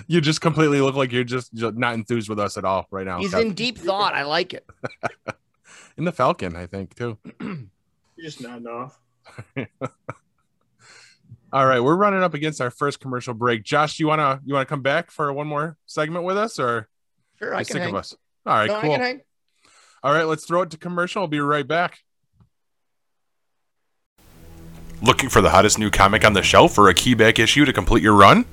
you 0.07 0.21
just 0.21 0.41
completely 0.41 0.81
look 0.81 0.95
like 0.95 1.11
you're 1.11 1.23
just, 1.23 1.53
just 1.53 1.75
not 1.75 1.93
enthused 1.95 2.29
with 2.29 2.39
us 2.39 2.57
at 2.57 2.65
all 2.65 2.87
right 2.91 3.05
now. 3.05 3.19
He's 3.19 3.33
Kev. 3.33 3.41
in 3.41 3.53
deep 3.53 3.77
thought. 3.77 4.13
I 4.13 4.23
like 4.23 4.53
it. 4.53 4.67
in 5.97 6.05
the 6.05 6.11
Falcon, 6.11 6.55
I 6.55 6.67
think 6.67 6.95
too. 6.95 7.17
You're 7.39 7.67
just 8.21 8.41
nodding 8.41 8.67
off. 8.67 8.99
All 11.55 11.65
right, 11.65 11.79
we're 11.79 11.95
running 11.95 12.21
up 12.21 12.33
against 12.33 12.59
our 12.59 12.69
first 12.69 12.99
commercial 12.99 13.33
break. 13.33 13.63
Josh, 13.63 13.97
you 13.97 14.07
wanna 14.07 14.41
you 14.43 14.53
wanna 14.53 14.65
come 14.65 14.81
back 14.81 15.09
for 15.09 15.31
one 15.31 15.47
more 15.47 15.77
segment 15.85 16.25
with 16.25 16.37
us, 16.37 16.59
or 16.59 16.89
Sure, 17.39 17.51
are 17.51 17.55
I 17.55 17.63
can 17.63 17.75
sick 17.75 17.81
hang. 17.83 17.91
of 17.91 17.95
us? 17.95 18.13
All 18.45 18.55
right, 18.57 18.67
No, 18.67 18.75
I 18.75 18.81
cool. 18.81 18.91
can 18.91 18.99
hang. 18.99 19.21
All 20.03 20.11
right, 20.11 20.25
let's 20.25 20.43
throw 20.45 20.63
it 20.63 20.71
to 20.71 20.77
commercial. 20.77 21.21
I'll 21.21 21.29
be 21.29 21.39
right 21.39 21.65
back. 21.65 21.99
Looking 25.01 25.29
for 25.29 25.39
the 25.39 25.51
hottest 25.51 25.79
new 25.79 25.89
comic 25.89 26.25
on 26.25 26.33
the 26.33 26.43
shelf 26.43 26.77
or 26.77 26.89
a 26.89 26.93
key 26.93 27.13
back 27.13 27.39
issue 27.39 27.63
to 27.63 27.71
complete 27.71 28.03
your 28.03 28.15
run? 28.15 28.43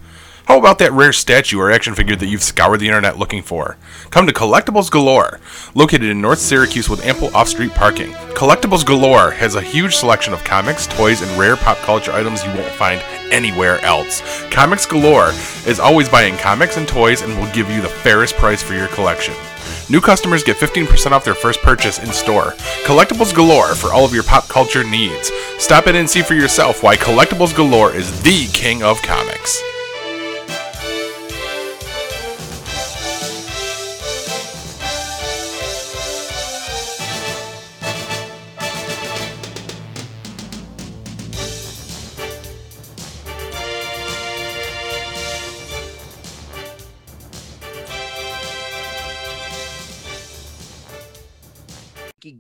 How 0.47 0.59
about 0.59 0.78
that 0.80 0.93
rare 0.93 1.12
statue 1.12 1.59
or 1.59 1.70
action 1.70 1.95
figure 1.95 2.16
that 2.16 2.26
you've 2.26 2.43
scoured 2.43 2.80
the 2.80 2.86
internet 2.86 3.18
looking 3.18 3.43
for? 3.43 3.76
Come 4.11 4.26
to 4.26 4.32
Collectibles 4.32 4.90
Galore, 4.90 5.40
located 5.74 6.05
in 6.11 6.20
North 6.20 6.40
Syracuse 6.40 6.88
with 6.88 7.07
ample 7.07 7.34
off 7.34 7.49
street 7.49 7.72
parking. 7.72 8.12
Collectibles 8.34 8.84
Galore 8.84 9.30
has 9.30 9.55
a 9.55 9.62
huge 9.62 9.95
selection 9.95 10.34
of 10.34 10.43
comics, 10.43 10.86
toys, 10.88 11.22
and 11.22 11.38
rare 11.38 11.57
pop 11.57 11.78
culture 11.78 12.12
items 12.12 12.45
you 12.45 12.51
won't 12.51 12.72
find 12.74 13.01
anywhere 13.30 13.78
else. 13.80 14.20
Comics 14.51 14.84
Galore 14.84 15.30
is 15.66 15.80
always 15.80 16.09
buying 16.09 16.36
comics 16.36 16.76
and 16.76 16.88
toys 16.88 17.22
and 17.22 17.38
will 17.38 17.53
give 17.53 17.70
you 17.70 17.80
the 17.80 17.88
fairest 17.88 18.34
price 18.34 18.62
for 18.62 18.74
your 18.74 18.88
collection. 18.88 19.34
New 19.88 20.01
customers 20.01 20.43
get 20.43 20.57
15% 20.57 21.12
off 21.12 21.24
their 21.24 21.34
first 21.34 21.61
purchase 21.61 21.99
in 21.99 22.12
store. 22.12 22.55
Collectibles 22.84 23.34
Galore 23.34 23.74
for 23.74 23.93
all 23.93 24.05
of 24.05 24.12
your 24.12 24.22
pop 24.22 24.49
culture 24.49 24.84
needs. 24.84 25.30
Stop 25.59 25.86
in 25.86 25.97
and 25.97 26.11
see 26.11 26.22
for 26.22 26.34
yourself 26.34 26.82
why 26.82 26.97
Collectibles 26.97 27.55
Galore 27.55 27.95
is 27.95 28.22
the 28.22 28.49
king 28.49 28.82
of 28.82 29.01
comics. 29.03 29.62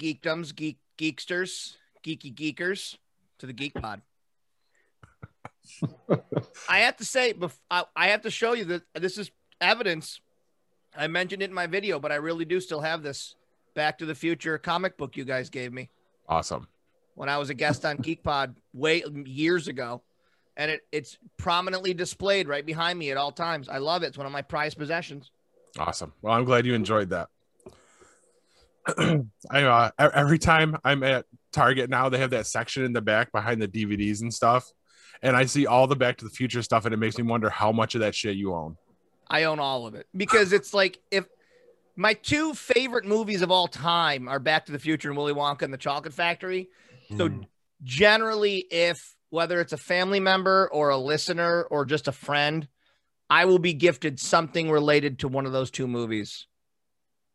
Geekdoms, 0.02 0.54
geek 0.54 0.78
geeksters, 0.98 1.76
geeky 2.04 2.34
geekers 2.34 2.96
to 3.38 3.46
the 3.46 3.52
Geek 3.52 3.74
Pod. 3.74 4.02
I 6.68 6.80
have 6.80 6.96
to 6.96 7.04
say, 7.04 7.34
I 7.70 8.08
have 8.08 8.22
to 8.22 8.30
show 8.30 8.52
you 8.52 8.64
that 8.66 8.82
this 8.94 9.16
is 9.18 9.30
evidence. 9.60 10.20
I 10.96 11.06
mentioned 11.06 11.42
it 11.42 11.46
in 11.50 11.54
my 11.54 11.66
video, 11.66 11.98
but 12.00 12.12
I 12.12 12.16
really 12.16 12.44
do 12.44 12.60
still 12.60 12.80
have 12.80 13.02
this 13.02 13.34
Back 13.74 13.98
to 13.98 14.06
the 14.06 14.14
Future 14.14 14.58
comic 14.58 14.98
book 14.98 15.16
you 15.16 15.24
guys 15.24 15.48
gave 15.48 15.72
me 15.72 15.88
Awesome. 16.28 16.68
when 17.14 17.28
I 17.28 17.38
was 17.38 17.48
a 17.48 17.54
guest 17.54 17.84
on 17.84 17.96
Geek 17.96 18.22
Pod 18.22 18.56
way 18.74 19.02
years 19.24 19.68
ago. 19.68 20.02
And 20.54 20.70
it, 20.70 20.82
it's 20.92 21.16
prominently 21.38 21.94
displayed 21.94 22.46
right 22.46 22.66
behind 22.66 22.98
me 22.98 23.10
at 23.10 23.16
all 23.16 23.32
times. 23.32 23.70
I 23.70 23.78
love 23.78 24.02
it. 24.02 24.08
It's 24.08 24.18
one 24.18 24.26
of 24.26 24.32
my 24.32 24.42
prized 24.42 24.76
possessions. 24.76 25.30
Awesome. 25.78 26.12
Well, 26.20 26.34
I'm 26.34 26.44
glad 26.44 26.66
you 26.66 26.74
enjoyed 26.74 27.08
that. 27.08 27.30
I 29.50 29.62
uh, 29.62 29.90
every 29.98 30.38
time 30.38 30.76
I'm 30.84 31.02
at 31.02 31.24
Target 31.52 31.90
now, 31.90 32.08
they 32.08 32.18
have 32.18 32.30
that 32.30 32.46
section 32.46 32.84
in 32.84 32.92
the 32.92 33.00
back 33.00 33.30
behind 33.32 33.62
the 33.62 33.68
DVDs 33.68 34.22
and 34.22 34.32
stuff, 34.32 34.70
and 35.22 35.36
I 35.36 35.44
see 35.46 35.66
all 35.66 35.86
the 35.86 35.96
Back 35.96 36.18
to 36.18 36.24
the 36.24 36.30
Future 36.30 36.62
stuff, 36.62 36.84
and 36.84 36.94
it 36.94 36.98
makes 36.98 37.16
me 37.16 37.24
wonder 37.24 37.48
how 37.50 37.72
much 37.72 37.94
of 37.94 38.00
that 38.00 38.14
shit 38.14 38.36
you 38.36 38.54
own. 38.54 38.76
I 39.28 39.44
own 39.44 39.60
all 39.60 39.86
of 39.86 39.94
it 39.94 40.06
because 40.16 40.52
it's 40.52 40.74
like 40.74 40.98
if 41.10 41.26
my 41.96 42.14
two 42.14 42.54
favorite 42.54 43.04
movies 43.04 43.42
of 43.42 43.50
all 43.50 43.68
time 43.68 44.28
are 44.28 44.38
Back 44.38 44.66
to 44.66 44.72
the 44.72 44.78
Future 44.78 45.08
and 45.08 45.16
Willy 45.16 45.34
Wonka 45.34 45.62
and 45.62 45.72
the 45.72 45.78
Chocolate 45.78 46.14
Factory. 46.14 46.68
So 47.16 47.28
Mm. 47.28 47.46
generally, 47.84 48.58
if 48.70 49.14
whether 49.30 49.60
it's 49.60 49.72
a 49.72 49.78
family 49.78 50.20
member 50.20 50.68
or 50.72 50.90
a 50.90 50.98
listener 50.98 51.62
or 51.62 51.84
just 51.84 52.08
a 52.08 52.12
friend, 52.12 52.68
I 53.30 53.46
will 53.46 53.58
be 53.58 53.72
gifted 53.72 54.20
something 54.20 54.70
related 54.70 55.20
to 55.20 55.28
one 55.28 55.46
of 55.46 55.52
those 55.52 55.70
two 55.70 55.86
movies. 55.86 56.46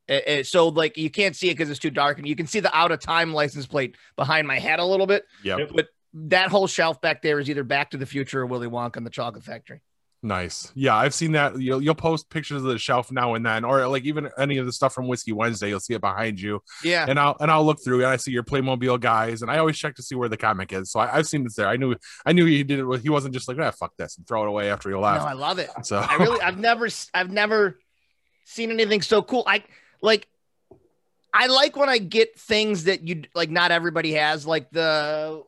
Eh, 0.10 0.22
eh, 0.26 0.43
so 0.43 0.70
like 0.70 0.97
you 0.97 1.10
can't 1.10 1.36
see 1.36 1.49
it 1.49 1.53
because 1.53 1.70
it's 1.70 1.80
too 1.80 1.89
dark, 1.91 2.18
and 2.18 2.28
you 2.28 2.36
can 2.36 2.47
see 2.47 2.60
the 2.60 2.76
out 2.76 2.91
of 2.91 2.99
time 2.99 3.34
license 3.34 3.66
plate 3.68 3.95
behind 4.16 4.47
my 4.47 4.58
head 4.60 4.80
a 4.80 4.86
little 4.86 5.08
bit. 5.08 5.26
Yep. 5.43 5.60
Yep. 5.60 5.70
But 5.76 5.88
that 6.14 6.49
whole 6.49 6.68
shelf 6.68 7.01
back 7.01 7.22
there 7.22 7.39
is 7.39 7.49
either 7.49 7.64
Back 7.64 7.91
to 7.91 7.97
the 7.97 8.05
Future 8.05 8.41
or 8.41 8.45
Willy 8.45 8.68
Wonka 8.68 8.97
and 8.97 9.05
the 9.05 9.10
Chocolate 9.10 9.43
Factory. 9.43 9.82
Nice. 10.24 10.72
Yeah, 10.74 10.95
I've 10.95 11.14
seen 11.14 11.34
that. 11.34 11.60
You'll, 11.62 11.80
you'll 11.82 11.93
post 11.93 12.30
pictures 12.32 12.64
of 12.64 12.70
the 12.70 12.80
shelf 12.80 13.12
now 13.12 13.36
and 13.36 13.45
then, 13.45 13.64
or 13.64 13.86
like 13.88 14.03
even 14.03 14.30
any 14.39 14.58
of 14.58 14.66
the 14.66 14.72
stuff 14.72 14.93
from 14.93 15.08
Whiskey 15.08 15.32
Wednesday. 15.32 15.70
You'll 15.70 15.80
see 15.80 15.93
it 15.93 16.01
behind 16.01 16.41
you, 16.41 16.62
Yeah. 16.84 17.05
and 17.08 17.20
I'll 17.20 17.38
and 17.39 17.51
I'll 17.51 17.64
look 17.64 17.84
through 17.84 17.97
and 17.99 18.08
I 18.08 18.16
see 18.16 18.32
your 18.32 18.43
Playmobil 18.43 18.99
guys, 18.99 19.43
and 19.43 19.51
I 19.51 19.60
always 19.60 19.78
check 19.78 19.93
to 19.95 20.01
see 20.01 20.16
where 20.16 20.28
the 20.28 20.36
comic 20.38 20.74
is. 20.74 20.91
So 20.91 20.99
I, 21.01 21.18
I've 21.18 21.28
seen 21.28 21.45
it's 21.45 21.55
there. 21.55 21.68
I 21.68 21.76
knew 21.78 21.95
I 22.26 22.32
knew 22.34 22.45
he 22.45 22.64
did 22.64 22.80
it. 22.80 22.99
He 23.01 23.10
wasn't 23.10 23.34
just 23.36 23.47
like, 23.47 23.58
ah, 23.60 23.70
fuck 23.72 23.93
this, 23.97 24.18
and 24.18 24.26
throw 24.28 24.41
it 24.43 24.47
away 24.47 24.72
after 24.72 24.89
he 24.89 24.95
No, 24.95 25.01
left. 25.01 25.24
I 25.24 25.34
love 25.34 25.60
it. 25.60 25.70
so 25.84 25.97
I 25.97 26.16
really, 26.16 26.41
I've 26.41 26.58
never, 26.58 26.88
I've 27.14 27.32
never 27.32 27.78
seen 28.45 28.72
anything 28.72 29.03
so 29.03 29.22
cool. 29.22 29.43
I 29.45 29.64
like, 30.02 30.28
I 31.34 31.48
like 31.48 31.76
when 31.76 31.89
I 31.89 31.98
get 31.98 32.39
things 32.39 32.86
that 32.86 33.08
you 33.08 33.24
like. 33.36 33.50
Not 33.50 33.72
everybody 33.72 34.14
has 34.14 34.48
like 34.48 34.70
the 34.72 35.43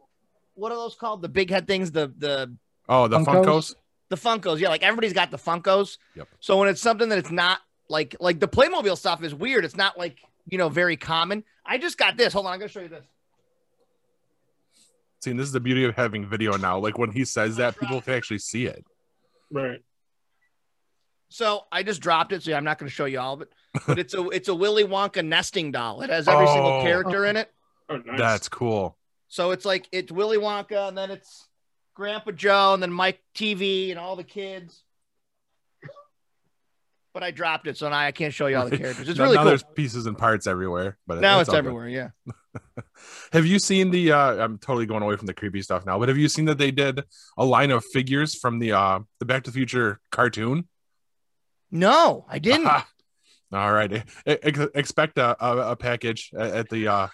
what 0.56 0.72
are 0.72 0.76
those 0.76 0.96
called? 0.96 1.22
The 1.22 1.30
big 1.30 1.50
head 1.50 1.68
things. 1.68 1.92
The 1.92 2.14
the 2.18 2.56
oh, 2.88 3.08
the 3.08 3.20
Funkos? 3.20 3.46
Funkos. 3.46 3.76
the 4.10 4.16
Funkos. 4.18 4.60
Yeah, 4.60 4.70
like 4.70 4.84
everybody's 4.84 5.14
got 5.14 5.32
the 5.32 5.38
Funkos. 5.38 5.98
Yep. 6.16 6.28
So 6.40 6.58
when 6.58 6.70
it's 6.70 6.82
something 6.82 7.10
that 7.10 7.18
it's 7.18 7.32
not 7.32 7.60
like 7.88 8.16
like 8.20 8.40
the 8.40 8.48
Playmobil 8.48 8.98
stuff 8.98 9.24
is 9.24 9.34
weird. 9.34 9.66
It's 9.66 9.78
not 9.78 9.98
like 9.98 10.20
you 10.48 10.58
know 10.58 10.70
very 10.70 10.98
common. 10.98 11.44
I 11.66 11.78
just 11.78 11.98
got 11.98 12.18
this. 12.18 12.34
Hold 12.34 12.46
on, 12.46 12.54
I'm 12.54 12.60
gonna 12.60 12.70
show 12.70 12.82
you 12.82 12.90
this. 12.90 13.06
See, 15.22 15.32
and 15.32 15.40
this 15.40 15.48
is 15.48 15.54
the 15.54 15.60
beauty 15.60 15.84
of 15.84 15.96
having 15.96 16.26
video 16.26 16.56
now. 16.56 16.80
Like 16.80 16.98
when 16.98 17.12
he 17.12 17.26
says 17.26 17.58
that, 17.58 17.78
people 17.78 18.02
can 18.02 18.14
actually 18.14 18.40
see 18.40 18.66
it. 18.66 18.86
Right. 19.52 19.82
So 21.30 21.66
I 21.72 21.84
just 21.84 22.02
dropped 22.02 22.32
it. 22.32 22.44
So 22.44 22.54
I'm 22.54 22.64
not 22.64 22.80
going 22.80 22.90
to 22.90 22.96
show 22.96 23.06
you 23.06 23.20
all 23.20 23.34
of 23.34 23.42
it, 23.42 23.52
but 23.88 24.00
it's 24.00 24.14
a 24.14 24.28
it's 24.30 24.48
a 24.50 24.56
Willy 24.56 24.84
Wonka 24.84 25.26
nesting 25.26 25.72
doll. 25.72 26.02
It 26.02 26.10
has 26.10 26.28
every 26.28 26.48
single 26.48 26.72
Oh. 26.72 26.82
character 26.82 27.26
in 27.26 27.38
it. 27.38 27.52
Oh, 27.90 27.98
nice. 27.98 28.18
That's 28.20 28.50
cool. 28.50 28.98
So 29.28 29.52
it's 29.52 29.66
like 29.66 29.88
it's 29.92 30.12
Willy 30.12 30.38
Wonka, 30.38 30.88
and 30.88 30.98
then 30.98 31.12
it's 31.12 31.48
Grandpa 31.96 32.32
Joe, 32.32 32.74
and 32.74 32.82
then 32.82 32.92
Mike 32.92 33.22
TV, 33.36 33.92
and 33.92 34.00
all 34.00 34.16
the 34.16 34.24
kids. 34.24 34.84
But 37.14 37.24
I 37.24 37.32
dropped 37.32 37.66
it, 37.68 37.76
so 37.76 37.90
now 37.90 37.98
I 37.98 38.12
can't 38.12 38.34
show 38.34 38.46
you 38.48 38.58
all 38.58 38.70
the 38.70 38.78
characters. 38.78 39.10
It's 39.10 39.18
now, 39.18 39.26
really 39.26 39.36
now 39.38 39.42
cool. 39.44 39.50
there's 39.50 39.64
pieces 39.76 40.06
and 40.06 40.16
parts 40.18 40.46
everywhere, 40.46 40.98
but 41.08 41.20
Now 41.20 41.40
it's 41.40 41.50
all 41.50 41.54
good. 41.56 41.60
everywhere. 41.60 41.88
Yeah. 41.90 42.10
Have 43.34 43.46
you 43.46 43.58
seen 43.60 43.90
the? 43.92 44.12
uh 44.12 44.36
I'm 44.44 44.58
totally 44.60 44.86
going 44.86 45.02
away 45.04 45.16
from 45.16 45.26
the 45.26 45.34
creepy 45.34 45.62
stuff 45.62 45.86
now, 45.86 45.98
but 46.00 46.10
have 46.10 46.18
you 46.18 46.28
seen 46.28 46.46
that 46.46 46.58
they 46.58 46.72
did 46.72 47.04
a 47.38 47.46
line 47.46 47.72
of 47.72 47.84
figures 47.86 48.36
from 48.36 48.60
the 48.60 48.74
uh 48.74 49.00
the 49.20 49.26
Back 49.26 49.44
to 49.44 49.52
the 49.52 49.56
Future 49.56 50.00
cartoon? 50.12 50.68
No, 51.72 52.26
I 52.30 52.40
didn't. 52.40 52.68
All 53.52 53.74
right, 53.74 54.04
ex- 54.26 54.60
expect 54.76 55.18
a, 55.18 55.36
a, 55.44 55.72
a 55.72 55.76
package 55.76 56.32
at 56.38 56.70
the 56.70 56.88
uh 56.88 57.08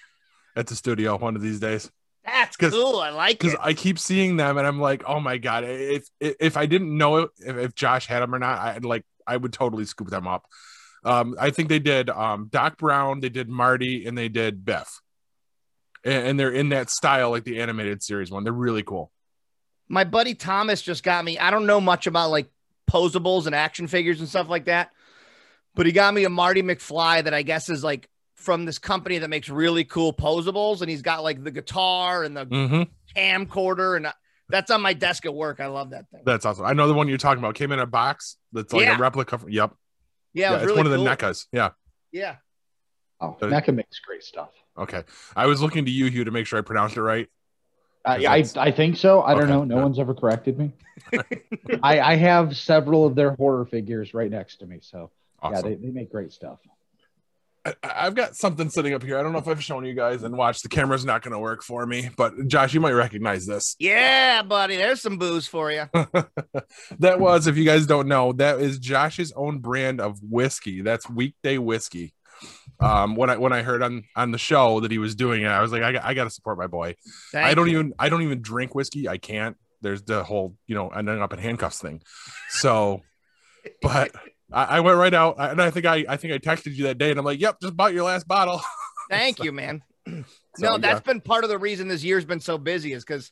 at 0.55 0.67
the 0.67 0.75
studio 0.75 1.17
one 1.17 1.35
of 1.35 1.41
these 1.41 1.59
days 1.59 1.89
That's 2.25 2.57
cool. 2.57 2.99
I 2.99 3.09
like 3.09 3.35
it. 3.35 3.39
because. 3.39 3.57
I 3.61 3.73
keep 3.73 3.99
seeing 3.99 4.37
them 4.37 4.57
and 4.57 4.65
I'm 4.67 4.79
like, 4.79 5.03
oh 5.07 5.19
my 5.19 5.37
god, 5.37 5.63
if 5.65 6.07
if, 6.19 6.35
if 6.39 6.57
I 6.57 6.65
didn't 6.65 6.97
know 6.97 7.17
if, 7.17 7.29
if 7.39 7.75
Josh 7.75 8.07
had 8.07 8.21
them 8.21 8.33
or 8.35 8.39
not, 8.39 8.59
I'd 8.59 8.85
like 8.85 9.05
I 9.25 9.37
would 9.37 9.53
totally 9.53 9.85
scoop 9.85 10.09
them 10.09 10.27
up. 10.27 10.45
Um, 11.03 11.35
I 11.39 11.51
think 11.51 11.69
they 11.69 11.79
did 11.79 12.09
um 12.09 12.47
Doc 12.51 12.77
Brown, 12.77 13.19
they 13.19 13.29
did 13.29 13.47
Marty, 13.47 14.05
and 14.05 14.17
they 14.17 14.27
did 14.27 14.65
Biff, 14.65 15.01
and, 16.03 16.27
and 16.27 16.39
they're 16.39 16.51
in 16.51 16.69
that 16.69 16.89
style 16.89 17.29
like 17.29 17.43
the 17.43 17.61
animated 17.61 18.03
series 18.03 18.31
one. 18.31 18.43
They're 18.43 18.53
really 18.53 18.83
cool. 18.83 19.11
My 19.87 20.03
buddy 20.03 20.33
Thomas 20.33 20.81
just 20.81 21.03
got 21.03 21.23
me. 21.23 21.37
I 21.37 21.51
don't 21.51 21.67
know 21.67 21.79
much 21.79 22.07
about 22.07 22.31
like 22.31 22.47
posables 22.89 23.45
and 23.45 23.53
action 23.53 23.87
figures 23.87 24.19
and 24.19 24.27
stuff 24.27 24.49
like 24.49 24.65
that, 24.65 24.89
but 25.75 25.85
he 25.85 25.91
got 25.91 26.13
me 26.13 26.23
a 26.23 26.29
Marty 26.29 26.63
McFly 26.63 27.23
that 27.23 27.33
I 27.33 27.41
guess 27.43 27.69
is 27.69 27.83
like 27.83 28.09
from 28.35 28.65
this 28.65 28.79
company 28.79 29.19
that 29.19 29.29
makes 29.29 29.49
really 29.49 29.83
cool 29.83 30.13
posables, 30.13 30.81
and 30.81 30.89
he's 30.89 31.01
got 31.01 31.23
like 31.23 31.43
the 31.43 31.51
guitar 31.51 32.23
and 32.23 32.35
the 32.35 32.45
hmm 32.45 32.83
camcorder, 33.15 33.95
and 33.95 34.07
uh, 34.07 34.13
that's 34.49 34.71
on 34.71 34.81
my 34.81 34.93
desk 34.93 35.25
at 35.25 35.33
work. 35.33 35.59
I 35.59 35.67
love 35.67 35.91
that 35.91 36.09
thing. 36.09 36.21
That's 36.25 36.45
awesome. 36.45 36.65
I 36.65 36.73
know 36.73 36.87
the 36.87 36.93
one 36.93 37.07
you're 37.07 37.17
talking 37.17 37.39
about 37.43 37.55
came 37.55 37.71
in 37.71 37.79
a 37.79 37.85
box 37.85 38.37
that's 38.51 38.73
like 38.73 38.85
Yeah. 38.85 38.97
a 38.97 38.99
replica. 38.99 39.37
From, 39.37 39.49
yep, 39.49 39.73
Yeah, 40.33 40.51
yeah, 40.51 40.57
it 40.57 40.63
it's 40.63 40.65
really 40.67 40.77
one 40.77 40.85
of 40.87 40.91
the 40.91 40.97
cool. 40.97 41.05
NECAs. 41.07 41.45
Yeah. 41.51 41.69
Yeah, 42.11 42.35
Oh, 43.19 43.37
Uh, 43.41 43.45
NECA 43.47 43.73
makes 43.73 43.99
great 43.99 44.23
stuff. 44.23 44.49
Okay. 44.77 45.03
I 45.35 45.45
was 45.47 45.61
looking 45.61 45.85
to 45.85 45.91
you, 45.91 46.07
Hugh, 46.07 46.25
to 46.25 46.31
make 46.31 46.45
sure 46.47 46.59
I 46.59 46.61
pronounced 46.61 46.97
it 46.97 47.01
right. 47.01 47.27
Uh, 48.05 48.19
I, 48.27 48.45
I 48.57 48.71
think 48.71 48.97
so. 48.97 49.21
I 49.21 49.33
don't 49.33 49.47
know. 49.47 49.63
No 49.63 49.77
Yeah. 49.77 49.81
one's 49.83 49.99
ever 49.99 50.13
corrected 50.13 50.57
me. 50.59 50.73
I, 51.83 51.99
I 51.99 52.15
have 52.15 52.55
several 52.55 53.05
of 53.05 53.15
their 53.15 53.31
horror 53.31 53.65
figures 53.65 54.13
right 54.13 54.29
next 54.29 54.57
to 54.57 54.65
me. 54.65 54.79
So 54.81 55.11
yeah, 55.43 55.61
they, 55.61 55.75
they 55.75 55.89
make 55.91 56.11
great 56.11 56.31
stuff. 56.31 56.59
I, 57.65 57.73
I've 57.83 58.15
got 58.15 58.35
something 58.35 58.69
sitting 58.69 58.93
up 58.93 59.01
here. 59.03 59.17
I 59.17 59.23
don't 59.23 59.31
know 59.31 59.39
if 59.39 59.47
I've 59.47 59.63
shown 59.63 59.85
you 59.85 59.93
guys 59.95 60.23
and 60.23 60.37
watch. 60.37 60.61
The 60.61 60.69
camera's 60.69 61.03
not 61.05 61.23
going 61.23 61.31
to 61.33 61.39
work 61.39 61.63
for 61.63 61.85
me, 61.85 62.09
but 62.15 62.47
Josh, 62.47 62.73
you 62.73 62.79
might 62.79 62.91
recognize 62.91 63.45
this. 63.45 63.75
yeah, 63.79 64.43
buddy. 64.43 64.77
There's 64.77 65.01
some 65.01 65.17
booze 65.17 65.47
for 65.47 65.71
you. 65.71 65.85
that 66.99 67.19
was, 67.19 67.47
if 67.47 67.57
you 67.57 67.65
guys 67.65 67.87
don't 67.87 68.07
know, 68.07 68.33
that 68.33 68.59
is 68.59 68.77
Josh's 68.79 69.31
own 69.35 69.59
brand 69.59 69.99
of 69.99 70.19
whiskey. 70.21 70.81
That's 70.81 71.09
weekday 71.09 71.57
whiskey. 71.57 72.13
Um, 72.81 73.15
when 73.15 73.29
I 73.29 73.37
when 73.37 73.53
I 73.53 73.61
heard 73.61 73.81
on 73.81 74.03
on 74.15 74.31
the 74.31 74.37
show 74.37 74.81
that 74.81 74.91
he 74.91 74.97
was 74.97 75.15
doing 75.15 75.43
it, 75.43 75.47
I 75.47 75.61
was 75.61 75.71
like, 75.71 75.83
I, 75.83 75.93
got- 75.93 76.03
I 76.03 76.13
got 76.13 76.25
to 76.25 76.29
support 76.29 76.57
my 76.57 76.67
boy. 76.67 76.95
Thank 77.31 77.45
I 77.47 77.53
don't 77.53 77.69
you. 77.69 77.79
even 77.79 77.93
I 77.97 78.09
don't 78.09 78.21
even 78.23 78.41
drink 78.41 78.75
whiskey. 78.75 79.07
I 79.07 79.17
can't. 79.17 79.55
There's 79.81 80.01
the 80.03 80.23
whole 80.23 80.55
you 80.67 80.75
know 80.75 80.89
ending 80.89 81.21
up 81.21 81.31
in 81.31 81.39
handcuffs 81.39 81.79
thing. 81.79 82.01
So, 82.49 83.01
but 83.81 84.11
I, 84.51 84.63
I 84.63 84.79
went 84.79 84.97
right 84.97 85.13
out 85.13 85.35
and 85.39 85.61
I 85.61 85.71
think 85.71 85.85
I 85.85 86.05
I 86.07 86.17
think 86.17 86.33
I 86.33 86.37
texted 86.37 86.75
you 86.75 86.85
that 86.85 86.97
day 86.97 87.09
and 87.09 87.19
I'm 87.19 87.25
like, 87.25 87.39
yep, 87.39 87.59
just 87.61 87.75
bought 87.75 87.93
your 87.93 88.03
last 88.03 88.27
bottle. 88.27 88.61
Thank 89.09 89.43
you, 89.43 89.51
man. 89.51 89.83
So, 90.07 90.23
no, 90.59 90.77
that's 90.77 91.01
yeah. 91.05 91.13
been 91.13 91.21
part 91.21 91.43
of 91.43 91.49
the 91.49 91.57
reason 91.57 91.87
this 91.87 92.03
year's 92.03 92.25
been 92.25 92.39
so 92.39 92.57
busy 92.57 92.93
is 92.93 93.03
because 93.03 93.31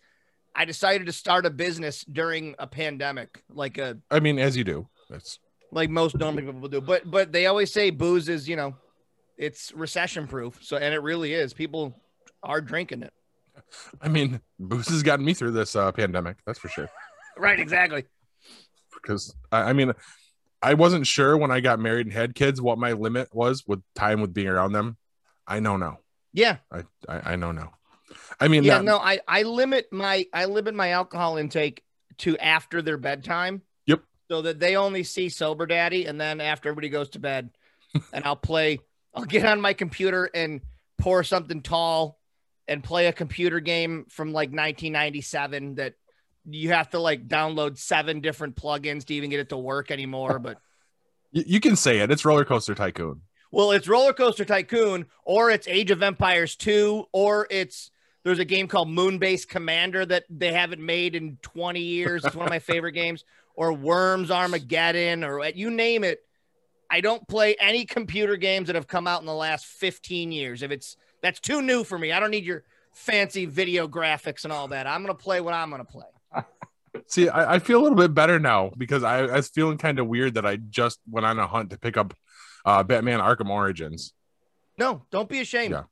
I 0.56 0.66
decided 0.66 1.08
to 1.08 1.14
start 1.14 1.46
a 1.46 1.50
business 1.50 2.04
during 2.04 2.56
a 2.60 2.68
pandemic, 2.68 3.44
like 3.50 3.78
a 3.78 3.98
I 4.12 4.20
mean, 4.20 4.40
as 4.40 4.58
you 4.58 4.64
do. 4.64 4.88
That's 5.10 5.40
like 5.72 5.90
most 5.90 6.18
normal 6.18 6.44
people 6.44 6.68
do. 6.68 6.82
But 6.82 7.10
but 7.10 7.32
they 7.32 7.46
always 7.46 7.72
say 7.72 7.90
booze 7.90 8.30
is 8.30 8.48
you 8.48 8.56
know, 8.56 8.76
it's 9.38 9.72
recession 9.74 10.28
proof. 10.28 10.60
So 10.62 10.78
and 10.78 10.94
it 10.94 11.02
really 11.02 11.34
is. 11.34 11.54
People 11.54 11.96
are 12.42 12.62
drinking 12.62 13.04
it. 13.04 13.14
I 14.02 14.08
mean, 14.08 14.42
booze 14.60 14.90
has 14.90 15.04
gotten 15.04 15.26
me 15.26 15.34
through 15.34 15.52
this 15.52 15.76
uh, 15.76 15.92
pandemic. 15.92 16.38
That's 16.46 16.60
for 16.60 16.70
sure. 16.70 16.90
Right, 17.36 17.60
exactly. 17.60 18.06
Because 18.94 19.34
I, 19.52 19.72
I 19.72 19.74
mean, 19.74 19.92
I 20.64 20.74
wasn't 20.76 21.06
sure 21.06 21.38
when 21.38 21.52
I 21.52 21.60
got 21.60 21.80
married 21.80 22.06
and 22.08 22.14
had 22.14 22.36
kids 22.36 22.62
what 22.62 22.78
my 22.78 22.94
limit 22.94 23.28
was 23.36 23.68
with 23.68 23.82
time 23.96 24.22
with 24.22 24.34
being 24.34 24.48
around 24.48 24.72
them. 24.72 24.98
I 25.46 25.60
know 25.60 25.76
now. 25.78 26.00
Yeah, 26.32 26.58
I 26.72 26.84
I, 27.08 27.34
I 27.34 27.36
know 27.36 27.52
now. 27.52 27.74
I 28.40 28.48
mean, 28.48 28.64
yeah. 28.64 28.78
that- 28.78 28.86
No, 28.86 28.98
I 28.98 29.20
I 29.28 29.44
limit 29.44 29.92
my 29.92 30.26
I 30.34 30.46
limit 30.46 30.74
my 30.74 30.92
alcohol 30.92 31.38
intake 31.38 31.84
to 32.20 32.38
after 32.38 32.82
their 32.82 32.98
bedtime. 32.98 33.62
Yep. 33.88 34.02
So 34.32 34.42
that 34.44 34.60
they 34.60 34.76
only 34.78 35.04
see 35.04 35.30
sober 35.30 35.66
daddy, 35.66 36.06
and 36.06 36.20
then 36.20 36.40
after 36.42 36.70
everybody 36.70 36.90
goes 36.90 37.10
to 37.12 37.20
bed, 37.20 37.50
and 38.14 38.24
I'll 38.26 38.36
play. 38.36 38.80
I'll 39.14 39.26
get 39.26 39.46
on 39.46 39.62
my 39.62 39.74
computer 39.74 40.30
and 40.34 40.62
pour 40.98 41.24
something 41.24 41.62
tall, 41.62 42.20
and 42.68 42.84
play 42.84 43.08
a 43.08 43.14
computer 43.14 43.60
game 43.60 44.06
from 44.10 44.30
like 44.32 44.50
1997 44.50 45.76
that 45.76 45.94
you 46.46 46.70
have 46.70 46.90
to 46.92 47.00
like 47.00 47.28
download 47.28 47.78
seven 47.78 48.20
different 48.20 48.56
plugins 48.56 49.06
to 49.06 49.14
even 49.14 49.30
get 49.30 49.40
it 49.40 49.50
to 49.50 49.58
work 49.58 49.92
anymore. 49.92 50.40
But 50.40 50.58
you, 51.32 51.60
can 51.60 51.76
say 51.76 52.00
it. 52.00 52.12
It's 52.12 52.26
roller 52.26 52.46
coaster 52.46 52.76
tycoon. 52.76 53.22
well, 53.52 53.72
it's 53.72 53.88
Roller 53.88 54.14
Coaster 54.14 54.46
Tycoon, 54.46 55.06
or 55.26 55.52
it's 55.52 55.68
Age 55.68 55.92
of 55.92 56.02
Empires 56.02 56.56
2, 56.56 57.06
or 57.12 57.48
it's 57.50 57.92
there's 58.24 58.40
a 58.40 58.46
game 58.46 58.68
called 58.68 58.88
Moonbase 58.88 59.48
Commander 59.48 60.06
that 60.06 60.24
they 60.30 60.54
haven't 60.54 60.84
made 60.84 61.16
in 61.16 61.38
20 61.42 61.80
years. 61.82 62.24
It's 62.24 62.36
one 62.36 62.48
of 62.48 62.52
my 62.52 62.60
favorite 62.74 62.94
games, 62.94 63.26
or 63.56 63.74
Worms 63.74 64.32
Armageddon, 64.32 65.24
or 65.24 65.42
uh, 65.42 65.52
you 65.54 65.70
name 65.70 66.04
it. 66.04 66.20
I 66.90 67.02
don't 67.02 67.28
play 67.28 67.56
any 67.60 67.86
computer 67.86 68.38
games 68.38 68.68
that 68.68 68.76
have 68.76 68.88
come 68.88 69.08
out 69.08 69.22
in 69.22 69.26
the 69.26 69.34
last 69.34 69.66
15 69.66 70.32
years. 70.32 70.62
If 70.62 70.72
it's 70.72 70.96
that's 71.22 71.40
too 71.40 71.62
new 71.62 71.84
for 71.84 71.98
me, 71.98 72.12
I 72.12 72.20
don't 72.20 72.32
need 72.32 72.46
your 72.46 72.64
fancy 72.94 73.46
video 73.46 73.88
graphics 73.88 74.44
and 74.44 74.54
all 74.54 74.68
that. 74.70 74.88
I'm 74.88 75.02
gonna 75.02 75.16
play 75.16 75.42
what 75.42 75.54
I'm 75.54 75.70
gonna 75.70 75.86
play. 75.86 76.06
See, 77.08 77.28
I, 77.30 77.56
I 77.56 77.60
feel 77.60 77.80
a 77.80 77.84
little 77.84 77.98
bit 77.98 78.14
better 78.14 78.40
now 78.40 78.72
because 78.78 79.04
I, 79.04 79.20
I 79.20 79.36
was 79.38 79.50
feeling 79.50 79.78
kind 79.78 80.00
of 80.00 80.08
weird 80.08 80.36
that 80.36 80.46
I 80.46 80.58
just 80.58 81.00
went 81.10 81.26
on 81.26 81.40
a 81.40 81.48
hunt 81.48 81.72
to 81.72 81.78
pick 81.78 81.98
up 81.98 82.14
uh, 82.66 82.84
Batman 82.84 83.20
Arkham 83.20 83.50
Origins. 83.50 84.14
No, 84.78 85.04
don't 85.12 85.30
be 85.30 85.40
ashamed. 85.40 85.74
Yeah. 85.74 85.84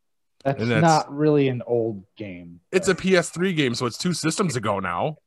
That's, 0.43 0.59
that's- 0.59 0.81
not 0.81 1.13
really 1.15 1.47
an 1.49 1.61
old 1.65 2.03
game. 2.17 2.59
It's 2.71 2.87
a 2.87 2.95
PS3 2.95 3.55
game, 3.55 3.75
so 3.75 3.85
it's 3.85 3.97
two 3.97 4.13
systems 4.13 4.55
ago 4.55 4.79
now. 4.79 5.17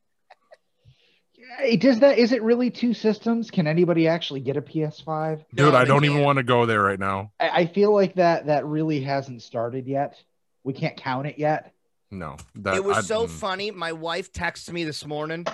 Hey, 1.59 1.77
does 1.77 1.99
that 1.99 2.17
is 2.17 2.31
it 2.31 2.41
really 2.43 2.69
two 2.69 2.93
systems? 2.93 3.49
Can 3.49 3.65
anybody 3.67 4.07
actually 4.07 4.41
get 4.41 4.57
a 4.57 4.61
PS5? 4.61 5.37
Dude, 5.53 5.71
No, 5.71 5.77
I 5.77 5.85
don't 5.85 6.03
even 6.03 6.17
can't. 6.17 6.25
want 6.25 6.37
to 6.37 6.43
go 6.43 6.65
there 6.65 6.81
right 6.81 6.99
now. 6.99 7.31
I, 7.39 7.49
I 7.49 7.65
feel 7.67 7.93
like 7.93 8.15
that 8.15 8.47
that 8.47 8.65
really 8.65 9.01
hasn't 9.01 9.41
started 9.41 9.87
yet. 9.87 10.21
We 10.63 10.73
can't 10.73 10.97
count 10.97 11.27
it 11.27 11.37
yet. 11.37 11.71
No, 12.11 12.35
that 12.55 12.75
it 12.75 12.83
was 12.83 12.97
I- 12.97 13.01
so 13.01 13.25
mm. 13.25 13.29
funny. 13.29 13.71
My 13.71 13.93
wife 13.93 14.33
texted 14.33 14.71
me 14.71 14.83
this 14.83 15.05
morning 15.05 15.45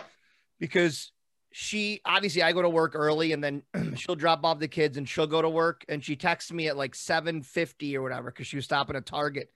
because 0.61 1.11
she 1.51 1.99
obviously 2.05 2.41
I 2.41 2.53
go 2.53 2.61
to 2.61 2.69
work 2.69 2.93
early 2.95 3.33
and 3.33 3.43
then 3.43 3.63
she'll 3.97 4.15
drop 4.15 4.45
off 4.45 4.59
the 4.59 4.69
kids 4.69 4.95
and 4.97 5.09
she'll 5.09 5.27
go 5.27 5.41
to 5.41 5.49
work 5.49 5.83
and 5.89 6.01
she 6.01 6.15
texts 6.15 6.53
me 6.53 6.67
at 6.69 6.77
like 6.77 6.93
7:50 6.93 7.95
or 7.95 8.01
whatever 8.01 8.31
because 8.31 8.47
she 8.47 8.55
was 8.55 8.63
stopping 8.63 8.95
at 8.95 9.05
Target. 9.05 9.49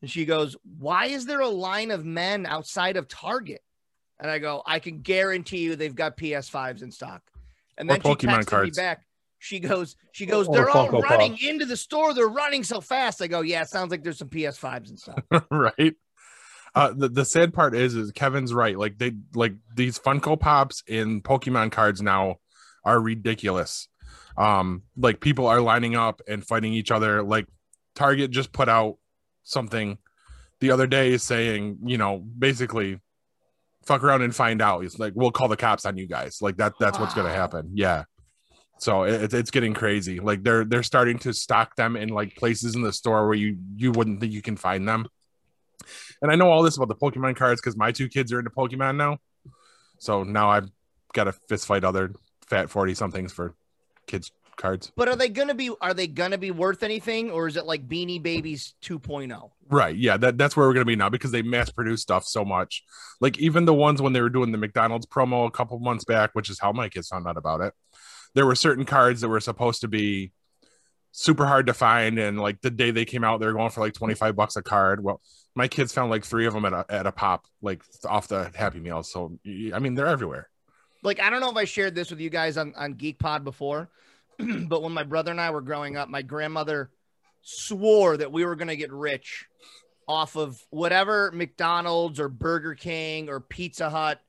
And 0.00 0.10
she 0.10 0.24
goes, 0.24 0.56
Why 0.78 1.06
is 1.06 1.26
there 1.26 1.40
a 1.40 1.48
line 1.48 1.90
of 1.92 2.04
men 2.04 2.46
outside 2.46 2.96
of 2.96 3.06
Target? 3.06 3.60
And 4.18 4.30
I 4.30 4.38
go, 4.38 4.62
I 4.66 4.78
can 4.80 5.02
guarantee 5.02 5.58
you 5.58 5.76
they've 5.76 5.94
got 5.94 6.16
PS5s 6.16 6.82
in 6.82 6.90
stock. 6.90 7.22
And 7.78 7.88
Or 7.88 7.94
then 7.94 8.02
she 8.02 8.08
Pokemon 8.26 8.38
texted 8.40 8.46
cards. 8.46 8.76
me 8.78 8.82
back. 8.82 9.04
She 9.38 9.60
goes, 9.60 9.96
she 10.12 10.26
goes, 10.26 10.48
Or 10.48 10.56
they're 10.56 10.70
all 10.70 10.88
Funko 10.88 11.02
running 11.02 11.32
Pops. 11.32 11.46
into 11.46 11.64
the 11.66 11.76
store. 11.76 12.12
They're 12.12 12.28
running 12.28 12.64
so 12.64 12.80
fast. 12.80 13.22
I 13.22 13.26
go, 13.26 13.40
yeah, 13.42 13.62
it 13.62 13.68
sounds 13.68 13.90
like 13.90 14.02
there's 14.02 14.18
some 14.18 14.28
PS5s 14.28 14.90
in 14.90 14.96
stock. 14.96 15.22
right? 15.50 15.94
Uh, 16.74 16.92
the 16.96 17.08
the 17.08 17.24
sad 17.24 17.52
part 17.52 17.74
is, 17.74 17.94
is 17.94 18.12
Kevin's 18.12 18.54
right. 18.54 18.78
Like 18.78 18.98
they 18.98 19.12
like 19.34 19.54
these 19.74 19.98
Funko 19.98 20.38
Pops 20.38 20.82
in 20.86 21.20
Pokemon 21.20 21.72
cards 21.72 22.00
now 22.00 22.36
are 22.84 23.00
ridiculous. 23.00 23.88
Um, 24.36 24.82
like 24.96 25.20
people 25.20 25.46
are 25.46 25.60
lining 25.60 25.96
up 25.96 26.22
and 26.28 26.46
fighting 26.46 26.72
each 26.72 26.90
other. 26.90 27.22
Like 27.22 27.46
Target 27.94 28.30
just 28.30 28.52
put 28.52 28.68
out 28.68 28.98
something 29.42 29.98
the 30.60 30.70
other 30.70 30.86
day 30.86 31.16
saying, 31.16 31.78
you 31.84 31.98
know, 31.98 32.18
basically, 32.18 33.00
fuck 33.84 34.04
around 34.04 34.22
and 34.22 34.34
find 34.34 34.62
out. 34.62 34.84
It's 34.84 34.98
like 34.98 35.14
we'll 35.16 35.32
call 35.32 35.48
the 35.48 35.56
cops 35.56 35.84
on 35.84 35.96
you 35.96 36.06
guys. 36.06 36.38
Like 36.40 36.58
that. 36.58 36.74
That's 36.78 36.98
what's 36.98 37.14
gonna 37.14 37.32
happen. 37.32 37.70
Yeah. 37.74 38.04
So 38.78 39.02
it, 39.02 39.34
it's 39.34 39.50
getting 39.50 39.74
crazy. 39.74 40.20
Like 40.20 40.42
they're 40.42 40.64
they're 40.64 40.82
starting 40.82 41.18
to 41.20 41.34
stock 41.34 41.76
them 41.76 41.96
in 41.96 42.08
like 42.08 42.36
places 42.36 42.76
in 42.76 42.82
the 42.82 42.92
store 42.92 43.26
where 43.26 43.36
you 43.36 43.58
you 43.76 43.92
wouldn't 43.92 44.20
think 44.20 44.32
you 44.32 44.42
can 44.42 44.56
find 44.56 44.88
them. 44.88 45.06
And 46.22 46.30
I 46.30 46.34
know 46.34 46.50
all 46.50 46.62
this 46.62 46.76
about 46.76 46.88
the 46.88 46.96
Pokemon 46.96 47.36
cards 47.36 47.60
because 47.60 47.76
my 47.76 47.92
two 47.92 48.08
kids 48.08 48.32
are 48.32 48.38
into 48.38 48.50
Pokemon 48.50 48.96
now. 48.96 49.18
So 49.98 50.22
now 50.22 50.50
I've 50.50 50.70
got 51.12 51.24
to 51.24 51.32
fist 51.32 51.66
fight 51.66 51.84
other 51.84 52.12
fat 52.46 52.70
40 52.70 52.94
somethings 52.94 53.32
for 53.32 53.54
kids 54.06 54.32
cards. 54.60 54.92
But 54.94 55.08
are 55.08 55.16
they 55.16 55.28
gonna 55.28 55.54
be 55.54 55.70
are 55.80 55.94
they 55.94 56.06
gonna 56.06 56.38
be 56.38 56.50
worth 56.50 56.82
anything 56.82 57.30
or 57.30 57.48
is 57.48 57.56
it 57.56 57.64
like 57.64 57.88
Beanie 57.88 58.22
Babies 58.22 58.74
oh? 58.90 58.98
2.0? 58.98 59.50
Right. 59.70 59.96
Yeah. 59.96 60.16
That, 60.16 60.36
that's 60.36 60.56
where 60.56 60.66
we're 60.66 60.74
going 60.74 60.84
to 60.84 60.90
be 60.90 60.96
now 60.96 61.08
because 61.08 61.30
they 61.30 61.42
mass 61.42 61.70
produce 61.70 62.02
stuff 62.02 62.24
so 62.24 62.44
much. 62.44 62.82
Like 63.20 63.38
even 63.38 63.64
the 63.64 63.74
ones 63.74 64.02
when 64.02 64.12
they 64.12 64.20
were 64.20 64.28
doing 64.28 64.52
the 64.52 64.58
McDonald's 64.58 65.06
promo 65.06 65.46
a 65.46 65.50
couple 65.50 65.78
months 65.78 66.04
back, 66.04 66.30
which 66.34 66.50
is 66.50 66.58
how 66.58 66.72
my 66.72 66.88
kids 66.88 67.08
found 67.08 67.26
out 67.26 67.36
about 67.36 67.60
it. 67.60 67.72
There 68.34 68.46
were 68.46 68.56
certain 68.56 68.84
cards 68.84 69.20
that 69.20 69.28
were 69.28 69.40
supposed 69.40 69.80
to 69.82 69.88
be 69.88 70.32
super 71.12 71.46
hard 71.46 71.66
to 71.66 71.74
find. 71.74 72.18
And 72.18 72.40
like 72.40 72.60
the 72.60 72.70
day 72.70 72.90
they 72.90 73.04
came 73.04 73.22
out, 73.22 73.40
they 73.40 73.46
were 73.46 73.52
going 73.52 73.70
for 73.70 73.80
like 73.80 73.94
25 73.94 74.34
bucks 74.34 74.56
a 74.56 74.62
card. 74.62 75.02
Well, 75.02 75.20
my 75.54 75.68
kids 75.68 75.92
found 75.92 76.10
like 76.10 76.24
three 76.24 76.46
of 76.46 76.54
them 76.54 76.64
at 76.64 76.72
a, 76.72 76.84
at 76.88 77.06
a 77.06 77.12
pop, 77.12 77.46
like 77.60 77.82
off 78.04 78.28
the 78.28 78.50
Happy 78.54 78.80
Meal. 78.80 79.02
So, 79.02 79.38
I 79.74 79.78
mean, 79.78 79.94
they're 79.94 80.06
everywhere. 80.06 80.48
Like 81.02 81.18
I 81.20 81.30
don't 81.30 81.40
know 81.40 81.50
if 81.50 81.56
I 81.56 81.64
shared 81.64 81.94
this 81.94 82.10
with 82.10 82.20
you 82.20 82.30
guys 82.30 82.56
on, 82.56 82.74
on 82.76 82.94
Geek 82.94 83.18
Pod 83.18 83.42
before, 83.42 83.88
but 84.38 84.82
when 84.82 84.92
my 84.92 85.02
brother 85.02 85.30
and 85.30 85.40
I 85.40 85.50
were 85.50 85.62
growing 85.62 85.96
up, 85.96 86.08
my 86.08 86.22
grandmother 86.22 86.90
swore 87.42 88.16
that 88.18 88.30
we 88.32 88.44
were 88.44 88.54
gonna 88.54 88.76
get 88.76 88.92
rich 88.92 89.46
off 90.06 90.36
of 90.36 90.60
whatever 90.70 91.30
McDonald's 91.32 92.20
or 92.20 92.28
Burger 92.28 92.74
King 92.74 93.28
or 93.28 93.40
Pizza 93.40 93.88
Hut 93.88 94.20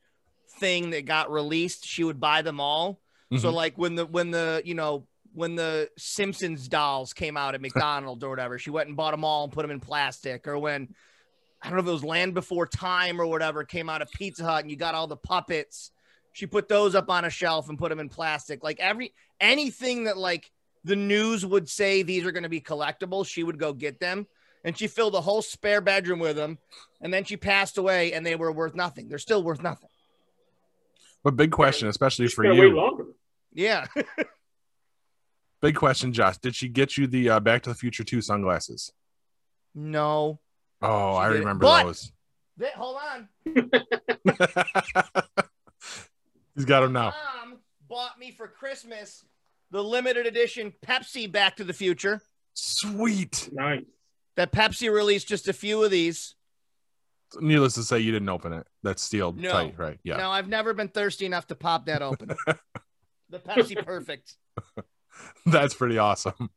thing 0.60 0.91
that 0.91 1.06
got 1.06 1.31
released. 1.31 1.85
She 1.85 2.03
would 2.03 2.19
buy 2.19 2.41
them 2.41 2.60
all. 2.60 3.02
So 3.38 3.49
Mhm. 3.49 3.53
like 3.53 3.77
when 3.77 3.95
the 3.95 4.06
when 4.06 4.31
the 4.31 4.61
you 4.64 4.73
know 4.76 5.07
when 5.33 5.55
the 5.55 5.89
Simpsons 5.97 6.67
dolls 6.67 7.13
came 7.13 7.37
out 7.37 7.55
at 7.55 7.61
McDonald's 7.61 8.23
or 8.23 8.29
whatever, 8.29 8.57
she 8.59 8.69
went 8.69 8.87
and 8.87 8.97
bought 8.97 9.11
them 9.11 9.23
all 9.23 9.45
and 9.45 9.53
put 9.53 9.61
them 9.61 9.71
in 9.71 9.79
plastic. 9.79 10.47
Or 10.47 10.57
when 10.57 10.93
I 11.61 11.67
don't 11.67 11.77
know 11.77 11.83
if 11.83 11.87
it 11.87 11.91
was 11.91 12.03
Land 12.03 12.33
Before 12.33 12.65
Time 12.65 13.21
or 13.21 13.27
whatever 13.27 13.63
came 13.63 13.89
out 13.89 14.01
of 14.01 14.11
Pizza 14.11 14.43
Hut 14.43 14.63
and 14.63 14.71
you 14.71 14.77
got 14.77 14.95
all 14.95 15.07
the 15.07 15.17
puppets. 15.17 15.91
She 16.33 16.47
put 16.47 16.67
those 16.69 16.95
up 16.95 17.09
on 17.09 17.25
a 17.25 17.29
shelf 17.29 17.69
and 17.69 17.77
put 17.77 17.89
them 17.89 17.99
in 17.99 18.09
plastic. 18.09 18.63
Like 18.63 18.79
every 18.79 19.13
anything 19.39 20.05
that 20.05 20.17
like 20.17 20.49
the 20.83 20.95
news 20.95 21.45
would 21.45 21.69
say 21.69 22.03
these 22.03 22.25
are 22.25 22.31
going 22.31 22.43
to 22.43 22.49
be 22.49 22.61
collectibles, 22.61 23.27
she 23.27 23.43
would 23.43 23.59
go 23.59 23.73
get 23.73 23.99
them. 23.99 24.27
And 24.63 24.77
she 24.77 24.87
filled 24.87 25.15
a 25.15 25.21
whole 25.21 25.41
spare 25.41 25.81
bedroom 25.81 26.19
with 26.19 26.35
them. 26.35 26.57
And 27.01 27.13
then 27.13 27.23
she 27.25 27.35
passed 27.35 27.77
away 27.77 28.13
and 28.13 28.25
they 28.25 28.35
were 28.35 28.51
worth 28.51 28.75
nothing. 28.75 29.07
They're 29.09 29.17
still 29.17 29.43
worth 29.43 29.61
nothing. 29.61 29.89
But 31.23 31.35
big 31.35 31.51
question, 31.51 31.87
especially 31.87 32.25
Just 32.25 32.35
for 32.35 32.43
gotta 32.43 32.55
wait 32.59 32.67
you. 32.67 32.75
longer. 32.75 33.05
Yeah. 33.53 33.85
Big 35.61 35.75
question, 35.75 36.11
Josh. 36.13 36.38
Did 36.38 36.55
she 36.55 36.67
get 36.67 36.97
you 36.97 37.05
the 37.07 37.29
uh, 37.29 37.39
Back 37.39 37.61
to 37.63 37.69
the 37.69 37.75
Future 37.75 38.03
2 38.03 38.21
sunglasses? 38.21 38.91
no. 39.75 40.39
Oh, 40.83 41.13
I 41.13 41.27
remember 41.27 41.61
But- 41.63 41.83
those. 41.83 42.11
Th- 42.59 42.71
hold 42.73 42.97
on. 42.97 43.29
He's 46.55 46.65
got 46.65 46.81
them 46.81 46.93
now. 46.93 47.13
Mom 47.43 47.59
bought 47.88 48.17
me 48.19 48.31
for 48.31 48.47
Christmas 48.47 49.23
the 49.71 49.83
limited 49.83 50.25
edition 50.25 50.73
Pepsi 50.85 51.31
Back 51.31 51.57
to 51.57 51.63
the 51.63 51.73
Future. 51.73 52.21
Sweet. 52.55 53.49
Nice. 53.53 53.83
That 54.38 54.51
Pepsi 54.51 54.91
released 54.91 55.27
just 55.27 55.47
a 55.47 55.53
few 55.53 55.83
of 55.83 55.91
these. 55.91 56.35
Needless 57.39 57.75
to 57.75 57.83
say, 57.83 57.99
you 57.99 58.11
didn't 58.11 58.29
open 58.29 58.51
it. 58.53 58.67
That's 58.83 59.01
sealed 59.03 59.38
No. 59.38 59.51
tight, 59.51 59.75
right? 59.77 59.99
Yeah. 60.03 60.17
No, 60.17 60.29
I've 60.31 60.49
never 60.49 60.73
been 60.73 60.89
thirsty 60.89 61.25
enough 61.25 61.47
to 61.47 61.55
pop 61.55 61.85
that 61.85 62.01
open. 62.01 62.29
the 63.29 63.39
Pepsi 63.39 63.83
Perfect. 63.85 64.33
That's 65.45 65.73
pretty 65.73 65.97
awesome. 65.97 66.49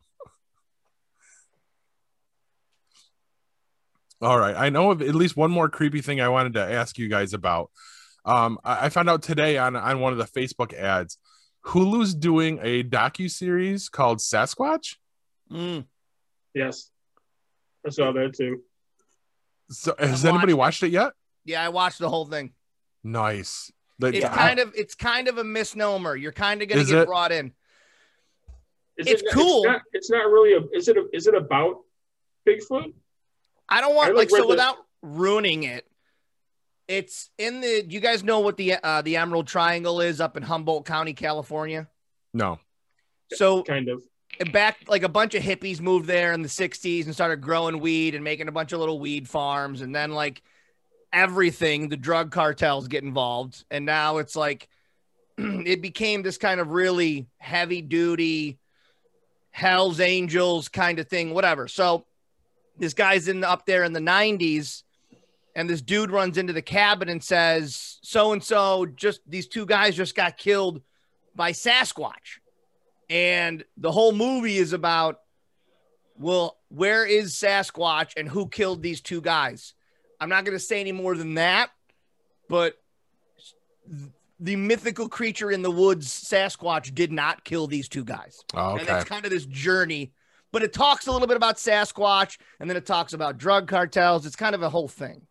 All 4.21 4.39
right. 4.39 4.55
I 4.57 4.71
know 4.71 4.91
of 4.91 5.03
at 5.03 5.15
least 5.15 5.37
one 5.37 5.51
more 5.51 5.69
creepy 5.69 6.01
thing 6.01 6.21
I 6.21 6.29
wanted 6.29 6.55
to 6.55 6.61
ask 6.65 6.99
you 6.99 7.09
guys 7.09 7.35
about. 7.35 7.71
Um, 8.25 8.59
I, 8.65 8.87
I 8.87 8.89
found 8.89 9.11
out 9.11 9.23
today 9.23 9.59
on, 9.59 9.77
on 9.77 10.01
one 10.01 10.13
of 10.13 10.19
the 10.19 10.25
Facebook 10.41 10.73
ads, 10.73 11.19
Hulu's 11.67 12.15
doing 12.15 12.59
a 12.63 12.83
docu 12.83 13.31
series 13.31 13.89
called 13.89 14.19
Sasquatch. 14.19 14.97
Mm. 15.51 15.85
Yes. 16.55 16.91
I 17.87 17.91
saw 17.91 18.13
that 18.13 18.35
too. 18.37 18.61
So 19.71 19.95
has 19.99 20.25
I've 20.25 20.31
anybody 20.31 20.55
watched 20.55 20.83
watched 20.83 20.83
it 20.85 20.93
yet? 20.93 21.13
Yeah, 21.45 21.63
I 21.63 21.69
watched 21.69 21.99
the 21.99 22.09
whole 22.09 22.25
thing. 22.27 22.53
Nice. 23.03 23.71
Like, 24.01 24.15
It's 24.15 24.25
I- 24.25 24.29
kind 24.35 24.59
of 24.59 24.73
it's 24.75 24.95
kind 24.95 25.29
of 25.29 25.39
a 25.39 25.45
misnomer. 25.45 26.17
You're 26.17 26.33
kind 26.33 26.63
of 26.63 26.69
gonna 26.69 26.85
get 26.85 26.95
it? 26.99 27.07
brought 27.07 27.33
in. 27.33 27.53
Is 28.97 29.07
It's 29.09 29.23
it, 29.23 29.29
cool. 29.33 29.59
It's 29.65 29.67
not, 29.67 29.83
it's 29.93 30.11
not 30.11 30.27
really 30.31 30.53
a. 30.55 30.61
Is 30.77 30.89
it? 30.89 30.97
A, 30.97 31.07
is 31.13 31.27
it 31.27 31.35
about 31.35 31.79
Bigfoot? 32.49 32.93
I 33.69 33.81
don't 33.81 33.95
want 33.95 34.09
I, 34.11 34.13
like 34.13 34.17
like, 34.17 34.31
so 34.31 34.37
read 34.37 34.45
the- 34.45 34.49
without 34.49 34.77
ruining 35.03 35.65
it. 35.65 35.87
It's 36.87 37.31
in 37.39 37.61
the. 37.61 37.85
You 37.89 38.01
guys 38.01 38.23
know 38.23 38.41
what 38.41 38.57
the 38.57 38.75
uh, 38.75 39.03
the 39.03 39.17
Emerald 39.17 39.47
Triangle 39.47 40.01
is 40.01 40.21
up 40.21 40.37
in 40.37 40.43
Humboldt 40.43 40.85
County, 40.87 41.13
California. 41.15 41.89
no. 42.33 42.59
So 43.33 43.63
Kind 43.63 43.89
of. 43.89 44.03
back 44.53 44.85
like 44.87 45.03
a 45.03 45.09
bunch 45.09 45.35
of 45.35 45.43
hippies 45.43 45.81
moved 45.81 46.07
there 46.07 46.33
in 46.35 46.43
the 46.43 46.49
60s 46.49 47.07
and 47.07 47.15
started 47.15 47.41
growing 47.41 47.81
weed 47.81 48.15
and 48.15 48.23
making 48.23 48.47
a 48.49 48.53
bunch 48.53 48.73
of 48.73 48.79
little 48.79 49.01
weed 49.01 49.27
farms 49.29 49.81
and 49.81 49.95
then 49.97 50.13
like 50.13 50.43
everything 51.13 51.89
the 51.89 51.97
drug 51.97 52.31
cartels 52.31 52.87
get 52.87 53.03
involved 53.03 53.65
and 53.71 53.87
now 53.87 54.19
it's 54.19 54.37
like 54.37 54.69
it 55.39 55.81
became 55.81 56.23
this 56.23 56.37
kind 56.37 56.61
of 56.61 56.69
really 56.69 57.27
heavy 57.39 57.81
duty 57.81 58.59
hell's 59.55 60.01
angels 60.01 60.67
kind 60.67 60.99
of 60.99 61.07
thing 61.07 61.33
whatever. 61.33 61.69
So 61.69 62.05
this 62.77 62.93
guy's 62.93 63.29
in 63.29 63.45
up 63.45 63.67
there 63.67 63.85
in 63.85 63.93
the 63.93 64.01
90s 64.01 64.83
and 65.55 65.71
this 65.71 65.81
dude 65.81 66.11
runs 66.11 66.39
into 66.39 66.53
the 66.53 66.61
cabin 66.61 67.09
and 67.09 67.23
says 67.23 67.99
so 68.03 68.33
and 68.33 68.43
so 68.43 68.85
just 68.85 69.21
these 69.29 69.47
two 69.47 69.65
guys 69.65 69.95
just 69.95 70.17
got 70.17 70.37
killed 70.37 70.83
by 71.37 71.53
sasquatch. 71.53 72.41
And 73.09 73.65
the 73.77 73.93
whole 73.93 74.11
movie 74.11 74.59
is 74.59 74.73
about 74.73 75.21
well 76.19 76.59
where 76.69 77.07
is 77.07 77.35
sasquatch 77.35 78.15
and 78.17 78.29
who 78.29 78.49
killed 78.49 78.83
these 78.83 79.01
two 79.01 79.21
guys? 79.21 79.75
I'm 80.19 80.29
not 80.29 80.45
going 80.45 80.59
to 80.59 80.65
say 80.65 80.81
any 80.81 80.91
more 80.91 81.17
than 81.17 81.35
that 81.35 81.71
but 82.49 82.77
the 84.45 84.57
mythical 84.57 85.09
creature 85.09 85.51
in 85.51 85.63
the 85.63 85.71
woods 85.71 86.09
sasquatch 86.09 86.95
did 86.95 87.11
not 87.13 87.45
kill 87.45 87.67
these 87.67 87.89
two 87.89 88.05
guys 88.05 88.41
Oh, 88.55 88.73
and 88.77 88.83
okay. 88.89 88.97
it's 88.97 89.09
kind 89.09 89.25
of 89.25 89.31
this 89.31 89.47
journey 89.47 90.13
but 90.53 90.63
it 90.63 90.73
talks 90.73 91.07
a 91.07 91.13
little 91.13 91.27
bit 91.29 91.37
about 91.37 91.57
sasquatch 91.57 92.39
and 92.61 92.69
then 92.69 92.77
it 92.77 92.87
talks 92.87 93.13
about 93.13 93.39
drug 93.39 93.67
cartels 93.69 94.27
it's 94.27 94.37
kind 94.37 94.55
of 94.55 94.63
a 94.63 94.69
whole 94.71 94.89
thing 94.89 95.23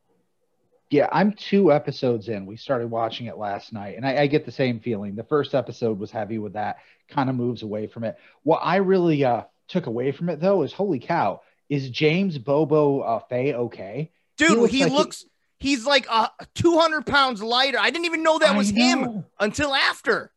Yeah, 0.89 1.07
I'm 1.11 1.31
two 1.33 1.71
episodes 1.71 2.27
in. 2.29 2.45
We 2.45 2.55
started 2.57 2.87
watching 2.91 3.25
it 3.27 3.37
last 3.37 3.73
night, 3.73 3.95
and 3.97 4.05
I, 4.05 4.21
I 4.23 4.27
get 4.27 4.45
the 4.45 4.51
same 4.51 4.79
feeling. 4.79 5.15
The 5.15 5.23
first 5.23 5.55
episode 5.55 5.97
was 5.97 6.11
heavy 6.11 6.37
with 6.37 6.53
that, 6.53 6.75
kind 7.09 7.29
of 7.31 7.35
moves 7.35 7.63
away 7.63 7.87
from 7.87 8.03
it. 8.03 8.15
What 8.43 8.59
I 8.63 8.75
really 8.77 9.23
uh, 9.25 9.43
took 9.67 9.87
away 9.87 10.11
from 10.11 10.29
it, 10.29 10.39
though, 10.39 10.61
is 10.61 10.71
holy 10.71 10.99
cow, 10.99 11.41
is 11.67 11.89
James 11.89 12.37
Bobo 12.37 12.99
uh, 12.99 13.19
Fay 13.27 13.55
okay? 13.55 14.11
dude 14.37 14.69
He 14.69 14.79
he 14.79 14.83
looks 14.85 14.93
looks, 14.97 15.21
he- 15.21 15.29
he's 15.63 15.85
like 15.85 16.05
uh 16.09 16.27
200 16.55 17.05
pounds 17.05 17.41
lighter 17.41 17.79
i 17.79 17.89
didn't 17.89 18.05
even 18.05 18.21
know 18.23 18.37
that 18.39 18.53
I 18.53 18.57
was 18.57 18.69
him 18.69 19.25
until 19.39 19.73
after 19.73 20.31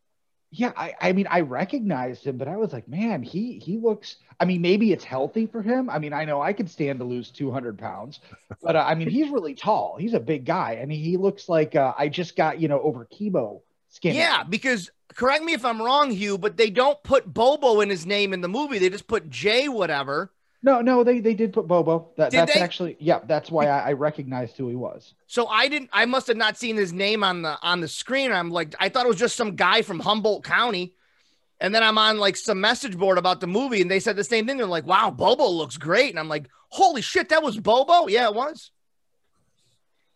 Yeah, 0.53 0.73
I, 0.77 0.95
I 1.01 1.13
mean, 1.13 1.27
I 1.29 1.41
recognized 1.41 2.25
him, 2.25 2.39
but 2.39 2.49
I 2.49 2.57
was 2.57 2.73
like, 2.73 2.89
man, 2.89 3.23
he 3.23 3.59
he 3.59 3.79
looks. 3.79 4.17
I 4.39 4.45
mean, 4.45 4.63
maybe 4.63 4.93
it's 4.93 5.05
healthy 5.05 5.47
for 5.47 5.61
him. 5.61 5.91
I 5.91 5.99
mean, 5.99 6.13
I 6.13 6.25
know 6.25 6.41
I 6.41 6.53
could 6.53 6.71
stand 6.71 6.99
to 7.01 7.05
lose 7.05 7.31
200 7.31 7.77
pounds, 7.77 8.21
but 8.63 8.77
uh, 8.77 8.85
I 8.87 8.95
mean, 8.95 9.11
he's 9.11 9.29
really 9.29 9.55
tall. 9.55 9.97
He's 9.99 10.15
a 10.15 10.21
big 10.21 10.45
guy, 10.47 10.79
and 10.81 10.91
he, 10.91 10.99
he 10.99 11.17
looks 11.17 11.49
like 11.49 11.75
uh, 11.75 11.93
I 11.99 12.09
just 12.09 12.37
got 12.37 12.61
you 12.61 12.69
know 12.69 12.81
over 12.81 13.07
chemo 13.07 13.61
skinny. 13.89 14.19
Yeah, 14.19 14.45
because 14.45 14.91
correct 15.15 15.43
me 15.43 15.53
if 15.53 15.65
I'm 15.65 15.83
wrong, 15.83 16.11
Hugh, 16.11 16.39
but 16.39 16.57
they 16.57 16.71
don't 16.71 17.03
put 17.03 17.33
Bobo 17.33 17.81
in 17.81 17.91
his 17.91 18.07
name 18.07 18.33
in 18.33 18.41
the 18.41 18.49
movie. 18.49 18.79
They 18.79 18.89
just 18.89 19.09
put 19.09 19.29
Jay 19.29 19.69
whatever. 19.69 20.33
No, 20.63 20.81
no, 20.81 21.05
they 21.05 21.21
they 21.21 21.35
did 21.35 21.53
put 21.53 21.69
Bobo. 21.69 22.09
That, 22.17 22.31
Did 22.31 22.41
that's 22.41 22.55
they? 22.55 22.61
actually 22.61 22.97
yeah. 22.99 23.21
That's 23.27 23.51
why 23.51 23.67
I, 23.67 23.91
I 23.91 23.93
recognized 23.93 24.57
who 24.57 24.69
he 24.69 24.75
was. 24.75 25.15
So 25.27 25.47
I 25.47 25.69
didn't. 25.69 25.91
I 25.93 26.07
must 26.07 26.27
have 26.27 26.37
not 26.37 26.57
seen 26.57 26.77
his 26.77 26.93
name 26.93 27.23
on 27.23 27.43
the 27.43 27.57
on 27.63 27.81
the 27.81 27.89
screen. 27.89 28.33
I'm 28.33 28.51
like, 28.51 28.75
I 28.81 28.89
thought 28.89 29.05
it 29.05 29.09
was 29.09 29.19
just 29.19 29.37
some 29.37 29.55
guy 29.55 29.83
from 29.83 30.01
Humboldt 30.01 30.45
County. 30.45 30.95
And 31.61 31.75
then 31.75 31.83
I'm 31.83 31.97
on 31.99 32.19
like 32.19 32.37
some 32.37 32.61
message 32.61 32.99
board 32.99 33.17
about 33.17 33.41
the 33.41 33.47
movie, 33.47 33.81
and 33.81 33.91
they 33.91 34.01
said 34.01 34.17
the 34.17 34.25
same 34.25 34.47
thing. 34.47 34.57
They're 34.57 34.67
like, 34.67 34.87
"Wow, 34.87 35.11
Bobo 35.11 35.49
looks 35.49 35.77
great," 35.79 36.11
and 36.11 36.19
I'm 36.19 36.29
like, 36.29 36.49
"Holy 36.69 37.01
shit, 37.01 37.29
that 37.31 37.43
was 37.43 37.59
Bobo!" 37.59 38.09
Yeah, 38.09 38.27
it 38.27 38.35
was. 38.35 38.73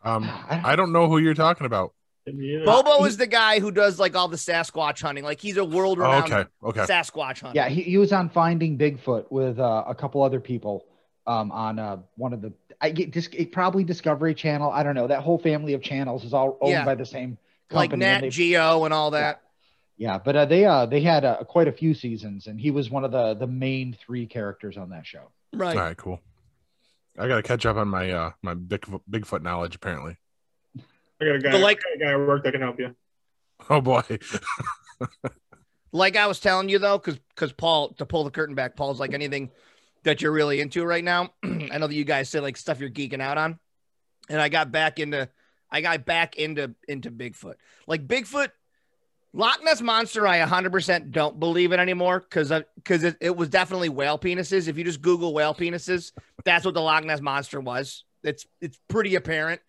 Um, 0.03 0.25
I- 0.51 0.73
I 0.73 0.77
don't 0.77 0.93
know 0.93 1.09
who 1.09 1.19
you're 1.19 1.35
talking 1.35 1.67
about. 1.67 1.95
Yeah. 2.39 2.65
Bobo 2.65 3.05
is 3.05 3.17
the 3.17 3.27
guy 3.27 3.61
who 3.61 3.71
does 3.71 3.99
like 3.99 4.15
all 4.15 4.29
the 4.29 4.37
Sasquatch 4.37 5.01
hunting. 5.01 5.25
Like 5.25 5.41
he's 5.41 5.57
a 5.57 5.61
Oh, 5.61 5.65
world-renowned 5.65 6.33
okay. 6.33 6.45
Okay. 6.63 6.81
Sasquatch 6.81 7.41
hunter. 7.41 7.53
Yeah, 7.55 7.69
he, 7.69 7.83
he 7.83 7.97
was 7.99 8.13
on 8.13 8.29
Finding 8.31 8.77
Bigfoot 8.79 9.31
with 9.31 9.59
uh, 9.59 9.85
a 9.87 9.95
couple 9.95 10.23
other 10.23 10.41
people 10.41 10.87
um, 11.27 11.51
on 11.53 11.79
uh, 11.79 11.99
one 12.17 12.33
of 12.33 12.43
the 12.43 12.53
I 12.81 12.91
get 12.91 13.11
dis- 13.11 13.29
it, 13.33 13.53
probably 13.53 13.85
Discovery 13.85 14.35
Channel. 14.35 14.71
I 14.71 14.83
don't 14.83 14.95
know. 14.95 15.07
That 15.07 15.23
whole 15.23 15.39
family 15.39 15.75
of 15.75 15.83
channels 15.83 16.25
is 16.25 16.33
all 16.33 16.57
owned 16.61 16.73
Yeah. 16.73 16.85
by 16.85 16.95
the 16.95 17.05
same 17.07 17.37
company. 17.69 17.93
and 17.93 18.01
Nat 18.01 18.21
they- 18.23 18.31
Geo 18.31 18.85
and 18.85 18.95
all 18.95 19.11
that. 19.13 19.43
Yeah, 19.99 20.17
but 20.17 20.35
uh, 20.35 20.45
they 20.47 20.65
uh 20.65 20.87
they 20.87 21.03
had 21.03 21.27
uh, 21.27 21.45
quite 21.45 21.69
a 21.69 21.73
few 21.73 21.93
seasons, 21.93 22.47
and 22.47 22.59
he 22.59 22.71
was 22.71 22.89
one 22.91 23.05
of 23.05 23.13
the 23.13 23.35
the 23.35 23.47
main 23.47 23.95
three 24.07 24.27
characters 24.27 24.79
on 24.79 24.89
that 24.91 25.05
show. 25.07 25.31
Right. 25.53 25.77
All 25.77 25.83
right, 25.83 25.97
cool. 25.97 26.21
I 27.19 27.29
gotta 27.29 27.43
catch 27.43 27.67
up 27.67 27.77
on 27.77 27.89
my 27.89 28.11
uh 28.11 28.31
my 28.41 28.55
Bigfoot, 28.55 29.03
Bigfoot 29.11 29.43
knowledge 29.43 29.75
apparently. 29.75 30.17
I 31.21 31.25
got 31.25 31.35
a 31.35 31.39
guy. 31.39 31.59
Like- 31.59 31.81
I 31.81 31.99
got 31.99 32.03
a 32.03 32.05
guy 32.07 32.23
at 32.23 32.27
work 32.27 32.45
that 32.45 32.53
can 32.53 32.61
help 32.61 32.79
you. 32.79 32.95
Oh 33.69 33.81
boy. 33.81 34.03
like 35.93 36.17
I 36.17 36.27
was 36.27 36.41
telling 36.41 36.69
you 36.69 36.79
though, 36.79 36.99
because 36.99 37.19
because 37.35 37.53
Paul 37.53 37.91
to 37.95 38.07
pull 38.07 38.25
the 38.25 38.31
curtain 38.31 38.55
back, 38.55 38.77
Paul's 38.77 39.01
like 39.01 39.13
anything 39.13 39.51
that 40.05 40.23
you're 40.23 40.33
really 40.33 40.61
into 40.61 40.85
right 40.85 41.05
now. 41.05 41.31
I 41.43 41.79
know 41.79 41.87
that 41.87 41.95
you 41.95 42.05
guys 42.05 42.29
say 42.29 42.41
like 42.41 42.57
stuff 42.57 42.81
you're 42.81 42.91
geeking 42.91 43.21
out 43.21 43.39
on, 43.39 43.59
and 44.29 44.41
I 44.41 44.49
got 44.49 44.73
back 44.73 44.99
into 44.99 45.29
I 45.71 45.81
got 45.81 46.05
back 46.05 46.37
into 46.37 46.75
into 46.89 47.11
Bigfoot. 47.11 47.55
Like 47.87 48.07
Bigfoot, 48.07 48.49
Loch 49.33 49.63
Ness 49.63 49.81
monster, 49.81 50.27
I 50.27 50.41
100% 50.41 51.13
don't 51.13 51.39
believe 51.39 51.73
it 51.73 51.81
anymore 51.81 52.21
because 52.21 52.53
because 52.77 53.05
it, 53.05 53.17
it 53.21 53.37
was 53.37 53.49
definitely 53.49 53.89
whale 53.89 54.19
penises. 54.19 54.69
If 54.69 54.79
you 54.79 54.85
just 54.85 55.03
Google 55.03 55.35
whale 55.35 55.55
penises, 55.55 56.13
that's 56.45 56.65
what 56.65 56.75
the 56.75 56.81
Loch 56.81 57.05
Ness 57.05 57.21
monster 57.21 57.61
was. 57.61 58.05
It's 58.23 58.47
it's 58.61 58.79
pretty 58.89 59.15
apparent. 59.15 59.61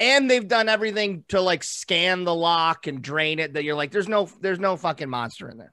And 0.00 0.30
they've 0.30 0.46
done 0.46 0.68
everything 0.68 1.24
to 1.28 1.40
like 1.40 1.64
scan 1.64 2.24
the 2.24 2.34
loch 2.34 2.86
and 2.86 3.02
drain 3.02 3.38
it 3.40 3.54
that 3.54 3.64
you're 3.64 3.74
like, 3.74 3.90
there's 3.90 4.08
no 4.08 4.28
there's 4.40 4.60
no 4.60 4.76
fucking 4.76 5.08
monster 5.08 5.48
in 5.48 5.58
there. 5.58 5.72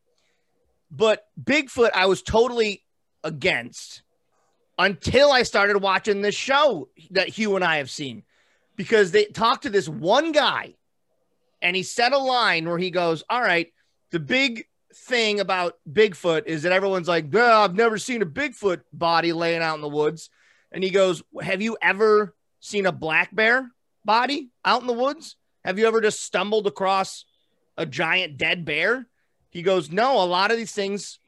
But 0.89 1.25
Bigfoot, 1.41 1.91
I 1.93 2.07
was 2.07 2.21
totally 2.21 2.83
against 3.23 4.01
until 4.77 5.31
I 5.31 5.43
started 5.43 5.77
watching 5.77 6.21
this 6.21 6.35
show 6.35 6.89
that 7.11 7.29
Hugh 7.29 7.55
and 7.55 7.63
I 7.63 7.77
have 7.77 7.89
seen 7.89 8.23
because 8.75 9.11
they 9.11 9.25
talked 9.25 9.63
to 9.63 9.69
this 9.69 9.87
one 9.87 10.31
guy 10.31 10.75
and 11.61 11.75
he 11.75 11.83
said 11.83 12.11
a 12.11 12.17
line 12.17 12.67
where 12.67 12.77
he 12.77 12.91
goes, 12.91 13.23
All 13.29 13.41
right, 13.41 13.71
the 14.11 14.19
big 14.19 14.65
thing 14.93 15.39
about 15.39 15.77
Bigfoot 15.89 16.45
is 16.45 16.63
that 16.63 16.71
everyone's 16.71 17.07
like, 17.07 17.25
"Well, 17.31 17.61
I've 17.61 17.75
never 17.75 17.97
seen 17.97 18.21
a 18.21 18.25
Bigfoot 18.25 18.81
body 18.93 19.33
laying 19.33 19.61
out 19.61 19.75
in 19.75 19.81
the 19.81 19.89
woods. 19.89 20.29
And 20.71 20.83
he 20.83 20.89
goes, 20.89 21.23
Have 21.41 21.61
you 21.61 21.77
ever 21.81 22.33
seen 22.59 22.85
a 22.85 22.91
black 22.91 23.33
bear 23.35 23.69
body 24.05 24.49
out 24.63 24.81
in 24.81 24.87
the 24.87 24.93
woods? 24.93 25.35
Have 25.63 25.79
you 25.79 25.87
ever 25.87 26.01
just 26.01 26.21
stumbled 26.21 26.67
across 26.67 27.25
a 27.77 27.85
giant 27.85 28.37
dead 28.37 28.65
bear? 28.65 29.07
He 29.49 29.61
goes, 29.61 29.91
No, 29.91 30.21
a 30.21 30.25
lot 30.25 30.51
of 30.51 30.57
these 30.57 30.73
things 30.73 31.19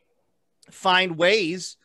find 0.70 1.18
ways 1.18 1.78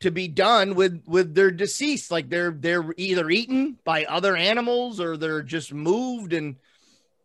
to 0.00 0.10
be 0.10 0.28
done 0.28 0.74
with 0.74 1.02
with 1.06 1.34
their 1.34 1.50
deceased 1.50 2.10
like 2.10 2.28
they're 2.28 2.50
they're 2.50 2.92
either 2.96 3.30
eaten 3.30 3.78
by 3.84 4.04
other 4.04 4.36
animals 4.36 5.00
or 5.00 5.16
they're 5.16 5.42
just 5.42 5.72
moved 5.72 6.32
and 6.32 6.56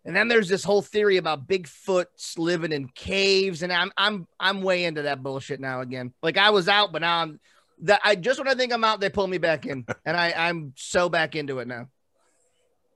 and 0.05 0.15
then 0.15 0.29
there's 0.29 0.47
this 0.47 0.63
whole 0.63 0.81
theory 0.81 1.17
about 1.17 1.45
Bigfoots 1.45 2.37
living 2.37 2.71
in 2.71 2.87
caves 2.87 3.63
and 3.63 3.73
I'm 3.73 3.91
I'm 3.97 4.27
I'm 4.39 4.61
way 4.61 4.85
into 4.85 5.01
that 5.03 5.21
bullshit 5.21 5.59
now 5.59 5.81
again. 5.81 6.13
Like 6.23 6.37
I 6.37 6.51
was 6.51 6.69
out 6.69 6.91
but 6.91 7.01
now 7.01 7.21
I'm 7.21 7.39
that 7.81 8.01
I 8.03 8.15
just 8.15 8.39
when 8.39 8.47
I 8.47 8.55
think 8.55 8.71
I'm 8.71 8.83
out 8.83 9.01
they 9.01 9.09
pull 9.09 9.27
me 9.27 9.39
back 9.39 9.65
in 9.65 9.85
and 10.05 10.15
I 10.15 10.33
I'm 10.35 10.73
so 10.77 11.09
back 11.09 11.35
into 11.35 11.59
it 11.59 11.67
now. 11.67 11.89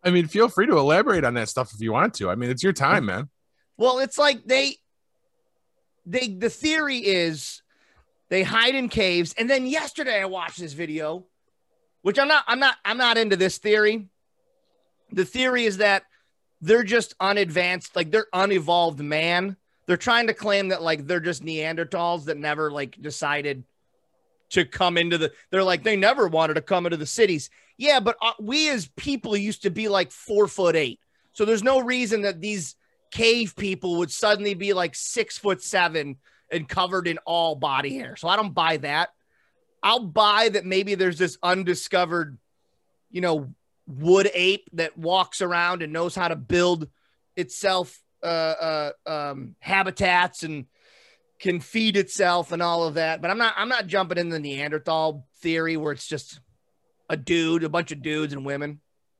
I 0.03 0.09
mean, 0.09 0.27
feel 0.27 0.49
free 0.49 0.67
to 0.67 0.77
elaborate 0.77 1.23
on 1.23 1.33
that 1.35 1.49
stuff 1.49 1.73
if 1.73 1.81
you 1.81 1.93
want 1.93 2.13
to. 2.15 2.29
I 2.29 2.35
mean, 2.35 2.49
it's 2.49 2.63
your 2.63 2.73
time, 2.73 3.05
man. 3.05 3.29
Well, 3.77 3.99
it's 3.99 4.17
like 4.17 4.43
they 4.45 4.77
they 6.05 6.27
the 6.27 6.49
theory 6.49 6.97
is 6.97 7.61
they 8.29 8.43
hide 8.43 8.75
in 8.75 8.89
caves. 8.89 9.33
And 9.37 9.49
then 9.49 9.65
yesterday 9.65 10.21
I 10.21 10.25
watched 10.25 10.59
this 10.59 10.73
video, 10.73 11.25
which 12.01 12.19
I'm 12.19 12.27
not 12.27 12.43
I'm 12.47 12.59
not 12.59 12.75
I'm 12.83 12.97
not 12.97 13.17
into 13.17 13.35
this 13.35 13.57
theory. 13.57 14.07
The 15.11 15.25
theory 15.25 15.65
is 15.65 15.77
that 15.77 16.03
they're 16.61 16.83
just 16.83 17.13
unadvanced, 17.19 17.95
like 17.95 18.11
they're 18.11 18.27
unevolved 18.33 18.99
man. 18.99 19.57
They're 19.85 19.97
trying 19.97 20.27
to 20.27 20.33
claim 20.33 20.69
that 20.69 20.81
like 20.81 21.05
they're 21.07 21.19
just 21.19 21.43
Neanderthals 21.43 22.25
that 22.25 22.37
never 22.37 22.71
like 22.71 22.99
decided 23.01 23.63
to 24.51 24.65
come 24.65 24.97
into 24.97 25.17
the 25.17 25.31
they're 25.51 25.63
like 25.63 25.83
they 25.83 25.95
never 25.95 26.27
wanted 26.27 26.55
to 26.55 26.61
come 26.61 26.85
into 26.85 26.97
the 26.97 27.05
cities. 27.05 27.49
Yeah, 27.77 27.99
but 27.99 28.17
uh, 28.21 28.33
we 28.39 28.69
as 28.69 28.87
people 28.95 29.35
used 29.35 29.63
to 29.63 29.69
be 29.69 29.87
like 29.87 30.11
4 30.11 30.47
foot 30.47 30.75
8. 30.75 30.99
So 31.33 31.45
there's 31.45 31.63
no 31.63 31.81
reason 31.81 32.21
that 32.21 32.41
these 32.41 32.75
cave 33.11 33.55
people 33.55 33.97
would 33.97 34.11
suddenly 34.11 34.53
be 34.53 34.73
like 34.73 34.95
6 34.95 35.37
foot 35.37 35.61
7 35.61 36.17
and 36.51 36.69
covered 36.69 37.07
in 37.07 37.17
all 37.25 37.55
body 37.55 37.95
hair. 37.95 38.15
So 38.15 38.27
I 38.27 38.35
don't 38.35 38.53
buy 38.53 38.77
that. 38.77 39.09
I'll 39.81 40.05
buy 40.05 40.49
that 40.49 40.65
maybe 40.65 40.95
there's 40.95 41.17
this 41.17 41.37
undiscovered, 41.43 42.37
you 43.11 43.21
know, 43.21 43.53
wood 43.85 44.29
ape 44.33 44.69
that 44.73 44.97
walks 44.97 45.41
around 45.41 45.81
and 45.81 45.91
knows 45.91 46.15
how 46.15 46.29
to 46.29 46.35
build 46.35 46.87
itself 47.35 47.99
uh, 48.23 48.25
uh, 48.25 48.91
um, 49.05 49.55
habitats 49.59 50.43
and 50.43 50.65
can 51.39 51.59
feed 51.59 51.97
itself 51.97 52.53
and 52.53 52.61
all 52.61 52.83
of 52.83 52.93
that. 52.93 53.21
But 53.21 53.31
I'm 53.31 53.37
not 53.37 53.53
I'm 53.57 53.67
not 53.67 53.87
jumping 53.87 54.17
in 54.17 54.29
the 54.29 54.39
Neanderthal 54.39 55.27
theory 55.41 55.75
where 55.75 55.91
it's 55.91 56.07
just 56.07 56.39
a 57.09 57.17
dude, 57.17 57.63
a 57.63 57.69
bunch 57.69 57.91
of 57.91 58.01
dudes 58.01 58.33
and 58.33 58.45
women. 58.45 58.79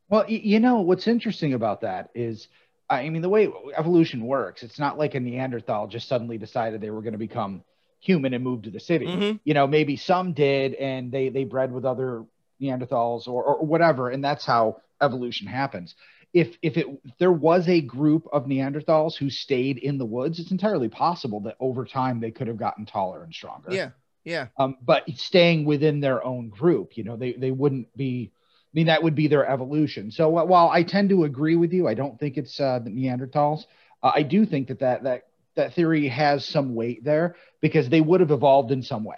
Well, 0.09 0.29
you 0.29 0.59
know 0.59 0.81
what's 0.81 1.07
interesting 1.07 1.53
about 1.53 1.81
that 1.81 2.09
is, 2.13 2.47
I 2.89 3.09
mean, 3.09 3.21
the 3.21 3.29
way 3.29 3.49
evolution 3.75 4.25
works, 4.25 4.61
it's 4.63 4.79
not 4.79 4.97
like 4.97 5.15
a 5.15 5.19
Neanderthal 5.19 5.87
just 5.87 6.07
suddenly 6.07 6.37
decided 6.37 6.81
they 6.81 6.91
were 6.91 7.01
going 7.01 7.13
to 7.13 7.17
become 7.19 7.63
human 7.99 8.33
and 8.33 8.43
move 8.43 8.63
to 8.63 8.69
the 8.69 8.79
city. 8.79 9.07
Mhm. 9.07 9.39
You 9.43 9.53
know, 9.53 9.65
maybe 9.65 9.95
some 9.95 10.33
did, 10.33 10.75
and 10.75 11.11
they 11.11 11.29
they 11.29 11.45
bred 11.45 11.71
with 11.71 11.85
other 11.85 12.25
Neanderthals 12.61 13.27
or, 13.27 13.43
or 13.43 13.65
whatever, 13.65 14.09
and 14.09 14.23
that's 14.23 14.45
how 14.45 14.77
evolution 15.01 15.47
happens. 15.47 15.95
If 16.33 16.57
if 16.61 16.77
it 16.77 16.87
if 17.05 17.17
there 17.17 17.31
was 17.31 17.67
a 17.69 17.81
group 17.81 18.27
of 18.33 18.45
Neanderthals 18.45 19.15
who 19.15 19.29
stayed 19.29 19.77
in 19.77 19.97
the 19.97 20.05
woods, 20.05 20.39
it's 20.39 20.51
entirely 20.51 20.89
possible 20.89 21.39
that 21.41 21.55
over 21.59 21.85
time 21.85 22.19
they 22.19 22.31
could 22.31 22.47
have 22.47 22.57
gotten 22.57 22.85
taller 22.85 23.23
and 23.23 23.33
stronger 23.33 23.73
Yeah. 23.73 23.91
Yeah. 24.23 24.47
um, 24.57 24.77
but 24.81 25.03
staying 25.15 25.65
within 25.65 25.99
their 25.99 26.23
own 26.23 26.49
group. 26.49 26.97
You 26.97 27.03
know, 27.03 27.17
they 27.17 27.33
they 27.33 27.51
wouldn't 27.51 27.95
be. 27.95 28.31
I 28.33 28.73
mean, 28.73 28.87
that 28.87 29.03
would 29.03 29.13
be 29.13 29.27
their 29.27 29.47
evolution. 29.47 30.09
So 30.09 30.31
wh- 30.31 30.47
while 30.47 30.69
I 30.69 30.81
tend 30.81 31.09
to 31.09 31.25
agree 31.25 31.55
with 31.55 31.73
you, 31.73 31.87
I 31.87 31.93
don't 31.93 32.19
think 32.19 32.37
it's 32.37 32.59
uh, 32.59 32.79
the 32.79 32.89
Neanderthals. 32.89 33.65
Uh, 34.01 34.11
I 34.15 34.23
do 34.23 34.45
think 34.45 34.69
that 34.69 34.79
that 34.79 35.03
that 35.03 35.23
that 35.55 35.73
theory 35.73 36.07
has 36.07 36.45
some 36.45 36.73
weight 36.73 37.03
there 37.03 37.35
because 37.61 37.89
they 37.89 38.01
would 38.01 38.19
have 38.19 38.31
evolved 38.31 38.71
in 38.71 38.81
some 38.81 39.03
way. 39.03 39.17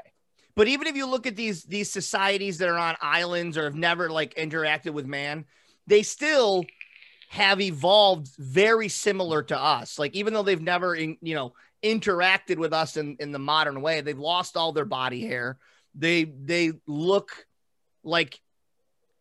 But 0.56 0.68
even 0.68 0.88
if 0.88 0.96
you 0.96 1.06
look 1.06 1.28
at 1.28 1.36
these 1.36 1.64
these 1.64 1.92
societies 1.92 2.58
that 2.58 2.70
are 2.70 2.78
on 2.78 2.96
islands 3.02 3.58
or 3.58 3.66
have 3.66 3.76
never 3.76 4.10
like 4.10 4.36
interacted 4.36 4.92
with 4.92 5.06
man, 5.06 5.46
they 5.88 6.04
still 6.04 6.66
have 7.30 7.60
evolved 7.60 8.30
very 8.38 8.88
similar 8.88 9.44
to 9.44 9.58
us. 9.58 10.00
Like 10.00 10.16
even 10.16 10.34
though 10.34 10.44
they've 10.44 10.62
never 10.62 10.96
in, 10.96 11.18
you 11.22 11.36
know 11.36 11.54
interacted 11.86 12.58
with 12.58 12.74
us 12.74 12.98
in 12.98 13.18
in 13.20 13.32
the 13.32 13.40
modern 13.40 13.82
way, 13.82 14.02
they've 14.02 14.18
lost 14.18 14.58
all 14.58 14.72
their 14.72 14.86
body 14.86 15.22
hair. 15.22 15.58
They 15.94 16.24
they 16.24 16.74
look 16.88 17.46
like 18.04 18.42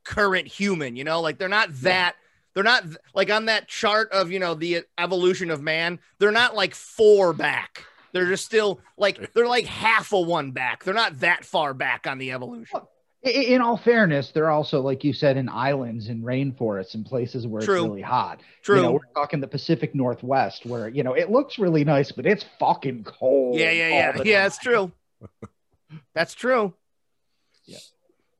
current 0.02 0.48
human, 0.48 0.96
you 0.96 1.04
know, 1.04 1.20
like 1.20 1.38
they're 1.38 1.48
not 1.48 1.68
that 1.82 2.16
they're 2.54 2.64
not 2.64 2.84
like 3.14 3.30
on 3.30 3.46
that 3.46 3.68
chart 3.68 4.10
of, 4.12 4.30
you 4.30 4.38
know, 4.38 4.54
the 4.54 4.84
evolution 4.96 5.50
of 5.50 5.62
man, 5.62 5.98
they're 6.18 6.30
not 6.30 6.54
like 6.54 6.74
four 6.74 7.32
back. 7.32 7.84
They're 8.12 8.26
just 8.26 8.44
still 8.44 8.80
like 8.96 9.32
they're 9.34 9.48
like 9.48 9.66
half 9.66 10.12
a 10.12 10.20
one 10.20 10.52
back. 10.52 10.84
They're 10.84 10.94
not 10.94 11.20
that 11.20 11.44
far 11.44 11.74
back 11.74 12.06
on 12.06 12.18
the 12.18 12.32
evolution. 12.32 12.80
I- 12.80 12.93
In 13.24 13.62
all 13.62 13.78
fairness, 13.78 14.30
they're 14.32 14.50
also, 14.50 14.80
like 14.82 15.02
you 15.02 15.12
said, 15.14 15.36
in 15.38 15.48
islands 15.48 16.08
and 16.08 16.22
rainforests 16.22 16.94
and 16.94 17.06
places 17.06 17.46
where 17.46 17.62
True. 17.62 17.76
it's 17.76 17.84
really 17.84 18.02
hot. 18.02 18.40
True. 18.62 18.76
You 18.76 18.82
know, 18.82 18.92
we're 18.92 19.12
talking 19.14 19.40
the 19.40 19.48
Pacific 19.48 19.94
Northwest, 19.94 20.66
where 20.66 20.88
you 20.88 21.02
know 21.02 21.14
it 21.14 21.30
looks 21.30 21.58
really 21.58 21.84
nice, 21.84 22.12
but 22.12 22.26
it's 22.26 22.44
fucking 22.58 23.04
cold. 23.04 23.58
yeah, 23.58 23.70
yeah, 23.70 23.88
yeah. 23.88 24.22
Yeah, 24.22 24.42
that's 24.42 24.58
true. 24.58 24.92
That's 26.14 26.34
true. 26.34 26.74
Yeah. 27.66 27.78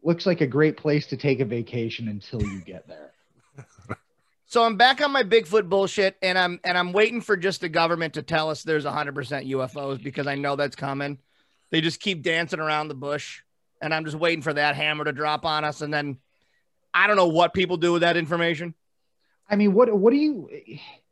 Looks 0.03 0.27
like 0.27 0.41
a 0.41 0.47
great 0.47 0.77
place 0.77 1.07
to 1.09 1.17
take 1.17 1.41
a 1.41 1.45
vacation 1.45 2.09
until 2.09 2.43
you 2.43 2.61
get 2.61 2.87
there. 2.89 3.13
So 4.47 4.63
I'm 4.63 4.77
back 4.77 5.01
on 5.01 5.11
my 5.11 5.25
Bigfoot 5.25 5.69
bullshit, 5.69 6.17
and 6.23 6.39
I'm 6.39 6.61
and 6.63 6.79
I'm 6.79 6.93
waiting 6.93 7.21
for 7.21 7.37
just 7.37 7.61
the 7.61 7.69
government 7.69 8.15
to 8.15 8.23
tell 8.23 8.51
us 8.51 8.63
there's 8.63 8.85
100 8.85 9.13
percent 9.13 9.49
UFOs 9.49 10.01
because 10.01 10.29
I 10.29 10.37
know 10.37 10.55
that's 10.55 10.77
coming. 10.77 11.19
They 11.73 11.81
just 11.81 11.99
keep 11.99 12.23
dancing 12.23 12.61
around 12.61 12.87
the 12.87 12.95
bush, 12.95 13.43
and 13.85 13.93
I'm 13.95 14.05
just 14.07 14.17
waiting 14.17 14.43
for 14.43 14.55
that 14.55 14.75
hammer 14.75 15.05
to 15.05 15.13
drop 15.13 15.45
on 15.45 15.63
us, 15.63 15.83
and 15.83 15.93
then 15.93 16.17
I 16.93 17.07
don't 17.07 17.17
know 17.17 17.29
what 17.29 17.53
people 17.53 17.77
do 17.77 17.93
with 17.93 18.01
that 18.01 18.17
information. 18.17 18.75
I 19.49 19.57
mean, 19.57 19.75
what 19.75 19.93
what 19.95 20.11
do 20.11 20.17
you? 20.17 20.49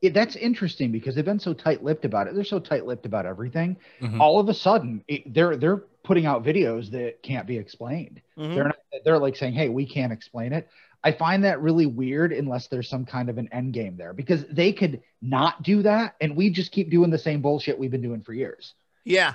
It, 0.00 0.14
that's 0.14 0.36
interesting 0.36 0.90
because 0.90 1.14
they've 1.14 1.24
been 1.24 1.38
so 1.38 1.52
tight-lipped 1.52 2.06
about 2.06 2.26
it. 2.26 2.34
They're 2.34 2.44
so 2.44 2.58
tight-lipped 2.58 3.04
about 3.04 3.26
everything. 3.26 3.76
Mhm. 4.00 4.18
All 4.18 4.40
of 4.40 4.48
a 4.48 4.54
sudden, 4.54 5.04
it, 5.06 5.32
they're 5.34 5.56
they're 5.56 5.84
putting 6.02 6.24
out 6.24 6.42
videos 6.42 6.90
that 6.90 7.22
can't 7.22 7.46
be 7.46 7.58
explained. 7.58 8.22
Mhm. 8.38 8.54
They're 8.54 8.64
not. 8.64 8.76
They're 9.04 9.18
like 9.18 9.36
saying, 9.36 9.52
"Hey, 9.52 9.68
we 9.68 9.86
can't 9.86 10.12
explain 10.12 10.54
it." 10.54 10.66
I 11.04 11.12
find 11.12 11.44
that 11.44 11.60
really 11.60 11.86
weird 11.86 12.32
unless 12.32 12.68
there's 12.68 12.88
some 12.88 13.04
kind 13.04 13.28
of 13.28 13.36
an 13.36 13.48
end 13.52 13.74
game 13.74 13.96
there 13.96 14.14
because 14.14 14.46
they 14.46 14.72
could 14.72 15.02
not 15.20 15.62
do 15.62 15.82
that, 15.82 16.14
and 16.20 16.34
we 16.36 16.48
just 16.48 16.72
keep 16.72 16.90
doing 16.90 17.10
the 17.10 17.18
same 17.18 17.42
bullshit 17.42 17.78
we've 17.78 17.90
been 17.90 18.02
doing 18.02 18.22
for 18.22 18.32
years. 18.32 18.74
Yeah. 19.04 19.34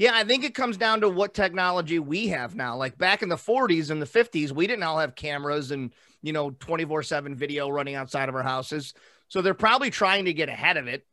Yeah, 0.00 0.12
I 0.14 0.24
think 0.24 0.44
it 0.44 0.54
comes 0.54 0.78
down 0.78 1.02
to 1.02 1.10
what 1.10 1.34
technology 1.34 1.98
we 1.98 2.28
have 2.28 2.54
now. 2.54 2.74
Like 2.74 2.96
back 2.96 3.20
in 3.20 3.28
the 3.28 3.36
40s 3.36 3.90
and 3.90 4.00
the 4.00 4.06
50s, 4.06 4.50
we 4.50 4.66
didn't 4.66 4.82
all 4.82 4.98
have 4.98 5.14
cameras 5.14 5.72
and, 5.72 5.92
you 6.22 6.32
know, 6.32 6.52
24 6.52 7.02
7 7.02 7.34
video 7.34 7.68
running 7.68 7.96
outside 7.96 8.30
of 8.30 8.34
our 8.34 8.42
houses. 8.42 8.94
So 9.28 9.42
they're 9.42 9.52
probably 9.52 9.90
trying 9.90 10.24
to 10.24 10.32
get 10.32 10.48
ahead 10.48 10.78
of 10.78 10.88
it. 10.88 11.04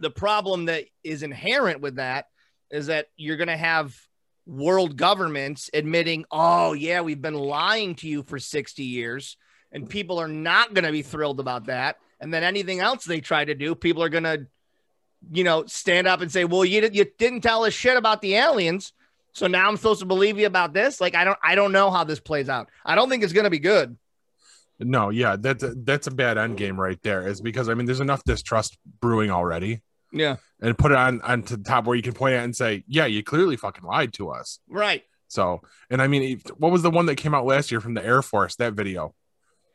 The 0.00 0.10
problem 0.10 0.66
that 0.66 0.84
is 1.02 1.22
inherent 1.22 1.80
with 1.80 1.96
that 1.96 2.26
is 2.70 2.88
that 2.88 3.06
you're 3.16 3.38
going 3.38 3.48
to 3.48 3.56
have 3.56 3.96
world 4.44 4.98
governments 4.98 5.70
admitting, 5.72 6.26
oh, 6.30 6.74
yeah, 6.74 7.00
we've 7.00 7.22
been 7.22 7.32
lying 7.32 7.94
to 7.94 8.06
you 8.06 8.22
for 8.22 8.38
60 8.38 8.82
years. 8.84 9.38
And 9.72 9.88
people 9.88 10.20
are 10.20 10.28
not 10.28 10.74
going 10.74 10.84
to 10.84 10.92
be 10.92 11.00
thrilled 11.00 11.40
about 11.40 11.68
that. 11.68 11.96
And 12.20 12.34
then 12.34 12.44
anything 12.44 12.80
else 12.80 13.06
they 13.06 13.22
try 13.22 13.46
to 13.46 13.54
do, 13.54 13.74
people 13.74 14.02
are 14.02 14.10
going 14.10 14.24
to 14.24 14.46
you 15.30 15.44
know, 15.44 15.64
stand 15.66 16.06
up 16.06 16.20
and 16.20 16.30
say, 16.30 16.44
"Well, 16.44 16.64
you 16.64 16.88
you 16.92 17.06
didn't 17.18 17.40
tell 17.42 17.64
us 17.64 17.72
shit 17.74 17.96
about 17.96 18.22
the 18.22 18.34
aliens, 18.36 18.92
so 19.32 19.46
now 19.46 19.68
I'm 19.68 19.76
supposed 19.76 20.00
to 20.00 20.06
believe 20.06 20.38
you 20.38 20.46
about 20.46 20.72
this." 20.72 21.00
Like, 21.00 21.14
I 21.14 21.24
don't, 21.24 21.38
I 21.42 21.54
don't 21.54 21.72
know 21.72 21.90
how 21.90 22.04
this 22.04 22.20
plays 22.20 22.48
out. 22.48 22.68
I 22.84 22.94
don't 22.94 23.08
think 23.08 23.22
it's 23.22 23.32
gonna 23.32 23.50
be 23.50 23.58
good. 23.58 23.96
No, 24.78 25.10
yeah, 25.10 25.36
that's 25.38 25.62
a, 25.62 25.74
that's 25.74 26.06
a 26.06 26.10
bad 26.10 26.38
end 26.38 26.56
game 26.56 26.80
right 26.80 27.00
there. 27.02 27.26
Is 27.28 27.40
because 27.40 27.68
I 27.68 27.74
mean, 27.74 27.86
there's 27.86 28.00
enough 28.00 28.24
distrust 28.24 28.78
brewing 29.00 29.30
already, 29.30 29.82
Yeah, 30.10 30.36
and 30.60 30.76
put 30.78 30.90
it 30.92 30.96
on 30.96 31.20
on 31.20 31.42
to 31.44 31.56
the 31.58 31.64
top 31.64 31.84
where 31.84 31.96
you 31.96 32.02
can 32.02 32.14
point 32.14 32.34
at 32.34 32.44
and 32.44 32.56
say, 32.56 32.84
yeah, 32.88 33.04
you 33.04 33.22
clearly 33.22 33.56
fucking 33.56 33.84
lied 33.84 34.12
to 34.14 34.30
us. 34.30 34.58
right. 34.68 35.04
So, 35.28 35.60
and 35.90 36.02
I 36.02 36.08
mean, 36.08 36.40
what 36.56 36.72
was 36.72 36.82
the 36.82 36.90
one 36.90 37.06
that 37.06 37.14
came 37.16 37.34
out 37.36 37.44
last 37.46 37.70
year 37.70 37.80
from 37.80 37.94
the 37.94 38.04
Air 38.04 38.20
Force? 38.20 38.56
That 38.56 38.72
video. 38.72 39.14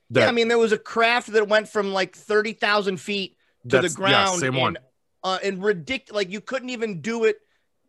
yeah, 0.09 0.27
I 0.27 0.31
mean, 0.33 0.49
there 0.49 0.57
was 0.57 0.73
a 0.73 0.77
craft 0.77 1.31
that 1.31 1.47
went 1.47 1.69
from 1.69 1.93
like 1.93 2.13
thirty 2.15 2.51
thousand 2.53 2.97
feet 2.99 3.37
to 3.69 3.77
the 3.79 3.87
yeah, 3.87 3.93
ground, 3.93 4.39
same 4.39 4.53
and, 4.55 4.57
one. 4.57 4.77
Uh, 5.25 5.39
and 5.43 5.61
ridiculous. 5.61 6.15
Like 6.15 6.31
you 6.31 6.39
couldn't 6.39 6.69
even 6.69 7.01
do 7.01 7.25
it 7.25 7.39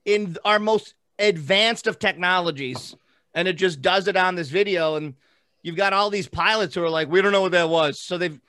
in 0.04 0.36
our 0.44 0.58
most 0.58 0.94
advanced 1.18 1.86
of 1.86 2.00
technologies, 2.00 2.96
and 3.34 3.46
it 3.46 3.52
just 3.52 3.82
does 3.82 4.08
it 4.08 4.16
on 4.16 4.34
this 4.34 4.48
video. 4.48 4.96
And 4.96 5.14
you've 5.62 5.76
got 5.76 5.92
all 5.92 6.10
these 6.10 6.26
pilots 6.26 6.74
who 6.74 6.82
are 6.82 6.90
like, 6.90 7.08
"We 7.08 7.20
don't 7.22 7.32
know 7.32 7.42
what 7.42 7.52
that 7.52 7.68
was." 7.68 8.00
So 8.00 8.18
they've. 8.18 8.40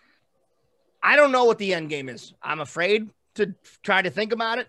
I 1.04 1.16
don't 1.16 1.32
know 1.32 1.44
what 1.46 1.60
the 1.60 1.74
end 1.74 1.90
game 1.90 2.10
is. 2.10 2.34
I'm 2.42 2.62
afraid 2.62 3.10
to 3.36 3.54
try 3.84 4.02
to 4.02 4.10
think 4.10 4.32
about 4.32 4.58
it. 4.58 4.68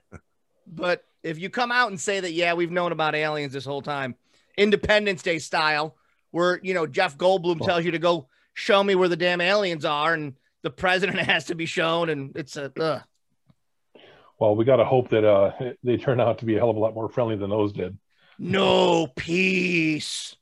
But 0.67 1.05
if 1.23 1.39
you 1.39 1.49
come 1.49 1.73
out 1.73 1.89
and 1.89 1.99
say 1.99 2.21
that, 2.21 2.33
yeah, 2.33 2.53
we've 2.55 2.71
known 2.71 2.93
about 2.93 3.15
aliens 3.15 3.53
this 3.53 3.65
whole 3.65 3.83
time, 3.83 4.15
Independence 4.57 5.23
Day 5.23 5.39
style, 5.39 5.95
where 6.33 6.59
you 6.65 6.75
know 6.75 6.89
Jeff 6.89 7.17
Goldblum 7.17 7.65
tells 7.65 7.85
you 7.85 7.93
to 7.93 8.01
go 8.01 8.27
show 8.55 8.83
me 8.83 8.97
where 8.97 9.09
the 9.09 9.17
damn 9.17 9.41
aliens 9.41 9.85
are, 9.85 10.13
and 10.13 10.35
the 10.63 10.71
president 10.71 11.19
has 11.21 11.45
to 11.45 11.55
be 11.55 11.67
shown, 11.67 12.09
and 12.09 12.37
it's 12.37 12.57
a 12.57 12.73
ugh. 12.81 13.03
Well, 14.39 14.55
we 14.57 14.65
got 14.65 14.77
to 14.77 14.85
hope 14.85 15.11
that 15.11 15.25
uh, 15.25 15.53
they 15.83 15.97
turn 15.97 16.21
out 16.21 16.39
to 16.39 16.45
be 16.45 16.57
a 16.57 16.59
hell 16.59 16.71
of 16.71 16.77
a 16.77 16.81
lot 16.81 16.95
more 16.95 17.09
friendly 17.09 17.37
than 17.37 17.51
those 17.51 17.73
did. 17.73 17.99
no 18.39 19.07
peace. 19.17 20.37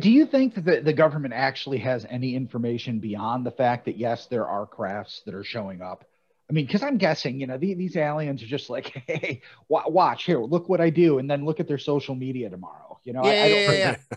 Do 0.00 0.10
you 0.10 0.24
think 0.24 0.54
that 0.54 0.64
the, 0.64 0.80
the 0.80 0.92
government 0.94 1.34
actually 1.34 1.78
has 1.78 2.06
any 2.08 2.34
information 2.34 3.00
beyond 3.00 3.44
the 3.44 3.50
fact 3.50 3.84
that 3.84 3.98
yes, 3.98 4.26
there 4.26 4.46
are 4.48 4.66
crafts 4.66 5.22
that 5.26 5.34
are 5.34 5.44
showing 5.44 5.82
up? 5.82 6.04
I 6.48 6.52
mean, 6.54 6.66
because 6.66 6.82
I'm 6.82 6.96
guessing, 6.96 7.38
you 7.40 7.46
know, 7.46 7.58
the, 7.58 7.74
these 7.74 7.96
aliens 7.96 8.42
are 8.42 8.46
just 8.46 8.70
like, 8.70 8.86
hey, 9.06 9.42
wa- 9.68 9.88
watch 9.88 10.24
here, 10.24 10.38
look 10.40 10.68
what 10.68 10.80
I 10.80 10.88
do, 10.90 11.18
and 11.18 11.30
then 11.30 11.44
look 11.44 11.60
at 11.60 11.68
their 11.68 11.78
social 11.78 12.14
media 12.14 12.48
tomorrow. 12.48 12.98
You 13.04 13.12
know, 13.12 13.22
I, 13.24 13.32
Yeah, 13.32 13.44
I 13.44 13.48
yeah, 13.48 13.72
don't, 13.72 13.76
yeah, 13.76 13.94
yeah. 14.10 14.16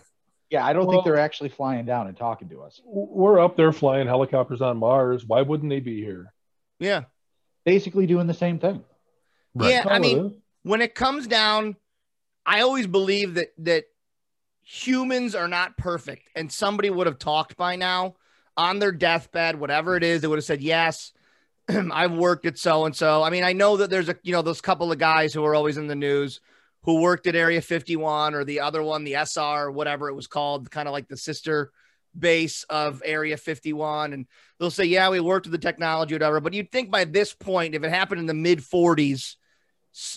Yeah, 0.50 0.64
I 0.64 0.72
don't 0.72 0.86
Well- 0.86 0.96
think 0.96 1.04
they're 1.04 1.18
actually 1.18 1.50
flying 1.50 1.84
down 1.84 2.06
and 2.06 2.16
talking 2.16 2.48
to 2.50 2.62
us. 2.62 2.80
We're 2.84 3.38
up 3.38 3.56
there 3.56 3.72
flying 3.72 4.06
helicopters 4.06 4.62
on 4.62 4.78
Mars. 4.78 5.24
Why 5.26 5.42
wouldn't 5.42 5.70
they 5.70 5.80
be 5.80 6.02
here? 6.02 6.32
Yeah. 6.78 7.04
Basically 7.64 8.06
doing 8.06 8.26
the 8.26 8.34
same 8.34 8.58
thing. 8.58 8.84
Right. 9.54 9.70
Yeah, 9.70 9.84
I 9.86 9.98
mean, 9.98 10.40
when 10.62 10.80
it 10.80 10.94
comes 10.94 11.26
down, 11.26 11.76
I 12.46 12.60
always 12.60 12.86
believe 12.86 13.34
that 13.34 13.52
that 13.58 13.84
humans 14.62 15.34
are 15.34 15.48
not 15.48 15.76
perfect, 15.76 16.28
and 16.34 16.50
somebody 16.52 16.90
would 16.90 17.06
have 17.06 17.18
talked 17.18 17.56
by 17.56 17.76
now 17.76 18.16
on 18.56 18.78
their 18.78 18.92
deathbed, 18.92 19.58
whatever 19.58 19.96
it 19.96 20.04
is, 20.04 20.20
they 20.20 20.28
would 20.28 20.38
have 20.38 20.44
said, 20.44 20.62
"Yes, 20.62 21.12
I've 21.68 22.12
worked 22.12 22.46
at 22.46 22.58
so 22.58 22.84
and 22.84 22.94
so." 22.94 23.22
I 23.22 23.30
mean, 23.30 23.44
I 23.44 23.52
know 23.52 23.78
that 23.78 23.90
there's 23.90 24.08
a 24.08 24.16
you 24.22 24.32
know 24.32 24.42
those 24.42 24.60
couple 24.60 24.92
of 24.92 24.98
guys 24.98 25.34
who 25.34 25.44
are 25.44 25.54
always 25.54 25.76
in 25.76 25.88
the 25.88 25.94
news 25.94 26.40
who 26.82 27.00
worked 27.00 27.26
at 27.26 27.34
Area 27.34 27.60
51 27.60 28.34
or 28.34 28.44
the 28.44 28.60
other 28.60 28.82
one, 28.82 29.04
the 29.04 29.14
SR, 29.14 29.70
whatever 29.70 30.08
it 30.08 30.14
was 30.14 30.26
called, 30.26 30.70
kind 30.70 30.88
of 30.88 30.92
like 30.92 31.08
the 31.08 31.16
sister 31.16 31.70
base 32.18 32.64
of 32.70 33.02
Area 33.04 33.36
51, 33.36 34.12
and 34.12 34.26
they'll 34.58 34.70
say, 34.70 34.84
"Yeah, 34.84 35.10
we 35.10 35.20
worked 35.20 35.46
with 35.46 35.52
the 35.52 35.66
technology, 35.66 36.14
whatever." 36.14 36.40
But 36.40 36.54
you'd 36.54 36.72
think 36.72 36.90
by 36.90 37.04
this 37.04 37.34
point, 37.34 37.74
if 37.74 37.84
it 37.84 37.90
happened 37.90 38.20
in 38.20 38.26
the 38.26 38.34
mid 38.34 38.60
40s 38.60 39.36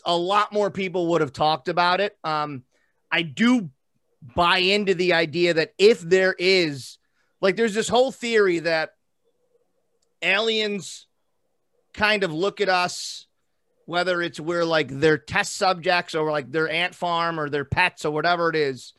a 0.06 0.16
lot 0.16 0.54
more 0.54 0.70
people 0.70 1.08
would 1.08 1.22
have 1.22 1.34
talked 1.34 1.68
about 1.68 2.02
it. 2.02 2.18
Um, 2.24 2.64
I 3.12 3.24
do 3.24 3.70
buy 4.36 4.60
into 4.60 4.94
the 4.94 5.14
idea 5.14 5.56
that 5.56 5.74
if 5.78 6.02
there 6.02 6.36
is, 6.38 6.98
like, 7.40 7.56
there's 7.56 7.74
this 7.74 7.88
whole 7.88 8.12
theory 8.12 8.60
that 8.60 8.92
aliens 10.22 11.08
kind 11.94 12.24
of 12.24 12.32
look 12.32 12.62
at 12.62 12.70
us, 12.70 13.28
whether 13.91 14.22
it's 14.22 14.39
we're 14.39 14.65
like 14.65 14.88
their 14.88 15.18
test 15.18 15.55
subjects 15.55 16.15
or 16.15 16.31
like 16.31 16.51
their 16.51 16.69
ant 16.69 16.95
farm 16.95 17.39
or 17.39 17.49
their 17.49 17.65
pets 17.65 18.05
or 18.05 18.11
whatever 18.11 18.49
it 18.49 18.55
is. 18.55 18.93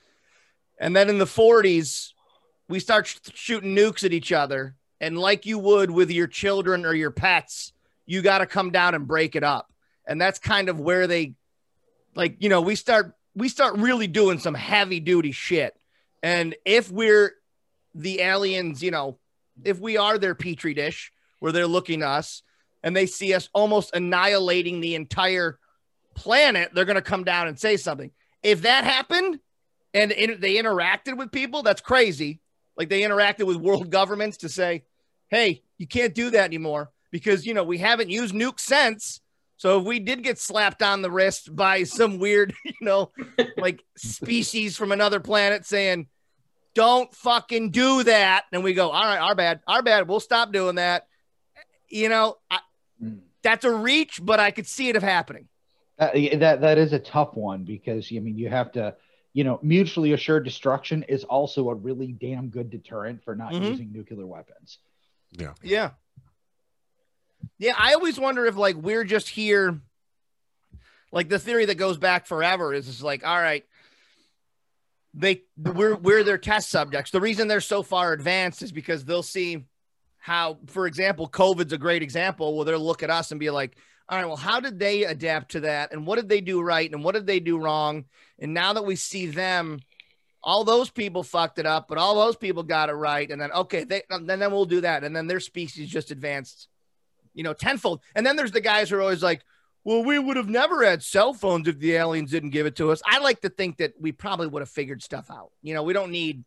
And 0.78 0.94
then 0.94 1.08
in 1.08 1.18
the 1.18 1.24
40s, 1.24 2.12
we 2.68 2.78
start 2.80 3.06
sh- 3.06 3.18
shooting 3.34 3.74
nukes 3.74 4.04
at 4.04 4.12
each 4.12 4.32
other. 4.32 4.76
And 5.00 5.18
like 5.18 5.46
you 5.46 5.58
would 5.58 5.90
with 5.90 6.10
your 6.10 6.26
children 6.26 6.86
or 6.86 6.94
your 6.94 7.10
pets, 7.10 7.72
you 8.06 8.22
got 8.22 8.38
to 8.38 8.46
come 8.46 8.70
down 8.70 8.94
and 8.94 9.06
break 9.06 9.34
it 9.34 9.42
up 9.42 9.72
and 10.06 10.20
that's 10.20 10.38
kind 10.38 10.68
of 10.68 10.80
where 10.80 11.06
they 11.06 11.34
like 12.14 12.36
you 12.40 12.48
know 12.48 12.60
we 12.60 12.74
start 12.74 13.14
we 13.34 13.48
start 13.48 13.76
really 13.76 14.06
doing 14.06 14.38
some 14.38 14.54
heavy 14.54 15.00
duty 15.00 15.32
shit 15.32 15.74
and 16.22 16.54
if 16.64 16.90
we're 16.90 17.32
the 17.94 18.20
aliens 18.20 18.82
you 18.82 18.90
know 18.90 19.18
if 19.64 19.78
we 19.78 19.96
are 19.96 20.18
their 20.18 20.34
petri 20.34 20.74
dish 20.74 21.12
where 21.38 21.52
they're 21.52 21.66
looking 21.66 22.02
us 22.02 22.42
and 22.82 22.96
they 22.96 23.06
see 23.06 23.34
us 23.34 23.48
almost 23.52 23.94
annihilating 23.94 24.80
the 24.80 24.94
entire 24.94 25.58
planet 26.14 26.70
they're 26.74 26.84
going 26.84 26.94
to 26.94 27.02
come 27.02 27.24
down 27.24 27.48
and 27.48 27.58
say 27.58 27.76
something 27.76 28.10
if 28.42 28.62
that 28.62 28.84
happened 28.84 29.38
and 29.94 30.10
they 30.10 30.56
interacted 30.56 31.16
with 31.16 31.32
people 31.32 31.62
that's 31.62 31.80
crazy 31.80 32.40
like 32.76 32.88
they 32.88 33.02
interacted 33.02 33.46
with 33.46 33.56
world 33.56 33.90
governments 33.90 34.38
to 34.38 34.48
say 34.48 34.84
hey 35.28 35.62
you 35.78 35.86
can't 35.86 36.14
do 36.14 36.30
that 36.30 36.44
anymore 36.44 36.90
because 37.10 37.46
you 37.46 37.54
know 37.54 37.64
we 37.64 37.78
haven't 37.78 38.10
used 38.10 38.34
nukes 38.34 38.60
since 38.60 39.22
so 39.62 39.78
if 39.78 39.86
we 39.86 40.00
did 40.00 40.24
get 40.24 40.40
slapped 40.40 40.82
on 40.82 41.02
the 41.02 41.10
wrist 41.10 41.54
by 41.54 41.84
some 41.84 42.18
weird, 42.18 42.52
you 42.64 42.72
know, 42.80 43.12
like 43.56 43.84
species 43.96 44.76
from 44.76 44.90
another 44.90 45.20
planet 45.20 45.64
saying, 45.64 46.08
don't 46.74 47.14
fucking 47.14 47.70
do 47.70 48.02
that. 48.02 48.46
And 48.50 48.64
we 48.64 48.74
go, 48.74 48.90
all 48.90 49.04
right, 49.04 49.20
our 49.20 49.36
bad, 49.36 49.60
our 49.68 49.80
bad. 49.80 50.08
We'll 50.08 50.18
stop 50.18 50.52
doing 50.52 50.74
that. 50.76 51.06
You 51.88 52.08
know, 52.08 52.38
I. 52.50 52.58
that's 53.42 53.64
a 53.64 53.72
reach, 53.72 54.20
but 54.22 54.40
I 54.40 54.50
could 54.50 54.66
see 54.66 54.88
it 54.88 54.96
of 54.96 55.02
happening. 55.02 55.48
Uh, 55.98 56.10
that 56.38 56.62
that 56.62 56.78
is 56.78 56.92
a 56.92 56.98
tough 56.98 57.34
one 57.36 57.64
because 57.64 58.08
I 58.14 58.18
mean 58.18 58.36
you 58.38 58.48
have 58.48 58.72
to, 58.72 58.94
you 59.32 59.44
know, 59.44 59.60
mutually 59.62 60.12
assured 60.12 60.44
destruction 60.44 61.02
is 61.04 61.24
also 61.24 61.68
a 61.68 61.74
really 61.74 62.12
damn 62.12 62.48
good 62.48 62.70
deterrent 62.70 63.22
for 63.24 63.36
not 63.36 63.52
Mhm. 63.52 63.68
using 63.70 63.92
nuclear 63.92 64.26
weapons. 64.26 64.78
Yeah. 65.32 65.54
Yeah. 65.62 65.90
Yeah. 67.58 67.74
I 67.78 67.94
always 67.94 68.18
wonder 68.18 68.46
if 68.46 68.56
like 68.56 68.76
we're 68.76 69.04
just 69.04 69.28
here. 69.28 69.80
Like 71.12 71.28
the 71.28 71.38
theory 71.38 71.66
that 71.66 71.74
goes 71.74 71.98
back 71.98 72.26
forever 72.26 72.72
is, 72.72 72.88
is 72.88 73.02
like, 73.02 73.24
all 73.26 73.38
right, 73.38 73.66
they 75.12 75.42
we're 75.58 75.94
we're 75.94 76.24
their 76.24 76.38
test 76.38 76.70
subjects. 76.70 77.10
The 77.10 77.20
reason 77.20 77.48
they're 77.48 77.60
so 77.60 77.82
far 77.82 78.14
advanced 78.14 78.62
is 78.62 78.72
because 78.72 79.04
they'll 79.04 79.22
see 79.22 79.64
how, 80.22 80.58
for 80.68 80.86
example, 80.86 81.28
COVID's 81.28 81.72
a 81.72 81.78
great 81.78 82.00
example 82.00 82.56
where 82.56 82.64
they'll 82.64 82.78
look 82.78 83.02
at 83.02 83.10
us 83.10 83.32
and 83.32 83.40
be 83.40 83.50
like, 83.50 83.76
all 84.08 84.16
right, 84.16 84.26
well, 84.26 84.36
how 84.36 84.60
did 84.60 84.78
they 84.78 85.02
adapt 85.02 85.50
to 85.52 85.60
that? 85.60 85.92
And 85.92 86.06
what 86.06 86.14
did 86.14 86.28
they 86.28 86.40
do 86.40 86.62
right? 86.62 86.88
And 86.92 87.02
what 87.02 87.16
did 87.16 87.26
they 87.26 87.40
do 87.40 87.58
wrong? 87.58 88.04
And 88.38 88.54
now 88.54 88.72
that 88.74 88.84
we 88.84 88.94
see 88.94 89.26
them, 89.26 89.80
all 90.40 90.62
those 90.62 90.90
people 90.90 91.24
fucked 91.24 91.58
it 91.58 91.66
up, 91.66 91.88
but 91.88 91.98
all 91.98 92.14
those 92.14 92.36
people 92.36 92.62
got 92.62 92.88
it 92.88 92.92
right. 92.92 93.28
And 93.28 93.42
then, 93.42 93.50
okay, 93.50 93.82
they, 93.82 94.02
then, 94.10 94.26
then 94.26 94.52
we'll 94.52 94.64
do 94.64 94.82
that. 94.82 95.02
And 95.02 95.14
then 95.14 95.26
their 95.26 95.40
species 95.40 95.90
just 95.90 96.12
advanced, 96.12 96.68
you 97.34 97.42
know, 97.42 97.52
tenfold. 97.52 98.00
And 98.14 98.24
then 98.24 98.36
there's 98.36 98.52
the 98.52 98.60
guys 98.60 98.90
who 98.90 98.98
are 98.98 99.02
always 99.02 99.24
like, 99.24 99.42
well, 99.82 100.04
we 100.04 100.20
would 100.20 100.36
have 100.36 100.48
never 100.48 100.84
had 100.84 101.02
cell 101.02 101.34
phones 101.34 101.66
if 101.66 101.80
the 101.80 101.94
aliens 101.94 102.30
didn't 102.30 102.50
give 102.50 102.66
it 102.66 102.76
to 102.76 102.92
us. 102.92 103.02
I 103.04 103.18
like 103.18 103.40
to 103.40 103.48
think 103.48 103.78
that 103.78 103.94
we 104.00 104.12
probably 104.12 104.46
would 104.46 104.62
have 104.62 104.70
figured 104.70 105.02
stuff 105.02 105.32
out. 105.32 105.50
You 105.62 105.74
know, 105.74 105.82
we 105.82 105.92
don't 105.92 106.12
need, 106.12 106.44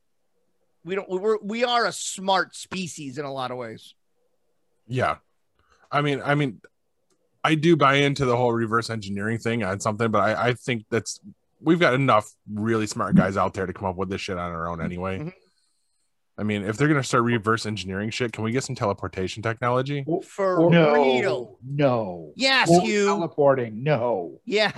we 0.86 0.96
don't, 0.96 1.10
we're, 1.10 1.38
we 1.42 1.64
are 1.66 1.86
a 1.86 1.92
smart 1.92 2.56
species 2.56 3.18
in 3.18 3.26
a 3.26 3.34
lot 3.34 3.52
of 3.52 3.58
ways. 3.58 3.94
Yeah. 4.88 5.16
I 5.92 6.02
mean, 6.02 6.22
I 6.24 6.36
mean, 6.36 6.62
I 7.44 7.56
do 7.56 7.76
buy 7.76 7.96
into 7.96 8.26
the 8.26 8.38
whole 8.38 8.54
reverse 8.54 8.90
engineering 8.90 9.40
thing 9.40 9.64
on 9.64 9.80
something, 9.80 10.10
but 10.12 10.20
I, 10.20 10.50
I 10.50 10.54
think 10.54 10.86
that's 10.90 11.20
we've 11.60 11.80
got 11.80 11.94
enough 11.94 12.32
really 12.52 12.88
smart 12.88 13.16
guys 13.16 13.38
out 13.38 13.54
there 13.54 13.66
to 13.66 13.74
come 13.74 13.88
up 13.88 13.96
with 13.96 14.10
this 14.10 14.22
shit 14.22 14.38
on 14.38 14.52
our 14.52 14.68
own 14.68 14.82
anyway. 14.82 15.20
Mhm. 15.20 15.34
I 16.38 16.44
mean, 16.44 16.64
if 16.66 16.76
they're 16.76 16.90
gonna 16.90 17.02
start 17.04 17.24
reverse 17.24 17.66
engineering 17.66 18.10
shit, 18.10 18.34
can 18.34 18.44
we 18.44 18.52
get 18.52 18.64
some 18.66 18.76
teleportation 18.76 19.42
technology? 19.42 20.06
For 20.28 20.70
no, 20.70 20.94
real. 20.94 21.60
no. 21.66 22.34
Yes, 22.36 22.70
Or 22.70 22.82
you. 22.86 23.06
teleporting. 23.06 23.82
No. 23.84 24.42
Yeah. 24.44 24.72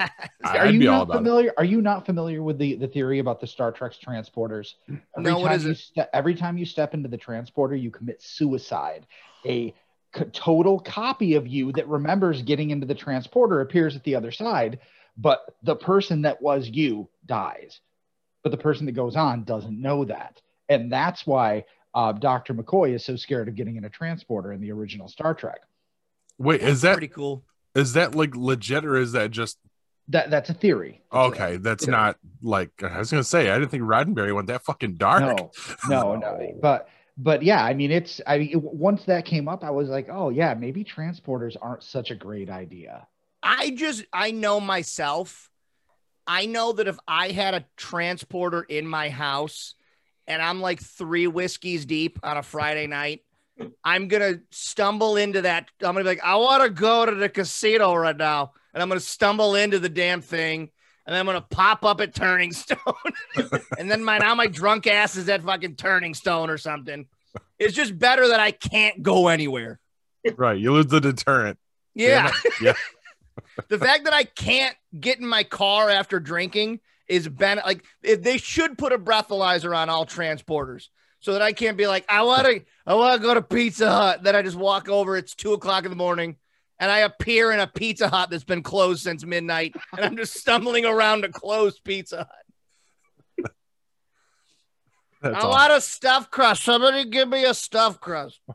Are 0.43 0.57
I'd 0.67 0.73
you 0.75 0.79
be 0.79 0.87
all 0.87 0.97
not 0.99 1.03
about 1.03 1.13
it. 1.15 1.17
familiar? 1.17 1.53
Are 1.57 1.65
you 1.65 1.81
not 1.81 2.05
familiar 2.05 2.43
with 2.43 2.59
the 2.59 2.75
the 2.75 2.87
theory 2.87 3.17
about 3.19 3.39
the 3.41 3.47
Star 3.47 3.71
Trek's 3.71 3.97
transporters? 3.97 4.73
Every 4.87 5.01
No, 5.31 5.39
what 5.39 5.49
time 5.49 5.61
you 5.61 5.71
it? 5.71 5.77
ste- 5.77 6.09
every 6.13 6.35
time 6.35 6.57
you 6.59 6.65
step 6.65 6.93
into 6.93 7.09
the 7.09 7.17
transporter, 7.17 7.75
you 7.75 7.89
commit 7.89 8.21
suicide. 8.21 9.07
A 9.45 9.73
c- 10.15 10.25
total 10.33 10.79
copy 10.79 11.33
of 11.35 11.47
you 11.47 11.71
that 11.71 11.87
remembers 11.87 12.43
getting 12.43 12.69
into 12.69 12.85
the 12.85 12.93
transporter 12.95 13.61
appears 13.61 13.95
at 13.95 14.03
the 14.03 14.13
other 14.13 14.31
side, 14.31 14.77
but 15.17 15.55
the 15.63 15.75
person 15.75 16.21
that 16.21 16.39
was 16.39 16.69
you 16.69 17.09
dies. 17.25 17.79
But 18.43 18.51
the 18.51 18.57
person 18.57 18.85
that 18.85 18.91
goes 18.91 19.15
on 19.15 19.43
doesn't 19.43 19.81
know 19.81 20.05
that, 20.05 20.39
and 20.69 20.91
that's 20.91 21.25
why 21.25 21.65
uh, 21.93 22.11
Dr. 22.11 22.53
McCoy 22.53 22.93
is 22.93 23.03
so 23.05 23.15
scared 23.15 23.47
of 23.47 23.55
getting 23.55 23.75
in 23.77 23.85
a 23.85 23.89
transporter 23.89 24.51
in 24.53 24.61
the 24.61 24.71
original 24.71 25.07
Star 25.07 25.33
Trek. 25.33 25.61
Wait, 26.37 26.61
is 26.61 26.81
that 26.81 26.93
pretty 26.93 27.07
cool? 27.07 27.43
is 27.75 27.93
that 27.93 28.15
like 28.15 28.35
legit 28.35 28.83
or 28.85 28.95
is 28.97 29.11
that 29.11 29.29
just 29.31 29.57
That 30.09 30.29
that's 30.29 30.49
a 30.49 30.53
theory. 30.53 31.01
okay? 31.11 31.57
That's 31.57 31.85
Yeah. 31.85 31.91
not 31.91 32.17
like 32.41 32.71
I 32.83 32.99
was 32.99 33.09
gonna 33.11 33.23
say. 33.23 33.49
I 33.49 33.57
didn't 33.59 33.71
think 33.71 33.83
Roddenberry 33.83 34.33
went 34.33 34.47
that 34.47 34.63
fucking 34.63 34.95
dark. 34.97 35.21
No, 35.21 35.51
no, 35.89 36.15
no. 36.15 36.57
But 36.61 36.89
but 37.17 37.41
yeah, 37.41 37.63
I 37.63 37.73
mean, 37.73 37.91
it's 37.91 38.21
I 38.27 38.37
mean, 38.37 38.51
once 38.61 39.03
that 39.05 39.25
came 39.25 39.47
up, 39.47 39.63
I 39.63 39.71
was 39.71 39.89
like, 39.89 40.07
oh 40.11 40.29
yeah, 40.29 40.53
maybe 40.53 40.83
transporters 40.83 41.55
aren't 41.59 41.83
such 41.83 42.11
a 42.11 42.15
great 42.15 42.49
idea. 42.49 43.07
I 43.41 43.71
just 43.71 44.05
I 44.13 44.31
know 44.31 44.59
myself. 44.59 45.49
I 46.27 46.45
know 46.45 46.73
that 46.73 46.87
if 46.87 46.97
I 47.07 47.29
had 47.29 47.53
a 47.55 47.65
transporter 47.77 48.61
in 48.63 48.85
my 48.85 49.09
house 49.09 49.75
and 50.27 50.41
I'm 50.41 50.61
like 50.61 50.81
three 50.81 51.27
whiskeys 51.27 51.85
deep 51.85 52.19
on 52.23 52.37
a 52.37 52.43
Friday 52.43 52.87
night, 52.87 53.21
I'm 53.83 54.07
gonna 54.07 54.39
stumble 54.51 55.17
into 55.17 55.41
that. 55.41 55.69
I'm 55.81 55.93
gonna 55.93 55.99
be 56.01 56.09
like, 56.09 56.23
I 56.23 56.35
want 56.35 56.63
to 56.63 56.69
go 56.69 57.05
to 57.05 57.15
the 57.15 57.29
casino 57.29 57.95
right 57.95 58.15
now, 58.15 58.53
and 58.73 58.83
I'm 58.83 58.89
gonna 58.89 58.99
stumble 58.99 59.55
into 59.55 59.79
the 59.79 59.89
damn 59.89 60.21
thing, 60.21 60.69
and 61.05 61.13
then 61.13 61.19
I'm 61.19 61.25
gonna 61.25 61.41
pop 61.41 61.83
up 61.83 62.01
at 62.01 62.13
Turning 62.13 62.51
Stone, 62.51 62.77
and 63.79 63.89
then 63.89 64.03
my 64.03 64.17
now 64.19 64.35
my 64.35 64.47
drunk 64.47 64.87
ass 64.87 65.15
is 65.15 65.27
at 65.29 65.43
fucking 65.43 65.75
Turning 65.75 66.13
Stone 66.13 66.49
or 66.49 66.57
something. 66.57 67.07
It's 67.59 67.73
just 67.73 67.97
better 67.97 68.27
that 68.29 68.39
I 68.39 68.51
can't 68.51 69.01
go 69.01 69.27
anywhere. 69.27 69.79
Right, 70.35 70.59
you 70.59 70.73
lose 70.73 70.87
the 70.87 70.99
deterrent. 70.99 71.57
Yeah. 71.95 72.31
Yeah. 72.61 72.73
the 73.69 73.79
fact 73.79 74.03
that 74.05 74.13
I 74.13 74.23
can't 74.23 74.75
get 74.99 75.19
in 75.19 75.25
my 75.25 75.43
car 75.43 75.89
after 75.89 76.19
drinking 76.19 76.79
is 77.07 77.27
ben 77.27 77.61
like 77.65 77.85
if 78.03 78.21
they 78.21 78.37
should 78.37 78.77
put 78.77 78.91
a 78.91 78.97
breathalyzer 78.97 79.75
on 79.75 79.89
all 79.89 80.05
transporters 80.05 80.87
so 81.19 81.33
that 81.33 81.41
I 81.41 81.51
can't 81.53 81.77
be 81.77 81.87
like, 81.87 82.05
I 82.09 82.23
want 82.23 82.45
to, 82.45 82.61
I 82.85 82.93
want 82.93 83.19
to 83.19 83.25
go 83.25 83.33
to 83.33 83.41
Pizza 83.41 83.89
Hut. 83.89 84.23
Then 84.23 84.35
I 84.35 84.41
just 84.41 84.57
walk 84.57 84.87
over. 84.89 85.17
It's 85.17 85.35
two 85.35 85.53
o'clock 85.53 85.83
in 85.83 85.89
the 85.89 85.97
morning, 85.97 86.37
and 86.79 86.91
I 86.91 86.99
appear 86.99 87.51
in 87.51 87.59
a 87.59 87.67
Pizza 87.67 88.07
Hut 88.07 88.29
that's 88.29 88.43
been 88.43 88.63
closed 88.63 89.03
since 89.03 89.25
midnight, 89.25 89.75
and 89.95 90.05
I'm 90.05 90.17
just 90.17 90.35
stumbling 90.35 90.85
around 90.85 91.25
a 91.25 91.29
closed 91.29 91.83
Pizza 91.83 92.17
Hut. 92.17 92.27
That's 95.21 95.35
I 95.35 95.39
awesome. 95.39 95.49
want 95.49 95.73
a 95.73 95.81
stuffed 95.81 96.31
crust. 96.31 96.63
Somebody 96.63 97.09
give 97.09 97.27
me 97.27 97.43
a 97.45 97.53
stuffed 97.53 98.01
crust. 98.01 98.39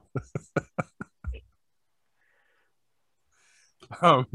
Um, 4.01 4.27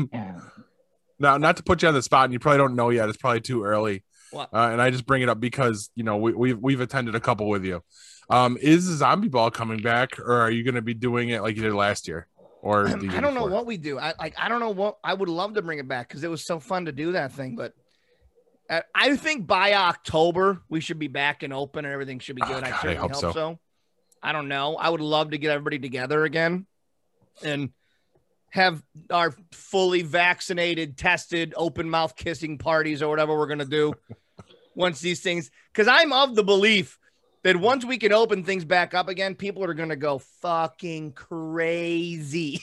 now, 1.19 1.37
not 1.37 1.57
to 1.57 1.63
put 1.63 1.81
you 1.81 1.87
on 1.87 1.95
the 1.95 2.03
spot, 2.03 2.25
and 2.25 2.31
you 2.31 2.37
probably 2.37 2.59
don't 2.59 2.75
know 2.75 2.91
yet. 2.91 3.09
It's 3.09 3.17
probably 3.17 3.41
too 3.41 3.63
early. 3.63 4.03
What? 4.31 4.53
Uh, 4.53 4.69
and 4.71 4.81
I 4.81 4.89
just 4.89 5.05
bring 5.05 5.21
it 5.21 5.29
up 5.29 5.39
because 5.39 5.89
you 5.95 6.03
know 6.03 6.17
we, 6.17 6.33
we've 6.33 6.57
we've 6.59 6.81
attended 6.81 7.15
a 7.15 7.19
couple 7.19 7.47
with 7.47 7.65
you. 7.65 7.83
Um, 8.29 8.57
is 8.59 8.87
the 8.87 8.95
Zombie 8.95 9.29
Ball 9.29 9.51
coming 9.51 9.81
back, 9.81 10.19
or 10.19 10.41
are 10.41 10.51
you 10.51 10.63
going 10.63 10.75
to 10.75 10.81
be 10.81 10.93
doing 10.93 11.29
it 11.29 11.41
like 11.41 11.55
you 11.55 11.63
did 11.63 11.73
last 11.73 12.07
year? 12.07 12.27
Or 12.61 12.87
the 12.87 13.03
year 13.03 13.15
I 13.15 13.21
don't 13.21 13.35
know 13.35 13.45
what 13.45 13.65
we 13.65 13.77
do. 13.77 13.97
I 13.99 14.13
like. 14.19 14.33
I 14.37 14.49
don't 14.49 14.59
know 14.59 14.71
what. 14.71 14.97
I 15.03 15.13
would 15.13 15.29
love 15.29 15.53
to 15.53 15.61
bring 15.61 15.79
it 15.79 15.87
back 15.87 16.07
because 16.09 16.23
it 16.23 16.29
was 16.29 16.45
so 16.45 16.59
fun 16.59 16.85
to 16.85 16.91
do 16.91 17.13
that 17.13 17.31
thing. 17.31 17.55
But 17.55 17.73
uh, 18.69 18.81
I 18.93 19.15
think 19.15 19.47
by 19.47 19.73
October 19.73 20.61
we 20.67 20.81
should 20.81 20.99
be 20.99 21.07
back 21.07 21.43
and 21.43 21.53
open 21.53 21.85
and 21.85 21.93
everything 21.93 22.19
should 22.19 22.35
be 22.35 22.41
Oh, 22.43 22.47
good. 22.47 22.63
I 22.63 22.69
God, 22.69 22.73
I 22.73 22.81
certainly 22.81 22.95
hope 22.95 23.11
hope, 23.11 23.21
so. 23.21 23.31
so. 23.31 23.59
I 24.21 24.31
don't 24.33 24.47
know. 24.49 24.75
I 24.75 24.89
would 24.89 24.99
love 24.99 25.31
to 25.31 25.37
get 25.37 25.51
everybody 25.51 25.79
together 25.79 26.25
again 26.25 26.65
and 27.43 27.69
have 28.49 28.81
our 29.09 29.33
fully 29.51 30.01
vaccinated, 30.01 30.97
tested, 30.97 31.53
open 31.57 31.89
mouth 31.89 32.15
kissing 32.15 32.57
parties 32.57 33.01
or 33.01 33.09
whatever 33.09 33.37
we're 33.37 33.47
gonna 33.47 33.65
do 33.65 33.93
once 34.75 34.99
these 34.99 35.21
things. 35.21 35.51
Because 35.73 35.87
I'm 35.87 36.13
of 36.13 36.35
the 36.35 36.43
belief 36.43 36.97
that 37.43 37.57
once 37.57 37.85
we 37.85 37.97
can 37.97 38.11
open 38.11 38.43
things 38.43 38.65
back 38.65 38.93
up 38.93 39.09
again, 39.09 39.35
people 39.35 39.63
are 39.63 39.73
gonna 39.73 39.95
go 39.95 40.17
fucking 40.41 41.13
crazy. 41.13 42.61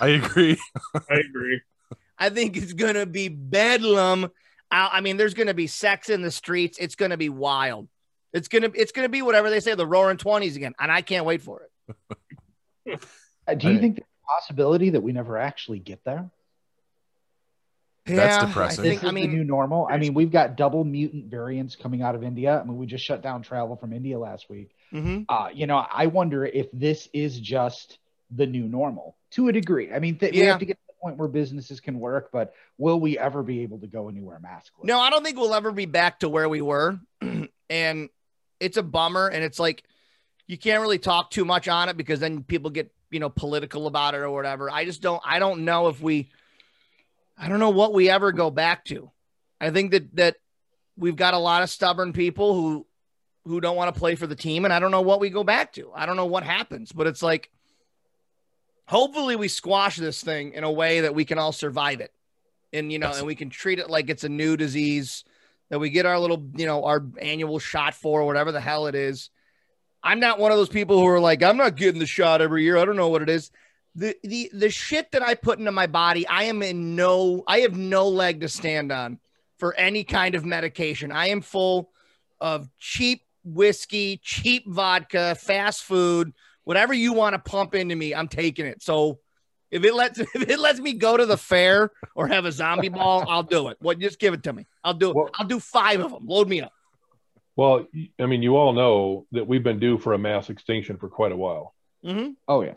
I 0.00 0.08
agree. 0.08 0.58
I 1.10 1.14
agree. 1.14 1.60
I 2.18 2.30
think 2.30 2.56
it's 2.56 2.72
gonna 2.72 3.06
be 3.06 3.28
bedlam. 3.28 4.30
I, 4.70 4.90
I 4.94 5.00
mean, 5.00 5.16
there's 5.16 5.34
gonna 5.34 5.54
be 5.54 5.66
sex 5.66 6.08
in 6.08 6.22
the 6.22 6.30
streets. 6.30 6.78
It's 6.78 6.94
gonna 6.94 7.16
be 7.16 7.28
wild. 7.28 7.88
It's 8.32 8.48
gonna 8.48 8.70
it's 8.74 8.92
gonna 8.92 9.08
be 9.08 9.22
whatever 9.22 9.50
they 9.50 9.60
say, 9.60 9.74
the 9.74 9.86
roaring 9.86 10.18
twenties 10.18 10.56
again, 10.56 10.74
and 10.78 10.90
I 10.90 11.02
can't 11.02 11.24
wait 11.24 11.42
for 11.42 11.62
it. 11.62 11.68
Uh, 13.44 13.54
do 13.54 13.72
you 13.72 13.80
think 13.80 13.96
there's 13.96 13.98
a 13.98 14.11
possibility 14.36 14.90
that 14.90 15.02
we 15.02 15.12
never 15.12 15.38
actually 15.38 15.78
get 15.78 16.04
there? 16.04 16.30
That's 18.06 18.42
Yeah, 18.42 18.46
depressing. 18.46 18.80
I 18.84 18.88
think. 18.88 19.00
This 19.02 19.10
I 19.10 19.14
is 19.14 19.22
the 19.22 19.28
new 19.28 19.44
normal. 19.44 19.86
I 19.88 19.96
mean, 19.96 20.12
we've 20.14 20.32
got 20.32 20.56
double 20.56 20.82
mutant 20.84 21.26
variants 21.26 21.76
coming 21.76 22.02
out 22.02 22.14
of 22.16 22.24
India. 22.24 22.60
I 22.60 22.64
mean, 22.64 22.76
we 22.76 22.86
just 22.86 23.04
shut 23.04 23.22
down 23.22 23.42
travel 23.42 23.76
from 23.76 23.92
India 23.92 24.18
last 24.18 24.50
week. 24.50 24.70
mhm. 24.92 25.24
Uh, 25.28 25.48
you 25.54 25.66
know, 25.66 25.76
I 25.76 26.06
wonder 26.06 26.44
if 26.44 26.66
this 26.72 27.08
is 27.12 27.38
just 27.38 27.98
the 28.34 28.46
new 28.46 28.64
normal 28.64 29.16
to 29.32 29.48
a 29.48 29.52
degree. 29.52 29.92
I 29.92 29.98
mean, 30.00 30.16
th- 30.18 30.32
we 30.32 30.40
have 30.40 30.58
to 30.58 30.64
get 30.66 30.78
to 30.78 30.82
the 30.88 30.94
point 31.00 31.16
where 31.16 31.28
businesses 31.28 31.78
can 31.80 32.00
work, 32.00 32.30
but 32.32 32.54
will 32.76 32.98
we 32.98 33.18
ever 33.18 33.42
be 33.42 33.60
able 33.60 33.78
to 33.78 33.86
go 33.86 34.08
anywhere 34.08 34.40
maskless? 34.44 34.84
no, 34.84 34.98
I 34.98 35.10
don't 35.10 35.22
think 35.22 35.36
we'll 35.36 35.54
ever 35.54 35.70
be 35.70 35.86
back 35.86 36.20
to 36.20 36.28
where 36.28 36.48
we 36.48 36.60
were, 36.60 36.98
and 37.70 38.08
it's 38.58 38.76
a 38.76 38.82
bummer. 38.82 39.28
And 39.28 39.44
it's 39.44 39.60
like 39.60 39.84
you 40.46 40.58
can't 40.58 40.80
really 40.80 40.98
talk 40.98 41.30
too 41.30 41.44
much 41.44 41.68
on 41.68 41.88
it 41.88 41.96
because 41.96 42.20
then 42.20 42.42
people 42.42 42.70
get 42.70 42.92
you 43.10 43.20
know 43.20 43.28
political 43.28 43.86
about 43.86 44.14
it 44.14 44.18
or 44.18 44.30
whatever. 44.30 44.70
I 44.70 44.84
just 44.84 45.02
don't. 45.02 45.22
I 45.24 45.38
don't 45.38 45.64
know 45.64 45.88
if 45.88 46.00
we. 46.00 46.28
I 47.38 47.48
don't 47.48 47.60
know 47.60 47.70
what 47.70 47.92
we 47.92 48.08
ever 48.08 48.32
go 48.32 48.50
back 48.50 48.84
to. 48.86 49.10
I 49.60 49.70
think 49.70 49.92
that 49.92 50.16
that 50.16 50.36
we've 50.96 51.16
got 51.16 51.34
a 51.34 51.38
lot 51.38 51.62
of 51.62 51.70
stubborn 51.70 52.12
people 52.12 52.54
who 52.54 52.86
who 53.44 53.60
don't 53.60 53.76
want 53.76 53.92
to 53.94 53.98
play 53.98 54.14
for 54.14 54.26
the 54.26 54.36
team, 54.36 54.64
and 54.64 54.72
I 54.72 54.78
don't 54.78 54.90
know 54.90 55.00
what 55.00 55.20
we 55.20 55.30
go 55.30 55.44
back 55.44 55.72
to. 55.74 55.90
I 55.94 56.06
don't 56.06 56.16
know 56.16 56.26
what 56.26 56.42
happens, 56.42 56.92
but 56.92 57.06
it's 57.06 57.22
like 57.22 57.50
hopefully 58.86 59.36
we 59.36 59.48
squash 59.48 59.96
this 59.96 60.22
thing 60.22 60.52
in 60.52 60.64
a 60.64 60.70
way 60.70 61.00
that 61.00 61.14
we 61.14 61.24
can 61.24 61.38
all 61.38 61.52
survive 61.52 62.00
it, 62.00 62.12
and 62.72 62.90
you 62.90 62.98
know, 62.98 63.12
and 63.12 63.26
we 63.26 63.34
can 63.34 63.50
treat 63.50 63.78
it 63.78 63.90
like 63.90 64.10
it's 64.10 64.24
a 64.24 64.28
new 64.28 64.56
disease 64.56 65.24
that 65.70 65.78
we 65.78 65.90
get 65.90 66.06
our 66.06 66.18
little 66.18 66.50
you 66.56 66.66
know 66.66 66.84
our 66.84 67.04
annual 67.20 67.58
shot 67.58 67.94
for 67.94 68.24
whatever 68.24 68.52
the 68.52 68.60
hell 68.60 68.86
it 68.86 68.94
is. 68.94 69.30
I'm 70.04 70.20
not 70.20 70.38
one 70.38 70.50
of 70.52 70.58
those 70.58 70.68
people 70.68 70.98
who 70.98 71.06
are 71.06 71.20
like, 71.20 71.42
I'm 71.42 71.56
not 71.56 71.76
getting 71.76 72.00
the 72.00 72.06
shot 72.06 72.40
every 72.42 72.64
year. 72.64 72.76
I 72.76 72.84
don't 72.84 72.96
know 72.96 73.08
what 73.08 73.22
it 73.22 73.28
is 73.28 73.50
the 73.94 74.16
the 74.22 74.50
the 74.52 74.70
shit 74.70 75.10
that 75.12 75.22
I 75.22 75.34
put 75.34 75.58
into 75.58 75.72
my 75.72 75.86
body, 75.86 76.26
I 76.26 76.44
am 76.44 76.62
in 76.62 76.96
no 76.96 77.44
I 77.46 77.60
have 77.60 77.76
no 77.76 78.08
leg 78.08 78.40
to 78.40 78.48
stand 78.48 78.90
on 78.90 79.18
for 79.58 79.74
any 79.74 80.04
kind 80.04 80.34
of 80.34 80.44
medication. 80.44 81.12
I 81.12 81.28
am 81.28 81.40
full 81.40 81.90
of 82.40 82.68
cheap 82.78 83.22
whiskey, 83.44 84.20
cheap 84.22 84.66
vodka, 84.66 85.34
fast 85.34 85.82
food, 85.82 86.32
whatever 86.64 86.94
you 86.94 87.12
want 87.12 87.34
to 87.34 87.38
pump 87.38 87.74
into 87.74 87.94
me, 87.94 88.14
I'm 88.14 88.28
taking 88.28 88.66
it. 88.66 88.82
So 88.82 89.18
if 89.70 89.84
it 89.84 89.94
lets 89.94 90.18
if 90.18 90.34
it 90.34 90.58
lets 90.58 90.80
me 90.80 90.94
go 90.94 91.16
to 91.16 91.26
the 91.26 91.36
fair 91.36 91.90
or 92.14 92.28
have 92.28 92.46
a 92.46 92.52
zombie 92.52 92.88
ball, 92.88 93.24
I'll 93.28 93.42
do 93.42 93.68
it. 93.68 93.76
What 93.80 93.98
just 93.98 94.18
give 94.18 94.32
it 94.32 94.42
to 94.44 94.52
me. 94.52 94.66
I'll 94.82 94.94
do 94.94 95.10
it. 95.10 95.16
Well- 95.16 95.30
I'll 95.34 95.46
do 95.46 95.60
five 95.60 96.00
of 96.00 96.12
them. 96.12 96.26
Load 96.26 96.48
me 96.48 96.62
up. 96.62 96.72
Well, 97.56 97.86
I 98.18 98.26
mean, 98.26 98.42
you 98.42 98.56
all 98.56 98.72
know 98.72 99.26
that 99.32 99.46
we've 99.46 99.62
been 99.62 99.78
due 99.78 99.98
for 99.98 100.14
a 100.14 100.18
mass 100.18 100.48
extinction 100.48 100.96
for 100.96 101.08
quite 101.08 101.32
a 101.32 101.36
while. 101.36 101.74
hmm 102.02 102.30
Oh 102.48 102.62
yeah. 102.62 102.74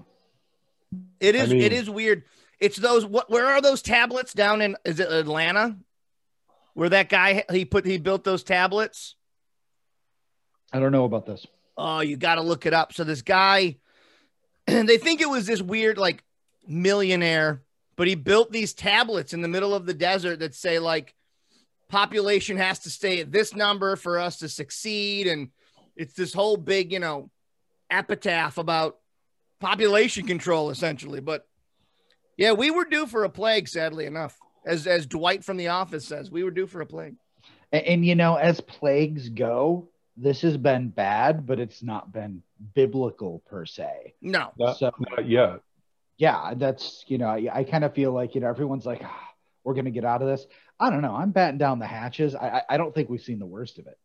it 1.19 1.35
is. 1.35 1.49
I 1.49 1.53
mean, 1.53 1.61
it 1.61 1.73
is 1.73 1.89
weird. 1.89 2.23
It's 2.59 2.77
those 2.77 3.05
what 3.05 3.29
where 3.29 3.45
are 3.45 3.61
those 3.61 3.81
tablets 3.81 4.33
down 4.33 4.61
in 4.61 4.75
is 4.85 4.99
it 4.99 5.11
Atlanta? 5.11 5.77
Where 6.73 6.89
that 6.89 7.09
guy 7.09 7.45
he 7.51 7.63
put 7.65 7.85
he 7.85 7.97
built 7.97 8.23
those 8.23 8.43
tablets? 8.43 9.15
I 10.73 10.79
don't 10.79 10.91
know 10.91 11.05
about 11.05 11.25
this. 11.25 11.45
Oh, 11.77 11.99
you 11.99 12.17
got 12.17 12.35
to 12.35 12.41
look 12.41 12.65
it 12.65 12.73
up. 12.73 12.93
So 12.93 13.03
this 13.03 13.21
guy 13.21 13.77
and 14.67 14.87
they 14.89 14.97
think 14.97 15.21
it 15.21 15.29
was 15.29 15.45
this 15.45 15.61
weird 15.61 15.97
like 15.97 16.23
millionaire, 16.67 17.61
but 17.95 18.07
he 18.07 18.15
built 18.15 18.51
these 18.51 18.73
tablets 18.73 19.33
in 19.33 19.41
the 19.41 19.47
middle 19.47 19.73
of 19.73 19.85
the 19.85 19.93
desert 19.93 20.39
that 20.39 20.55
say 20.55 20.79
like 20.79 21.13
population 21.89 22.57
has 22.57 22.79
to 22.79 22.89
stay 22.89 23.19
at 23.19 23.31
this 23.31 23.55
number 23.55 23.95
for 23.95 24.19
us 24.19 24.37
to 24.39 24.49
succeed 24.49 25.27
and 25.27 25.49
it's 25.95 26.13
this 26.13 26.33
whole 26.33 26.57
big, 26.57 26.91
you 26.91 26.99
know, 26.99 27.29
epitaph 27.89 28.57
about 28.57 28.97
population 29.59 30.25
control 30.25 30.69
essentially, 30.69 31.21
but 31.21 31.47
yeah, 32.37 32.51
we 32.51 32.69
were 32.71 32.85
due 32.85 33.05
for 33.05 33.23
a 33.23 33.29
plague 33.29 33.67
sadly 33.67 34.05
enough. 34.05 34.37
As 34.65 34.87
as 34.87 35.05
Dwight 35.05 35.43
from 35.43 35.57
the 35.57 35.67
office 35.69 36.05
says, 36.07 36.31
we 36.31 36.43
were 36.43 36.51
due 36.51 36.67
for 36.67 36.81
a 36.81 36.85
plague. 36.85 37.15
And, 37.71 37.83
and 37.85 38.05
you 38.05 38.15
know, 38.15 38.35
as 38.35 38.59
plagues 38.59 39.29
go, 39.29 39.87
this 40.17 40.41
has 40.41 40.57
been 40.57 40.89
bad, 40.89 41.45
but 41.45 41.59
it's 41.59 41.83
not 41.83 42.11
been 42.11 42.41
biblical 42.73 43.43
per 43.45 43.65
se. 43.65 44.15
No. 44.21 44.51
Not, 44.57 44.77
So- 44.77 44.91
not 45.11 45.27
yet. 45.27 45.59
Yeah, 46.17 46.53
that's 46.55 47.03
you 47.07 47.17
know, 47.17 47.27
I, 47.27 47.47
I 47.53 47.63
kind 47.63 47.83
of 47.83 47.93
feel 47.93 48.11
like 48.11 48.35
you 48.35 48.41
know 48.41 48.47
everyone's 48.47 48.85
like, 48.85 49.01
ah, 49.03 49.29
we're 49.63 49.73
gonna 49.73 49.91
get 49.91 50.05
out 50.05 50.21
of 50.21 50.27
this. 50.27 50.45
I 50.79 50.89
don't 50.89 51.01
know. 51.01 51.15
I'm 51.15 51.31
batting 51.31 51.57
down 51.57 51.79
the 51.79 51.87
hatches. 51.87 52.35
I 52.35 52.47
I, 52.49 52.61
I 52.71 52.77
don't 52.77 52.93
think 52.93 53.09
we've 53.09 53.21
seen 53.21 53.39
the 53.39 53.45
worst 53.45 53.79
of 53.79 53.87
it, 53.87 53.97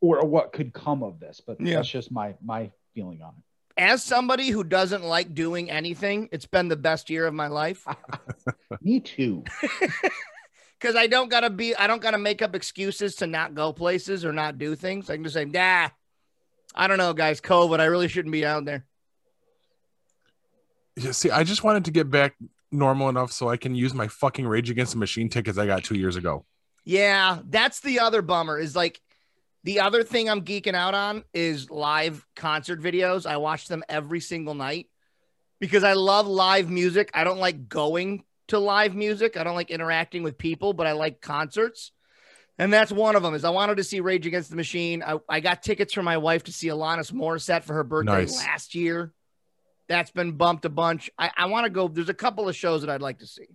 or 0.00 0.24
what 0.26 0.52
could 0.52 0.72
come 0.72 1.02
of 1.02 1.18
this. 1.20 1.40
But 1.44 1.60
Yeah. 1.60 1.76
that's 1.76 1.88
just 1.88 2.10
my 2.12 2.34
my 2.44 2.70
feeling 2.94 3.22
on 3.22 3.34
it. 3.36 3.42
As 3.82 4.02
somebody 4.02 4.48
who 4.48 4.64
doesn't 4.64 5.04
like 5.04 5.34
doing 5.34 5.70
anything, 5.70 6.28
it's 6.32 6.46
been 6.46 6.68
the 6.68 6.76
best 6.76 7.10
year 7.10 7.26
of 7.26 7.34
my 7.34 7.48
life. 7.48 7.86
Me 8.80 9.00
too. 9.00 9.44
because 10.80 10.94
I 10.96 11.06
don't 11.08 11.28
gotta 11.28 11.50
be 11.50 11.74
I 11.74 11.86
don't 11.86 12.00
gotta 12.00 12.18
make 12.18 12.40
up 12.40 12.54
excuses 12.54 13.16
to 13.16 13.26
not 13.26 13.54
go 13.54 13.72
places 13.72 14.24
or 14.24 14.32
not 14.32 14.56
do 14.58 14.76
things. 14.76 15.10
I 15.10 15.14
can 15.16 15.24
just 15.24 15.34
say, 15.34 15.44
nah, 15.44 15.88
I 16.74 16.86
don't 16.86 16.98
know, 16.98 17.12
guys. 17.12 17.40
COVID. 17.40 17.80
I 17.80 17.84
really 17.86 18.08
shouldn't 18.08 18.32
be 18.32 18.46
out 18.46 18.64
there. 18.64 18.86
Yeah, 20.96 21.10
see, 21.12 21.30
I 21.30 21.44
just 21.44 21.62
wanted 21.62 21.84
to 21.86 21.90
get 21.90 22.10
back 22.10 22.34
normal 22.76 23.08
enough 23.08 23.32
so 23.32 23.48
I 23.48 23.56
can 23.56 23.74
use 23.74 23.94
my 23.94 24.08
fucking 24.08 24.46
Rage 24.46 24.70
Against 24.70 24.92
the 24.92 24.98
Machine 24.98 25.28
tickets 25.28 25.58
I 25.58 25.66
got 25.66 25.84
two 25.84 25.96
years 25.96 26.16
ago. 26.16 26.44
Yeah, 26.84 27.40
that's 27.48 27.80
the 27.80 28.00
other 28.00 28.22
bummer. 28.22 28.58
Is 28.58 28.76
like 28.76 29.00
the 29.64 29.80
other 29.80 30.04
thing 30.04 30.30
I'm 30.30 30.42
geeking 30.42 30.74
out 30.74 30.94
on 30.94 31.24
is 31.34 31.70
live 31.70 32.24
concert 32.36 32.80
videos. 32.80 33.26
I 33.26 33.38
watch 33.38 33.66
them 33.66 33.82
every 33.88 34.20
single 34.20 34.54
night 34.54 34.86
because 35.58 35.82
I 35.82 35.94
love 35.94 36.28
live 36.28 36.70
music. 36.70 37.10
I 37.14 37.24
don't 37.24 37.38
like 37.40 37.68
going 37.68 38.22
to 38.48 38.60
live 38.60 38.94
music. 38.94 39.36
I 39.36 39.42
don't 39.42 39.56
like 39.56 39.70
interacting 39.72 40.22
with 40.22 40.38
people, 40.38 40.72
but 40.72 40.86
I 40.86 40.92
like 40.92 41.20
concerts. 41.20 41.90
And 42.58 42.72
that's 42.72 42.92
one 42.92 43.16
of 43.16 43.22
them. 43.22 43.34
Is 43.34 43.44
I 43.44 43.50
wanted 43.50 43.78
to 43.78 43.84
see 43.84 44.00
Rage 44.00 44.26
Against 44.26 44.50
the 44.50 44.56
Machine. 44.56 45.02
I, 45.02 45.18
I 45.28 45.40
got 45.40 45.62
tickets 45.62 45.92
for 45.92 46.02
my 46.02 46.16
wife 46.18 46.44
to 46.44 46.52
see 46.52 46.68
Alanis 46.68 47.12
Morissette 47.12 47.64
for 47.64 47.74
her 47.74 47.84
birthday 47.84 48.12
Nice. 48.22 48.38
last 48.38 48.74
year. 48.74 49.12
That's 49.88 50.10
been 50.10 50.32
bumped 50.32 50.64
a 50.64 50.68
bunch. 50.68 51.10
I, 51.18 51.30
I 51.36 51.46
want 51.46 51.64
to 51.64 51.70
go. 51.70 51.88
There's 51.88 52.08
a 52.08 52.14
couple 52.14 52.48
of 52.48 52.56
shows 52.56 52.80
that 52.80 52.90
I'd 52.90 53.02
like 53.02 53.18
to 53.20 53.26
see. 53.26 53.46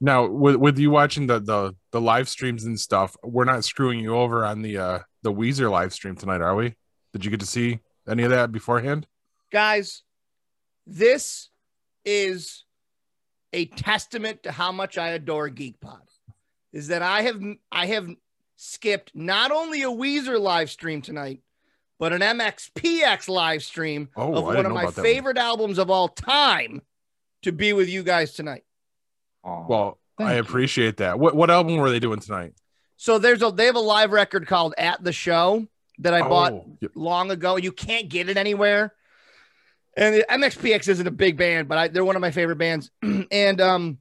Now, 0.00 0.26
with 0.26 0.56
with 0.56 0.78
you 0.78 0.90
watching 0.90 1.26
the 1.26 1.40
the 1.40 1.74
the 1.92 2.00
live 2.00 2.28
streams 2.28 2.64
and 2.64 2.78
stuff, 2.78 3.16
we're 3.22 3.44
not 3.44 3.64
screwing 3.64 4.00
you 4.00 4.16
over 4.16 4.44
on 4.44 4.62
the 4.62 4.78
uh 4.78 4.98
the 5.22 5.32
Weezer 5.32 5.70
live 5.70 5.92
stream 5.92 6.16
tonight, 6.16 6.40
are 6.40 6.54
we? 6.54 6.74
Did 7.12 7.24
you 7.24 7.30
get 7.30 7.40
to 7.40 7.46
see 7.46 7.80
any 8.08 8.22
of 8.22 8.30
that 8.30 8.52
beforehand? 8.52 9.06
guys, 9.54 10.02
this 10.84 11.48
is 12.04 12.64
a 13.52 13.66
testament 13.66 14.42
to 14.42 14.50
how 14.50 14.72
much 14.72 14.98
I 14.98 15.10
adore 15.10 15.48
GeekPod. 15.48 16.00
Is 16.72 16.88
that 16.88 17.02
I 17.02 17.22
have 17.22 17.40
I 17.70 17.86
have 17.86 18.08
skipped 18.56 19.12
not 19.14 19.52
only 19.52 19.82
a 19.82 19.88
Weezer 19.88 20.40
live 20.40 20.70
stream 20.70 21.02
tonight, 21.02 21.40
but 21.98 22.12
an 22.12 22.20
MXPX 22.20 23.28
live 23.28 23.62
stream 23.62 24.08
Oh, 24.16 24.34
of 24.34 24.44
I 24.44 24.54
one 24.56 24.66
of 24.66 24.72
my 24.72 24.82
about 24.82 24.94
that 24.96 25.00
one. 25.02 25.10
favorite 25.10 25.38
albums 25.38 25.78
of 25.78 25.90
all 25.90 26.08
time 26.08 26.82
to 27.42 27.52
be 27.52 27.72
with 27.72 27.88
you 27.88 28.02
guys 28.02 28.32
tonight. 28.32 28.64
Aw. 29.44 29.66
Well, 29.66 29.98
Thank 30.18 30.30
I 30.30 30.34
you. 30.34 30.40
appreciate 30.40 30.98
that. 30.98 31.18
What 31.18 31.34
what 31.34 31.50
album 31.50 31.76
were 31.76 31.90
they 31.90 31.98
doing 32.00 32.20
tonight? 32.20 32.54
So 32.96 33.18
there's 33.18 33.42
a 33.42 33.50
they 33.50 33.66
have 33.66 33.74
a 33.76 33.80
live 33.80 34.12
record 34.12 34.46
called 34.46 34.74
At 34.78 35.02
the 35.02 35.12
Show 35.12 35.66
that 35.98 36.14
I 36.14 36.20
bought 36.22 36.52
Oh, 36.52 36.76
yep. 36.80 36.92
long 36.94 37.30
ago. 37.30 37.56
You 37.56 37.72
can't 37.72 38.08
get 38.08 38.28
it 38.28 38.36
anywhere. 38.36 38.94
And 39.96 40.14
the 40.16 40.26
MXPX 40.28 40.88
isn't 40.88 41.06
a 41.06 41.10
big 41.12 41.36
band, 41.36 41.68
but 41.68 41.78
I, 41.78 41.88
they're 41.88 42.04
one 42.04 42.16
of 42.16 42.20
my 42.22 42.32
favorite 42.32 42.56
bands. 42.58 42.90
and 43.30 43.60
um, 43.60 43.98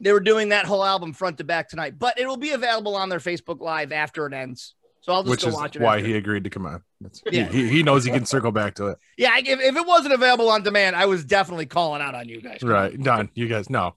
they 0.00 0.10
were 0.12 0.20
doing 0.20 0.50
that 0.50 0.64
whole 0.64 0.82
album 0.84 1.12
front 1.12 1.36
to 1.38 1.44
back 1.44 1.68
tonight. 1.68 1.98
But 1.98 2.18
it 2.18 2.26
will 2.26 2.38
be 2.38 2.52
available 2.52 2.96
on 2.96 3.10
their 3.10 3.18
Facebook 3.18 3.60
Live 3.60 3.92
after 3.92 4.26
it 4.26 4.32
ends. 4.32 4.74
So 5.02 5.12
I'll 5.12 5.22
just 5.22 5.30
which 5.30 5.42
go 5.42 5.48
is 5.48 5.54
watch 5.54 5.76
it. 5.76 5.82
why 5.82 5.96
after. 5.96 6.06
he 6.08 6.16
agreed 6.16 6.44
to 6.44 6.50
come 6.50 6.64
on. 6.64 6.82
That's, 7.00 7.22
Yeah. 7.30 7.48
he, 7.48 7.68
he, 7.68 7.82
knows 7.82 8.04
he 8.04 8.10
can 8.10 8.24
circle 8.24 8.52
back 8.52 8.74
to 8.76 8.86
it. 8.86 8.98
yeah, 9.18 9.36
if, 9.36 9.46
if 9.60 9.76
it 9.76 9.86
wasn't 9.86 10.14
available 10.14 10.48
on 10.48 10.62
demand, 10.62 10.94
I 10.96 11.06
was 11.06 11.24
definitely 11.24 11.66
calling 11.66 12.00
out 12.00 12.14
on 12.14 12.28
you 12.28 12.40
guys. 12.40 12.62
Right. 12.62 12.98
Done. 13.00 13.28
You 13.34 13.48
guys 13.48 13.68
know. 13.68 13.94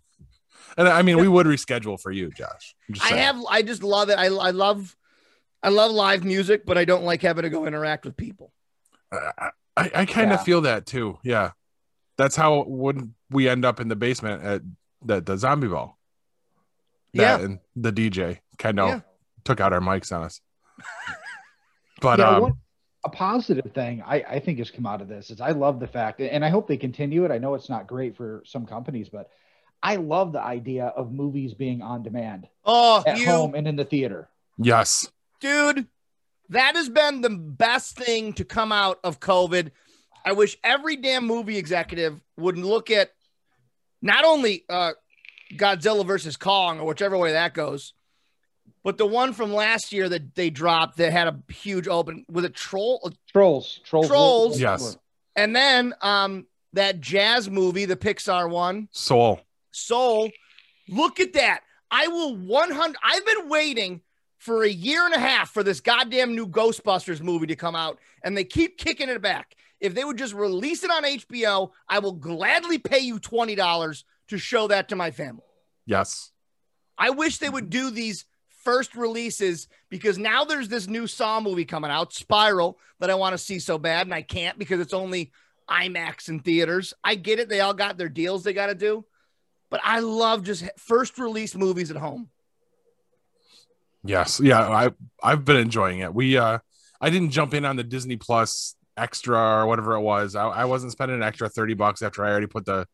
And 0.78 0.88
I 0.88 1.04
mean, 1.04 1.18
we 1.18 1.28
would 1.28 1.46
reschedule 1.46 2.00
for 2.02 2.12
you, 2.12 2.32
Josh. 2.32 2.76
I 3.02 3.18
have. 3.18 3.38
I 3.50 3.62
just 3.62 3.82
love 3.84 4.10
it. 4.10 4.18
I, 4.18 4.26
I 4.26 4.50
love. 4.52 4.96
I 5.64 5.70
love 5.70 5.92
live 5.92 6.24
music, 6.24 6.66
but 6.66 6.78
I 6.78 6.86
don't 6.86 7.04
like 7.06 7.22
having 7.22 7.44
to 7.44 7.50
go 7.50 7.66
interact 7.66 8.04
with 8.06 8.18
people. 8.18 8.52
I, 9.12 9.52
I, 9.78 9.92
I 9.96 10.06
kind 10.06 10.32
of 10.34 10.40
Yeah. 10.40 10.44
feel 10.44 10.62
that 10.62 10.86
too. 10.86 11.18
Yeah. 11.24 11.52
That's 12.18 12.36
how 12.36 12.64
when 12.64 13.14
we 13.30 13.48
end 13.50 13.64
up 13.66 13.80
in 13.80 13.88
the 13.88 13.96
basement 13.96 14.44
at 14.44 14.62
the, 15.04 15.22
the 15.22 15.38
zombie 15.38 15.68
ball. 15.68 15.98
Yeah. 17.14 17.40
And 17.40 17.60
the 17.76 17.92
DJ 17.92 18.40
kind 18.58 18.80
of 18.80 18.90
Yeah. 18.90 19.00
took 19.44 19.60
out 19.60 19.72
our 19.74 19.80
mics 19.80 20.16
on 20.16 20.24
us. 20.24 20.42
But 22.02 22.20
yeah, 22.20 22.30
um, 22.30 22.42
what 22.42 22.54
a 23.06 23.10
positive 23.10 23.72
thing 23.74 24.04
I, 24.06 24.22
I 24.28 24.40
think 24.40 24.60
has 24.60 24.70
come 24.70 24.86
out 24.86 25.02
of 25.02 25.08
this 25.08 25.32
is 25.32 25.40
I 25.40 25.52
love 25.52 25.80
the 25.80 25.88
fact, 25.88 26.20
and 26.20 26.44
I 26.44 26.50
hope 26.50 26.68
they 26.68 26.78
continue 26.78 27.24
it. 27.24 27.32
I 27.32 27.38
know 27.38 27.54
it's 27.56 27.70
not 27.70 27.88
great 27.88 28.18
for 28.18 28.44
some 28.46 28.66
companies, 28.66 29.08
but 29.10 29.30
I 29.82 29.96
love 29.96 30.34
the 30.34 30.42
idea 30.42 30.88
of 30.88 31.12
movies 31.12 31.54
being 31.54 31.82
on 31.82 32.04
demand 32.04 32.48
Oh, 32.66 33.04
at 33.08 33.18
you 33.20 33.26
home 33.28 33.56
and 33.56 33.68
in 33.68 33.76
the 33.76 33.86
theater. 33.86 34.30
yes. 34.58 35.08
dude, 35.40 35.88
that 36.50 36.76
has 36.76 36.90
been 36.90 37.22
the 37.22 37.30
best 37.30 37.96
thing 37.98 38.34
to 38.34 38.44
come 38.46 38.72
out 38.72 39.00
of 39.04 39.20
COVID. 39.20 39.72
I 40.26 40.34
wish 40.34 40.58
every 40.64 40.98
damn 40.98 41.26
movie 41.26 41.58
executive 41.58 42.22
would 42.38 42.58
look 42.58 42.92
at 42.92 43.12
not 44.02 44.26
only 44.26 44.64
uh, 44.70 44.92
Godzilla 45.54 46.06
versus 46.06 46.36
Kong 46.38 46.80
or 46.80 46.86
whichever 46.86 47.18
way 47.18 47.32
that 47.32 47.54
goes, 47.56 47.94
but 48.86 48.98
the 48.98 49.06
one 49.06 49.34
from 49.34 49.52
last 49.54 49.92
year 49.92 50.08
that 50.08 50.36
they 50.36 50.50
dropped 50.50 50.98
that 50.98 51.12
had 51.12 51.28
a 51.28 51.38
huge 51.52 51.88
open 51.90 52.24
with 52.30 52.46
a 52.46 52.50
troll, 52.50 53.12
Trolls, 53.34 53.82
trolls, 53.84 54.08
Trolls. 54.08 54.62
Yes. 54.62 54.98
and 55.36 55.54
then 55.54 55.94
um 56.02 56.46
that 56.72 57.02
jazz 57.02 57.50
movie, 57.50 57.86
the 57.86 57.96
Pixar 57.96 58.50
one, 58.50 58.88
Soul. 58.92 59.42
Soul. 59.72 60.30
Look 60.88 61.20
at 61.20 61.34
that. 61.34 61.62
I 61.90 62.08
will 62.08 62.36
100. 62.36 62.98
I've 63.04 63.26
been 63.26 63.50
waiting 63.50 64.02
for 64.38 64.64
a 64.64 64.70
year 64.70 65.06
and 65.06 65.14
a 65.14 65.20
half 65.20 65.50
for 65.52 65.64
this 65.64 65.80
goddamn 65.80 66.36
new 66.36 66.46
Ghostbusters 66.48 67.22
movie 67.22 67.48
to 67.48 67.56
come 67.56 67.76
out, 67.76 67.98
and 68.24 68.38
they 68.38 68.44
keep 68.44 68.78
kicking 68.78 69.10
it 69.10 69.22
back. 69.22 69.56
If 69.80 69.96
they 69.96 70.04
would 70.04 70.18
just 70.18 70.34
release 70.34 70.84
it 70.84 70.92
on 70.92 71.04
HBO, 71.04 71.72
I 71.90 72.00
will 72.00 72.12
gladly 72.14 72.78
pay 72.78 73.00
you 73.00 73.20
$20 73.20 74.04
to 74.28 74.38
show 74.38 74.68
that 74.68 74.90
to 74.90 74.96
my 74.96 75.12
family. 75.12 75.44
Yes. 75.86 76.32
I 76.98 77.10
wish 77.12 77.38
they 77.38 77.50
would 77.50 77.70
do 77.70 77.90
these 77.90 78.26
first 78.66 78.96
releases 78.96 79.68
because 79.90 80.18
now 80.18 80.44
there's 80.44 80.68
this 80.68 80.88
new 80.88 81.08
Saw 81.08 81.40
movie 81.40 81.66
coming 81.66 81.92
out, 81.92 82.12
Spiral, 82.12 82.78
that 83.00 83.10
I 83.10 83.16
want 83.16 83.34
to 83.34 83.38
see 83.38 83.60
so 83.60 83.78
bad, 83.78 84.08
and 84.08 84.14
I 84.14 84.24
can't 84.24 84.60
because 84.60 84.82
it's 84.82 84.94
only 84.94 85.32
IMAX 85.70 86.28
in 86.28 86.40
theaters. 86.40 86.94
I 87.04 87.16
get 87.16 87.40
it. 87.40 87.48
They 87.48 87.62
all 87.62 87.74
got 87.74 87.98
their 87.98 88.10
deals 88.10 88.44
they 88.44 88.54
got 88.54 88.68
to 88.68 88.76
do. 88.76 89.06
But 89.70 89.82
I 89.84 90.00
love 90.00 90.44
just 90.44 90.64
first 90.78 91.18
release 91.18 91.56
movies 91.56 91.92
at 91.92 91.98
home. 91.98 92.30
Yes. 94.04 94.40
Yeah. 94.40 94.62
I 94.62 94.92
I've 95.24 95.44
been 95.44 95.58
enjoying 95.58 96.00
it. 96.00 96.14
We 96.14 96.38
uh 96.38 96.60
I 97.02 97.10
didn't 97.10 97.32
jump 97.32 97.54
in 97.54 97.66
on 97.66 97.76
the 97.76 97.84
Disney 97.84 98.16
Plus 98.16 98.76
extra 98.96 99.38
or 99.38 99.66
whatever 99.66 99.96
it 99.96 100.02
was. 100.02 100.36
I, 100.36 100.48
I 100.48 100.66
wasn't 100.66 100.92
spending 100.92 101.18
an 101.18 101.24
extra 101.24 101.50
30 101.50 101.74
bucks 101.74 102.02
after 102.02 102.24
I 102.24 102.30
already 102.30 102.48
put 102.48 102.66
the 102.66 102.88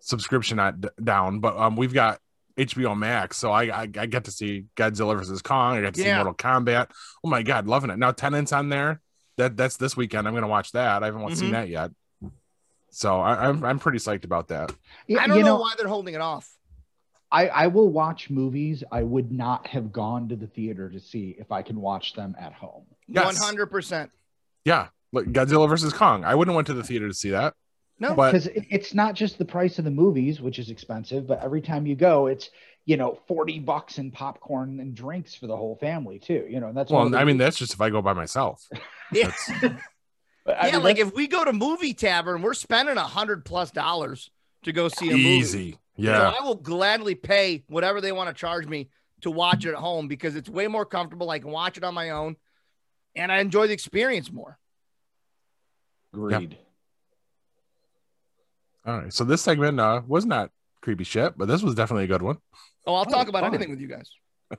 subscription 0.00 0.58
at, 0.58 0.74
down. 1.02 1.40
But 1.40 1.56
um 1.56 1.76
we've 1.76 1.94
got 1.94 2.20
HBO 2.56 2.96
Max, 2.96 3.36
so 3.36 3.50
I, 3.52 3.64
I 3.64 3.82
I 3.82 4.06
get 4.06 4.24
to 4.24 4.30
see 4.30 4.64
Godzilla 4.76 5.16
versus 5.16 5.42
Kong. 5.42 5.76
I 5.78 5.82
got 5.82 5.94
to 5.94 6.00
Yeah. 6.02 6.18
see 6.18 6.24
Mortal 6.24 6.34
Kombat. 6.34 6.90
Oh 7.24 7.28
my 7.28 7.42
god, 7.42 7.66
loving 7.66 7.90
it. 7.90 7.98
Now 7.98 8.12
Tenet's 8.12 8.52
on 8.52 8.68
there. 8.68 9.00
That 9.38 9.56
that's 9.56 9.76
this 9.76 9.96
weekend. 9.96 10.28
I'm 10.28 10.34
gonna 10.34 10.48
watch 10.48 10.72
that. 10.72 11.02
I 11.02 11.06
haven't 11.06 11.22
Mhm. 11.22 11.36
seen 11.36 11.52
that 11.52 11.68
yet. 11.68 11.90
So 12.90 13.20
I, 13.20 13.48
I'm 13.48 13.64
I'm 13.64 13.78
pretty 13.78 13.98
psyched 13.98 14.24
about 14.24 14.48
that. 14.48 14.74
Yeah, 15.06 15.22
I 15.22 15.26
don't 15.26 15.38
you 15.38 15.42
know, 15.44 15.56
know, 15.56 15.60
why 15.60 15.72
they're 15.78 15.88
holding 15.88 16.14
it 16.14 16.20
off. 16.20 16.48
I, 17.30 17.48
I 17.48 17.66
will 17.68 17.88
watch 17.88 18.28
movies 18.28 18.84
I 18.92 19.02
would 19.02 19.32
not 19.32 19.66
have 19.68 19.90
gone 19.90 20.28
to 20.28 20.36
the 20.36 20.46
theater 20.46 20.90
to 20.90 21.00
see 21.00 21.34
if 21.38 21.50
I 21.50 21.62
can 21.62 21.80
watch 21.80 22.12
them 22.12 22.36
at 22.38 22.52
home. 22.52 22.84
100%. 23.10 24.10
Yeah, 24.66 24.88
like 25.12 25.26
Godzilla 25.32 25.66
versus 25.66 25.94
Kong. 25.94 26.24
I 26.24 26.34
wouldn't 26.34 26.52
have 26.52 26.56
went 26.56 26.66
to 26.66 26.74
the 26.74 26.84
theater 26.84 27.08
to 27.08 27.14
see 27.14 27.30
that. 27.30 27.54
No. 28.02 28.16
Because 28.16 28.48
it's 28.52 28.94
not 28.94 29.14
just 29.14 29.38
the 29.38 29.44
price 29.44 29.78
of 29.78 29.84
the 29.84 29.90
movies, 29.92 30.40
which 30.40 30.58
is 30.58 30.70
expensive, 30.70 31.24
but 31.24 31.40
every 31.40 31.60
time 31.60 31.86
you 31.86 31.94
go, 31.94 32.26
it's 32.26 32.50
you 32.84 32.96
know 32.96 33.20
40 33.28 33.60
bucks 33.60 33.98
in 33.98 34.10
popcorn 34.10 34.80
and 34.80 34.92
drinks 34.92 35.36
for 35.36 35.46
the 35.46 35.56
whole 35.56 35.76
family 35.76 36.18
too. 36.18 36.44
You 36.50 36.58
know, 36.58 36.66
and 36.66 36.76
that's 36.76 36.90
well, 36.90 37.08
the- 37.08 37.16
I 37.16 37.24
mean 37.24 37.38
that's 37.38 37.56
just 37.56 37.72
if 37.72 37.80
I 37.80 37.90
go 37.90 38.02
by 38.02 38.12
myself. 38.12 38.68
Yeah. 39.14 39.30
I 40.46 40.68
yeah, 40.68 40.72
mean, 40.72 40.82
like 40.82 40.98
if 40.98 41.14
we 41.14 41.28
go 41.28 41.44
to 41.44 41.52
Movie 41.52 41.92
Tavern, 41.92 42.40
we're 42.40 42.54
spending 42.54 42.96
a 42.96 43.02
hundred 43.02 43.44
plus 43.44 43.70
dollars 43.70 44.30
to 44.64 44.72
go 44.72 44.88
see 44.88 45.08
a 45.08 45.12
movie. 45.12 45.22
Easy. 45.22 45.78
Yeah. 45.96 46.32
So 46.32 46.38
I 46.38 46.42
will 46.42 46.54
gladly 46.54 47.14
pay 47.14 47.62
whatever 47.68 48.00
they 48.00 48.10
want 48.10 48.30
to 48.30 48.34
charge 48.34 48.66
me 48.66 48.88
to 49.20 49.30
watch 49.30 49.66
it 49.66 49.68
at 49.68 49.74
home 49.74 50.08
because 50.08 50.34
it's 50.34 50.48
way 50.48 50.66
more 50.66 50.86
comfortable. 50.86 51.28
I 51.28 51.40
can 51.40 51.50
watch 51.50 51.76
it 51.76 51.84
on 51.84 51.92
my 51.92 52.10
own 52.10 52.36
and 53.14 53.30
I 53.30 53.40
enjoy 53.40 53.66
the 53.66 53.74
experience 53.74 54.32
more. 54.32 54.58
agreed. 56.14 56.56
All 58.86 58.98
right. 58.98 59.12
So 59.12 59.24
this 59.24 59.42
segment 59.42 59.78
uh, 59.80 60.02
was 60.06 60.24
not 60.26 60.50
creepy 60.80 61.04
shit, 61.04 61.36
but 61.38 61.46
this 61.48 61.62
was 61.62 61.74
definitely 61.74 62.04
a 62.04 62.08
good 62.08 62.22
one. 62.22 62.38
Oh, 62.86 62.94
I'll 62.94 63.06
Oh, 63.06 63.10
talk 63.10 63.28
about 63.28 63.42
fine. 63.42 63.54
anything 63.54 63.70
with 63.70 63.80
you 63.80 63.88
guys. 63.88 64.10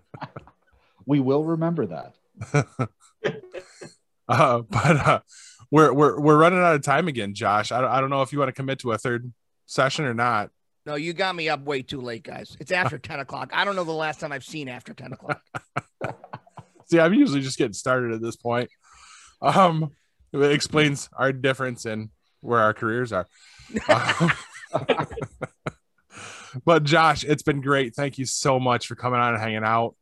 We 1.06 1.20
will 1.20 1.44
remember 1.44 1.86
that. 1.88 2.14
Uh, 4.30 4.62
but 4.70 4.96
uh, 5.06 5.20
we're 5.70 5.92
we're 5.92 6.18
we're 6.18 6.38
running 6.38 6.60
out 6.60 6.76
of 6.76 6.82
time 6.82 7.10
again, 7.10 7.34
Josh. 7.34 7.74
I 7.74 7.82
don't, 7.82 7.90
I 7.92 8.00
don't 8.00 8.10
know 8.10 8.22
if 8.22 8.32
you 8.32 8.40
want 8.40 8.48
to 8.48 8.54
commit 8.54 8.80
to 8.80 8.94
a 8.94 8.98
third 8.98 9.32
session 9.66 10.06
or 10.06 10.14
not. 10.14 10.50
No, 10.86 10.96
you 10.96 11.12
got 11.12 11.36
me 11.36 11.50
up 11.50 11.66
way 11.66 11.82
too 11.82 12.00
late, 12.00 12.24
guys. 12.24 12.56
It's 12.62 12.72
after 12.72 12.98
10 12.98 13.20
o'clock. 13.20 13.50
I 13.54 13.66
don't 13.66 13.76
know 13.76 13.84
the 13.84 13.92
last 13.92 14.22
time 14.22 14.32
I've 14.32 14.46
seen 14.46 14.70
after 14.70 14.94
10 14.94 15.12
o'clock. 15.12 15.42
See, 16.90 17.00
I'm 17.02 17.14
usually 17.14 17.42
just 17.42 17.58
getting 17.58 17.74
started 17.74 18.14
at 18.14 18.22
this 18.22 18.38
point. 18.38 18.70
Um, 19.42 19.92
it 20.32 20.42
explains 20.42 21.10
our 21.18 21.34
difference 21.34 21.86
in 21.86 22.10
where 22.40 22.60
our 22.62 22.74
careers 22.74 23.12
are. 23.12 23.28
But 26.66 26.84
Josh, 26.84 27.24
it's 27.24 27.42
been 27.42 27.62
great. 27.62 27.96
Thank 27.96 28.20
you 28.20 28.26
so 28.28 28.60
much 28.60 28.86
for 28.88 28.94
coming 28.96 29.20
on 29.20 29.34
and 29.34 29.42
hanging 29.42 29.64
out. 29.64 29.96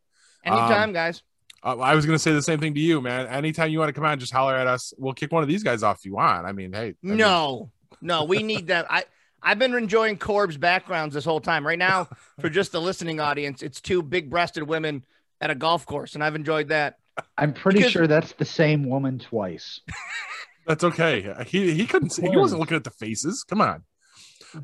Anytime, 0.43 0.89
Um, 0.89 0.93
guys. 0.93 1.23
I 1.63 1.93
was 1.95 2.05
going 2.05 2.15
to 2.15 2.19
say 2.19 2.33
the 2.33 2.41
same 2.41 2.59
thing 2.59 2.73
to 2.73 2.79
you, 2.79 2.99
man. 3.01 3.27
Anytime 3.27 3.69
you 3.69 3.77
want 3.79 3.89
to 3.89 3.93
come 3.93 4.03
on, 4.03 4.19
just 4.19 4.33
holler 4.33 4.55
at 4.55 4.65
us. 4.67 4.93
We'll 4.97 5.13
kick 5.13 5.31
one 5.31 5.43
of 5.43 5.47
these 5.47 5.63
guys 5.63 5.83
off 5.83 5.99
if 5.99 6.05
you 6.05 6.15
want. 6.15 6.45
I 6.47 6.51
mean, 6.51 6.73
hey. 6.73 6.87
I 6.89 6.95
mean, 7.03 7.17
No, 7.17 7.71
no, 8.01 8.23
we 8.25 8.41
need 8.43 8.67
that. 8.67 8.87
I 8.91 9.05
I've 9.43 9.59
been 9.59 9.73
enjoying 9.75 10.17
Corb's 10.17 10.57
backgrounds 10.57 11.13
this 11.15 11.23
whole 11.23 11.39
time. 11.39 11.65
Right 11.65 11.79
now, 11.79 12.09
for 12.39 12.49
just 12.49 12.71
the 12.73 12.81
listening 12.81 13.19
audience, 13.19 13.61
it's 13.63 13.79
two 13.79 14.01
big-breasted 14.03 14.63
women 14.63 15.05
at 15.39 15.49
a 15.51 15.55
golf 15.55 15.85
course, 15.85 16.15
and 16.15 16.23
I've 16.23 16.35
enjoyed 16.35 16.67
that. 16.69 16.97
I'm 17.37 17.53
pretty 17.53 17.79
Because- 17.79 17.91
sure 17.91 18.07
that's 18.07 18.33
the 18.33 18.45
same 18.45 18.89
woman 18.89 19.19
twice. 19.19 19.79
that's 20.65 20.83
okay. 20.83 21.33
He 21.47 21.73
he 21.73 21.85
couldn't. 21.85 22.11
See, 22.11 22.27
he 22.29 22.37
wasn't 22.37 22.59
looking 22.59 22.77
at 22.77 22.83
the 22.83 22.91
faces. 22.91 23.43
Come 23.43 23.61
on. 23.61 23.83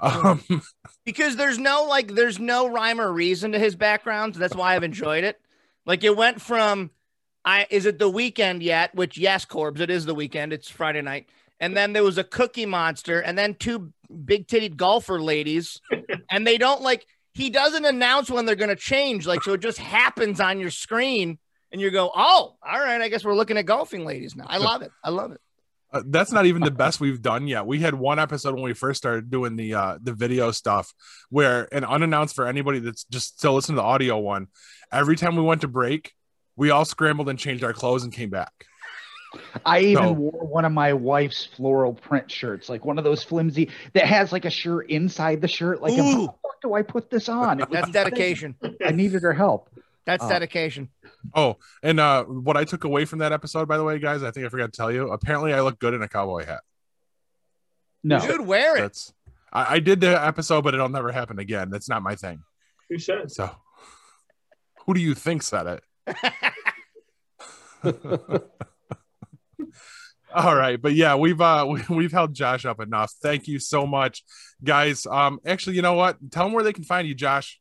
Um, 0.01 0.43
because 1.05 1.35
there's 1.35 1.57
no 1.57 1.83
like 1.83 2.13
there's 2.13 2.39
no 2.39 2.67
rhyme 2.67 2.99
or 2.99 3.11
reason 3.11 3.53
to 3.53 3.59
his 3.59 3.75
background. 3.75 4.33
So 4.33 4.39
that's 4.39 4.55
why 4.55 4.75
I've 4.75 4.83
enjoyed 4.83 5.23
it. 5.23 5.39
Like 5.85 6.03
it 6.03 6.15
went 6.15 6.41
from 6.41 6.91
I 7.45 7.67
is 7.69 7.85
it 7.85 7.99
the 7.99 8.09
weekend 8.09 8.63
yet? 8.63 8.93
Which 8.93 9.17
yes, 9.17 9.45
Corbs, 9.45 9.79
it 9.79 9.89
is 9.89 10.05
the 10.05 10.15
weekend. 10.15 10.53
It's 10.53 10.69
Friday 10.69 11.01
night. 11.01 11.27
And 11.59 11.75
then 11.75 11.93
there 11.93 12.03
was 12.03 12.19
a 12.19 12.23
cookie 12.23 12.67
monster, 12.67 13.19
and 13.19 13.35
then 13.35 13.55
two 13.55 13.91
big 14.25 14.47
titted 14.47 14.75
golfer 14.75 15.19
ladies, 15.19 15.81
and 16.31 16.45
they 16.45 16.57
don't 16.57 16.81
like 16.81 17.07
he 17.33 17.49
doesn't 17.49 17.85
announce 17.85 18.29
when 18.29 18.45
they're 18.45 18.55
gonna 18.55 18.75
change, 18.75 19.25
like 19.25 19.43
so 19.43 19.53
it 19.53 19.61
just 19.61 19.79
happens 19.79 20.39
on 20.39 20.59
your 20.59 20.69
screen, 20.69 21.39
and 21.71 21.81
you 21.81 21.89
go, 21.89 22.11
Oh, 22.15 22.57
all 22.61 22.79
right, 22.79 23.01
I 23.01 23.09
guess 23.09 23.23
we're 23.23 23.35
looking 23.35 23.57
at 23.57 23.65
golfing 23.65 24.05
ladies 24.05 24.35
now. 24.35 24.45
I 24.47 24.57
love 24.57 24.81
it. 24.83 24.91
I 25.03 25.09
love 25.09 25.31
it. 25.31 25.41
Uh, 25.91 26.03
that's 26.07 26.31
not 26.33 26.45
even 26.45 26.61
the 26.61 26.71
best 26.71 26.99
we've 26.99 27.21
done 27.21 27.47
yet. 27.47 27.65
We 27.65 27.79
had 27.79 27.93
one 27.93 28.19
episode 28.19 28.53
when 28.55 28.63
we 28.63 28.73
first 28.73 28.97
started 28.97 29.29
doing 29.29 29.55
the 29.55 29.73
uh 29.73 29.97
the 30.01 30.13
video 30.13 30.51
stuff 30.51 30.93
where 31.29 31.67
and 31.73 31.85
unannounced 31.85 32.35
for 32.35 32.45
anybody 32.45 32.79
that's 32.79 33.05
just 33.05 33.37
still 33.39 33.53
listening 33.53 33.77
to 33.77 33.81
the 33.81 33.87
audio 33.87 34.17
one, 34.17 34.47
every 34.91 35.15
time 35.15 35.35
we 35.35 35.43
went 35.43 35.61
to 35.61 35.67
break, 35.67 36.11
we 36.57 36.71
all 36.71 36.83
scrambled 36.83 37.29
and 37.29 37.39
changed 37.39 37.63
our 37.63 37.73
clothes 37.73 38.03
and 38.03 38.11
came 38.11 38.29
back. 38.29 38.65
I 39.65 39.79
even 39.79 40.03
No. 40.03 40.11
wore 40.13 40.45
one 40.47 40.65
of 40.65 40.71
my 40.71 40.93
wife's 40.93 41.45
floral 41.45 41.93
print 41.93 42.31
shirts, 42.31 42.69
like 42.69 42.85
one 42.85 42.97
of 42.97 43.03
those 43.03 43.23
flimsy 43.23 43.69
that 43.93 44.05
has 44.05 44.31
like 44.31 44.45
a 44.45 44.49
shirt 44.49 44.89
inside 44.89 45.41
the 45.41 45.47
shirt. 45.47 45.81
Like, 45.81 45.95
how 45.95 46.03
the 46.03 46.27
fuck 46.27 46.61
do 46.61 46.73
I 46.73 46.81
put 46.81 47.09
this 47.09 47.29
on? 47.29 47.61
That's 47.69 47.91
dedication. 47.91 48.55
I 48.85 48.91
needed 48.91 49.23
her 49.23 49.33
help. 49.33 49.69
That's 50.07 50.23
Oh. 50.23 50.29
dedication. 50.29 50.89
Oh, 51.35 51.57
and 51.83 51.99
uh 51.99 52.23
what 52.23 52.57
I 52.57 52.63
took 52.63 52.83
away 52.85 53.05
from 53.05 53.19
that 53.19 53.31
episode, 53.33 53.67
by 53.67 53.77
the 53.77 53.83
way, 53.83 53.99
guys, 53.99 54.23
I 54.23 54.31
think 54.31 54.45
I 54.47 54.49
forgot 54.49 54.73
to 54.73 54.77
tell 54.77 54.91
you. 54.91 55.11
Apparently, 55.11 55.53
I 55.53 55.61
look 55.61 55.77
good 55.79 55.93
in 55.93 56.01
a 56.01 56.07
cowboy 56.07 56.45
hat. 56.45 56.61
No, 58.03 58.15
You 58.15 58.21
should 58.31 58.41
wear 58.41 58.77
it. 58.77 58.81
That's 58.81 59.13
I, 59.53 59.75
I 59.75 59.79
did 59.79 59.99
the 60.01 60.19
episode, 60.25 60.63
but 60.63 60.73
it'll 60.73 60.89
never 60.89 61.11
happen 61.11 61.37
again. 61.39 61.69
That's 61.69 61.87
not 61.89 62.01
my 62.01 62.15
thing. 62.15 62.41
Who 62.89 62.97
said? 62.97 63.29
So, 63.31 63.51
who 64.85 64.93
do 64.93 65.01
you 65.01 65.13
think 65.13 65.43
said 65.43 65.81
it? 66.07 66.15
All 70.33 70.55
right, 70.55 70.79
but 70.81 70.93
yeah, 70.93 71.15
we've 71.15 71.39
uh 71.39 71.65
we, 71.69 71.81
we've 71.89 72.11
held 72.11 72.33
Josh 72.33 72.65
up 72.65 72.79
enough. 72.79 73.11
Thank 73.21 73.47
you 73.47 73.59
so 73.59 73.87
much, 73.87 74.23
guys. 74.63 75.05
Um, 75.05 75.39
actually, 75.45 75.75
you 75.77 75.81
know 75.81 75.93
what? 75.93 76.17
Tell 76.31 76.43
them 76.45 76.53
where 76.53 76.63
they 76.63 76.73
can 76.73 76.83
find 76.83 77.07
you, 77.07 77.15
Josh. 77.15 77.59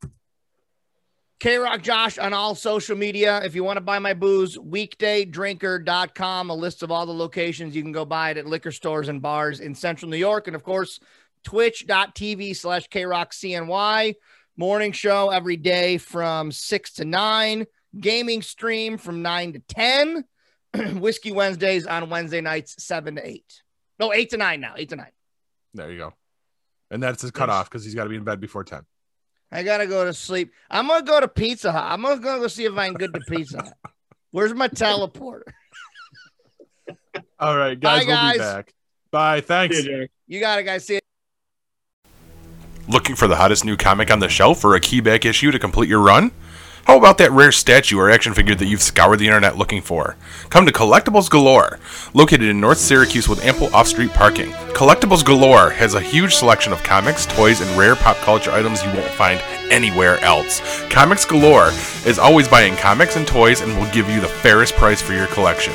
K 1.39 1.59
Rock 1.59 1.83
Josh 1.83 2.17
on 2.17 2.33
all 2.33 2.55
social 2.55 2.97
media. 2.97 3.43
If 3.45 3.55
you 3.55 3.63
want 3.63 3.77
to 3.77 3.83
buy 3.83 3.99
my 3.99 4.15
booze, 4.15 4.57
weekdaydrinker.com, 4.57 6.51
a 6.51 6.55
list 6.55 6.83
of 6.83 6.91
all 6.91 7.05
the 7.05 7.13
locations 7.13 7.77
you 7.77 7.83
can 7.83 7.93
go 7.93 8.07
buy 8.07 8.31
it 8.31 8.39
at 8.39 8.47
liquor 8.47 8.73
stores 8.73 9.09
and 9.09 9.21
bars 9.21 9.61
in 9.61 9.75
central 9.75 10.11
New 10.11 10.17
York. 10.17 10.47
And 10.47 10.57
of 10.57 10.63
course, 10.63 10.99
twitch.tv 11.45 12.57
slash 12.57 12.87
K 12.89 13.05
Rock 13.05 13.33
CNY. 13.33 14.15
Morning 14.57 14.93
show 14.93 15.29
every 15.29 15.59
day 15.59 15.99
from 15.99 16.51
six 16.51 16.95
to 16.95 17.05
nine. 17.05 17.67
Gaming 18.01 18.41
stream 18.41 18.97
from 18.97 19.21
nine 19.21 19.53
to 19.53 19.59
10. 19.59 20.25
Whiskey 20.99 21.33
Wednesdays 21.33 21.87
on 21.87 22.09
Wednesday 22.09 22.41
nights, 22.41 22.83
seven 22.83 23.17
to 23.17 23.27
eight. 23.27 23.63
No, 24.01 24.13
eight 24.15 24.31
to 24.31 24.39
nine 24.39 24.61
now. 24.63 24.73
Eight 24.77 24.89
to 24.89 24.97
nine. 24.97 25.13
There 25.75 25.91
you 25.93 25.99
go. 25.99 26.15
And 26.91 27.03
that's 27.03 27.21
his 27.21 27.31
cutoff 27.31 27.69
because 27.69 27.85
he's 27.85 27.95
got 27.95 28.05
to 28.05 28.11
be 28.11 28.17
in 28.17 28.25
bed 28.25 28.41
before 28.41 28.65
ten. 28.65 28.87
I 29.53 29.63
gotta 29.63 29.87
go 29.87 30.05
to 30.05 30.13
sleep. 30.13 30.53
I'm 30.71 30.89
gonna 30.89 31.05
go 31.05 31.21
to 31.21 31.29
Pizza 31.29 31.73
Hut. 31.73 31.85
I'm 31.85 32.03
gonna 32.03 32.21
go 32.21 32.47
see 32.49 32.65
if 32.65 32.77
I 32.77 32.87
can 32.87 32.95
get 32.95 33.15
to 33.15 33.21
Pizza 33.21 33.59
Hut. 33.63 33.93
Where's 34.33 34.53
my 34.55 34.69
teleporter? 34.69 35.43
All 37.39 37.57
right, 37.57 37.79
guys, 37.79 38.05
Bye, 38.05 38.07
we'll 38.07 38.17
guys. 38.17 38.33
be 38.35 38.39
back. 38.39 38.75
Bye. 39.11 39.41
Thanks. 39.41 39.85
Yeah, 39.85 39.99
Jack. 40.01 40.11
You 40.27 40.41
got 40.41 40.59
it, 40.59 40.65
guys. 40.65 40.85
See 40.85 40.95
you. 40.95 41.01
Looking 42.89 43.17
for 43.17 43.27
the 43.29 43.37
hottest 43.37 43.65
new 43.65 43.77
comic 43.77 44.11
on 44.11 44.19
the 44.21 44.29
shelf 44.29 44.65
or 44.65 44.75
a 44.75 44.81
keyback 44.81 45.25
issue 45.25 45.51
to 45.51 45.59
complete 45.59 45.89
your 45.89 46.01
run? 46.01 46.31
How 46.87 46.97
about 46.97 47.19
that 47.19 47.33
rare 47.33 47.51
statue 47.51 47.99
or 47.99 48.11
action 48.11 48.33
figure 48.33 48.55
that 48.55 48.67
you've 48.67 48.81
scoured 48.81 49.19
the 49.19 49.27
internet 49.27 49.59
looking 49.59 49.83
for? 49.83 50.15
Come 50.51 50.67
to 50.67 50.73
Collectibles 50.73 51.29
Galore, 51.29 51.81
located 52.15 52.43
in 52.43 52.61
North 52.61 52.79
Syracuse 52.79 53.29
with 53.29 53.45
ample 53.45 53.75
off 53.75 53.89
street 53.89 54.13
parking. 54.13 54.53
Collectibles 54.73 55.25
Galore 55.25 55.71
has 55.71 55.95
a 55.95 56.01
huge 56.01 56.37
selection 56.37 56.73
of 56.73 56.85
comics, 56.85 57.27
toys, 57.27 57.61
and 57.61 57.69
rare 57.77 57.97
pop 57.97 58.17
culture 58.19 58.53
items 58.53 58.85
you 58.85 58.91
won't 58.91 59.05
find 59.07 59.41
anywhere 59.69 60.21
else. 60.21 60.63
Comics 60.89 61.25
Galore 61.25 61.71
is 62.07 62.21
always 62.21 62.47
buying 62.47 62.77
comics 62.77 63.17
and 63.17 63.27
toys 63.27 63.63
and 63.63 63.77
will 63.77 63.91
give 63.91 64.09
you 64.09 64.21
the 64.21 64.29
fairest 64.29 64.75
price 64.77 65.03
for 65.03 65.13
your 65.13 65.27
collection. 65.27 65.75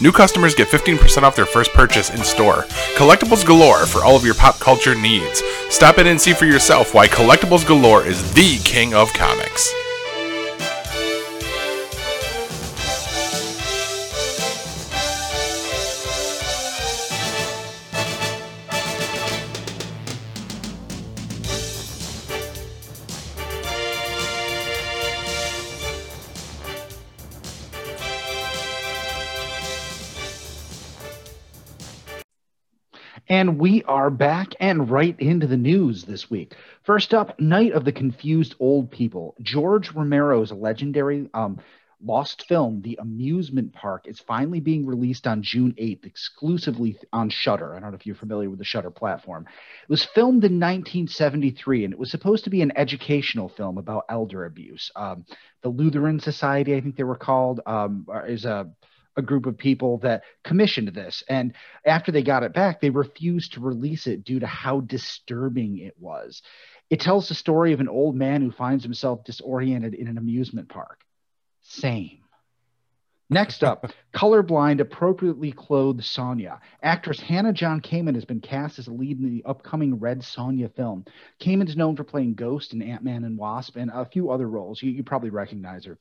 New 0.00 0.10
customers 0.10 0.56
get 0.56 0.66
15% 0.66 1.22
off 1.22 1.36
their 1.36 1.46
first 1.46 1.72
purchase 1.72 2.10
in 2.10 2.24
store. 2.24 2.64
Collectibles 2.96 3.46
Galore 3.46 3.86
for 3.86 4.04
all 4.04 4.16
of 4.16 4.24
your 4.24 4.34
pop 4.34 4.58
culture 4.58 4.96
needs. 4.96 5.40
Stop 5.70 5.98
in 5.98 6.08
and 6.08 6.20
see 6.20 6.32
for 6.32 6.46
yourself 6.46 6.94
why 6.94 7.06
Collectibles 7.06 7.64
Galore 7.64 8.04
is 8.04 8.34
the 8.34 8.58
king 8.64 8.92
of 8.92 9.12
comics. 9.12 9.72
And 33.30 33.58
we 33.58 33.82
are 33.84 34.08
back 34.08 34.54
and 34.58 34.90
right 34.90 35.14
into 35.20 35.46
the 35.46 35.58
news 35.58 36.04
this 36.04 36.30
week. 36.30 36.54
First 36.84 37.12
up, 37.12 37.38
Night 37.38 37.72
of 37.72 37.84
the 37.84 37.92
Confused 37.92 38.54
Old 38.58 38.90
People. 38.90 39.36
George 39.42 39.92
Romero's 39.92 40.50
legendary 40.50 41.28
um, 41.34 41.60
lost 42.02 42.46
film, 42.48 42.80
The 42.80 42.98
Amusement 43.02 43.74
Park, 43.74 44.06
is 44.08 44.18
finally 44.18 44.60
being 44.60 44.86
released 44.86 45.26
on 45.26 45.42
June 45.42 45.74
8th, 45.78 46.06
exclusively 46.06 46.98
on 47.12 47.28
Shudder. 47.28 47.74
I 47.74 47.80
don't 47.80 47.90
know 47.90 47.96
if 47.96 48.06
you're 48.06 48.14
familiar 48.14 48.48
with 48.48 48.60
the 48.60 48.64
Shudder 48.64 48.90
platform. 48.90 49.44
It 49.46 49.90
was 49.90 50.06
filmed 50.06 50.44
in 50.44 50.58
1973, 50.58 51.84
and 51.84 51.92
it 51.92 51.98
was 51.98 52.10
supposed 52.10 52.44
to 52.44 52.50
be 52.50 52.62
an 52.62 52.72
educational 52.76 53.50
film 53.50 53.76
about 53.76 54.06
elder 54.08 54.46
abuse. 54.46 54.90
Um, 54.96 55.26
the 55.60 55.68
Lutheran 55.68 56.18
Society, 56.18 56.74
I 56.74 56.80
think 56.80 56.96
they 56.96 57.04
were 57.04 57.14
called, 57.14 57.60
um, 57.66 58.06
is 58.26 58.46
a 58.46 58.70
a 59.18 59.22
group 59.22 59.46
of 59.46 59.58
people 59.58 59.98
that 59.98 60.22
commissioned 60.44 60.88
this. 60.88 61.24
And 61.28 61.52
after 61.84 62.12
they 62.12 62.22
got 62.22 62.44
it 62.44 62.54
back, 62.54 62.80
they 62.80 62.88
refused 62.88 63.54
to 63.54 63.60
release 63.60 64.06
it 64.06 64.24
due 64.24 64.38
to 64.38 64.46
how 64.46 64.80
disturbing 64.80 65.78
it 65.78 65.96
was. 65.98 66.40
It 66.88 67.00
tells 67.00 67.28
the 67.28 67.34
story 67.34 67.72
of 67.72 67.80
an 67.80 67.88
old 67.88 68.14
man 68.14 68.40
who 68.40 68.52
finds 68.52 68.84
himself 68.84 69.24
disoriented 69.24 69.92
in 69.92 70.06
an 70.06 70.16
amusement 70.16 70.68
park. 70.68 71.00
Same. 71.62 72.20
Next 73.28 73.62
up, 73.62 73.92
colorblind, 74.14 74.80
appropriately 74.80 75.50
clothed 75.50 76.00
Sonja. 76.00 76.60
Actress 76.80 77.20
Hannah 77.20 77.52
John 77.52 77.80
Kamen 77.80 78.14
has 78.14 78.24
been 78.24 78.40
cast 78.40 78.78
as 78.78 78.86
a 78.86 78.92
lead 78.92 79.18
in 79.18 79.28
the 79.28 79.44
upcoming 79.44 79.98
Red 79.98 80.20
Sonja 80.20 80.72
film. 80.74 81.04
Kamen 81.40 81.68
is 81.68 81.76
known 81.76 81.96
for 81.96 82.04
playing 82.04 82.34
Ghost 82.34 82.72
in 82.72 82.80
Ant 82.82 83.02
Man 83.02 83.24
and 83.24 83.36
Wasp 83.36 83.76
and 83.76 83.90
a 83.92 84.06
few 84.06 84.30
other 84.30 84.48
roles. 84.48 84.80
You, 84.80 84.92
you 84.92 85.02
probably 85.02 85.30
recognize 85.30 85.84
her. 85.84 85.98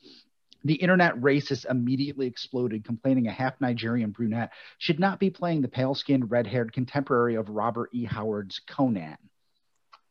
The 0.68 0.74
internet 0.74 1.16
racist 1.16 1.66
immediately 1.70 2.28
exploded, 2.28 2.84
complaining 2.84 3.28
a 3.28 3.32
half 3.32 3.62
Nigerian 3.62 4.12
brunette 4.12 4.52
should 4.78 5.00
not 5.00 5.18
be 5.18 5.30
playing 5.30 5.62
the 5.62 5.70
pale 5.70 5.96
skinned, 5.96 6.30
red 6.30 6.46
haired 6.46 6.74
contemporary 6.74 7.36
of 7.36 7.48
Robert 7.48 7.90
E. 7.94 8.04
Howard's 8.04 8.60
Conan. 8.68 9.18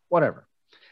Whatever. 0.08 0.48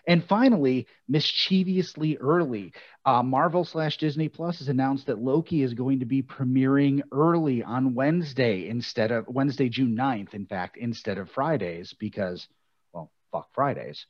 And 0.06 0.22
finally, 0.22 0.86
mischievously 1.08 2.18
early, 2.18 2.74
uh, 3.06 3.22
Marvel 3.22 3.64
slash 3.64 3.96
Disney 3.96 4.28
Plus 4.28 4.58
has 4.58 4.68
announced 4.68 5.06
that 5.06 5.18
Loki 5.18 5.62
is 5.62 5.72
going 5.72 6.00
to 6.00 6.04
be 6.04 6.22
premiering 6.22 7.00
early 7.10 7.62
on 7.62 7.94
Wednesday 7.94 8.68
instead 8.68 9.12
of 9.12 9.26
Wednesday, 9.28 9.70
June 9.70 9.96
9th, 9.96 10.34
in 10.34 10.44
fact, 10.44 10.76
instead 10.76 11.16
of 11.16 11.30
Fridays, 11.30 11.94
because, 11.98 12.46
well, 12.92 13.10
fuck 13.32 13.48
Fridays. 13.54 14.04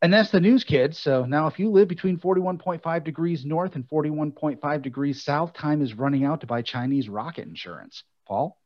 And 0.00 0.12
that's 0.12 0.30
the 0.30 0.40
news, 0.40 0.62
kids. 0.62 0.98
So 0.98 1.24
now, 1.24 1.48
if 1.48 1.58
you 1.58 1.70
live 1.70 1.88
between 1.88 2.18
41.5 2.18 3.04
degrees 3.04 3.44
north 3.44 3.74
and 3.74 3.88
41.5 3.88 4.82
degrees 4.82 5.24
south, 5.24 5.52
time 5.54 5.82
is 5.82 5.94
running 5.94 6.24
out 6.24 6.40
to 6.42 6.46
buy 6.46 6.62
Chinese 6.62 7.08
rocket 7.08 7.48
insurance. 7.48 8.04
Paul? 8.26 8.56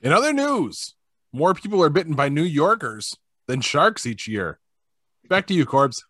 In 0.00 0.12
other 0.12 0.32
news, 0.32 0.94
more 1.32 1.54
people 1.54 1.82
are 1.82 1.90
bitten 1.90 2.14
by 2.14 2.28
New 2.28 2.42
Yorkers 2.42 3.16
than 3.46 3.60
sharks 3.60 4.04
each 4.04 4.26
year. 4.26 4.58
Back 5.28 5.46
to 5.46 5.54
you, 5.54 5.64
Corbs. 5.64 6.02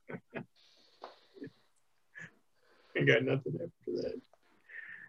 I 2.96 3.02
got 3.02 3.22
nothing 3.22 3.54
after 3.54 4.02
that. 4.02 4.20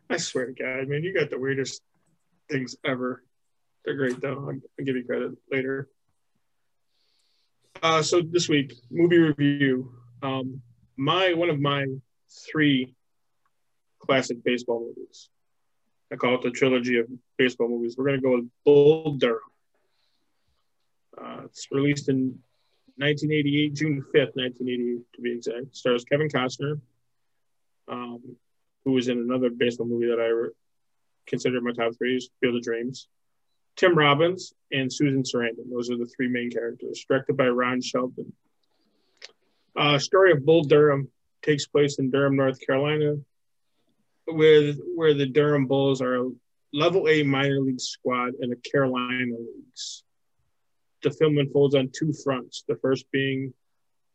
I 0.09 0.17
swear 0.17 0.47
to 0.47 0.53
God, 0.53 0.87
man, 0.87 1.03
you 1.03 1.13
got 1.13 1.29
the 1.29 1.39
weirdest 1.39 1.81
things 2.49 2.75
ever. 2.83 3.23
They're 3.83 3.95
great 3.95 4.21
though. 4.21 4.49
I'll, 4.49 4.59
I'll 4.79 4.85
give 4.85 4.95
you 4.95 5.05
credit 5.05 5.31
later. 5.51 5.89
Uh, 7.83 8.01
so 8.01 8.21
this 8.21 8.49
week, 8.49 8.73
movie 8.89 9.17
review. 9.17 9.91
Um, 10.21 10.61
my 10.97 11.33
one 11.33 11.49
of 11.49 11.59
my 11.59 11.85
three 12.51 12.95
classic 13.99 14.43
baseball 14.43 14.79
movies. 14.79 15.29
I 16.11 16.15
call 16.15 16.35
it 16.35 16.41
the 16.41 16.51
trilogy 16.51 16.97
of 16.99 17.07
baseball 17.37 17.67
movies. 17.67 17.95
We're 17.97 18.05
gonna 18.05 18.21
go 18.21 18.35
with 18.35 18.49
Bull 18.63 19.17
Durham. 19.17 19.39
Uh, 21.17 21.41
it's 21.45 21.67
released 21.71 22.09
in 22.09 22.39
1988, 22.97 23.73
June 23.73 24.01
5th, 24.13 24.35
1988 24.35 25.13
to 25.13 25.21
be 25.21 25.31
exact. 25.33 25.75
Stars 25.75 26.05
Kevin 26.05 26.29
Costner, 26.29 26.79
um, 27.87 28.21
who 28.83 28.91
was 28.91 29.07
in 29.07 29.17
another 29.17 29.49
baseball 29.49 29.87
movie 29.87 30.07
that 30.07 30.19
I 30.19 30.27
re- 30.27 30.49
consider 31.25 31.59
my 31.61 31.71
top 31.71 31.93
three, 31.97 32.15
is 32.15 32.29
Field 32.39 32.55
of 32.55 32.63
Dreams. 32.63 33.07
Tim 33.75 33.97
Robbins 33.97 34.53
and 34.71 34.91
Susan 34.91 35.23
Sarandon. 35.23 35.69
Those 35.69 35.89
are 35.89 35.97
the 35.97 36.09
three 36.15 36.27
main 36.27 36.49
characters. 36.49 37.05
Directed 37.07 37.37
by 37.37 37.47
Ron 37.47 37.81
Shelton. 37.81 38.31
Uh, 39.75 39.99
story 39.99 40.31
of 40.31 40.45
Bull 40.45 40.63
Durham 40.63 41.09
takes 41.43 41.67
place 41.67 41.99
in 41.99 42.09
Durham, 42.09 42.37
North 42.37 42.59
Carolina, 42.65 43.15
with 44.27 44.79
where 44.95 45.13
the 45.13 45.25
Durham 45.25 45.67
Bulls 45.67 46.01
are 46.01 46.15
a 46.15 46.29
level 46.73 47.07
A 47.09 47.23
minor 47.23 47.59
league 47.59 47.81
squad 47.81 48.33
in 48.39 48.49
the 48.49 48.55
Carolina 48.55 49.35
leagues. 49.37 50.03
The 51.03 51.11
film 51.11 51.37
unfolds 51.37 51.75
on 51.75 51.91
two 51.93 52.13
fronts. 52.23 52.63
The 52.67 52.77
first 52.77 53.05
being 53.11 53.53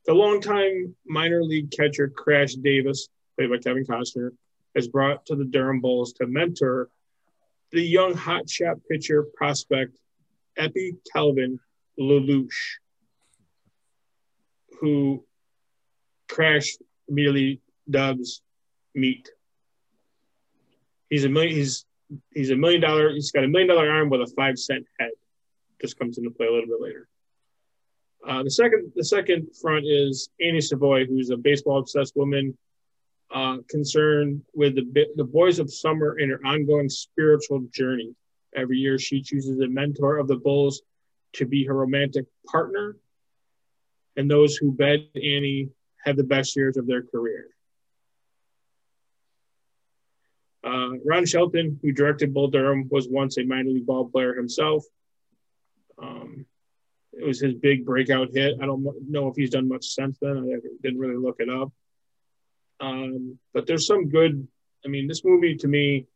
the 0.07 0.15
longtime 0.15 0.95
minor 1.07 1.43
league 1.43 1.71
catcher 1.71 2.09
Crash 2.09 2.55
Davis, 2.55 3.09
played 3.37 3.51
by 3.51 3.59
Kevin 3.59 3.85
Costner, 3.85 4.31
is 4.75 4.89
brought 4.89 5.27
to 5.27 5.37
the 5.37 5.45
Durham 5.45 5.81
Bulls 5.81 6.15
to 6.15 6.27
mentor 6.27 6.89
the 7.73 7.83
young 7.83 8.15
hotshot 8.15 8.81
pitcher 8.89 9.27
prospect 9.35 9.97
Ebby 10.59 10.97
Calvin 11.13 11.59
LaLoosh, 11.99 12.77
who 14.81 15.25
Crash 16.29 16.77
immediately 17.09 17.61
dubs 17.89 18.43
meat. 18.95 19.29
He's 21.09 21.25
a 21.25 21.29
million. 21.29 21.57
He's 21.57 21.85
he's 22.33 22.51
a 22.51 22.57
million 22.57 22.81
dollar. 22.81 23.11
He's 23.11 23.33
got 23.33 23.45
a 23.45 23.49
million 23.49 23.69
dollar 23.69 23.91
arm 23.91 24.11
with 24.11 24.21
a 24.21 24.33
five 24.37 24.59
cent 24.59 24.87
head. 24.99 25.11
Just 25.81 25.99
comes 25.99 26.19
into 26.19 26.31
play 26.31 26.47
a 26.47 26.53
little 26.53 26.69
bit 26.69 26.81
later. 26.81 27.09
Uh, 28.27 28.43
the 28.43 28.51
second 28.51 28.93
the 28.95 29.05
second 29.05 29.49
front 29.61 29.87
is 29.87 30.29
Annie 30.41 30.61
Savoy, 30.61 31.07
who's 31.07 31.31
a 31.31 31.37
baseball 31.37 31.79
obsessed 31.79 32.17
woman 32.17 32.57
uh, 33.33 33.59
concerned 33.69 34.43
with 34.55 34.75
the 34.75 35.07
the 35.17 35.25
boys 35.25 35.59
of 35.59 35.73
summer 35.73 36.19
in 36.19 36.31
her 36.31 36.41
ongoing 36.45 36.89
spiritual 36.89 37.61
journey. 37.73 38.15
Every 38.57 38.79
year, 38.79 38.99
she 38.99 39.23
chooses 39.23 39.61
a 39.61 39.69
mentor 39.69 40.19
of 40.19 40.27
the 40.27 40.37
Bulls 40.37 40.83
to 41.35 41.47
be 41.47 41.65
her 41.65 41.75
romantic 41.75 42.27
partner, 42.47 42.97
and 44.17 44.29
those 44.29 44.57
who 44.57 44.73
bed 44.73 45.07
Annie 45.15 45.69
have 46.05 46.17
the 46.17 46.25
best 46.25 46.57
years 46.57 46.77
of 46.77 46.87
their 46.87 47.03
career. 47.03 47.47
Uh, 50.65 50.91
Ron 51.05 51.25
Shelton, 51.25 51.79
who 51.83 51.93
directed 51.93 52.35
Bull 52.35 52.49
Durham, 52.49 52.89
was 52.91 53.09
once 53.09 53.39
a 53.39 53.45
minor 53.45 53.71
league 53.71 53.87
ball 53.87 54.09
player 54.09 54.35
himself. 54.35 54.85
Um, 56.03 56.45
it 57.13 57.25
was 57.25 57.41
his 57.41 57.55
big 57.55 57.85
breakout 57.85 58.29
hit. 58.33 58.59
I 58.61 58.67
don't 58.67 58.85
know 59.09 59.29
if 59.29 59.37
he's 59.37 59.51
done 59.51 59.69
much 59.69 59.87
since 59.87 60.19
then. 60.21 60.37
I 60.39 60.69
didn't 60.83 60.99
really 60.99 61.17
look 61.17 61.37
it 61.39 61.49
up. 61.49 61.73
Um, 62.81 63.39
but 63.53 63.67
there's 63.67 63.87
some 63.87 64.09
good. 64.09 64.47
I 64.85 64.89
mean, 64.89 65.07
this 65.07 65.25
movie 65.25 65.57
to 65.57 65.69
me 65.69 66.07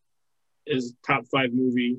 is 0.66 0.94
top 1.06 1.24
five 1.30 1.52
movie. 1.52 1.98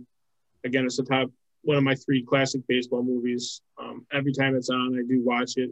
Again, 0.63 0.85
it's 0.85 0.97
the 0.97 1.03
top 1.03 1.29
one 1.61 1.77
of 1.77 1.83
my 1.83 1.95
three 1.95 2.23
classic 2.23 2.61
baseball 2.67 3.03
movies. 3.03 3.61
Um, 3.79 4.05
every 4.11 4.33
time 4.33 4.55
it's 4.55 4.69
on, 4.69 4.97
I 4.97 5.03
do 5.07 5.23
watch 5.23 5.53
it. 5.57 5.71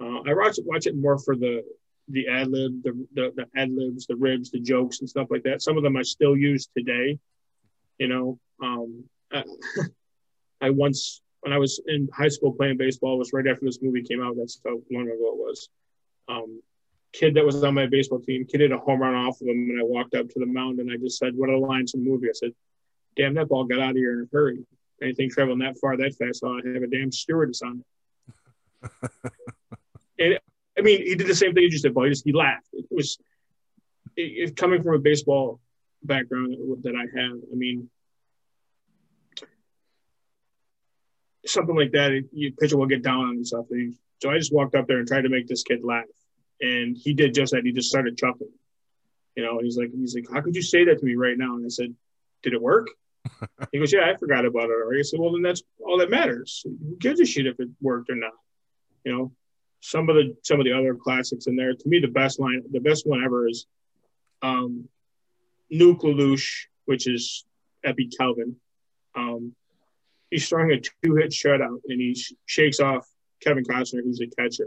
Uh, 0.00 0.20
I 0.26 0.34
watch 0.34 0.58
it 0.58 0.64
watch 0.66 0.86
it 0.86 0.96
more 0.96 1.18
for 1.18 1.36
the 1.36 1.64
the 2.08 2.28
ad 2.28 2.48
lib, 2.48 2.82
the, 2.82 3.06
the 3.14 3.32
the 3.36 3.60
ad 3.60 3.70
libs, 3.70 4.06
the 4.06 4.16
ribs, 4.16 4.50
the 4.50 4.60
jokes, 4.60 5.00
and 5.00 5.08
stuff 5.08 5.28
like 5.30 5.42
that. 5.42 5.62
Some 5.62 5.76
of 5.76 5.82
them 5.82 5.96
I 5.96 6.02
still 6.02 6.36
use 6.36 6.68
today. 6.76 7.18
You 7.98 8.08
know, 8.08 8.38
um, 8.62 9.04
I, 9.32 9.44
I 10.60 10.70
once 10.70 11.22
when 11.40 11.52
I 11.52 11.58
was 11.58 11.80
in 11.86 12.08
high 12.12 12.28
school 12.28 12.52
playing 12.52 12.76
baseball 12.76 13.18
was 13.18 13.32
right 13.32 13.46
after 13.46 13.64
this 13.64 13.78
movie 13.82 14.02
came 14.02 14.22
out. 14.22 14.36
That's 14.36 14.60
how 14.64 14.80
long 14.90 15.04
ago 15.04 15.12
it 15.12 15.36
was. 15.36 15.68
Um, 16.28 16.62
kid 17.12 17.34
that 17.34 17.44
was 17.44 17.62
on 17.64 17.74
my 17.74 17.86
baseball 17.86 18.20
team, 18.20 18.44
kid 18.44 18.60
hit 18.60 18.72
a 18.72 18.78
home 18.78 19.00
run 19.00 19.14
off 19.14 19.40
of 19.40 19.46
him, 19.46 19.70
and 19.70 19.80
I 19.80 19.84
walked 19.84 20.14
up 20.14 20.28
to 20.28 20.38
the 20.38 20.46
mound 20.46 20.78
and 20.80 20.90
I 20.90 20.96
just 20.96 21.18
said, 21.18 21.34
"What 21.34 21.50
are 21.50 21.58
the 21.58 21.66
lines 21.66 21.92
from 21.92 22.04
the 22.04 22.10
movie?" 22.10 22.28
I 22.28 22.32
said, 22.32 22.54
"Damn, 23.16 23.34
that 23.34 23.48
ball 23.48 23.64
got 23.64 23.80
out 23.80 23.90
of 23.90 23.96
here 23.96 24.12
in 24.12 24.24
a 24.24 24.28
hurry. 24.32 24.64
Anything 25.02 25.30
traveling 25.30 25.60
that 25.60 25.78
far 25.78 25.96
that 25.96 26.14
fast, 26.14 26.44
I'll 26.44 26.56
have 26.56 26.82
a 26.82 26.86
damn 26.86 27.12
stewardess 27.12 27.62
on 27.62 27.84
it." 28.82 29.10
and 30.18 30.38
I 30.78 30.82
mean, 30.82 31.04
he 31.04 31.14
did 31.14 31.26
the 31.26 31.34
same 31.34 31.54
thing 31.54 31.64
you 31.64 31.70
just 31.70 31.84
did, 31.84 31.94
Paul. 31.94 32.04
He 32.04 32.10
just 32.10 32.24
he 32.24 32.32
laughed. 32.32 32.68
It 32.72 32.86
was 32.90 33.18
it, 34.16 34.50
it, 34.50 34.56
coming 34.56 34.82
from 34.82 34.94
a 34.94 34.98
baseball 34.98 35.60
background 36.02 36.56
that 36.82 36.94
I 36.94 37.20
have. 37.20 37.38
I 37.52 37.54
mean, 37.54 37.90
something 41.46 41.76
like 41.76 41.92
that, 41.92 42.24
you 42.32 42.52
pitcher 42.52 42.76
will 42.76 42.86
get 42.86 43.02
down 43.02 43.20
on 43.20 43.34
himself. 43.34 43.66
So 44.20 44.30
I 44.30 44.38
just 44.38 44.52
walked 44.52 44.74
up 44.74 44.86
there 44.86 44.98
and 44.98 45.08
tried 45.08 45.22
to 45.22 45.28
make 45.28 45.46
this 45.46 45.62
kid 45.62 45.80
laugh, 45.82 46.04
and 46.60 46.96
he 46.96 47.14
did 47.14 47.34
just 47.34 47.52
that. 47.52 47.64
He 47.64 47.72
just 47.72 47.88
started 47.88 48.16
chuckling. 48.16 48.50
You 49.36 49.44
know, 49.44 49.58
and 49.58 49.64
he's 49.64 49.78
like, 49.78 49.90
he's 49.94 50.14
like, 50.14 50.26
how 50.32 50.40
could 50.40 50.56
you 50.56 50.62
say 50.62 50.84
that 50.84 50.98
to 50.98 51.04
me 51.04 51.14
right 51.14 51.38
now? 51.38 51.54
And 51.54 51.64
I 51.64 51.68
said, 51.68 51.94
did 52.42 52.54
it 52.54 52.62
work? 52.62 52.88
he 53.72 53.78
goes, 53.78 53.92
yeah, 53.92 54.10
I 54.10 54.16
forgot 54.16 54.44
about 54.44 54.70
it 54.70 54.72
already. 54.72 55.00
I 55.00 55.02
said, 55.02 55.20
well, 55.20 55.32
then 55.32 55.42
that's 55.42 55.62
all 55.84 55.98
that 55.98 56.10
matters. 56.10 56.64
Who 56.64 56.96
gives 56.96 57.20
a 57.20 57.26
shit 57.26 57.46
if 57.46 57.60
it 57.60 57.68
worked 57.80 58.10
or 58.10 58.16
not? 58.16 58.32
You 59.04 59.12
know, 59.12 59.32
some 59.80 60.08
of 60.08 60.16
the 60.16 60.36
some 60.42 60.58
of 60.58 60.64
the 60.64 60.72
other 60.72 60.94
classics 60.94 61.46
in 61.46 61.56
there. 61.56 61.72
To 61.72 61.88
me, 61.88 62.00
the 62.00 62.08
best 62.08 62.40
line, 62.40 62.62
the 62.70 62.80
best 62.80 63.06
one 63.06 63.22
ever 63.24 63.48
is 63.48 63.66
um, 64.42 64.88
Nuke 65.72 66.00
LaLoosh, 66.00 66.64
which 66.86 67.06
is 67.06 67.44
Ebby 67.86 68.10
Calvin. 68.16 68.56
Um, 69.14 69.54
he's 70.30 70.48
throwing 70.48 70.72
a 70.72 70.80
two-hit 70.80 71.30
shutout, 71.30 71.80
and 71.88 72.00
he 72.00 72.14
sh- 72.14 72.32
shakes 72.46 72.80
off 72.80 73.06
Kevin 73.40 73.64
Costner, 73.64 74.02
who's 74.02 74.18
the 74.18 74.28
catcher. 74.28 74.66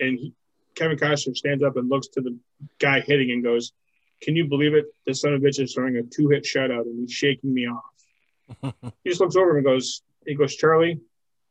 And 0.00 0.18
he, 0.18 0.34
Kevin 0.74 0.96
Costner 0.96 1.36
stands 1.36 1.62
up 1.62 1.76
and 1.76 1.88
looks 1.88 2.08
to 2.08 2.20
the 2.20 2.36
guy 2.78 3.00
hitting 3.00 3.30
and 3.30 3.42
goes, 3.42 3.72
"Can 4.20 4.36
you 4.36 4.46
believe 4.46 4.74
it? 4.74 4.86
This 5.06 5.20
son 5.20 5.34
of 5.34 5.42
a 5.42 5.46
bitch 5.46 5.60
is 5.60 5.74
throwing 5.74 5.96
a 5.96 6.02
two-hit 6.02 6.44
shutout, 6.44 6.82
and 6.82 7.00
he's 7.00 7.12
shaking 7.12 7.52
me 7.52 7.68
off." 7.68 8.74
he 9.04 9.10
just 9.10 9.20
looks 9.20 9.36
over 9.36 9.56
and 9.56 9.64
goes, 9.64 10.02
"He 10.26 10.34
goes, 10.34 10.56
Charlie, 10.56 11.00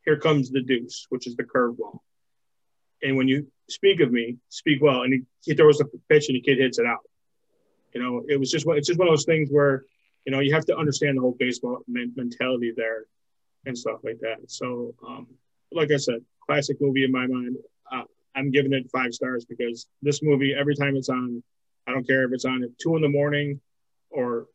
here 0.05 0.17
comes 0.17 0.49
the 0.49 0.61
deuce, 0.61 1.05
which 1.09 1.27
is 1.27 1.35
the 1.35 1.43
curveball." 1.43 1.99
And 3.03 3.17
when 3.17 3.27
you 3.27 3.47
speak 3.69 3.99
of 4.01 4.11
me, 4.11 4.37
speak 4.49 4.81
well. 4.81 5.01
And 5.01 5.13
he, 5.13 5.21
he 5.43 5.55
throws 5.55 5.77
the 5.77 5.85
pitch 6.09 6.27
and 6.29 6.35
the 6.35 6.41
kid 6.41 6.59
hits 6.59 6.79
it 6.79 6.85
out. 6.85 6.99
You 7.93 8.01
know, 8.01 8.23
it 8.27 8.39
was 8.39 8.51
just 8.51 8.65
it's 8.67 8.87
just 8.87 8.99
one 8.99 9.07
of 9.07 9.11
those 9.11 9.25
things 9.25 9.49
where, 9.49 9.83
you 10.25 10.31
know, 10.31 10.39
you 10.39 10.53
have 10.53 10.65
to 10.65 10.77
understand 10.77 11.17
the 11.17 11.21
whole 11.21 11.35
baseball 11.37 11.79
men- 11.87 12.13
mentality 12.15 12.73
there 12.75 13.05
and 13.65 13.77
stuff 13.77 13.99
like 14.03 14.19
that. 14.21 14.37
So, 14.47 14.93
um, 15.05 15.27
like 15.71 15.91
I 15.91 15.97
said, 15.97 16.21
classic 16.45 16.77
movie 16.79 17.03
in 17.03 17.11
my 17.11 17.27
mind. 17.27 17.57
I'm 18.35 18.51
giving 18.51 18.73
it 18.73 18.89
five 18.91 19.13
stars 19.13 19.45
because 19.45 19.87
this 20.01 20.21
movie, 20.23 20.53
every 20.57 20.75
time 20.75 20.95
it's 20.95 21.09
on, 21.09 21.43
I 21.87 21.91
don't 21.91 22.07
care 22.07 22.23
if 22.23 22.31
it's 22.33 22.45
on 22.45 22.63
at 22.63 22.69
two 22.79 22.95
in 22.95 23.01
the 23.01 23.09
morning 23.09 23.59
or, 24.09 24.47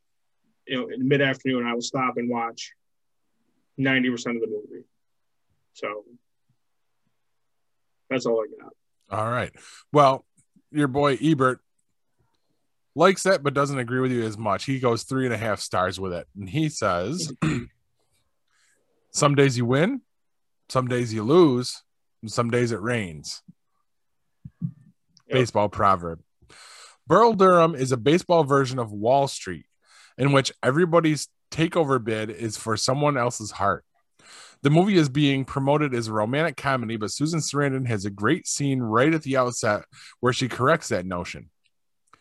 you 0.66 0.80
know, 0.80 0.88
in 0.88 1.06
mid 1.06 1.20
afternoon, 1.20 1.66
I 1.66 1.74
will 1.74 1.82
stop 1.82 2.16
and 2.16 2.28
watch 2.28 2.72
90% 3.78 4.10
of 4.10 4.40
the 4.40 4.46
movie. 4.46 4.84
So 5.74 6.04
that's 8.08 8.26
all 8.26 8.42
I 8.42 8.62
got. 8.62 8.72
All 9.18 9.30
right. 9.30 9.52
Well, 9.92 10.24
your 10.70 10.88
boy 10.88 11.18
Ebert 11.22 11.60
likes 12.94 13.26
it, 13.26 13.42
but 13.42 13.54
doesn't 13.54 13.78
agree 13.78 14.00
with 14.00 14.10
you 14.10 14.24
as 14.24 14.38
much. 14.38 14.64
He 14.64 14.80
goes 14.80 15.02
three 15.02 15.26
and 15.26 15.34
a 15.34 15.38
half 15.38 15.60
stars 15.60 16.00
with 16.00 16.12
it. 16.12 16.26
And 16.34 16.48
he 16.48 16.68
says, 16.68 17.32
Some 19.16 19.34
days 19.34 19.56
you 19.56 19.64
win, 19.64 20.02
some 20.68 20.88
days 20.88 21.14
you 21.14 21.22
lose, 21.22 21.82
and 22.20 22.30
some 22.30 22.50
days 22.50 22.70
it 22.70 22.82
rains. 22.82 23.42
Baseball 25.28 25.68
proverb. 25.68 26.20
Bull 27.06 27.34
Durham 27.34 27.74
is 27.74 27.92
a 27.92 27.96
baseball 27.96 28.44
version 28.44 28.78
of 28.78 28.92
Wall 28.92 29.28
Street, 29.28 29.66
in 30.18 30.32
which 30.32 30.52
everybody's 30.62 31.28
takeover 31.50 32.02
bid 32.02 32.30
is 32.30 32.56
for 32.56 32.76
someone 32.76 33.16
else's 33.16 33.52
heart. 33.52 33.84
The 34.62 34.70
movie 34.70 34.96
is 34.96 35.08
being 35.08 35.44
promoted 35.44 35.94
as 35.94 36.08
a 36.08 36.12
romantic 36.12 36.56
comedy, 36.56 36.96
but 36.96 37.12
Susan 37.12 37.40
Sarandon 37.40 37.86
has 37.86 38.04
a 38.04 38.10
great 38.10 38.46
scene 38.46 38.80
right 38.80 39.12
at 39.12 39.22
the 39.22 39.36
outset 39.36 39.84
where 40.20 40.32
she 40.32 40.48
corrects 40.48 40.88
that 40.88 41.06
notion. 41.06 41.50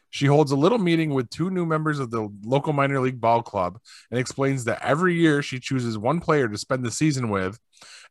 She 0.09 0.27
holds 0.27 0.51
a 0.51 0.55
little 0.55 0.77
meeting 0.77 1.13
with 1.13 1.29
two 1.29 1.49
new 1.49 1.65
members 1.65 1.99
of 1.99 2.11
the 2.11 2.29
local 2.43 2.71
minor 2.71 3.01
league 3.01 3.19
ball 3.19 3.41
club 3.41 3.79
and 4.11 4.19
explains 4.19 4.63
that 4.65 4.81
every 4.81 5.15
year 5.15 5.41
she 5.41 5.59
chooses 5.59 5.97
one 5.97 6.21
player 6.21 6.47
to 6.47 6.57
spend 6.57 6.85
the 6.85 6.91
season 6.91 7.29
with, 7.29 7.59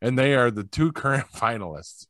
and 0.01 0.17
they 0.17 0.35
are 0.35 0.51
the 0.51 0.65
two 0.65 0.91
current 0.91 1.25
finalists. 1.33 2.05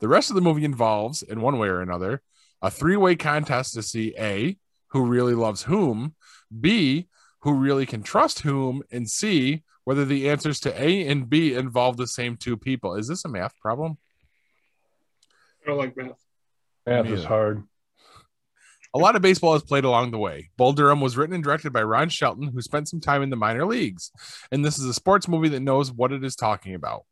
The 0.00 0.08
rest 0.08 0.30
of 0.30 0.36
the 0.36 0.42
movie 0.42 0.64
involves, 0.64 1.22
in 1.22 1.40
one 1.40 1.58
way 1.58 1.68
or 1.68 1.80
another, 1.80 2.22
a 2.62 2.70
three 2.70 2.96
way 2.96 3.16
contest 3.16 3.74
to 3.74 3.82
see 3.82 4.14
A, 4.18 4.56
who 4.88 5.04
really 5.04 5.34
loves 5.34 5.62
whom, 5.62 6.14
B, 6.60 7.08
who 7.40 7.54
really 7.54 7.86
can 7.86 8.02
trust 8.02 8.40
whom, 8.40 8.82
and 8.90 9.08
C, 9.08 9.62
whether 9.84 10.04
the 10.04 10.28
answers 10.28 10.60
to 10.60 10.82
A 10.82 11.06
and 11.06 11.28
B 11.28 11.54
involve 11.54 11.96
the 11.96 12.06
same 12.06 12.36
two 12.36 12.56
people. 12.56 12.94
Is 12.94 13.08
this 13.08 13.24
a 13.24 13.28
math 13.28 13.58
problem? 13.60 13.98
I 15.62 15.68
don't 15.68 15.78
like 15.78 15.96
math. 15.96 16.18
Math 16.86 17.06
is 17.06 17.24
hard. 17.24 17.64
A 18.94 18.98
lot 18.98 19.16
of 19.16 19.22
baseball 19.22 19.54
is 19.54 19.62
played 19.62 19.84
along 19.84 20.10
the 20.10 20.18
way. 20.18 20.50
Bull 20.56 20.72
Durham 20.72 21.00
was 21.00 21.16
written 21.16 21.34
and 21.34 21.44
directed 21.44 21.72
by 21.72 21.82
Ron 21.82 22.08
Shelton, 22.08 22.48
who 22.48 22.62
spent 22.62 22.88
some 22.88 23.00
time 23.00 23.22
in 23.22 23.30
the 23.30 23.36
minor 23.36 23.66
leagues. 23.66 24.10
And 24.50 24.64
this 24.64 24.78
is 24.78 24.86
a 24.86 24.94
sports 24.94 25.28
movie 25.28 25.50
that 25.50 25.60
knows 25.60 25.92
what 25.92 26.12
it 26.12 26.24
is 26.24 26.34
talking 26.34 26.74
about. 26.74 27.02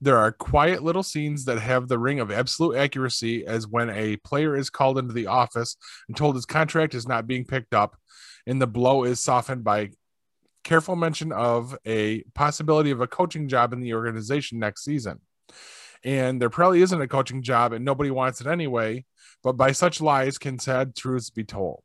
There 0.00 0.18
are 0.18 0.32
quiet 0.32 0.82
little 0.82 1.02
scenes 1.02 1.46
that 1.46 1.58
have 1.58 1.88
the 1.88 1.98
ring 1.98 2.20
of 2.20 2.30
absolute 2.30 2.76
accuracy, 2.76 3.46
as 3.46 3.66
when 3.66 3.90
a 3.90 4.16
player 4.18 4.56
is 4.56 4.70
called 4.70 4.98
into 4.98 5.14
the 5.14 5.26
office 5.26 5.76
and 6.08 6.16
told 6.16 6.34
his 6.34 6.46
contract 6.46 6.94
is 6.94 7.08
not 7.08 7.26
being 7.26 7.44
picked 7.44 7.74
up, 7.74 7.96
and 8.46 8.60
the 8.60 8.66
blow 8.66 9.04
is 9.04 9.20
softened 9.20 9.64
by 9.64 9.90
careful 10.64 10.96
mention 10.96 11.32
of 11.32 11.76
a 11.86 12.22
possibility 12.34 12.90
of 12.90 13.00
a 13.00 13.06
coaching 13.06 13.48
job 13.48 13.72
in 13.72 13.80
the 13.80 13.94
organization 13.94 14.58
next 14.58 14.84
season. 14.84 15.20
And 16.04 16.40
there 16.40 16.50
probably 16.50 16.82
isn't 16.82 17.00
a 17.00 17.08
coaching 17.08 17.42
job, 17.42 17.72
and 17.72 17.84
nobody 17.84 18.10
wants 18.10 18.40
it 18.40 18.46
anyway 18.46 19.04
but 19.46 19.56
by 19.56 19.70
such 19.70 20.00
lies 20.00 20.38
can 20.38 20.58
sad 20.58 20.96
truths 20.96 21.30
be 21.30 21.44
told. 21.44 21.80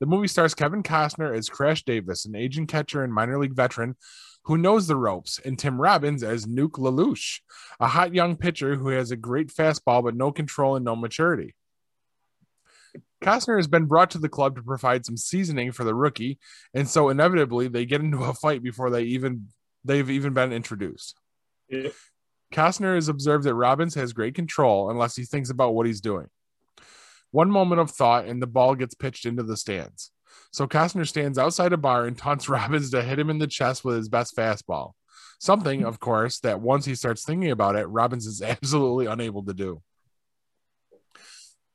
The 0.00 0.06
movie 0.06 0.26
stars 0.26 0.52
Kevin 0.52 0.82
Costner 0.82 1.32
as 1.32 1.48
Crash 1.48 1.84
Davis, 1.84 2.24
an 2.24 2.34
aging 2.34 2.66
catcher 2.66 3.04
and 3.04 3.14
minor 3.14 3.38
league 3.38 3.54
veteran 3.54 3.94
who 4.44 4.56
knows 4.56 4.86
the 4.86 4.96
ropes, 4.96 5.40
and 5.44 5.58
Tim 5.58 5.80
Robbins 5.80 6.22
as 6.22 6.46
Nuke 6.46 6.78
LaLoosh, 6.78 7.40
a 7.80 7.86
hot 7.86 8.14
young 8.14 8.36
pitcher 8.36 8.76
who 8.76 8.88
has 8.88 9.10
a 9.10 9.16
great 9.16 9.48
fastball 9.48 10.02
but 10.02 10.16
no 10.16 10.32
control 10.32 10.76
and 10.76 10.84
no 10.84 10.96
maturity. 10.96 11.54
Costner 13.22 13.56
has 13.56 13.66
been 13.66 13.86
brought 13.86 14.10
to 14.10 14.18
the 14.18 14.28
club 14.28 14.56
to 14.56 14.62
provide 14.62 15.04
some 15.04 15.16
seasoning 15.16 15.72
for 15.72 15.84
the 15.84 15.94
rookie, 15.94 16.38
and 16.72 16.88
so 16.88 17.08
inevitably 17.08 17.68
they 17.68 17.84
get 17.84 18.00
into 18.00 18.22
a 18.22 18.32
fight 18.32 18.62
before 18.62 18.90
they 18.90 19.02
even 19.02 19.48
they've 19.84 20.10
even 20.10 20.32
been 20.32 20.52
introduced. 20.52 21.18
Yeah. 21.68 21.90
Costner 22.52 22.94
has 22.94 23.08
observed 23.08 23.44
that 23.44 23.54
Robbins 23.54 23.94
has 23.94 24.12
great 24.12 24.34
control 24.34 24.90
unless 24.90 25.16
he 25.16 25.24
thinks 25.24 25.50
about 25.50 25.74
what 25.74 25.86
he's 25.86 26.00
doing. 26.00 26.28
One 27.30 27.50
moment 27.50 27.80
of 27.80 27.90
thought, 27.90 28.24
and 28.24 28.40
the 28.40 28.46
ball 28.46 28.74
gets 28.74 28.94
pitched 28.94 29.26
into 29.26 29.42
the 29.42 29.56
stands. 29.56 30.10
So 30.52 30.66
Costner 30.66 31.06
stands 31.06 31.38
outside 31.38 31.72
a 31.72 31.76
bar 31.76 32.06
and 32.06 32.16
taunts 32.16 32.48
Robbins 32.48 32.90
to 32.90 33.02
hit 33.02 33.18
him 33.18 33.30
in 33.30 33.38
the 33.38 33.46
chest 33.46 33.84
with 33.84 33.96
his 33.96 34.08
best 34.08 34.36
fastball. 34.36 34.92
Something, 35.40 35.84
of 35.84 36.00
course, 36.00 36.40
that 36.40 36.60
once 36.60 36.84
he 36.84 36.94
starts 36.94 37.24
thinking 37.24 37.50
about 37.50 37.76
it, 37.76 37.86
Robbins 37.86 38.26
is 38.26 38.42
absolutely 38.42 39.06
unable 39.06 39.44
to 39.44 39.54
do. 39.54 39.82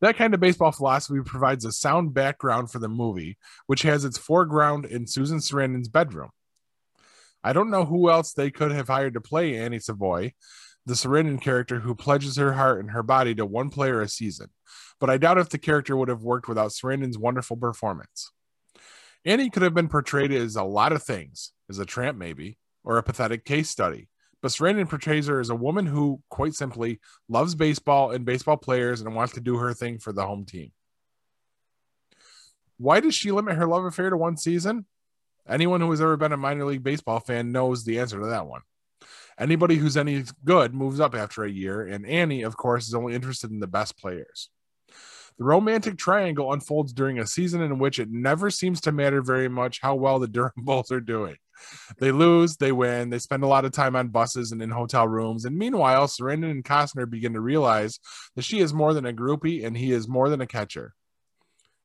That 0.02 0.18
kind 0.18 0.34
of 0.34 0.42
baseball 0.42 0.74
philosophy 0.74 1.22
provides 1.26 1.64
a 1.64 1.72
sound 1.72 2.14
background 2.14 2.72
for 2.72 2.80
the 2.80 2.90
movie, 2.90 3.38
which 3.68 3.84
has 3.84 4.04
its 4.04 4.18
foreground 4.18 4.86
in 4.86 5.08
Susan 5.08 5.38
Sarandon's 5.38 5.88
bedroom. 5.88 6.32
I 7.42 7.54
don't 7.54 7.70
know 7.70 7.86
who 7.86 8.10
else 8.10 8.34
they 8.34 8.52
could 8.52 8.72
have 8.72 8.90
hired 8.90 9.14
to 9.14 9.22
play 9.22 9.56
Annie 9.56 9.80
Savoy, 9.80 10.34
the 10.86 10.94
Sarandon 10.94 11.42
character 11.42 11.80
who 11.80 11.96
pledges 11.96 12.36
her 12.36 12.54
heart 12.54 12.80
and 12.80 12.92
her 12.92 13.04
body 13.04 13.34
to 13.36 13.46
one 13.46 13.70
player 13.70 14.02
a 14.02 14.10
season, 14.10 14.48
but 15.00 15.10
I 15.10 15.18
doubt 15.18 15.38
if 15.38 15.50
the 15.50 15.58
character 15.58 15.96
would 15.96 16.10
have 16.10 16.24
worked 16.24 16.48
without 16.48 16.72
Sarandon's 16.72 17.18
wonderful 17.18 17.56
performance. 17.56 18.32
Annie 19.26 19.50
could 19.50 19.64
have 19.64 19.74
been 19.74 19.88
portrayed 19.88 20.32
as 20.32 20.56
a 20.56 20.64
lot 20.64 20.92
of 20.92 21.04
things, 21.04 21.54
as 21.70 21.80
a 21.80 21.86
tramp 21.86 22.18
maybe, 22.18 22.58
or 22.84 22.98
a 22.98 23.04
pathetic 23.04 23.46
case 23.46 23.70
study. 23.70 24.10
But 24.42 24.52
Sarandon 24.52 24.90
portrays 24.90 25.28
her 25.28 25.40
as 25.40 25.50
a 25.50 25.56
woman 25.56 25.86
who, 25.86 26.22
quite 26.30 26.54
simply, 26.54 27.00
loves 27.30 27.56
baseball 27.56 28.12
and 28.12 28.26
baseball 28.26 28.58
players 28.58 29.00
and 29.00 29.16
wants 29.16 29.34
to 29.34 29.40
do 29.40 29.58
her 29.58 29.74
thing 29.74 30.00
for 30.00 30.12
the 30.12 30.26
home 30.26 30.44
team. 30.44 30.74
Why 32.78 33.00
does 33.00 33.16
she 33.16 33.32
limit 33.32 33.56
her 33.56 33.66
love 33.66 33.86
affair 33.86 34.10
to 34.10 34.18
one 34.18 34.36
season? 34.36 34.86
Anyone 35.48 35.80
who 35.80 35.92
has 35.92 36.02
ever 36.02 36.18
been 36.18 36.34
a 36.34 36.38
minor 36.38 36.66
league 36.66 36.84
baseball 36.84 37.22
fan 37.22 37.54
knows 37.54 37.86
the 37.86 38.00
answer 38.00 38.20
to 38.20 38.28
that 38.28 38.48
one. 38.48 38.62
Anybody 39.40 39.76
who's 39.76 39.96
any 39.96 40.24
good 40.44 40.74
moves 40.74 41.00
up 41.00 41.16
after 41.16 41.44
a 41.44 41.50
year, 41.50 41.88
and 41.88 42.06
Annie, 42.06 42.44
of 42.44 42.58
course, 42.58 42.88
is 42.88 42.94
only 42.94 43.16
interested 43.16 43.52
in 43.52 43.60
the 43.60 43.68
best 43.68 43.98
players. 43.98 44.50
The 45.38 45.46
romantic 45.46 45.98
triangle 45.98 46.54
unfolds 46.54 46.94
during 46.94 47.20
a 47.20 47.28
season 47.28 47.62
in 47.62 47.80
which 47.80 48.00
it 48.00 48.10
never 48.12 48.50
seems 48.50 48.82
to 48.82 48.92
matter 48.92 49.22
very 49.22 49.50
much 49.50 49.82
how 49.82 49.96
well 49.96 50.20
the 50.20 50.28
Durham 50.30 50.52
Bulls 50.58 50.92
are 50.92 51.02
doing. 51.02 51.36
They 51.98 52.12
lose, 52.12 52.58
they 52.58 52.72
win, 52.72 53.10
they 53.10 53.20
spend 53.20 53.44
a 53.44 53.48
lot 53.48 53.66
of 53.66 53.72
time 53.72 53.96
on 53.96 54.10
buses 54.10 54.52
and 54.52 54.62
in 54.62 54.70
hotel 54.70 55.08
rooms. 55.08 55.46
And 55.46 55.58
meanwhile, 55.58 56.08
Sarandon 56.08 56.52
and 56.52 56.64
Costner 56.64 57.10
begin 57.10 57.34
to 57.34 57.42
realize 57.42 58.00
that 58.36 58.44
she 58.44 58.60
is 58.60 58.74
more 58.74 58.94
than 58.94 59.06
a 59.06 59.14
groupie 59.14 59.66
and 59.66 59.78
he 59.78 59.92
is 59.92 60.08
more 60.08 60.30
than 60.30 60.42
a 60.42 60.48
catcher. 60.48 60.94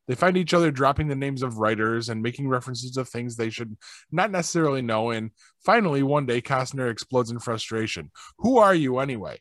They 0.09 0.15
find 0.15 0.39
each 0.39 0.55
other 0.55 0.71
dropping 0.71 1.09
the 1.09 1.15
names 1.15 1.43
of 1.43 1.59
writers 1.59 2.09
and 2.09 2.23
making 2.23 2.49
references 2.49 2.93
to 2.93 3.05
things 3.05 3.37
they 3.37 3.51
should 3.51 3.77
not 4.11 4.31
necessarily 4.31 4.81
know. 4.81 5.11
And 5.11 5.33
finally, 5.65 6.03
one 6.03 6.25
day, 6.25 6.41
Costner 6.41 6.91
explodes 6.91 7.31
in 7.31 7.39
frustration. 7.39 8.11
Who 8.39 8.57
are 8.59 8.75
you 8.75 8.99
anyway? 8.99 9.41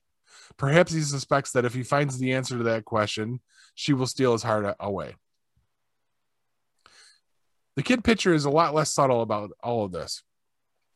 Perhaps 0.57 0.91
he 0.91 1.01
suspects 1.01 1.51
that 1.51 1.63
if 1.63 1.73
he 1.73 1.83
finds 1.83 2.17
the 2.17 2.33
answer 2.33 2.57
to 2.57 2.65
that 2.65 2.83
question, 2.83 3.39
she 3.77 3.93
will 3.93 4.07
steal 4.07 4.31
his 4.31 4.41
heart 4.41 4.75
away. 4.79 5.15
The 7.75 7.83
kid 7.83 8.03
pitcher 8.03 8.33
is 8.33 8.43
a 8.43 8.49
lot 8.49 8.73
less 8.73 8.91
subtle 8.91 9.21
about 9.21 9.51
all 9.61 9.85
of 9.85 9.91
this. 9.91 10.23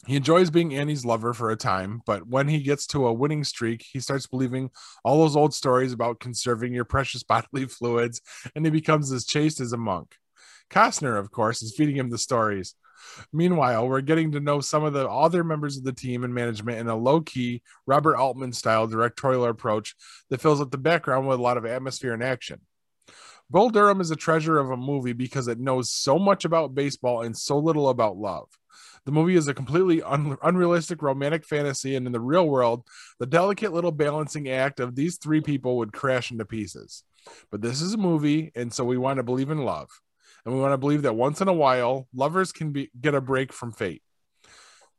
He 0.08 0.16
enjoys 0.16 0.50
being 0.50 0.74
Annie's 0.74 1.06
lover 1.06 1.32
for 1.32 1.52
a 1.52 1.56
time, 1.56 2.02
but 2.08 2.28
when 2.28 2.48
he 2.48 2.64
gets 2.64 2.88
to 2.88 3.06
a 3.06 3.14
winning 3.14 3.44
streak, 3.44 3.86
he 3.94 4.00
starts 4.00 4.26
believing 4.26 4.72
all 5.04 5.20
those 5.20 5.36
old 5.36 5.54
stories 5.54 5.94
about 5.94 6.20
conserving 6.20 6.74
your 6.74 6.84
precious 6.84 7.22
bodily 7.32 7.68
fluids, 7.68 8.20
and 8.56 8.66
he 8.66 8.72
becomes 8.72 9.12
as 9.12 9.26
chaste 9.26 9.62
as 9.62 9.74
a 9.74 9.78
monk. 9.78 10.16
Costner, 10.72 11.20
of 11.20 11.30
course, 11.30 11.62
is 11.62 11.76
feeding 11.76 11.98
him 11.98 12.10
the 12.10 12.18
stories. 12.18 12.74
Meanwhile, 13.32 13.88
we're 13.88 14.02
getting 14.02 14.32
to 14.32 14.40
know 14.40 14.60
some 14.60 14.84
of 14.84 14.94
the 14.94 15.08
other 15.08 15.44
members 15.44 15.78
of 15.78 15.84
the 15.84 15.94
team 15.94 16.24
and 16.24 16.34
management 16.34 16.80
in 16.80 16.88
a 16.88 16.96
low 16.96 17.22
key, 17.22 17.62
Robert 17.86 18.18
Altman 18.18 18.54
style 18.54 18.88
directorial 18.88 19.46
approach 19.46 19.94
that 20.32 20.42
fills 20.42 20.62
up 20.62 20.72
the 20.72 20.80
background 20.80 21.28
with 21.28 21.38
a 21.38 21.44
lot 21.44 21.58
of 21.58 21.66
atmosphere 21.68 22.14
and 22.14 22.24
action. 22.24 22.62
Bull 23.52 23.70
Durham 23.70 24.00
is 24.00 24.12
a 24.12 24.16
treasure 24.16 24.60
of 24.60 24.72
a 24.72 24.78
movie 24.78 25.12
because 25.12 25.50
it 25.50 25.60
knows 25.60 25.92
so 25.92 26.18
much 26.18 26.46
about 26.46 26.74
baseball 26.74 27.22
and 27.22 27.38
so 27.38 27.60
little 27.60 27.90
about 27.90 28.16
love. 28.16 28.48
The 29.04 29.12
movie 29.12 29.36
is 29.36 29.50
a 29.50 29.54
completely 29.54 30.02
un- 30.02 30.38
unrealistic 30.42 31.02
romantic 31.02 31.44
fantasy, 31.44 31.98
and 31.98 32.08
in 32.08 32.14
the 32.14 32.22
real 32.22 32.48
world, 32.48 32.88
the 33.20 33.26
delicate 33.26 33.74
little 33.74 33.92
balancing 33.92 34.48
act 34.48 34.80
of 34.80 34.96
these 34.96 35.18
three 35.18 35.42
people 35.42 35.80
would 35.80 35.92
crash 35.92 36.32
into 36.32 36.46
pieces. 36.46 37.04
But 37.52 37.62
this 37.62 37.82
is 37.82 37.94
a 37.94 37.98
movie, 37.98 38.54
and 38.56 38.72
so 38.72 38.86
we 38.86 38.98
want 38.98 39.18
to 39.18 39.24
believe 39.24 39.50
in 39.50 39.66
love. 39.66 39.90
And 40.46 40.56
we 40.56 40.62
want 40.62 40.72
to 40.72 40.78
believe 40.78 41.02
that 41.02 41.18
once 41.18 41.42
in 41.42 41.50
a 41.50 41.54
while, 41.54 42.08
lovers 42.14 42.54
can 42.54 42.72
be 42.72 42.90
get 43.02 43.16
a 43.16 43.22
break 43.22 43.52
from 43.52 43.74
fate. 43.74 44.02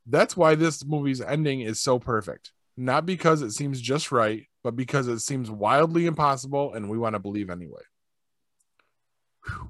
That's 0.06 0.36
why 0.36 0.56
this 0.56 0.84
movie's 0.84 1.22
ending 1.22 1.62
is 1.62 1.80
so 1.80 1.98
perfect. 1.98 2.52
Not 2.76 3.06
because 3.06 3.40
it 3.40 3.52
seems 3.52 3.80
just 3.80 4.12
right, 4.12 4.42
but 4.62 4.76
because 4.76 5.08
it 5.08 5.20
seems 5.20 5.50
wildly 5.50 6.04
impossible, 6.04 6.74
and 6.74 6.90
we 6.90 6.98
want 6.98 7.14
to 7.14 7.18
believe 7.18 7.48
anyway. 7.48 7.80
Whew. 9.46 9.68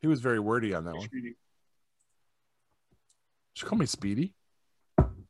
He 0.00 0.06
was 0.06 0.20
very 0.20 0.38
wordy 0.38 0.74
on 0.74 0.84
that 0.84 0.92
one. 0.92 1.00
Nice 1.00 1.12
reading. 1.12 1.34
Should 3.54 3.64
you 3.64 3.68
call 3.70 3.78
me 3.78 3.86
Speedy? 3.86 4.34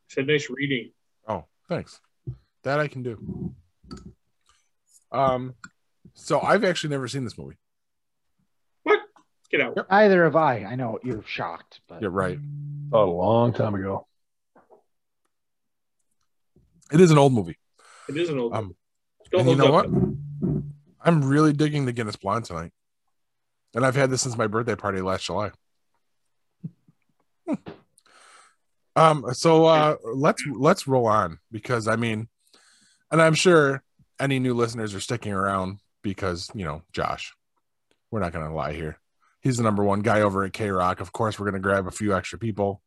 Said 0.08 0.26
nice 0.26 0.48
reading. 0.50 0.90
Oh, 1.28 1.44
thanks. 1.68 2.00
That 2.64 2.80
I 2.80 2.88
can 2.88 3.02
do. 3.02 3.54
Um, 5.12 5.54
so 6.14 6.40
I've 6.40 6.64
actually 6.64 6.90
never 6.90 7.08
seen 7.08 7.24
this 7.24 7.38
movie. 7.38 7.56
What? 8.82 9.00
Get 9.50 9.60
out. 9.60 9.74
Yep. 9.76 9.86
Either 9.90 10.24
have 10.24 10.36
I. 10.36 10.64
I 10.64 10.74
know 10.74 10.98
you're 11.04 11.22
shocked, 11.26 11.80
but 11.88 12.02
You're 12.02 12.10
right. 12.10 12.38
A 12.92 12.98
long 12.98 13.52
time 13.52 13.74
ago. 13.74 14.06
It 16.92 17.00
is 17.00 17.10
an 17.10 17.18
old 17.18 17.32
movie. 17.32 17.58
It 18.08 18.16
is 18.16 18.28
an 18.28 18.38
old. 18.38 18.52
Um, 18.54 18.76
Still 19.26 19.40
and 19.40 19.50
you 19.50 19.56
know 19.56 19.74
up, 19.74 19.88
what? 19.88 20.14
I'm 21.06 21.24
really 21.24 21.52
digging 21.52 21.86
the 21.86 21.92
Guinness 21.92 22.16
Blonde 22.16 22.44
tonight, 22.44 22.72
and 23.74 23.86
I've 23.86 23.94
had 23.94 24.10
this 24.10 24.22
since 24.22 24.36
my 24.36 24.48
birthday 24.48 24.74
party 24.74 25.00
last 25.00 25.24
July. 25.24 25.52
um. 28.96 29.24
So 29.32 29.66
uh, 29.66 29.96
let's 30.04 30.42
let's 30.46 30.86
roll 30.88 31.06
on 31.06 31.38
because 31.52 31.86
I 31.86 31.94
mean, 31.96 32.28
and 33.10 33.22
I'm 33.22 33.34
sure 33.34 33.82
any 34.18 34.38
new 34.40 34.52
listeners 34.54 34.94
are 34.94 35.00
sticking 35.00 35.32
around 35.32 35.78
because 36.02 36.50
you 36.54 36.64
know 36.64 36.82
Josh. 36.92 37.32
We're 38.10 38.20
not 38.20 38.32
going 38.32 38.46
to 38.46 38.52
lie 38.54 38.72
here. 38.72 38.98
He's 39.40 39.56
the 39.56 39.62
number 39.64 39.82
one 39.84 40.00
guy 40.00 40.22
over 40.22 40.44
at 40.44 40.52
K 40.52 40.70
Rock. 40.70 41.00
Of 41.00 41.12
course, 41.12 41.38
we're 41.38 41.46
going 41.46 41.60
to 41.60 41.66
grab 41.66 41.86
a 41.86 41.92
few 41.92 42.14
extra 42.14 42.38
people. 42.38 42.82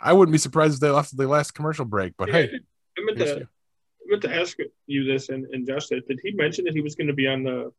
I 0.00 0.12
wouldn't 0.12 0.32
be 0.32 0.38
surprised 0.38 0.74
if 0.74 0.80
they 0.80 0.90
left 0.90 1.16
the 1.16 1.26
last 1.26 1.52
commercial 1.54 1.84
break, 1.84 2.14
but 2.16 2.28
hey, 2.28 2.44
I 2.44 3.14
did- 3.26 3.42
I 3.42 3.48
meant 4.08 4.22
to. 4.22 4.28
I 4.28 4.32
meant 4.32 4.46
to 4.48 4.52
ask 4.52 4.58
you 4.86 5.04
this 5.04 5.28
and, 5.28 5.46
and 5.52 5.66
Josh 5.66 5.88
that 5.88 6.06
did 6.08 6.20
he 6.22 6.32
mention 6.32 6.64
that 6.64 6.74
he 6.74 6.80
was 6.80 6.94
going 6.94 7.08
to 7.08 7.12
be 7.14 7.26
on 7.26 7.42
the, 7.44 7.72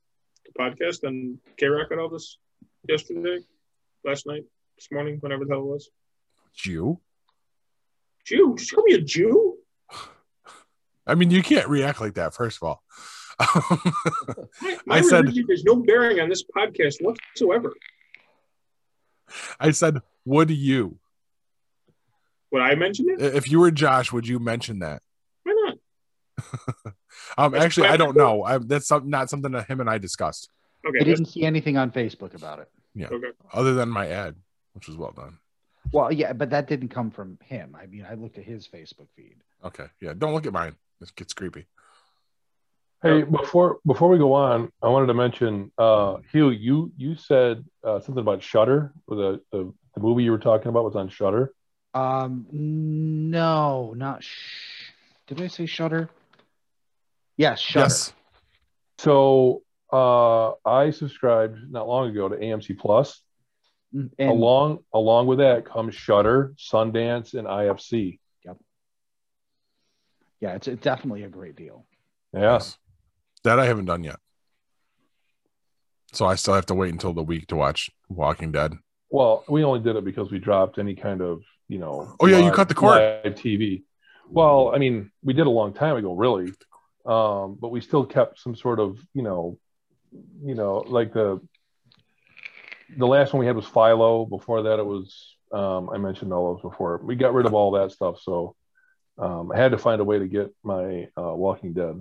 the 0.45 0.51
podcast 0.59 1.03
on 1.05 1.37
K 1.57 1.67
Rock 1.67 1.87
and 1.91 1.99
all 1.99 2.09
this 2.09 2.37
yesterday, 2.87 3.39
last 4.05 4.25
night, 4.27 4.43
this 4.77 4.87
morning, 4.91 5.17
whenever 5.21 5.45
the 5.45 5.51
hell 5.53 5.61
it 5.61 5.65
was? 5.65 5.89
Jew. 6.55 6.99
Jew? 8.25 8.55
Did 8.57 8.69
you 8.71 8.75
call 8.75 8.83
me 8.85 8.93
a 8.93 9.01
Jew? 9.01 9.57
I 11.07 11.15
mean, 11.15 11.31
you 11.31 11.41
can't 11.41 11.67
react 11.67 11.99
like 12.01 12.15
that. 12.15 12.35
First 12.35 12.57
of 12.61 12.63
all, 12.63 12.83
My, 14.61 14.77
my 14.85 14.95
I 14.97 15.01
said- 15.01 15.25
has 15.49 15.63
no 15.63 15.77
bearing 15.77 16.19
on 16.19 16.29
this 16.29 16.43
podcast 16.55 16.97
whatsoever. 17.01 17.73
I 19.59 19.71
said, 19.71 19.99
would 20.25 20.49
you? 20.49 20.97
Would 22.51 22.61
I 22.61 22.75
mention 22.75 23.07
it? 23.09 23.21
If 23.21 23.49
you 23.49 23.59
were 23.59 23.71
Josh, 23.71 24.11
would 24.11 24.27
you 24.27 24.39
mention 24.39 24.79
that? 24.79 25.01
Why 26.41 26.73
not? 26.85 26.93
Um, 27.37 27.51
That's 27.51 27.65
actually, 27.65 27.87
I 27.87 27.97
don't 27.97 28.15
know. 28.17 28.43
I, 28.43 28.57
that's 28.57 28.87
some, 28.87 29.09
not 29.09 29.29
something 29.29 29.51
that 29.51 29.67
him 29.67 29.79
and 29.81 29.89
I 29.89 29.97
discussed, 29.97 30.49
Okay. 30.87 30.99
I 30.99 31.03
didn't 31.03 31.25
see 31.25 31.43
anything 31.43 31.77
on 31.77 31.91
Facebook 31.91 32.33
about 32.33 32.59
it. 32.59 32.69
okay. 33.01 33.27
other 33.53 33.73
than 33.73 33.89
my 33.89 34.07
ad, 34.07 34.35
which 34.73 34.87
was 34.87 34.97
well 34.97 35.11
done. 35.11 35.37
Well, 35.91 36.11
yeah, 36.11 36.33
but 36.33 36.49
that 36.51 36.67
didn't 36.67 36.89
come 36.89 37.11
from 37.11 37.37
him. 37.43 37.75
I 37.79 37.85
mean, 37.87 38.05
I 38.09 38.13
looked 38.13 38.37
at 38.37 38.43
his 38.43 38.67
Facebook 38.67 39.07
feed. 39.15 39.37
Okay, 39.63 39.85
yeah. 40.01 40.13
Don't 40.17 40.33
look 40.33 40.45
at 40.45 40.53
mine. 40.53 40.75
It 41.01 41.13
gets 41.15 41.33
creepy. 41.33 41.65
Hey, 43.01 43.23
before 43.23 43.79
before 43.85 44.09
we 44.09 44.17
go 44.17 44.33
on, 44.33 44.71
I 44.83 44.89
wanted 44.89 45.07
to 45.07 45.13
mention, 45.13 45.71
uh, 45.77 46.17
Hugh, 46.31 46.49
you 46.49 46.91
you 46.97 47.15
said 47.15 47.63
uh, 47.83 47.99
something 48.01 48.21
about 48.21 48.43
Shudder. 48.43 48.91
The, 49.07 49.39
the 49.53 49.73
the 49.95 50.01
movie 50.01 50.23
you 50.23 50.31
were 50.31 50.37
talking 50.37 50.67
about 50.67 50.83
was 50.83 50.95
on 50.95 51.07
Shudder. 51.09 51.53
Um, 51.93 52.45
no, 52.51 53.93
not. 53.95 54.23
Sh- 54.23 54.91
Did 55.27 55.41
I 55.41 55.47
say 55.47 55.65
Shudder? 55.65 56.09
Yes, 57.39 57.61
Shudder. 57.61 57.85
Yes. 57.85 58.13
So 58.97 59.63
uh, 59.93 60.51
I 60.65 60.91
subscribed 60.91 61.57
not 61.71 61.87
long 61.87 62.09
ago 62.09 62.27
to 62.27 62.35
AMC 62.35 62.77
Plus. 62.77 63.21
Mm, 63.95 64.09
And 64.19 64.29
along 64.29 64.79
along 64.93 65.27
with 65.27 65.39
that 65.39 65.63
comes 65.65 65.95
Shudder, 65.95 66.53
Sundance, 66.57 67.33
and 67.33 67.47
IFC. 67.47 68.19
Yep. 68.43 68.57
Yeah, 70.41 70.55
it's, 70.55 70.67
it's 70.67 70.83
definitely 70.83 71.23
a 71.23 71.29
great 71.29 71.55
deal. 71.55 71.85
Yes. 72.33 72.77
That 73.45 73.57
I 73.57 73.65
haven't 73.65 73.85
done 73.85 74.03
yet. 74.03 74.17
So 76.11 76.25
I 76.25 76.35
still 76.35 76.55
have 76.55 76.65
to 76.65 76.75
wait 76.75 76.91
until 76.91 77.13
the 77.13 77.23
week 77.23 77.47
to 77.47 77.55
watch 77.55 77.89
Walking 78.09 78.51
Dead. 78.51 78.73
Well, 79.09 79.45
we 79.47 79.63
only 79.63 79.79
did 79.79 79.95
it 79.95 80.03
because 80.03 80.29
we 80.29 80.39
dropped 80.39 80.77
any 80.77 80.93
kind 80.93 81.21
of 81.21 81.41
you 81.69 81.77
know. 81.79 82.15
Oh, 82.19 82.25
yeah, 82.25 82.39
you 82.39 82.51
cut 82.51 82.67
the 82.67 82.75
cord. 82.75 82.99
TV. 83.23 83.83
Well, 84.27 84.73
I 84.75 84.77
mean, 84.77 85.11
we 85.23 85.33
did 85.33 85.47
a 85.47 85.49
long 85.49 85.73
time 85.73 85.95
ago, 85.95 86.13
really, 86.13 86.51
um, 87.05 87.57
but 87.59 87.69
we 87.69 87.81
still 87.81 88.05
kept 88.05 88.39
some 88.39 88.55
sort 88.55 88.79
of 88.79 88.99
you 89.13 89.23
know, 89.23 89.57
you 90.43 90.55
know, 90.55 90.83
like 90.87 91.13
the 91.13 91.39
the 92.97 93.07
last 93.07 93.33
one 93.33 93.39
we 93.39 93.45
had 93.45 93.55
was 93.55 93.67
Philo. 93.67 94.25
Before 94.25 94.63
that, 94.63 94.79
it 94.79 94.85
was 94.85 95.35
um, 95.51 95.89
I 95.89 95.97
mentioned 95.97 96.33
all 96.33 96.53
those 96.53 96.61
before. 96.61 96.99
We 97.03 97.15
got 97.15 97.33
rid 97.33 97.45
of 97.45 97.53
all 97.53 97.71
that 97.71 97.91
stuff, 97.91 98.19
so 98.21 98.55
um, 99.17 99.51
I 99.51 99.57
had 99.57 99.71
to 99.71 99.77
find 99.77 100.01
a 100.01 100.03
way 100.05 100.19
to 100.19 100.27
get 100.27 100.53
my 100.63 101.09
uh, 101.17 101.33
Walking 101.33 101.73
Dead. 101.73 101.99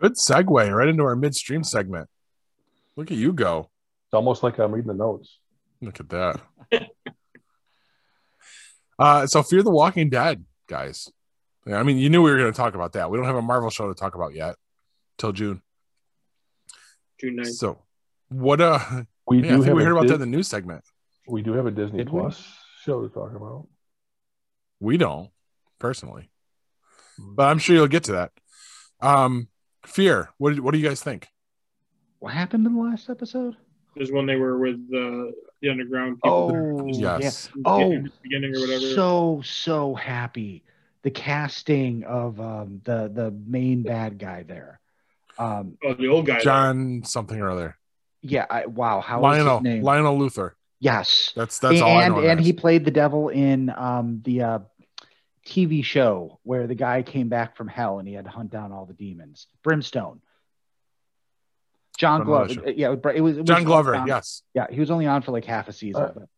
Good 0.00 0.14
segue 0.14 0.74
right 0.74 0.88
into 0.88 1.04
our 1.04 1.16
midstream 1.16 1.64
segment. 1.64 2.08
Look 2.96 3.10
at 3.10 3.16
you 3.16 3.32
go. 3.32 3.70
It's 4.06 4.14
almost 4.14 4.42
like 4.42 4.58
I'm 4.58 4.72
reading 4.72 4.88
the 4.88 4.94
notes. 4.94 5.38
Look 5.80 6.00
at 6.00 6.08
that. 6.10 6.40
uh, 8.98 9.26
so 9.26 9.42
Fear 9.42 9.62
the 9.62 9.70
Walking 9.70 10.10
Dead, 10.10 10.44
guys. 10.66 11.10
Yeah, 11.66 11.78
I 11.78 11.82
mean, 11.82 11.98
you 11.98 12.08
knew 12.10 12.22
we 12.22 12.30
were 12.30 12.38
going 12.38 12.52
to 12.52 12.56
talk 12.56 12.74
about 12.74 12.92
that. 12.92 13.10
We 13.10 13.16
don't 13.18 13.26
have 13.26 13.36
a 13.36 13.42
Marvel 13.42 13.70
show 13.70 13.88
to 13.88 13.94
talk 13.94 14.14
about 14.14 14.34
yet 14.34 14.54
till 15.18 15.32
June. 15.32 15.62
June 17.20 17.36
9th. 17.38 17.54
So, 17.54 17.78
what? 18.28 18.60
Uh, 18.60 18.78
We 19.26 19.38
yeah, 19.38 19.46
I 19.46 19.48
do 19.48 19.54
think 19.56 19.64
have 19.66 19.76
we 19.76 19.82
heard 19.82 19.92
about 19.92 20.02
Dis- 20.02 20.10
that 20.12 20.14
in 20.22 20.30
the 20.30 20.36
news 20.36 20.46
segment. 20.48 20.84
we 21.26 21.42
do 21.42 21.54
have 21.54 21.66
a 21.66 21.70
Disney 21.72 21.98
Did 21.98 22.10
we? 22.10 22.20
Plus 22.20 22.40
show 22.84 23.02
to 23.02 23.12
talk 23.12 23.34
about. 23.34 23.66
We 24.78 24.96
don't 24.98 25.30
personally, 25.80 26.30
but 27.18 27.48
I'm 27.48 27.58
sure 27.58 27.74
you'll 27.74 27.88
get 27.88 28.04
to 28.04 28.12
that. 28.12 28.32
Um, 29.00 29.48
Fear. 29.84 30.28
What? 30.38 30.60
What 30.60 30.72
do 30.72 30.78
you 30.78 30.86
guys 30.88 31.02
think? 31.02 31.26
What 32.20 32.32
happened 32.34 32.66
in 32.66 32.74
the 32.74 32.80
last 32.80 33.08
episode? 33.10 33.56
Is 33.96 34.12
when 34.12 34.26
they 34.26 34.36
were 34.36 34.58
with 34.58 34.74
uh, 34.94 35.32
the 35.62 35.70
underground 35.70 36.16
people. 36.22 36.82
Oh, 36.82 36.86
Yes. 36.86 37.48
yeah. 37.56 37.62
Oh, 37.64 38.04
beginning 38.22 38.54
or 38.54 38.60
whatever. 38.60 38.94
so 38.94 39.40
so 39.44 39.94
happy. 39.94 40.62
The 41.06 41.12
casting 41.12 42.02
of 42.02 42.40
um, 42.40 42.80
the 42.82 43.08
the 43.14 43.30
main 43.30 43.84
bad 43.84 44.18
guy 44.18 44.42
there. 44.42 44.80
Um, 45.38 45.78
oh, 45.84 45.94
the 45.94 46.08
old 46.08 46.26
guy. 46.26 46.40
John 46.40 47.02
something 47.04 47.38
or 47.40 47.48
other. 47.48 47.76
yeah, 48.22 48.44
I, 48.50 48.66
wow, 48.66 49.00
how 49.00 49.20
was 49.20 49.36
Lionel. 49.38 49.58
his 49.58 49.62
name? 49.62 49.82
Lionel 49.84 50.18
Luthor. 50.18 50.54
yes, 50.80 51.32
That's 51.36 51.60
that's 51.60 51.80
all 51.80 51.96
I 51.96 52.06
and 52.06 52.14
know. 52.16 52.20
him 52.22 52.30
and 52.30 52.40
he 52.40 52.52
played 52.52 52.84
the 52.84 52.90
devil 52.90 53.28
in 53.28 53.70
um, 53.70 54.20
the 54.24 54.42
uh, 54.42 54.58
TV 55.46 55.84
show 55.84 56.40
where 56.42 56.66
the 56.66 56.74
guy 56.74 57.02
came 57.02 57.28
back 57.28 57.56
from 57.56 57.68
hell 57.68 58.00
and 58.00 58.08
he 58.08 58.14
had 58.14 58.24
to 58.24 58.30
hunt 58.32 58.50
down 58.50 58.72
all 58.72 58.84
the 58.84 58.92
demons. 58.94 59.46
Brimstone. 59.62 60.20
John 61.98 62.24
Glover. 62.24 62.68
Yeah, 62.72 62.90
it 62.92 63.04
was, 63.04 63.14
it 63.14 63.20
was 63.20 63.46
John 63.46 63.62
Glover. 63.62 63.94
on- 63.94 64.08
Yes. 64.08 64.42
Yeah, 64.54 64.66
he 64.72 64.80
was 64.80 64.90
only 64.90 65.06
on 65.06 65.22
for 65.22 65.30
like 65.30 65.44
half 65.44 65.68
a 65.68 65.72
season. 65.72 66.02
Uh, 66.02 66.12
but 66.16 66.28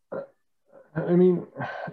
I 0.95 1.13
mean, 1.15 1.47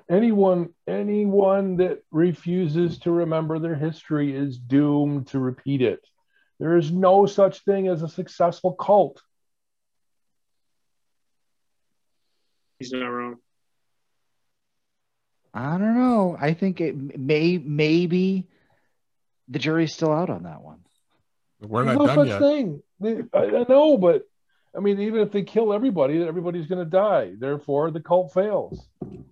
anyone 0.09 0.69
anyone 0.87 1.77
that 1.77 2.03
refuses 2.11 2.99
to 2.99 3.11
remember 3.11 3.59
their 3.59 3.75
history 3.75 4.35
is 4.35 4.57
doomed 4.57 5.27
to 5.27 5.39
repeat 5.39 5.81
it. 5.81 5.99
There 6.59 6.77
is 6.77 6.91
no 6.91 7.25
such 7.25 7.59
thing 7.65 7.87
as 7.87 8.01
a 8.01 8.07
successful 8.07 8.73
cult. 8.73 9.21
He's 12.79 12.91
not 12.91 13.07
wrong. 13.07 13.35
I 15.53 15.77
don't 15.77 15.95
know. 15.95 16.35
I 16.39 16.53
think 16.53 16.81
it 16.81 17.17
may 17.19 17.57
maybe 17.57 18.47
the 19.47 19.59
jury's 19.59 19.93
still 19.93 20.11
out 20.11 20.29
on 20.29 20.43
that 20.43 20.61
one. 20.61 20.79
We're 21.61 21.85
There's 21.85 21.97
not 21.97 22.01
no 22.01 22.07
done 22.07 22.17
such 22.17 22.27
yet. 22.27 22.39
thing. 22.39 22.83
They- 22.99 23.23
I, 23.33 23.43
I 23.61 23.65
know, 23.69 23.97
but 23.97 24.23
I 24.75 24.79
mean, 24.81 24.99
even 24.99 25.21
if 25.21 25.31
they 25.31 25.43
kill 25.43 25.71
everybody, 25.73 26.21
everybody's 26.23 26.67
going 26.67 26.83
to 26.83 26.89
die. 26.89 27.31
Therefore, 27.37 27.91
the 27.91 28.01
cult 28.01 28.33
fails. 28.33 28.87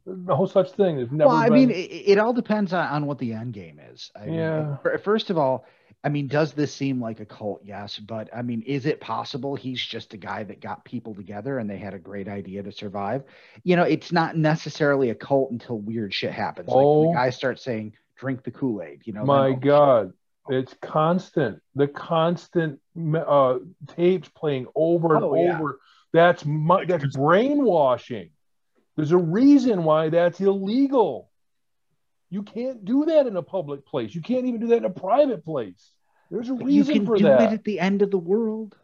There's 0.06 0.20
no 0.20 0.45
such 0.45 0.72
thing. 0.72 0.98
There's 0.98 1.11
never. 1.11 1.28
well, 1.30 1.38
I 1.38 1.49
been- 1.49 1.68
mean, 1.68 1.72
it, 1.72 1.91
it 2.11 2.18
all 2.18 2.34
depends 2.34 2.72
on, 2.74 2.88
on 2.88 3.06
what 3.06 3.18
the 3.20 3.34
end 3.34 3.53
game 3.53 3.80
is. 3.91 4.11
I 4.15 4.26
Yeah. 4.28 4.78
fir- 4.78 4.98
First 4.99 5.30
of 5.30 5.38
all, 5.38 5.65
I 6.06 6.10
mean, 6.10 6.28
does 6.28 6.52
this 6.52 6.74
seem 6.74 7.02
like 7.02 7.22
a 7.22 7.26
cult? 7.26 7.61
Yes, 7.64 7.98
but 7.98 8.30
I 8.36 8.41
mean, 8.41 8.61
is 8.64 8.86
it 8.86 8.99
possible 8.99 9.56
he's 9.56 9.82
just 9.82 10.14
a 10.14 10.18
guy 10.18 10.44
that 10.44 10.60
got 10.60 10.84
people 10.84 11.14
together 11.15 11.60
and 11.60 11.70
they 11.70 11.78
had 11.78 11.94
a 11.94 11.99
great 11.99 12.28
idea 12.28 12.61
to 12.64 12.72
survive? 12.74 13.24
You 13.64 13.78
know, 13.78 13.84
it's 13.84 14.11
not 14.11 14.36
necessarily 14.36 15.11
a 15.11 15.15
cult 15.15 15.52
until 15.52 15.78
weird 15.80 16.14
shit 16.14 16.32
happens. 16.34 16.68
Like 16.68 16.76
Oh. 16.78 17.07
the 17.07 17.14
guy 17.14 17.30
starts 17.30 17.64
saying, 17.64 17.94
"Drink 18.18 18.44
the 18.44 18.52
Kool 18.52 18.82
Aid." 18.82 19.03
You 19.06 19.14
know, 19.14 19.24
My 19.24 19.53
God, 19.53 20.11
it's 20.49 20.74
constant. 20.82 21.61
The 21.76 21.88
constant 21.88 22.80
uh, 23.15 23.60
tapes 23.95 24.30
playing 24.30 24.68
over 24.76 25.15
and 25.15 25.24
Oh, 25.24 25.36
yeah. 25.36 25.57
over. 25.60 25.80
That's 26.11 26.45
my, 26.45 26.86
that's 26.86 27.15
brainwashing. 27.15 28.30
There's 28.95 29.11
a 29.11 29.18
reason 29.18 29.84
why 29.84 30.10
that's 30.10 30.40
illegal. 30.40 31.30
You 32.30 32.44
can't 32.44 32.84
do 32.86 33.06
that 33.06 33.26
in 33.28 33.36
a 33.38 33.41
public 33.41 33.86
place. 33.86 34.14
You 34.14 34.22
can't 34.22 34.45
even 34.45 34.60
do 34.60 34.68
that 34.68 34.78
in 34.78 34.86
a 34.86 34.90
private 34.90 35.44
place. 35.45 35.91
There's 36.30 36.49
a 36.49 36.53
But 36.53 36.70
you 36.72 36.82
reason 36.82 36.94
can 36.95 37.06
for 37.06 37.18
do 37.18 37.24
that. 37.26 37.52
it 37.52 37.53
at 37.53 37.64
the 37.64 37.80
end 37.80 38.02
of 38.02 38.11
the 38.11 38.18
world. 38.18 38.76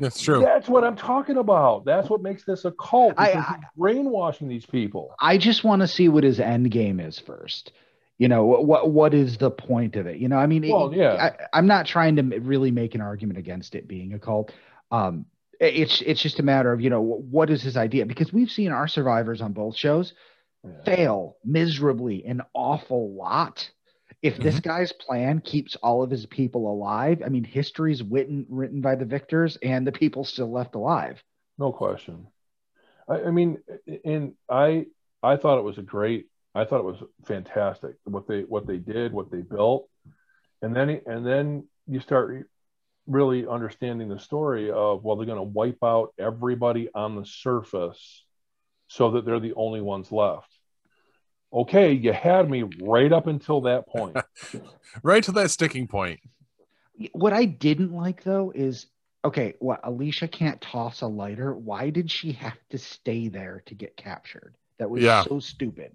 That's 0.00 0.20
true. 0.20 0.40
That's 0.40 0.68
what 0.68 0.84
I'm 0.84 0.94
talking 0.94 1.36
about. 1.38 1.84
That's 1.84 2.08
what 2.08 2.22
makes 2.22 2.44
this 2.44 2.64
a 2.64 2.70
cult. 2.72 3.14
I- 3.16 3.32
because 3.32 3.46
he's 3.48 3.64
brainwashing 3.76 4.46
these 4.48 4.66
people. 4.66 5.12
I 5.20 5.38
just 5.38 5.64
want 5.64 5.82
to 5.82 5.88
see 5.88 6.08
what 6.08 6.22
his 6.22 6.38
end 6.38 6.70
game 6.70 7.00
is 7.00 7.18
first. 7.18 7.72
You 8.18 8.28
know 8.28 8.44
what 8.46 8.90
what 8.90 9.14
is 9.14 9.38
the 9.38 9.50
point 9.50 9.94
of 9.96 10.06
it? 10.06 10.18
You 10.18 10.28
know, 10.28 10.36
I 10.38 10.46
mean, 10.46 10.64
it- 10.64 10.72
Well, 10.72 10.92
yeah. 10.92 11.32
I, 11.52 11.58
I'm 11.58 11.66
not 11.66 11.86
trying 11.86 12.16
to 12.16 12.22
really 12.40 12.70
make 12.72 12.94
an 12.94 13.00
argument 13.00 13.38
against 13.38 13.74
it 13.74 13.86
being 13.86 14.12
a 14.12 14.18
cult. 14.18 14.52
Um, 14.90 15.26
it's 15.60 16.02
it's 16.02 16.22
just 16.22 16.38
a 16.40 16.42
matter 16.42 16.72
of 16.72 16.80
you 16.80 16.90
know 16.90 17.00
what 17.00 17.50
is 17.50 17.62
his 17.62 17.76
idea 17.76 18.06
because 18.06 18.32
we've 18.32 18.50
seen 18.50 18.72
our 18.72 18.88
survivors 18.88 19.40
on 19.40 19.52
both 19.52 19.76
shows 19.76 20.12
fail 20.84 21.36
miserably 21.44 22.24
an 22.24 22.42
awful 22.54 23.14
lot. 23.14 23.70
If 24.22 24.40
this 24.40 24.56
Mm-hmm. 24.56 24.68
guy's 24.68 24.92
plan 24.92 25.40
keeps 25.40 25.76
all 25.76 26.02
of 26.02 26.10
his 26.10 26.26
people 26.26 26.70
alive, 26.70 27.22
I 27.24 27.28
mean, 27.28 27.44
history's 27.44 28.02
written 28.02 28.46
written 28.48 28.80
by 28.80 28.96
the 28.96 29.04
victors 29.04 29.56
and 29.62 29.86
the 29.86 29.92
people 29.92 30.24
still 30.24 30.50
left 30.50 30.74
alive. 30.74 31.22
No 31.56 31.72
question. 31.72 32.26
I, 33.08 33.22
I 33.22 33.30
mean, 33.30 33.58
and 34.04 34.34
I 34.48 34.86
I 35.22 35.36
thought 35.36 35.58
it 35.58 35.64
was 35.64 35.78
a 35.78 35.82
great. 35.82 36.26
I 36.58 36.64
thought 36.64 36.80
it 36.80 36.84
was 36.84 37.02
fantastic 37.24 37.94
what 38.04 38.26
they 38.26 38.40
what 38.42 38.66
they 38.66 38.78
did, 38.78 39.12
what 39.12 39.30
they 39.30 39.42
built, 39.42 39.88
and 40.60 40.74
then 40.74 41.00
and 41.06 41.24
then 41.24 41.64
you 41.86 42.00
start 42.00 42.50
really 43.06 43.46
understanding 43.46 44.08
the 44.08 44.18
story 44.18 44.70
of 44.70 45.04
well, 45.04 45.16
they're 45.16 45.26
going 45.26 45.38
to 45.38 45.42
wipe 45.42 45.78
out 45.84 46.12
everybody 46.18 46.88
on 46.94 47.14
the 47.16 47.24
surface, 47.24 48.24
so 48.88 49.12
that 49.12 49.24
they're 49.24 49.40
the 49.40 49.54
only 49.54 49.80
ones 49.80 50.10
left. 50.10 50.50
Okay, 51.52 51.92
you 51.92 52.12
had 52.12 52.50
me 52.50 52.64
right 52.82 53.12
up 53.12 53.26
until 53.26 53.62
that 53.62 53.86
point. 53.88 54.16
Right 55.02 55.22
to 55.24 55.32
that 55.32 55.50
sticking 55.50 55.86
point. 55.86 56.18
What 57.12 57.34
I 57.34 57.44
didn't 57.44 57.92
like 57.92 58.24
though 58.24 58.52
is 58.54 58.86
okay, 59.24 59.54
what 59.60 59.80
Alicia 59.84 60.26
can't 60.26 60.60
toss 60.60 61.02
a 61.02 61.06
lighter. 61.06 61.54
Why 61.54 61.90
did 61.90 62.10
she 62.10 62.32
have 62.32 62.56
to 62.70 62.78
stay 62.78 63.28
there 63.28 63.62
to 63.66 63.74
get 63.74 63.96
captured? 63.96 64.56
That 64.78 64.88
was 64.88 65.02
Yeah. 65.02 65.24
so 65.24 65.40
stupid. 65.40 65.94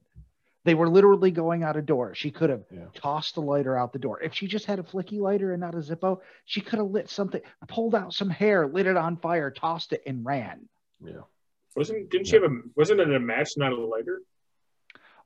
They 0.65 0.75
were 0.75 0.87
literally 0.89 1.31
going 1.31 1.63
out 1.63 1.75
a 1.75 1.81
door. 1.81 2.15
She 2.15 2.31
could 2.31 2.49
have 2.49 2.63
Yeah. 2.71 2.85
tossed 2.93 3.35
the 3.35 3.41
lighter 3.41 3.77
out 3.77 3.91
the 3.91 3.99
door. 3.99 4.21
If 4.21 4.33
she 4.33 4.47
just 4.47 4.65
had 4.65 4.79
a 4.79 4.83
flicky 4.83 5.19
lighter 5.19 5.51
and 5.51 5.59
not 5.59 5.75
a 5.75 5.79
Zippo, 5.79 6.21
she 6.45 6.61
could 6.61 6.79
have 6.79 6.89
lit 6.89 7.09
something, 7.09 7.41
pulled 7.67 7.95
out 7.95 8.13
some 8.13 8.29
hair, 8.29 8.65
lit 8.67 8.87
it 8.87 8.95
on 8.95 9.17
fire, 9.17 9.51
tossed 9.51 9.91
it, 9.91 10.03
and 10.05 10.25
ran. 10.25 10.69
Yeah. 11.03 11.21
Wasn't 11.75 12.09
didn't 12.09 12.27
she 12.27 12.35
have 12.35 12.43
a 12.43 12.61
wasn't 12.75 13.01
it 13.01 13.13
a 13.13 13.19
match, 13.19 13.57
not 13.57 13.73
a 13.73 13.75
lighter? 13.85 14.21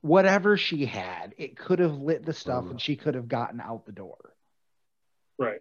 Whatever 0.00 0.56
she 0.56 0.86
had, 0.86 1.34
it 1.38 1.56
could 1.56 1.78
have 1.80 1.98
lit 1.98 2.24
the 2.24 2.32
stuff 2.32 2.64
Mhm. 2.64 2.70
and 2.70 2.80
she 2.80 2.96
could 2.96 3.14
have 3.14 3.28
gotten 3.28 3.60
out 3.60 3.84
the 3.84 3.92
door. 3.92 4.34
Right. 5.38 5.60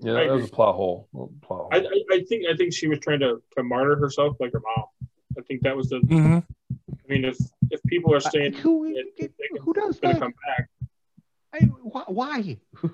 Yeah, 0.00 0.14
I 0.14 0.26
that 0.26 0.32
was 0.32 0.42
a 0.42 0.44
agree. 0.46 0.54
plot 0.56 0.74
hole. 0.74 1.08
Well, 1.12 1.32
Plot 1.42 1.60
hole. 1.60 1.68
I, 1.72 1.78
I 1.78 2.16
I 2.18 2.24
think 2.24 2.46
I 2.46 2.56
think 2.56 2.74
she 2.74 2.88
was 2.88 2.98
trying 2.98 3.20
to 3.20 3.42
to 3.56 3.62
martyr 3.62 3.96
herself 3.96 4.36
like 4.40 4.52
her 4.52 4.60
mom. 4.60 4.86
I 5.38 5.42
think 5.42 5.62
that 5.62 5.76
was 5.76 5.88
the. 5.88 6.00
hmm 6.00 6.38
I 6.38 6.42
mean, 7.10 7.24
if 7.24 7.36
if 7.70 7.82
people 7.84 8.14
are 8.14 8.20
saying 8.20 8.54
Uh, 8.54 8.58
who, 8.58 8.92
that 8.94 9.04
they 9.18 9.28
can- 9.28 9.62
who 9.62 9.72
does 9.72 9.98
gonna 10.00 10.14
that? 10.14 10.20
come 10.20 10.34
back, 10.46 10.68
I, 11.52 11.58
why? 11.82 12.04
why? 12.08 12.58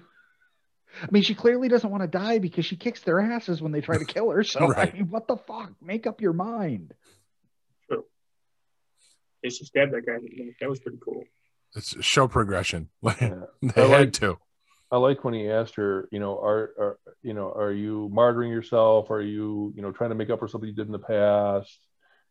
I 1.02 1.08
mean, 1.10 1.22
she 1.22 1.34
clearly 1.34 1.68
doesn't 1.68 1.90
want 1.90 2.02
to 2.02 2.06
die 2.08 2.38
because 2.38 2.64
she 2.64 2.76
kicks 2.76 3.02
their 3.02 3.20
asses 3.20 3.60
when 3.60 3.70
they 3.72 3.82
try 3.82 3.98
to 3.98 4.04
kill 4.06 4.30
her. 4.30 4.42
So, 4.42 4.68
Right. 4.68 4.92
I 4.92 4.96
mean, 4.96 5.10
what 5.10 5.28
the 5.28 5.36
fuck? 5.36 5.72
Make 5.82 6.06
up 6.06 6.20
your 6.22 6.32
mind. 6.32 6.94
yeah, 7.90 9.50
she 9.50 9.64
stabbed 9.64 9.92
that 9.92 10.06
guy. 10.06 10.16
That 10.60 10.68
was 10.68 10.80
pretty 10.80 10.98
cool. 11.04 11.22
It's 11.74 12.02
show 12.04 12.28
progression. 12.28 12.88
Yeah. 13.20 13.40
they 13.62 13.82
I 13.82 13.86
like- 13.86 13.98
had 13.98 14.14
to. 14.14 14.38
I 14.90 14.98
like 14.98 15.24
when 15.24 15.34
he 15.34 15.50
asked 15.50 15.74
her, 15.74 16.08
you 16.12 16.20
know, 16.20 16.38
are, 16.38 16.70
are 16.78 16.98
you 17.20 17.34
know, 17.34 17.52
are 17.52 17.72
you 17.72 18.08
martyring 18.14 18.50
yourself? 18.50 19.10
Are 19.10 19.20
you, 19.20 19.72
you 19.74 19.82
know, 19.82 19.90
trying 19.90 20.10
to 20.10 20.14
make 20.16 20.30
up 20.30 20.38
for 20.38 20.46
something 20.46 20.68
you 20.70 20.76
did 20.76 20.86
in 20.86 20.92
the 20.92 20.98
past? 21.00 21.76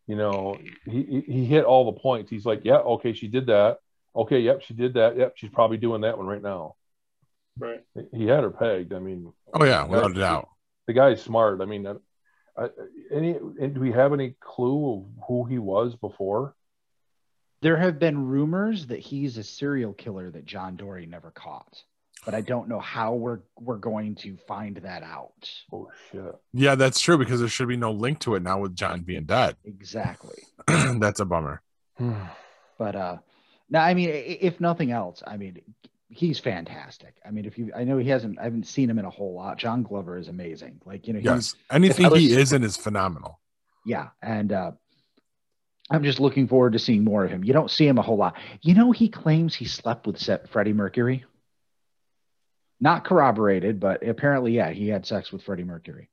You 0.08 0.16
know, 0.16 0.58
he 0.86 1.04
he 1.04 1.22
he 1.22 1.46
hit 1.46 1.66
all 1.66 1.92
the 1.92 2.00
points. 2.00 2.30
He's 2.30 2.46
like, 2.46 2.62
yeah, 2.64 2.78
okay, 2.78 3.14
she 3.14 3.28
did 3.28 3.48
that. 3.48 3.80
Okay, 4.16 4.40
yep, 4.40 4.62
she 4.62 4.74
did 4.74 4.94
that. 4.94 5.18
Yep, 5.18 5.34
she's 5.36 5.50
probably 5.50 5.78
doing 5.78 6.02
that 6.02 6.18
one 6.18 6.28
right 6.28 6.42
now. 6.42 6.76
Right. 7.58 7.82
He 8.14 8.28
had 8.28 8.44
her 8.44 8.52
pegged. 8.52 8.94
I 8.94 9.00
mean, 9.00 9.32
Oh 9.54 9.64
yeah, 9.64 9.86
without 9.86 10.12
a 10.12 10.14
doubt. 10.14 10.50
the 10.88 10.94
guy's 10.94 11.22
smart. 11.22 11.62
I 11.62 11.66
mean, 11.66 11.88
I, 11.88 11.94
I, 12.58 12.68
any 13.12 13.34
do 13.34 13.80
we 13.80 13.92
have 13.92 14.14
any 14.14 14.36
clue 14.40 14.94
of 14.94 15.26
who 15.28 15.46
he 15.46 15.58
was 15.58 15.96
before? 15.96 16.56
There 17.62 17.78
have 17.78 17.98
been 17.98 18.28
rumors 18.28 18.88
that 18.88 19.00
he's 19.00 19.38
a 19.38 19.44
serial 19.44 19.94
killer 19.94 20.30
that 20.30 20.46
John 20.46 20.76
Dorie 20.76 21.08
never 21.08 21.32
caught, 21.32 21.82
but 22.26 22.34
I 22.34 22.42
don't 22.42 22.68
know 22.68 22.80
how 22.80 23.14
we're 23.14 23.40
we're 23.60 23.78
going 23.78 24.16
to 24.16 24.36
find 24.48 24.78
that 24.78 25.04
out. 25.04 25.50
Oh 25.72 25.90
shit! 26.12 26.36
Yeah, 26.54 26.76
that's 26.76 27.00
true 27.00 27.18
because 27.18 27.40
there 27.40 27.50
should 27.50 27.68
be 27.68 27.78
no 27.78 27.92
link 27.92 28.20
to 28.22 28.36
it 28.36 28.44
now 28.44 28.60
with 28.60 28.76
John 28.76 29.02
being 29.02 29.26
dead. 29.26 29.56
Exactly. 29.64 30.44
that's 30.68 31.20
a 31.20 31.26
bummer. 31.26 31.62
But 32.78 32.96
uh 32.96 33.18
now 33.70 33.84
I 33.84 33.94
mean 33.94 34.10
if 34.12 34.60
nothing 34.60 34.92
else, 34.92 35.24
I 35.26 35.38
mean 35.38 35.62
he's 36.10 36.40
fantastic. 36.40 37.16
I 37.26 37.32
mean 37.32 37.46
if 37.46 37.58
you 37.58 37.72
I 37.76 37.86
know 37.86 37.98
he 37.98 38.10
hasn't 38.10 38.38
I 38.38 38.44
haven't 38.44 38.68
seen 38.68 38.90
him 38.90 39.00
in 39.00 39.06
a 39.06 39.10
whole 39.10 39.34
lot. 39.34 39.58
John 39.58 39.82
Glover 39.84 40.18
is 40.18 40.28
amazing. 40.28 40.82
Like, 40.86 41.08
you 41.08 41.14
know, 41.14 41.20
he's 41.20 41.26
Yes, 41.26 41.56
anything 41.72 42.06
if 42.08 42.14
he 42.14 42.28
was- 42.28 42.38
is 42.38 42.54
in 42.54 42.64
is 42.66 42.76
phenomenal. 42.76 43.40
yeah, 43.86 44.10
and 44.22 44.52
uh 44.52 44.72
I'm 45.90 46.04
just 46.04 46.20
looking 46.20 46.48
forward 46.48 46.74
to 46.74 46.80
seeing 46.80 47.04
more 47.04 47.24
of 47.24 47.30
him. 47.32 47.44
You 47.44 47.54
don't 47.54 47.70
see 47.70 47.88
him 47.88 47.98
a 48.00 48.02
whole 48.02 48.18
lot. 48.18 48.36
You 48.62 48.74
know, 48.74 48.92
he 48.92 49.08
claims 49.08 49.54
he 49.54 49.66
slept 49.66 50.08
with 50.08 50.20
Freddie 50.50 50.74
Mercury. 50.74 51.24
Not 52.86 53.04
corroborated, 53.04 53.80
but 53.80 54.08
apparently, 54.08 54.52
yeah, 54.52 54.70
he 54.70 54.90
had 54.90 55.08
sex 55.08 55.32
with 55.32 55.42
Freddie 55.42 55.64
Mercury, 55.64 56.08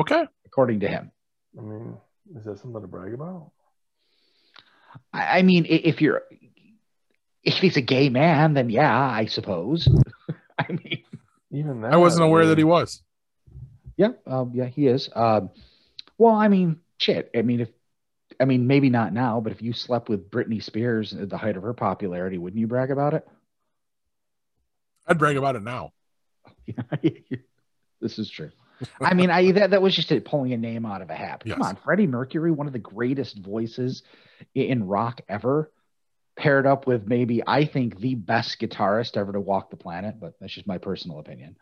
Okay, 0.00 0.24
according 0.46 0.80
to 0.80 0.88
him. 0.88 1.12
I 1.58 1.60
mean, 1.60 1.94
is 2.34 2.46
that 2.46 2.58
something 2.58 2.80
to 2.80 2.88
brag 2.88 3.12
about? 3.12 3.50
I, 5.12 5.40
I 5.40 5.42
mean, 5.42 5.66
if 5.68 6.00
you're 6.00 6.22
if 7.42 7.56
he's 7.56 7.76
a 7.76 7.82
gay 7.82 8.08
man, 8.08 8.54
then 8.54 8.70
yeah, 8.70 8.98
I 8.98 9.26
suppose. 9.26 9.86
I 10.58 10.72
mean, 10.72 11.04
Even 11.50 11.82
that, 11.82 11.92
I 11.92 11.98
wasn't 11.98 12.24
aware 12.24 12.46
that 12.46 12.56
he 12.56 12.64
was. 12.64 13.02
yeah, 13.98 14.12
um, 14.26 14.52
yeah, 14.54 14.64
he 14.64 14.86
is. 14.86 15.10
Um, 15.14 15.50
well, 16.16 16.34
I 16.34 16.48
mean, 16.48 16.80
shit. 16.96 17.30
I 17.36 17.42
mean, 17.42 17.60
if 17.60 17.68
I 18.40 18.46
mean, 18.46 18.66
maybe 18.66 18.88
not 18.88 19.12
now, 19.12 19.40
but 19.40 19.52
if 19.52 19.60
you 19.60 19.74
slept 19.74 20.08
with 20.08 20.30
Britney 20.30 20.62
Spears 20.62 21.12
at 21.12 21.28
the 21.28 21.36
height 21.36 21.58
of 21.58 21.62
her 21.62 21.74
popularity, 21.74 22.38
wouldn't 22.38 22.58
you 22.58 22.66
brag 22.66 22.90
about 22.90 23.12
it? 23.12 23.28
I'd 25.06 25.18
brag 25.18 25.36
about 25.36 25.56
it 25.56 25.62
now. 25.62 25.92
this 28.00 28.18
is 28.18 28.30
true. 28.30 28.50
I 29.00 29.14
mean, 29.14 29.30
I 29.30 29.52
that, 29.52 29.70
that 29.70 29.82
was 29.82 29.94
just 29.94 30.12
a, 30.12 30.20
pulling 30.20 30.52
a 30.52 30.56
name 30.58 30.84
out 30.84 31.02
of 31.02 31.10
a 31.10 31.14
hat. 31.14 31.42
Come 31.48 31.62
on, 31.62 31.76
Freddie 31.76 32.06
Mercury, 32.06 32.50
one 32.50 32.66
of 32.66 32.72
the 32.74 32.78
greatest 32.78 33.38
voices 33.38 34.02
in 34.54 34.86
rock 34.86 35.22
ever, 35.28 35.72
paired 36.36 36.66
up 36.66 36.86
with 36.86 37.06
maybe 37.08 37.42
I 37.46 37.64
think 37.64 37.98
the 38.00 38.14
best 38.16 38.58
guitarist 38.60 39.16
ever 39.16 39.32
to 39.32 39.40
walk 39.40 39.70
the 39.70 39.76
planet. 39.76 40.16
But 40.20 40.34
that's 40.40 40.52
just 40.52 40.66
my 40.66 40.78
personal 40.78 41.18
opinion. 41.20 41.56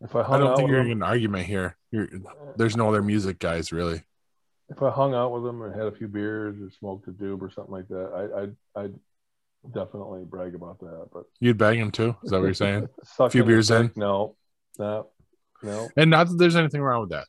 If 0.00 0.16
I 0.16 0.22
I 0.30 0.36
hung 0.36 0.40
don't 0.40 0.50
out 0.50 0.56
think 0.56 0.68
with 0.68 0.70
you're 0.70 0.80
him, 0.80 0.86
getting 0.86 0.98
an 0.98 1.02
argument 1.04 1.46
here. 1.46 1.76
You're, 1.92 2.08
there's 2.56 2.76
no 2.76 2.88
other 2.88 3.02
music 3.02 3.38
guys 3.38 3.70
really. 3.72 4.02
if 4.70 4.82
I 4.82 4.90
hung 4.90 5.14
out 5.14 5.32
with 5.32 5.46
him 5.46 5.62
and 5.62 5.74
had 5.74 5.86
a 5.86 5.92
few 5.92 6.08
beers 6.08 6.56
or 6.60 6.70
smoked 6.78 7.06
a 7.08 7.12
doob 7.12 7.42
or 7.42 7.50
something 7.50 7.72
like 7.72 7.88
that, 7.88 8.10
I, 8.12 8.42
I'd, 8.42 8.56
I'd 8.84 8.94
definitely 9.70 10.24
brag 10.24 10.54
about 10.54 10.80
that. 10.80 11.08
But 11.12 11.24
You'd 11.40 11.58
bang 11.58 11.78
him 11.78 11.90
too. 11.90 12.16
Is 12.22 12.30
that 12.30 12.38
what 12.38 12.46
you're 12.46 12.54
saying? 12.54 12.88
a 13.18 13.30
Few 13.30 13.44
beers 13.44 13.70
in? 13.70 13.90
No, 13.96 14.36
no, 14.78 15.08
no. 15.62 15.88
And 15.96 16.10
not 16.10 16.28
that 16.28 16.36
there's 16.36 16.56
anything 16.56 16.82
wrong 16.82 17.00
with 17.02 17.10
that. 17.10 17.26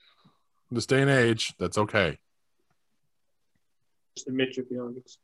In 0.71 0.75
This 0.75 0.85
day 0.85 1.01
and 1.01 1.11
age, 1.11 1.53
that's 1.59 1.77
okay. 1.77 2.17
Just 4.15 4.27
admit 4.27 4.55
your 4.57 4.65
feelings. 4.65 5.17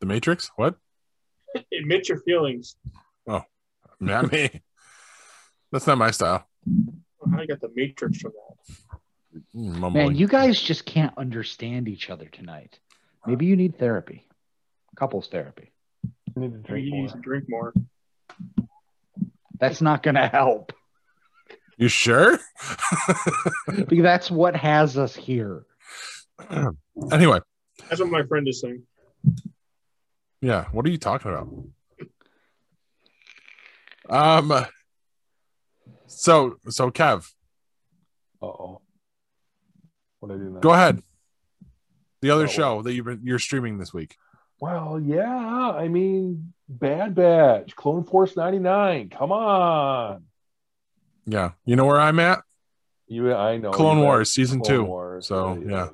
The 0.00 0.06
Matrix? 0.06 0.50
What? 0.56 0.76
admit 1.72 2.08
your 2.08 2.18
feelings. 2.20 2.76
Oh, 3.26 3.42
not 4.00 4.32
me. 4.32 4.50
That's 5.72 5.86
not 5.86 5.96
my 5.96 6.10
style. 6.10 6.46
How 7.30 7.40
you 7.40 7.46
got 7.46 7.60
the 7.60 7.70
Matrix 7.74 8.20
from 8.20 8.32
that? 8.32 8.98
Mm, 9.54 9.92
Man, 9.94 10.14
you 10.14 10.26
guys 10.28 10.60
just 10.60 10.84
can't 10.84 11.16
understand 11.16 11.88
each 11.88 12.10
other 12.10 12.26
tonight. 12.26 12.78
Maybe 13.26 13.46
you 13.46 13.56
need 13.56 13.78
therapy, 13.78 14.26
couples 14.96 15.28
therapy. 15.28 15.71
You 16.04 16.42
need 16.42 16.52
to 16.52 16.58
drink 16.58 16.86
You 16.86 16.92
more. 16.94 17.08
to 17.08 17.18
drink 17.18 17.44
more. 17.48 17.74
That's 19.58 19.80
not 19.80 20.02
going 20.02 20.14
to 20.16 20.26
help. 20.28 20.72
You 21.78 21.88
sure? 21.88 22.38
Because 23.66 24.02
that's 24.02 24.30
what 24.30 24.54
has 24.56 24.96
us 24.98 25.14
here. 25.14 25.64
anyway, 27.12 27.40
That's 27.88 28.00
what 28.00 28.10
my 28.10 28.22
friend 28.24 28.46
is 28.48 28.60
saying. 28.60 28.82
yeah. 30.40 30.66
What 30.72 30.84
are 30.86 30.90
you 30.90 30.98
talking 30.98 31.30
about? 31.30 31.48
Um. 34.10 34.66
So 36.06 36.56
so 36.68 36.90
Kev, 36.90 37.30
Uh 38.42 38.46
oh. 38.46 38.80
What 40.20 40.28
did 40.30 40.34
I 40.40 40.44
do 40.44 40.50
now? 40.50 40.60
go 40.60 40.72
ahead. 40.72 41.02
The 42.20 42.30
other 42.30 42.44
Oh. 42.44 42.48
show 42.48 42.82
that 42.82 42.92
you've 42.92 43.06
been 43.06 43.20
you're 43.22 43.38
streaming 43.38 43.78
this 43.78 43.94
week. 43.94 44.16
Well, 44.62 45.00
yeah. 45.04 45.72
I 45.72 45.88
mean, 45.88 46.52
Bad 46.68 47.16
Batch, 47.16 47.74
Clone 47.74 48.04
Force 48.04 48.36
99. 48.36 49.08
Come 49.08 49.32
on. 49.32 50.22
Yeah. 51.26 51.50
You 51.64 51.74
know 51.74 51.84
where 51.84 51.98
I'm 51.98 52.20
at? 52.20 52.42
You, 53.08 53.34
I 53.34 53.56
know. 53.56 53.72
Clone 53.72 54.02
Wars 54.02 54.30
season 54.30 54.60
Clone 54.60 54.78
two. 54.78 54.84
Wars. 54.84 55.26
So, 55.26 55.60
yeah. 55.66 55.88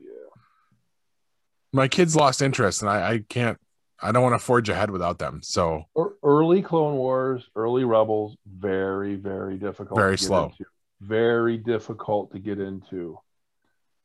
My 1.72 1.88
kids 1.88 2.14
lost 2.14 2.42
interest, 2.42 2.82
and 2.82 2.90
I 2.90 3.12
I 3.12 3.24
can't. 3.26 3.56
I 4.02 4.12
don't 4.12 4.22
want 4.22 4.34
to 4.34 4.38
forge 4.38 4.68
ahead 4.68 4.90
without 4.90 5.18
them. 5.18 5.40
So 5.42 5.84
Early 6.22 6.60
Clone 6.60 6.96
Wars, 6.96 7.48
early 7.56 7.84
Rebels, 7.84 8.36
very, 8.46 9.14
very 9.14 9.56
difficult. 9.56 9.98
Very 9.98 10.18
slow. 10.18 10.44
into. 10.44 10.64
Very 11.00 11.56
difficult 11.56 12.32
to 12.32 12.38
get 12.38 12.60
into. 12.60 13.18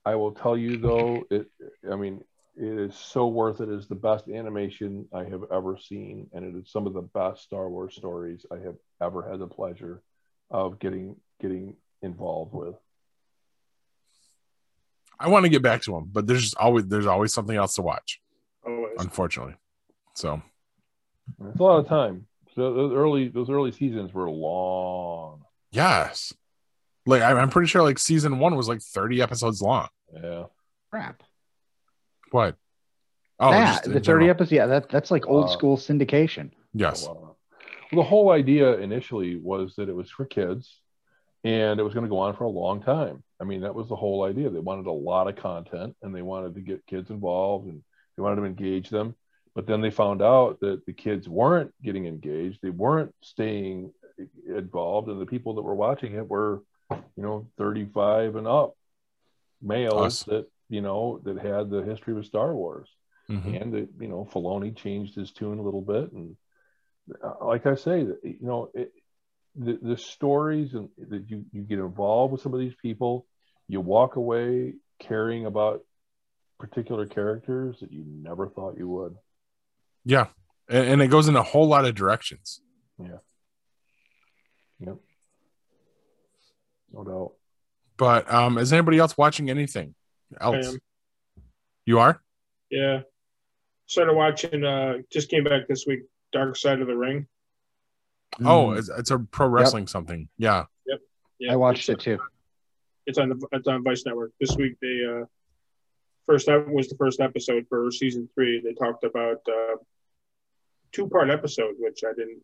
I 0.05 0.15
will 0.15 0.31
tell 0.31 0.55
you 0.57 0.77
though, 0.77 1.23
it. 1.29 1.47
I 1.91 1.97
mean, 1.97 2.23
it 2.55 2.79
is 2.79 2.95
so 2.95 3.27
worth 3.27 3.61
it. 3.61 3.69
It 3.69 3.75
is 3.75 3.87
the 3.87 3.95
best 3.95 4.27
animation 4.29 5.07
I 5.13 5.23
have 5.23 5.43
ever 5.51 5.77
seen, 5.77 6.27
and 6.33 6.45
it 6.45 6.57
is 6.59 6.71
some 6.71 6.85
of 6.87 6.93
the 6.93 7.01
best 7.01 7.43
Star 7.43 7.69
Wars 7.69 7.95
stories 7.95 8.45
I 8.51 8.57
have 8.59 8.75
ever 9.01 9.27
had 9.29 9.39
the 9.39 9.47
pleasure 9.47 10.01
of 10.51 10.79
getting 10.79 11.15
getting 11.41 11.75
involved 12.01 12.53
with. 12.53 12.75
I 15.19 15.29
want 15.29 15.45
to 15.45 15.49
get 15.49 15.61
back 15.61 15.81
to 15.83 15.91
them, 15.91 16.09
but 16.11 16.27
there's 16.27 16.41
just 16.41 16.57
always 16.57 16.85
there's 16.87 17.05
always 17.05 17.33
something 17.33 17.55
else 17.55 17.75
to 17.75 17.81
watch. 17.81 18.19
Always. 18.65 18.93
Unfortunately, 18.99 19.55
so 20.13 20.41
It's 21.49 21.59
a 21.59 21.63
lot 21.63 21.77
of 21.79 21.87
time. 21.87 22.27
So 22.55 22.73
those 22.73 22.93
early 22.93 23.29
those 23.29 23.49
early 23.49 23.71
seasons 23.71 24.13
were 24.13 24.29
long. 24.29 25.43
yes, 25.71 26.33
like 27.05 27.21
I'm 27.21 27.37
I'm 27.37 27.49
pretty 27.49 27.67
sure 27.67 27.81
like 27.83 27.99
season 27.99 28.39
one 28.39 28.55
was 28.55 28.67
like 28.67 28.81
30 28.81 29.21
episodes 29.21 29.61
long. 29.61 29.87
Yeah. 30.13 30.45
Crap. 30.91 31.23
What? 32.33 32.55
Oh, 33.39 33.51
that, 33.51 33.83
the 33.83 33.91
30 33.93 34.01
general. 34.01 34.29
episodes. 34.31 34.51
Yeah, 34.51 34.65
that, 34.65 34.89
that's 34.89 35.11
like 35.11 35.27
old 35.27 35.45
Uh, 35.45 35.49
school 35.49 35.77
syndication. 35.77 36.49
Yes. 36.73 37.07
Uh, 37.07 37.13
well, 37.13 37.37
the 37.91 38.01
whole 38.03 38.31
idea 38.31 38.77
initially 38.77 39.35
was 39.37 39.75
that 39.75 39.87
it 39.87 39.95
was 39.95 40.09
for 40.09 40.25
kids 40.25 40.79
and 41.43 41.79
it 41.79 41.83
was 41.83 41.93
going 41.93 42.05
to 42.05 42.09
go 42.09 42.17
on 42.17 42.35
for 42.35 42.45
a 42.45 42.49
long 42.49 42.81
time. 42.81 43.23
I 43.39 43.43
mean, 43.43 43.61
that 43.61 43.75
was 43.75 43.87
the 43.87 43.95
whole 43.95 44.23
idea. 44.23 44.49
They 44.49 44.59
wanted 44.59 44.87
a 44.87 44.91
lot 44.91 45.27
of 45.27 45.35
content 45.35 45.95
and 46.01 46.15
they 46.15 46.23
wanted 46.23 46.55
to 46.55 46.61
get 46.61 46.87
kids 46.87 47.11
involved 47.11 47.67
and 47.67 47.83
they 48.17 48.23
wanted 48.23 48.37
to 48.37 48.45
engage 48.45 48.89
them. 48.89 49.15
but 49.55 49.67
then 49.67 49.81
they 49.81 49.91
found 49.91 50.23
out 50.23 50.59
that 50.61 50.83
the 50.87 50.93
kids 50.93 51.29
weren't 51.29 51.71
getting 51.83 52.07
engaged, 52.07 52.57
they 52.63 52.71
weren't 52.71 53.13
staying 53.21 53.91
involved, 54.47 55.07
and 55.09 55.21
the 55.21 55.27
people 55.27 55.53
that 55.55 55.61
were 55.61 55.75
watching 55.75 56.13
it 56.15 56.27
were, 56.27 56.63
you 56.89 57.21
know, 57.23 57.47
35 57.59 58.35
and 58.37 58.47
up 58.47 58.73
males 59.61 60.05
Us. 60.05 60.23
that 60.23 60.47
you 60.73 60.81
know 60.81 61.19
that 61.23 61.37
had 61.37 61.69
the 61.69 61.83
history 61.83 62.17
of 62.17 62.25
Star 62.25 62.53
Wars 62.53 62.89
Mhm. 63.29 63.61
and 63.61 63.73
that 63.73 63.87
you 64.01 64.07
know 64.09 64.27
Filoni 64.31 64.75
changed 64.75 65.15
his 65.15 65.31
tune 65.31 65.59
a 65.59 65.61
little 65.61 65.81
bit, 65.81 66.11
and 66.11 66.35
uh, 67.23 67.45
like 67.45 67.65
I 67.65 67.75
say, 67.75 67.99
you 67.99 68.37
know, 68.41 68.69
it, 68.73 68.91
the 69.55 69.79
the 69.81 69.97
stories 69.97 70.73
and 70.73 70.89
that 70.97 71.29
you 71.29 71.45
you 71.51 71.61
get 71.61 71.79
involved 71.79 72.31
with 72.33 72.41
some 72.41 72.53
of 72.53 72.59
these 72.59 72.75
people, 72.81 73.27
you 73.67 73.79
walk 73.81 74.15
away 74.17 74.73
caring 74.99 75.45
about 75.45 75.85
particular 76.59 77.05
characters 77.05 77.79
that 77.81 77.91
you 77.91 78.03
never 78.05 78.49
thought 78.49 78.77
you 78.77 78.89
would. 78.89 79.15
Yeah, 80.05 80.27
and, 80.67 80.85
and 80.91 81.01
it 81.01 81.07
goes 81.07 81.27
in 81.27 81.35
a 81.35 81.43
whole 81.43 81.67
lot 81.67 81.85
of 81.85 81.93
directions. 81.95 82.61
Yeah. 82.97 83.19
Yep, 84.79 84.97
no 86.91 87.03
doubt. 87.03 87.31
But 87.95 88.33
um, 88.33 88.57
is 88.57 88.73
anybody 88.73 88.97
else 88.97 89.17
watching 89.17 89.49
anything 89.49 89.95
else? 90.39 90.67
am. 90.67 90.79
You 91.85 91.99
are? 91.99 92.21
Yeah. 92.69 93.01
Started 93.85 94.13
watching. 94.13 94.63
Uh, 94.63 94.99
just 95.11 95.29
came 95.29 95.43
back 95.43 95.67
this 95.67 95.85
week. 95.85 96.01
Dark 96.31 96.55
Side 96.55 96.81
of 96.81 96.87
the 96.87 96.95
Ring. 96.95 97.27
Oh, 98.39 98.67
Mm. 98.67 98.79
it's, 98.79 98.89
it's 98.89 99.11
a 99.11 99.19
pro 99.19 99.47
wrestling 99.47 99.87
something. 99.87 100.27
Yeah. 100.37 100.65
Yep. 100.87 100.99
Yeah, 101.39 101.53
I 101.53 101.55
watched 101.55 101.89
it's, 101.89 102.01
it 102.05 102.17
too. 102.17 102.19
It's 103.05 103.17
on 103.17 103.29
the 103.29 103.47
it's 103.51 103.67
on 103.67 103.83
Vice 103.83 104.05
Network 104.05 104.31
this 104.39 104.55
week. 104.55 104.77
They 104.81 105.01
uh, 105.05 105.25
first 106.25 106.47
that 106.47 106.67
was 106.69 106.87
the 106.87 106.95
first 106.95 107.19
episode 107.19 107.65
for 107.69 107.91
season 107.91 108.29
three. 108.33 108.61
They 108.63 108.73
talked 108.73 109.03
about 109.03 109.41
uh, 109.47 109.75
two 110.93 111.07
part 111.09 111.29
episode, 111.29 111.75
which 111.77 112.03
I 112.05 112.13
didn't 112.13 112.41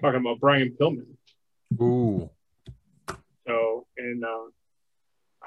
talking 0.00 0.20
about 0.20 0.40
Brian 0.40 0.74
Pillman. 0.80 1.06
Ooh. 1.80 2.30
So 3.46 3.86
and 3.98 4.24
uh, 4.24 4.46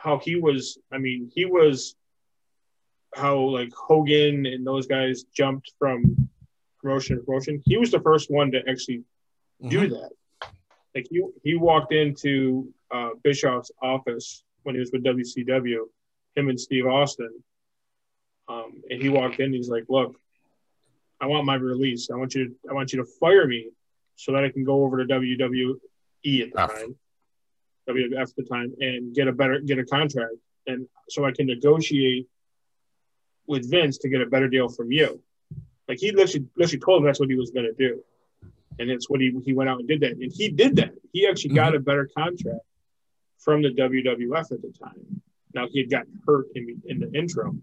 how 0.06 0.20
he 0.20 0.36
was. 0.36 0.78
I 0.94 1.00
mean, 1.00 1.32
he 1.34 1.46
was 1.46 1.96
how 3.16 3.40
like 3.40 3.72
Hogan 3.74 4.46
and 4.46 4.66
those 4.66 4.88
guys 4.88 5.24
jumped 5.34 5.72
from 5.80 6.30
promotion 6.82 7.18
to 7.18 7.24
promotion. 7.24 7.62
He 7.66 7.78
was 7.78 7.92
the 7.92 8.00
first 8.00 8.30
one 8.30 8.52
to 8.52 8.62
actually 8.70 9.04
do 9.68 9.90
that. 9.90 10.12
Like 10.94 11.08
he 11.10 11.24
he 11.44 11.56
walked 11.56 11.92
into 11.92 12.72
uh, 12.92 13.10
Bischoff's 13.24 13.72
office 13.82 14.44
when 14.64 14.76
he 14.76 14.80
was 14.80 14.92
with 14.94 15.04
WCW, 15.04 15.80
him 16.36 16.50
and 16.50 16.60
Steve 16.60 16.86
Austin, 16.86 17.44
um, 18.48 18.82
and 18.90 19.02
he 19.02 19.10
walked 19.10 19.40
in. 19.40 19.52
He's 19.52 19.70
like, 19.70 19.86
"Look, 19.90 20.16
I 21.20 21.26
want 21.26 21.46
my 21.46 21.56
release. 21.56 22.10
I 22.12 22.16
want 22.16 22.36
you 22.36 22.48
to 22.48 22.56
I 22.70 22.74
want 22.74 22.94
you 22.94 23.00
to 23.00 23.10
fire 23.20 23.48
me 23.48 23.70
so 24.16 24.32
that 24.32 24.44
I 24.44 24.50
can 24.50 24.64
go 24.64 24.84
over 24.84 25.04
to 25.04 25.14
WWE 25.14 25.72
at 26.42 26.54
the 26.54 26.62
F. 26.62 26.70
time, 26.70 26.96
WWF 27.88 28.22
at 28.22 28.36
the 28.36 28.44
time, 28.44 28.74
and 28.80 29.14
get 29.14 29.28
a 29.28 29.32
better 29.32 29.60
get 29.60 29.80
a 29.80 29.86
contract, 29.86 30.36
and 30.68 30.88
so 31.10 31.26
I 31.26 31.32
can 31.32 31.48
negotiate 31.48 32.28
with 33.48 33.70
Vince 33.70 33.98
to 34.00 34.10
get 34.10 34.22
a 34.22 34.26
better 34.26 34.48
deal 34.48 34.70
from 34.70 34.92
you." 34.92 35.22
Like 35.88 36.00
he 36.00 36.12
literally, 36.12 36.48
literally 36.58 36.80
told 36.80 37.02
him 37.02 37.06
that's 37.06 37.20
what 37.20 37.30
he 37.30 37.36
was 37.36 37.52
going 37.52 37.66
to 37.66 37.74
do 37.74 38.02
and 38.80 38.90
it's 38.90 39.10
what 39.10 39.22
he 39.22 39.34
he 39.44 39.54
went 39.54 39.70
out 39.70 39.80
and 39.80 39.88
did 39.88 40.02
that, 40.02 40.12
and 40.12 40.32
he 40.32 40.50
did 40.50 40.76
that. 40.78 40.94
He 41.14 41.28
actually 41.28 41.56
got 41.56 41.68
mm-hmm. 41.68 41.78
a 41.78 41.80
better 41.80 42.10
contract 42.16 42.62
from 43.40 43.62
the 43.62 43.70
WWF 43.70 44.52
at 44.52 44.62
the 44.62 44.74
time. 44.82 45.22
Now 45.54 45.68
he 45.70 45.80
had 45.80 45.90
gotten 45.90 46.20
hurt 46.28 46.48
in, 46.56 46.82
in 46.86 47.00
the 47.00 47.12
intro, 47.14 47.56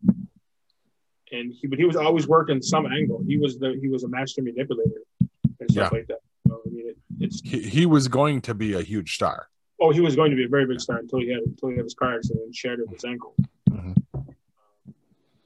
and 1.30 1.52
he 1.52 1.66
but 1.66 1.78
he 1.78 1.84
was 1.84 1.96
always 1.96 2.26
working 2.26 2.62
some 2.62 2.86
angle. 2.86 3.22
He 3.26 3.36
was 3.36 3.58
the 3.58 3.78
he 3.80 3.88
was 3.88 4.04
a 4.04 4.08
master 4.08 4.42
manipulator 4.42 5.02
and 5.60 5.70
stuff 5.70 5.90
Yeah. 5.92 5.98
like 5.98 6.06
that. 6.08 6.20
So, 6.48 6.60
I 6.66 6.70
mean, 6.70 6.88
it, 6.88 6.96
it's 7.20 7.40
He, 7.42 7.60
he 7.62 7.86
was 7.86 8.08
going 8.08 8.40
to 8.42 8.54
be 8.54 8.74
a 8.74 8.82
huge 8.82 9.14
star. 9.14 9.48
Oh, 9.82 9.90
he 9.90 10.00
was 10.00 10.16
going 10.16 10.30
to 10.30 10.36
be 10.36 10.44
a 10.44 10.48
very 10.48 10.66
big 10.66 10.80
star 10.80 10.98
until 10.98 11.18
he 11.18 11.28
had 11.30 11.40
until 11.42 11.68
he 11.70 11.76
had 11.76 11.84
his 11.84 11.94
car 11.94 12.14
accident 12.14 12.44
and 12.44 12.54
shattered 12.54 12.88
his 12.90 13.04
ankle. 13.04 13.34
Mhm. 13.70 13.96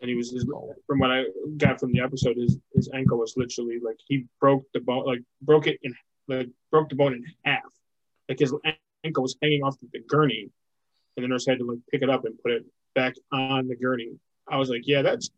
And 0.01 0.11
he 0.11 0.15
was 0.15 0.31
his, 0.31 0.45
from 0.87 0.99
what 0.99 1.11
I 1.11 1.25
got 1.57 1.81
from 1.81 1.93
the 1.93 2.01
episode, 2.01 2.37
his 2.37 2.59
his 2.75 2.89
ankle 2.93 3.19
was 3.19 3.35
literally 3.37 3.79
like 3.83 3.99
he 4.07 4.27
broke 4.41 4.65
the 4.75 4.81
bone, 4.81 5.07
like 5.07 5.23
broke 5.43 5.67
it 5.67 5.79
in, 5.83 5.95
like 6.29 6.49
broke 6.71 6.89
the 6.91 6.97
bone 6.97 7.15
in 7.15 7.25
half. 7.45 7.63
Like 8.29 8.39
his 8.39 8.55
ankle 9.05 9.23
was 9.23 9.37
hanging 9.43 9.63
off 9.63 9.77
the 9.93 10.01
gurney, 10.01 10.51
and 11.17 11.25
the 11.25 11.29
nurse 11.29 11.47
had 11.47 11.59
to 11.59 11.65
like 11.65 11.79
pick 11.91 12.03
it 12.03 12.11
up 12.11 12.25
and 12.27 12.39
put 12.43 12.53
it 12.53 12.65
back 12.95 13.15
on 13.33 13.69
the 13.69 13.77
gurney. 13.77 14.11
I 14.49 14.59
was 14.59 14.69
like, 14.69 14.83
yeah, 14.87 15.03
that's. 15.03 15.31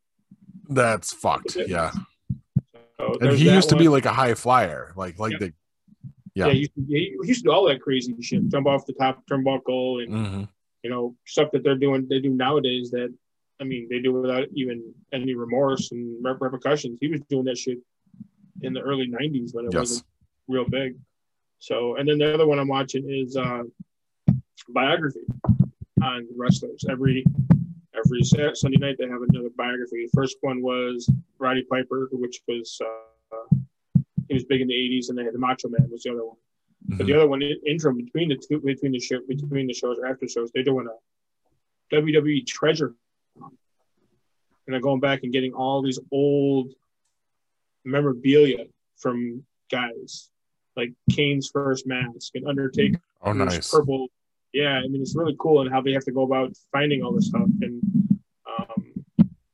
That's 0.68 1.12
fucked. 1.14 1.56
Yeah. 1.66 1.92
So 2.98 3.16
And 3.20 3.32
he 3.32 3.50
used 3.50 3.68
to 3.70 3.76
be 3.76 3.88
like 3.88 4.04
a 4.06 4.12
high 4.12 4.34
flyer. 4.34 4.92
Like 4.96 5.18
like 5.18 5.32
Yeah. 5.32 5.38
the 5.38 5.52
yeah, 6.38 6.46
yeah. 6.46 6.52
he 6.52 6.58
used, 6.60 6.74
to, 6.74 6.82
he 6.88 7.16
used 7.30 7.40
to 7.42 7.48
do 7.48 7.52
all 7.52 7.66
that 7.68 7.80
crazy 7.80 8.14
shit, 8.20 8.48
jump 8.48 8.66
off 8.66 8.86
the 8.86 8.92
top 8.94 9.14
turnbuckle 9.28 10.02
and 10.02 10.12
Mhm. 10.12 10.48
you 10.84 10.90
know 10.90 11.14
stuff 11.26 11.48
that 11.52 11.62
they're 11.64 11.82
doing 11.86 12.06
they 12.08 12.20
do 12.20 12.30
nowadays 12.46 12.90
that 12.96 13.10
i 13.60 13.64
mean 13.64 13.82
they 13.90 13.98
do 14.06 14.12
without 14.12 14.46
even 14.54 14.76
any 15.12 15.34
remorse 15.34 15.84
and 15.92 16.04
repercussions 16.24 16.98
he 17.00 17.08
was 17.08 17.20
doing 17.32 17.44
that 17.44 17.58
shit 17.58 17.78
in 18.62 18.72
the 18.72 18.80
early 18.80 19.08
90s 19.08 19.50
when 19.54 19.64
it 19.66 19.72
Yes. 19.74 19.80
wasn't 19.82 20.04
real 20.54 20.68
big 20.78 20.90
so 21.68 21.96
and 21.96 22.08
then 22.08 22.18
the 22.18 22.28
other 22.32 22.46
one 22.46 22.58
i'm 22.60 22.68
watching 22.78 23.04
is 23.22 23.36
uh 23.36 23.62
biography 24.68 25.26
on 26.02 26.26
wrestlers 26.36 26.84
every 26.88 27.24
every 28.00 28.22
sunday 28.22 28.78
night 28.78 28.96
they 28.98 29.08
have 29.08 29.22
another 29.30 29.50
biography 29.56 30.06
The 30.06 30.10
first 30.14 30.36
one 30.42 30.62
was 30.62 31.10
roddy 31.38 31.64
piper 31.64 32.08
which 32.12 32.40
was 32.46 32.78
uh 32.88 33.56
he 34.28 34.34
was 34.34 34.44
big 34.44 34.60
in 34.60 34.68
the 34.68 34.74
80s 34.74 35.08
and 35.08 35.18
they 35.18 35.24
had 35.24 35.34
the 35.34 35.38
macho 35.38 35.68
man 35.68 35.88
was 35.90 36.02
the 36.02 36.10
other 36.10 36.24
one 36.24 36.36
but 36.86 37.06
the 37.06 37.14
other 37.14 37.28
one, 37.28 37.42
in- 37.42 37.60
interim 37.66 37.96
between 37.96 38.28
the 38.28 38.36
two, 38.36 38.60
between 38.60 38.92
the 38.92 39.00
show, 39.00 39.20
between 39.26 39.66
the 39.66 39.74
shows 39.74 39.98
or 39.98 40.06
after 40.06 40.28
shows, 40.28 40.50
they're 40.54 40.62
doing 40.62 40.86
a 40.86 41.94
WWE 41.94 42.46
treasure, 42.46 42.94
hunt. 43.40 43.54
and 44.66 44.74
they're 44.74 44.80
going 44.80 45.00
back 45.00 45.22
and 45.22 45.32
getting 45.32 45.52
all 45.52 45.82
these 45.82 45.98
old 46.12 46.72
memorabilia 47.84 48.64
from 48.96 49.42
guys, 49.70 50.30
like 50.76 50.92
Kane's 51.10 51.50
first 51.52 51.86
mask 51.86 52.34
and 52.34 52.46
Undertaker. 52.46 53.00
Oh 53.22 53.32
nice. 53.32 53.70
purple. 53.70 54.08
Yeah, 54.52 54.78
I 54.78 54.88
mean 54.88 55.02
it's 55.02 55.16
really 55.16 55.36
cool 55.38 55.60
and 55.60 55.70
how 55.70 55.82
they 55.82 55.92
have 55.92 56.04
to 56.04 56.12
go 56.12 56.22
about 56.22 56.56
finding 56.72 57.02
all 57.02 57.12
this 57.12 57.26
stuff, 57.26 57.48
and 57.60 57.82
um, 58.48 58.92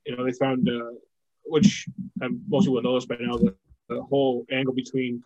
you 0.04 0.16
know 0.16 0.24
they 0.24 0.32
found, 0.32 0.68
uh, 0.68 0.92
which 1.46 1.88
um, 2.22 2.42
most 2.48 2.66
people 2.66 2.80
know 2.82 2.94
this 2.94 3.06
by 3.06 3.16
now, 3.18 3.36
the, 3.38 3.54
the 3.88 4.02
whole 4.02 4.46
angle 4.50 4.74
between 4.74 5.22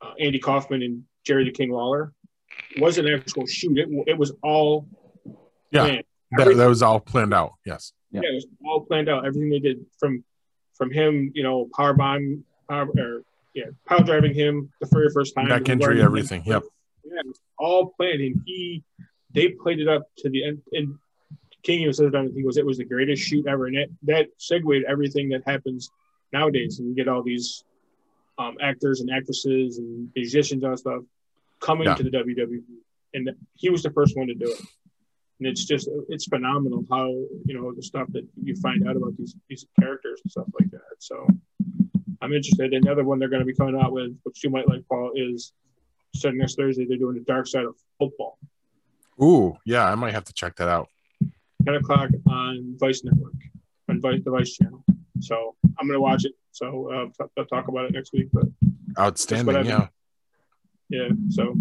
uh, 0.00 0.12
Andy 0.20 0.38
Kaufman 0.38 0.82
and 0.82 1.04
Jerry 1.24 1.44
the 1.44 1.50
King 1.52 1.70
Lawler 1.70 2.12
was 2.78 2.98
an 2.98 3.08
actual 3.08 3.46
shoot. 3.46 3.78
It, 3.78 3.88
it 4.06 4.18
was 4.18 4.32
all 4.42 4.86
Yeah. 5.70 5.84
planned. 5.86 6.04
That, 6.32 6.56
that 6.56 6.66
was 6.66 6.82
all 6.82 6.98
planned 7.00 7.34
out. 7.34 7.52
Yes. 7.66 7.92
Yeah, 8.10 8.20
it 8.24 8.34
was 8.34 8.46
all 8.64 8.84
planned 8.86 9.08
out. 9.08 9.26
Everything 9.26 9.50
they 9.50 9.58
did 9.58 9.84
from 9.98 10.24
from 10.74 10.90
him, 10.90 11.30
you 11.34 11.42
know, 11.42 11.68
power 11.76 11.92
bomb, 11.94 12.44
power, 12.68 12.86
or 12.98 13.22
yeah, 13.54 13.66
power 13.86 14.02
driving 14.02 14.34
him 14.34 14.70
the 14.80 14.86
very 14.90 15.10
first 15.12 15.34
time. 15.34 15.48
Neck 15.48 15.68
injury, 15.68 15.88
Running- 15.88 16.04
everything. 16.04 16.42
Yep. 16.46 16.62
Yeah, 17.04 17.20
it 17.20 17.26
was 17.26 17.40
all 17.58 17.92
planned, 17.96 18.20
and 18.22 18.40
he 18.46 18.82
they 19.34 19.48
played 19.48 19.80
it 19.80 19.88
up 19.88 20.02
to 20.18 20.30
the 20.30 20.44
end. 20.44 20.62
And 20.72 20.94
King 21.62 21.82
even 21.82 21.92
said 21.94 22.06
it 22.06 22.14
on 22.14 22.32
he 22.34 22.42
goes, 22.42 22.56
it 22.56 22.64
was 22.66 22.78
the 22.78 22.84
greatest 22.84 23.22
shoot 23.22 23.46
ever, 23.46 23.66
and 23.66 23.76
that 23.76 23.88
that 24.04 24.28
segued 24.38 24.84
everything 24.88 25.28
that 25.30 25.42
happens 25.46 25.90
nowadays. 26.32 26.78
And 26.78 26.88
you 26.88 26.94
get 26.94 27.08
all 27.08 27.22
these 27.22 27.64
um, 28.38 28.56
actors 28.60 29.00
and 29.00 29.10
actresses 29.10 29.78
and 29.78 30.08
musicians 30.14 30.62
and 30.64 30.78
stuff 30.78 31.02
coming 31.60 31.86
Yeah. 31.86 31.94
to 31.94 32.02
the 32.02 32.10
WWE, 32.10 32.62
and 33.14 33.30
he 33.54 33.70
was 33.70 33.82
the 33.82 33.90
first 33.90 34.16
one 34.16 34.26
to 34.28 34.34
do 34.34 34.46
it. 34.50 34.60
And 35.38 35.48
it's 35.48 35.64
just 35.64 35.88
it's 36.08 36.26
phenomenal 36.26 36.84
how 36.90 37.06
you 37.08 37.54
know 37.54 37.72
the 37.74 37.82
stuff 37.82 38.06
that 38.12 38.26
you 38.42 38.54
find 38.56 38.86
out 38.88 38.96
about 38.96 39.16
these 39.16 39.34
these 39.48 39.66
characters 39.80 40.20
and 40.24 40.30
stuff 40.30 40.46
like 40.58 40.70
that. 40.70 40.80
So 41.00 41.26
I'm 42.20 42.32
interested. 42.32 42.72
And 42.72 42.84
the 42.84 42.92
other 42.92 43.04
one 43.04 43.18
they're 43.18 43.28
going 43.28 43.40
to 43.40 43.46
be 43.46 43.54
coming 43.54 43.76
out 43.80 43.92
with, 43.92 44.16
which 44.22 44.44
you 44.44 44.50
might 44.50 44.68
like, 44.68 44.84
Paul, 44.88 45.10
is 45.16 45.52
starting 46.14 46.38
next 46.38 46.54
Thursday. 46.56 46.84
They're 46.84 46.96
doing 46.98 47.14
the 47.16 47.24
Dark 47.24 47.46
Side 47.48 47.64
of 47.64 47.74
Football, 47.98 48.38
Ooh, 49.20 49.56
yeah, 49.64 49.84
I 49.90 49.94
might 49.96 50.12
have 50.14 50.24
to 50.24 50.32
check 50.32 50.56
that 50.56 50.68
out. 50.68 50.88
10 51.64 51.74
o'clock 51.76 52.10
on 52.28 52.76
Vice 52.78 53.02
Network, 53.04 53.34
on 53.88 54.00
Vice 54.00 54.20
the 54.24 54.30
Vice 54.30 54.52
channel. 54.56 54.84
So 55.22 55.54
I'm 55.78 55.86
going 55.86 55.96
to 55.96 56.00
watch 56.00 56.24
it. 56.24 56.32
So 56.50 56.90
uh, 56.92 57.06
t- 57.06 57.30
I'll 57.38 57.46
talk 57.46 57.68
about 57.68 57.84
it 57.86 57.92
next 57.92 58.12
week. 58.12 58.28
But 58.32 58.44
Outstanding. 58.98 59.64
Yeah. 59.64 59.86
yeah, 60.90 61.08
so 61.30 61.54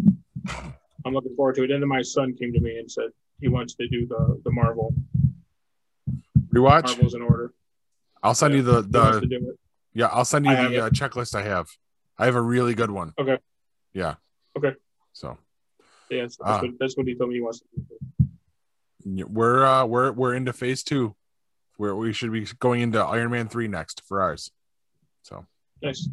I'm 1.05 1.13
looking 1.13 1.35
forward 1.35 1.55
to 1.55 1.63
it. 1.63 1.71
And 1.71 1.81
then 1.81 1.87
my 1.89 2.01
son 2.01 2.33
came 2.33 2.51
to 2.53 2.59
me 2.59 2.77
and 2.79 2.91
said 2.91 3.09
he 3.39 3.47
wants 3.47 3.75
to 3.75 3.87
do 3.87 4.05
the 4.07 4.41
the 4.43 4.51
Marvel 4.51 4.93
Rewatch. 6.53 6.87
Marvels 6.87 7.13
in 7.13 7.21
order. 7.21 7.53
I'll 8.23 8.35
send 8.35 8.53
you 8.53 8.61
the 8.63 8.81
He 8.81 8.97
wants 8.97 9.19
to 9.21 9.27
the 9.27 9.55
yeah. 9.93 10.07
I'll 10.07 10.25
send 10.25 10.45
you 10.45 10.51
I 10.51 10.67
the 10.67 10.85
uh, 10.85 10.89
checklist 10.89 11.35
I 11.35 11.43
have. 11.43 11.67
I 12.17 12.25
have 12.25 12.35
a 12.35 12.41
really 12.41 12.73
good 12.75 12.91
one. 12.91 13.13
Okay. 13.19 13.37
Yeah. 13.93 14.15
Okay. 14.57 14.73
So 15.13 15.37
Yeah, 16.09 16.21
that's, 16.23 16.37
Ah. 16.43 16.61
what, 16.61 16.71
that's 16.79 16.97
what 16.97 17.07
he 17.07 17.15
told 17.15 17.29
me 17.29 17.35
he 17.35 17.41
wants 17.41 17.59
to 17.61 17.65
do. 19.05 19.25
we're 19.29 19.65
uh 19.65 19.85
we're 19.85 20.11
we're 20.11 20.33
into 20.35 20.53
phase 20.53 20.83
two, 20.83 21.15
where 21.77 21.95
we 21.95 22.13
should 22.13 22.31
be 22.31 22.45
going 22.59 22.81
into 22.81 22.99
Iron 22.99 23.31
Man 23.31 23.47
three 23.47 23.67
next 23.67 24.01
for 24.07 24.21
ours. 24.21 24.51
So 25.23 25.45
Nice. 25.81 26.07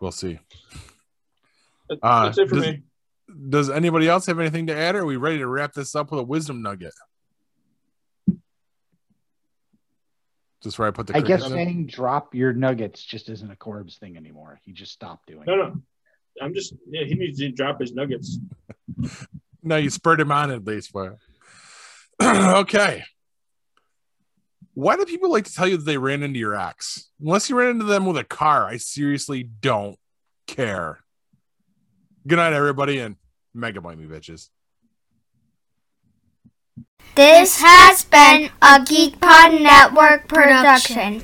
we'll 0.00 0.12
see. 0.12 0.38
That- 1.88 1.98
Uh, 2.02 2.24
That's 2.26 2.38
it 2.38 2.48
for 2.48 2.56
does- 2.56 2.64
me. 2.66 2.82
Does 3.48 3.70
anybody 3.70 4.08
else 4.08 4.26
have 4.26 4.38
anything 4.38 4.68
to 4.68 4.74
add? 4.76 4.94
Or 4.94 5.00
are 5.00 5.06
we 5.06 5.16
ready 5.16 5.38
to 5.38 5.46
wrap 5.48 5.72
this 5.72 5.94
up 5.96 6.10
with 6.12 6.20
a 6.20 6.22
wisdom 6.22 6.62
nugget? 6.62 6.94
Just 10.62 10.78
where 10.78 10.88
I 10.88 10.90
put 10.90 11.06
the 11.06 11.16
I 11.16 11.20
guess 11.20 11.40
crickets 11.42 11.46
in? 11.46 11.52
saying 11.52 11.86
drop 11.86 12.34
your 12.34 12.52
nuggets 12.52 13.02
just 13.02 13.28
isn't 13.28 13.50
a 13.50 13.56
Corbs 13.56 13.98
thing 13.98 14.16
anymore. 14.16 14.58
He 14.64 14.72
just 14.72 14.92
stopped 14.92 15.26
doing 15.26 15.44
No, 15.46 15.54
it. 15.54 15.56
no. 15.56 15.82
I'm 16.40 16.54
just 16.54 16.74
yeah. 16.88 17.04
He 17.04 17.14
needs 17.14 17.38
to 17.40 17.50
drop 17.50 17.80
his 17.80 17.92
nuggets. 17.92 18.38
No, 19.62 19.74
you 19.76 19.90
spurred 19.90 20.20
him 20.20 20.30
on 20.30 20.52
at 20.52 20.64
least. 20.64 20.92
For 20.92 21.18
okay. 22.22 23.02
Why 24.76 24.94
do 24.94 25.06
people 25.06 25.30
like 25.30 25.46
to 25.46 25.54
tell 25.54 25.66
you 25.66 25.78
that 25.78 25.84
they 25.84 25.96
ran 25.96 26.22
into 26.22 26.38
your 26.38 26.54
ex? 26.54 27.08
Unless 27.18 27.48
you 27.48 27.58
ran 27.58 27.70
into 27.70 27.86
them 27.86 28.04
with 28.04 28.18
a 28.18 28.24
car, 28.24 28.66
I 28.66 28.76
seriously 28.76 29.42
don't 29.42 29.98
care. 30.46 30.98
Good 32.26 32.36
night, 32.36 32.52
everybody, 32.52 32.98
and 32.98 33.16
mega 33.54 33.80
me, 33.80 34.04
bitches. 34.04 34.50
This 37.14 37.58
has 37.62 38.04
been 38.04 38.50
a 38.60 38.78
GeekPod 38.80 39.62
Network 39.62 40.28
production. 40.28 41.22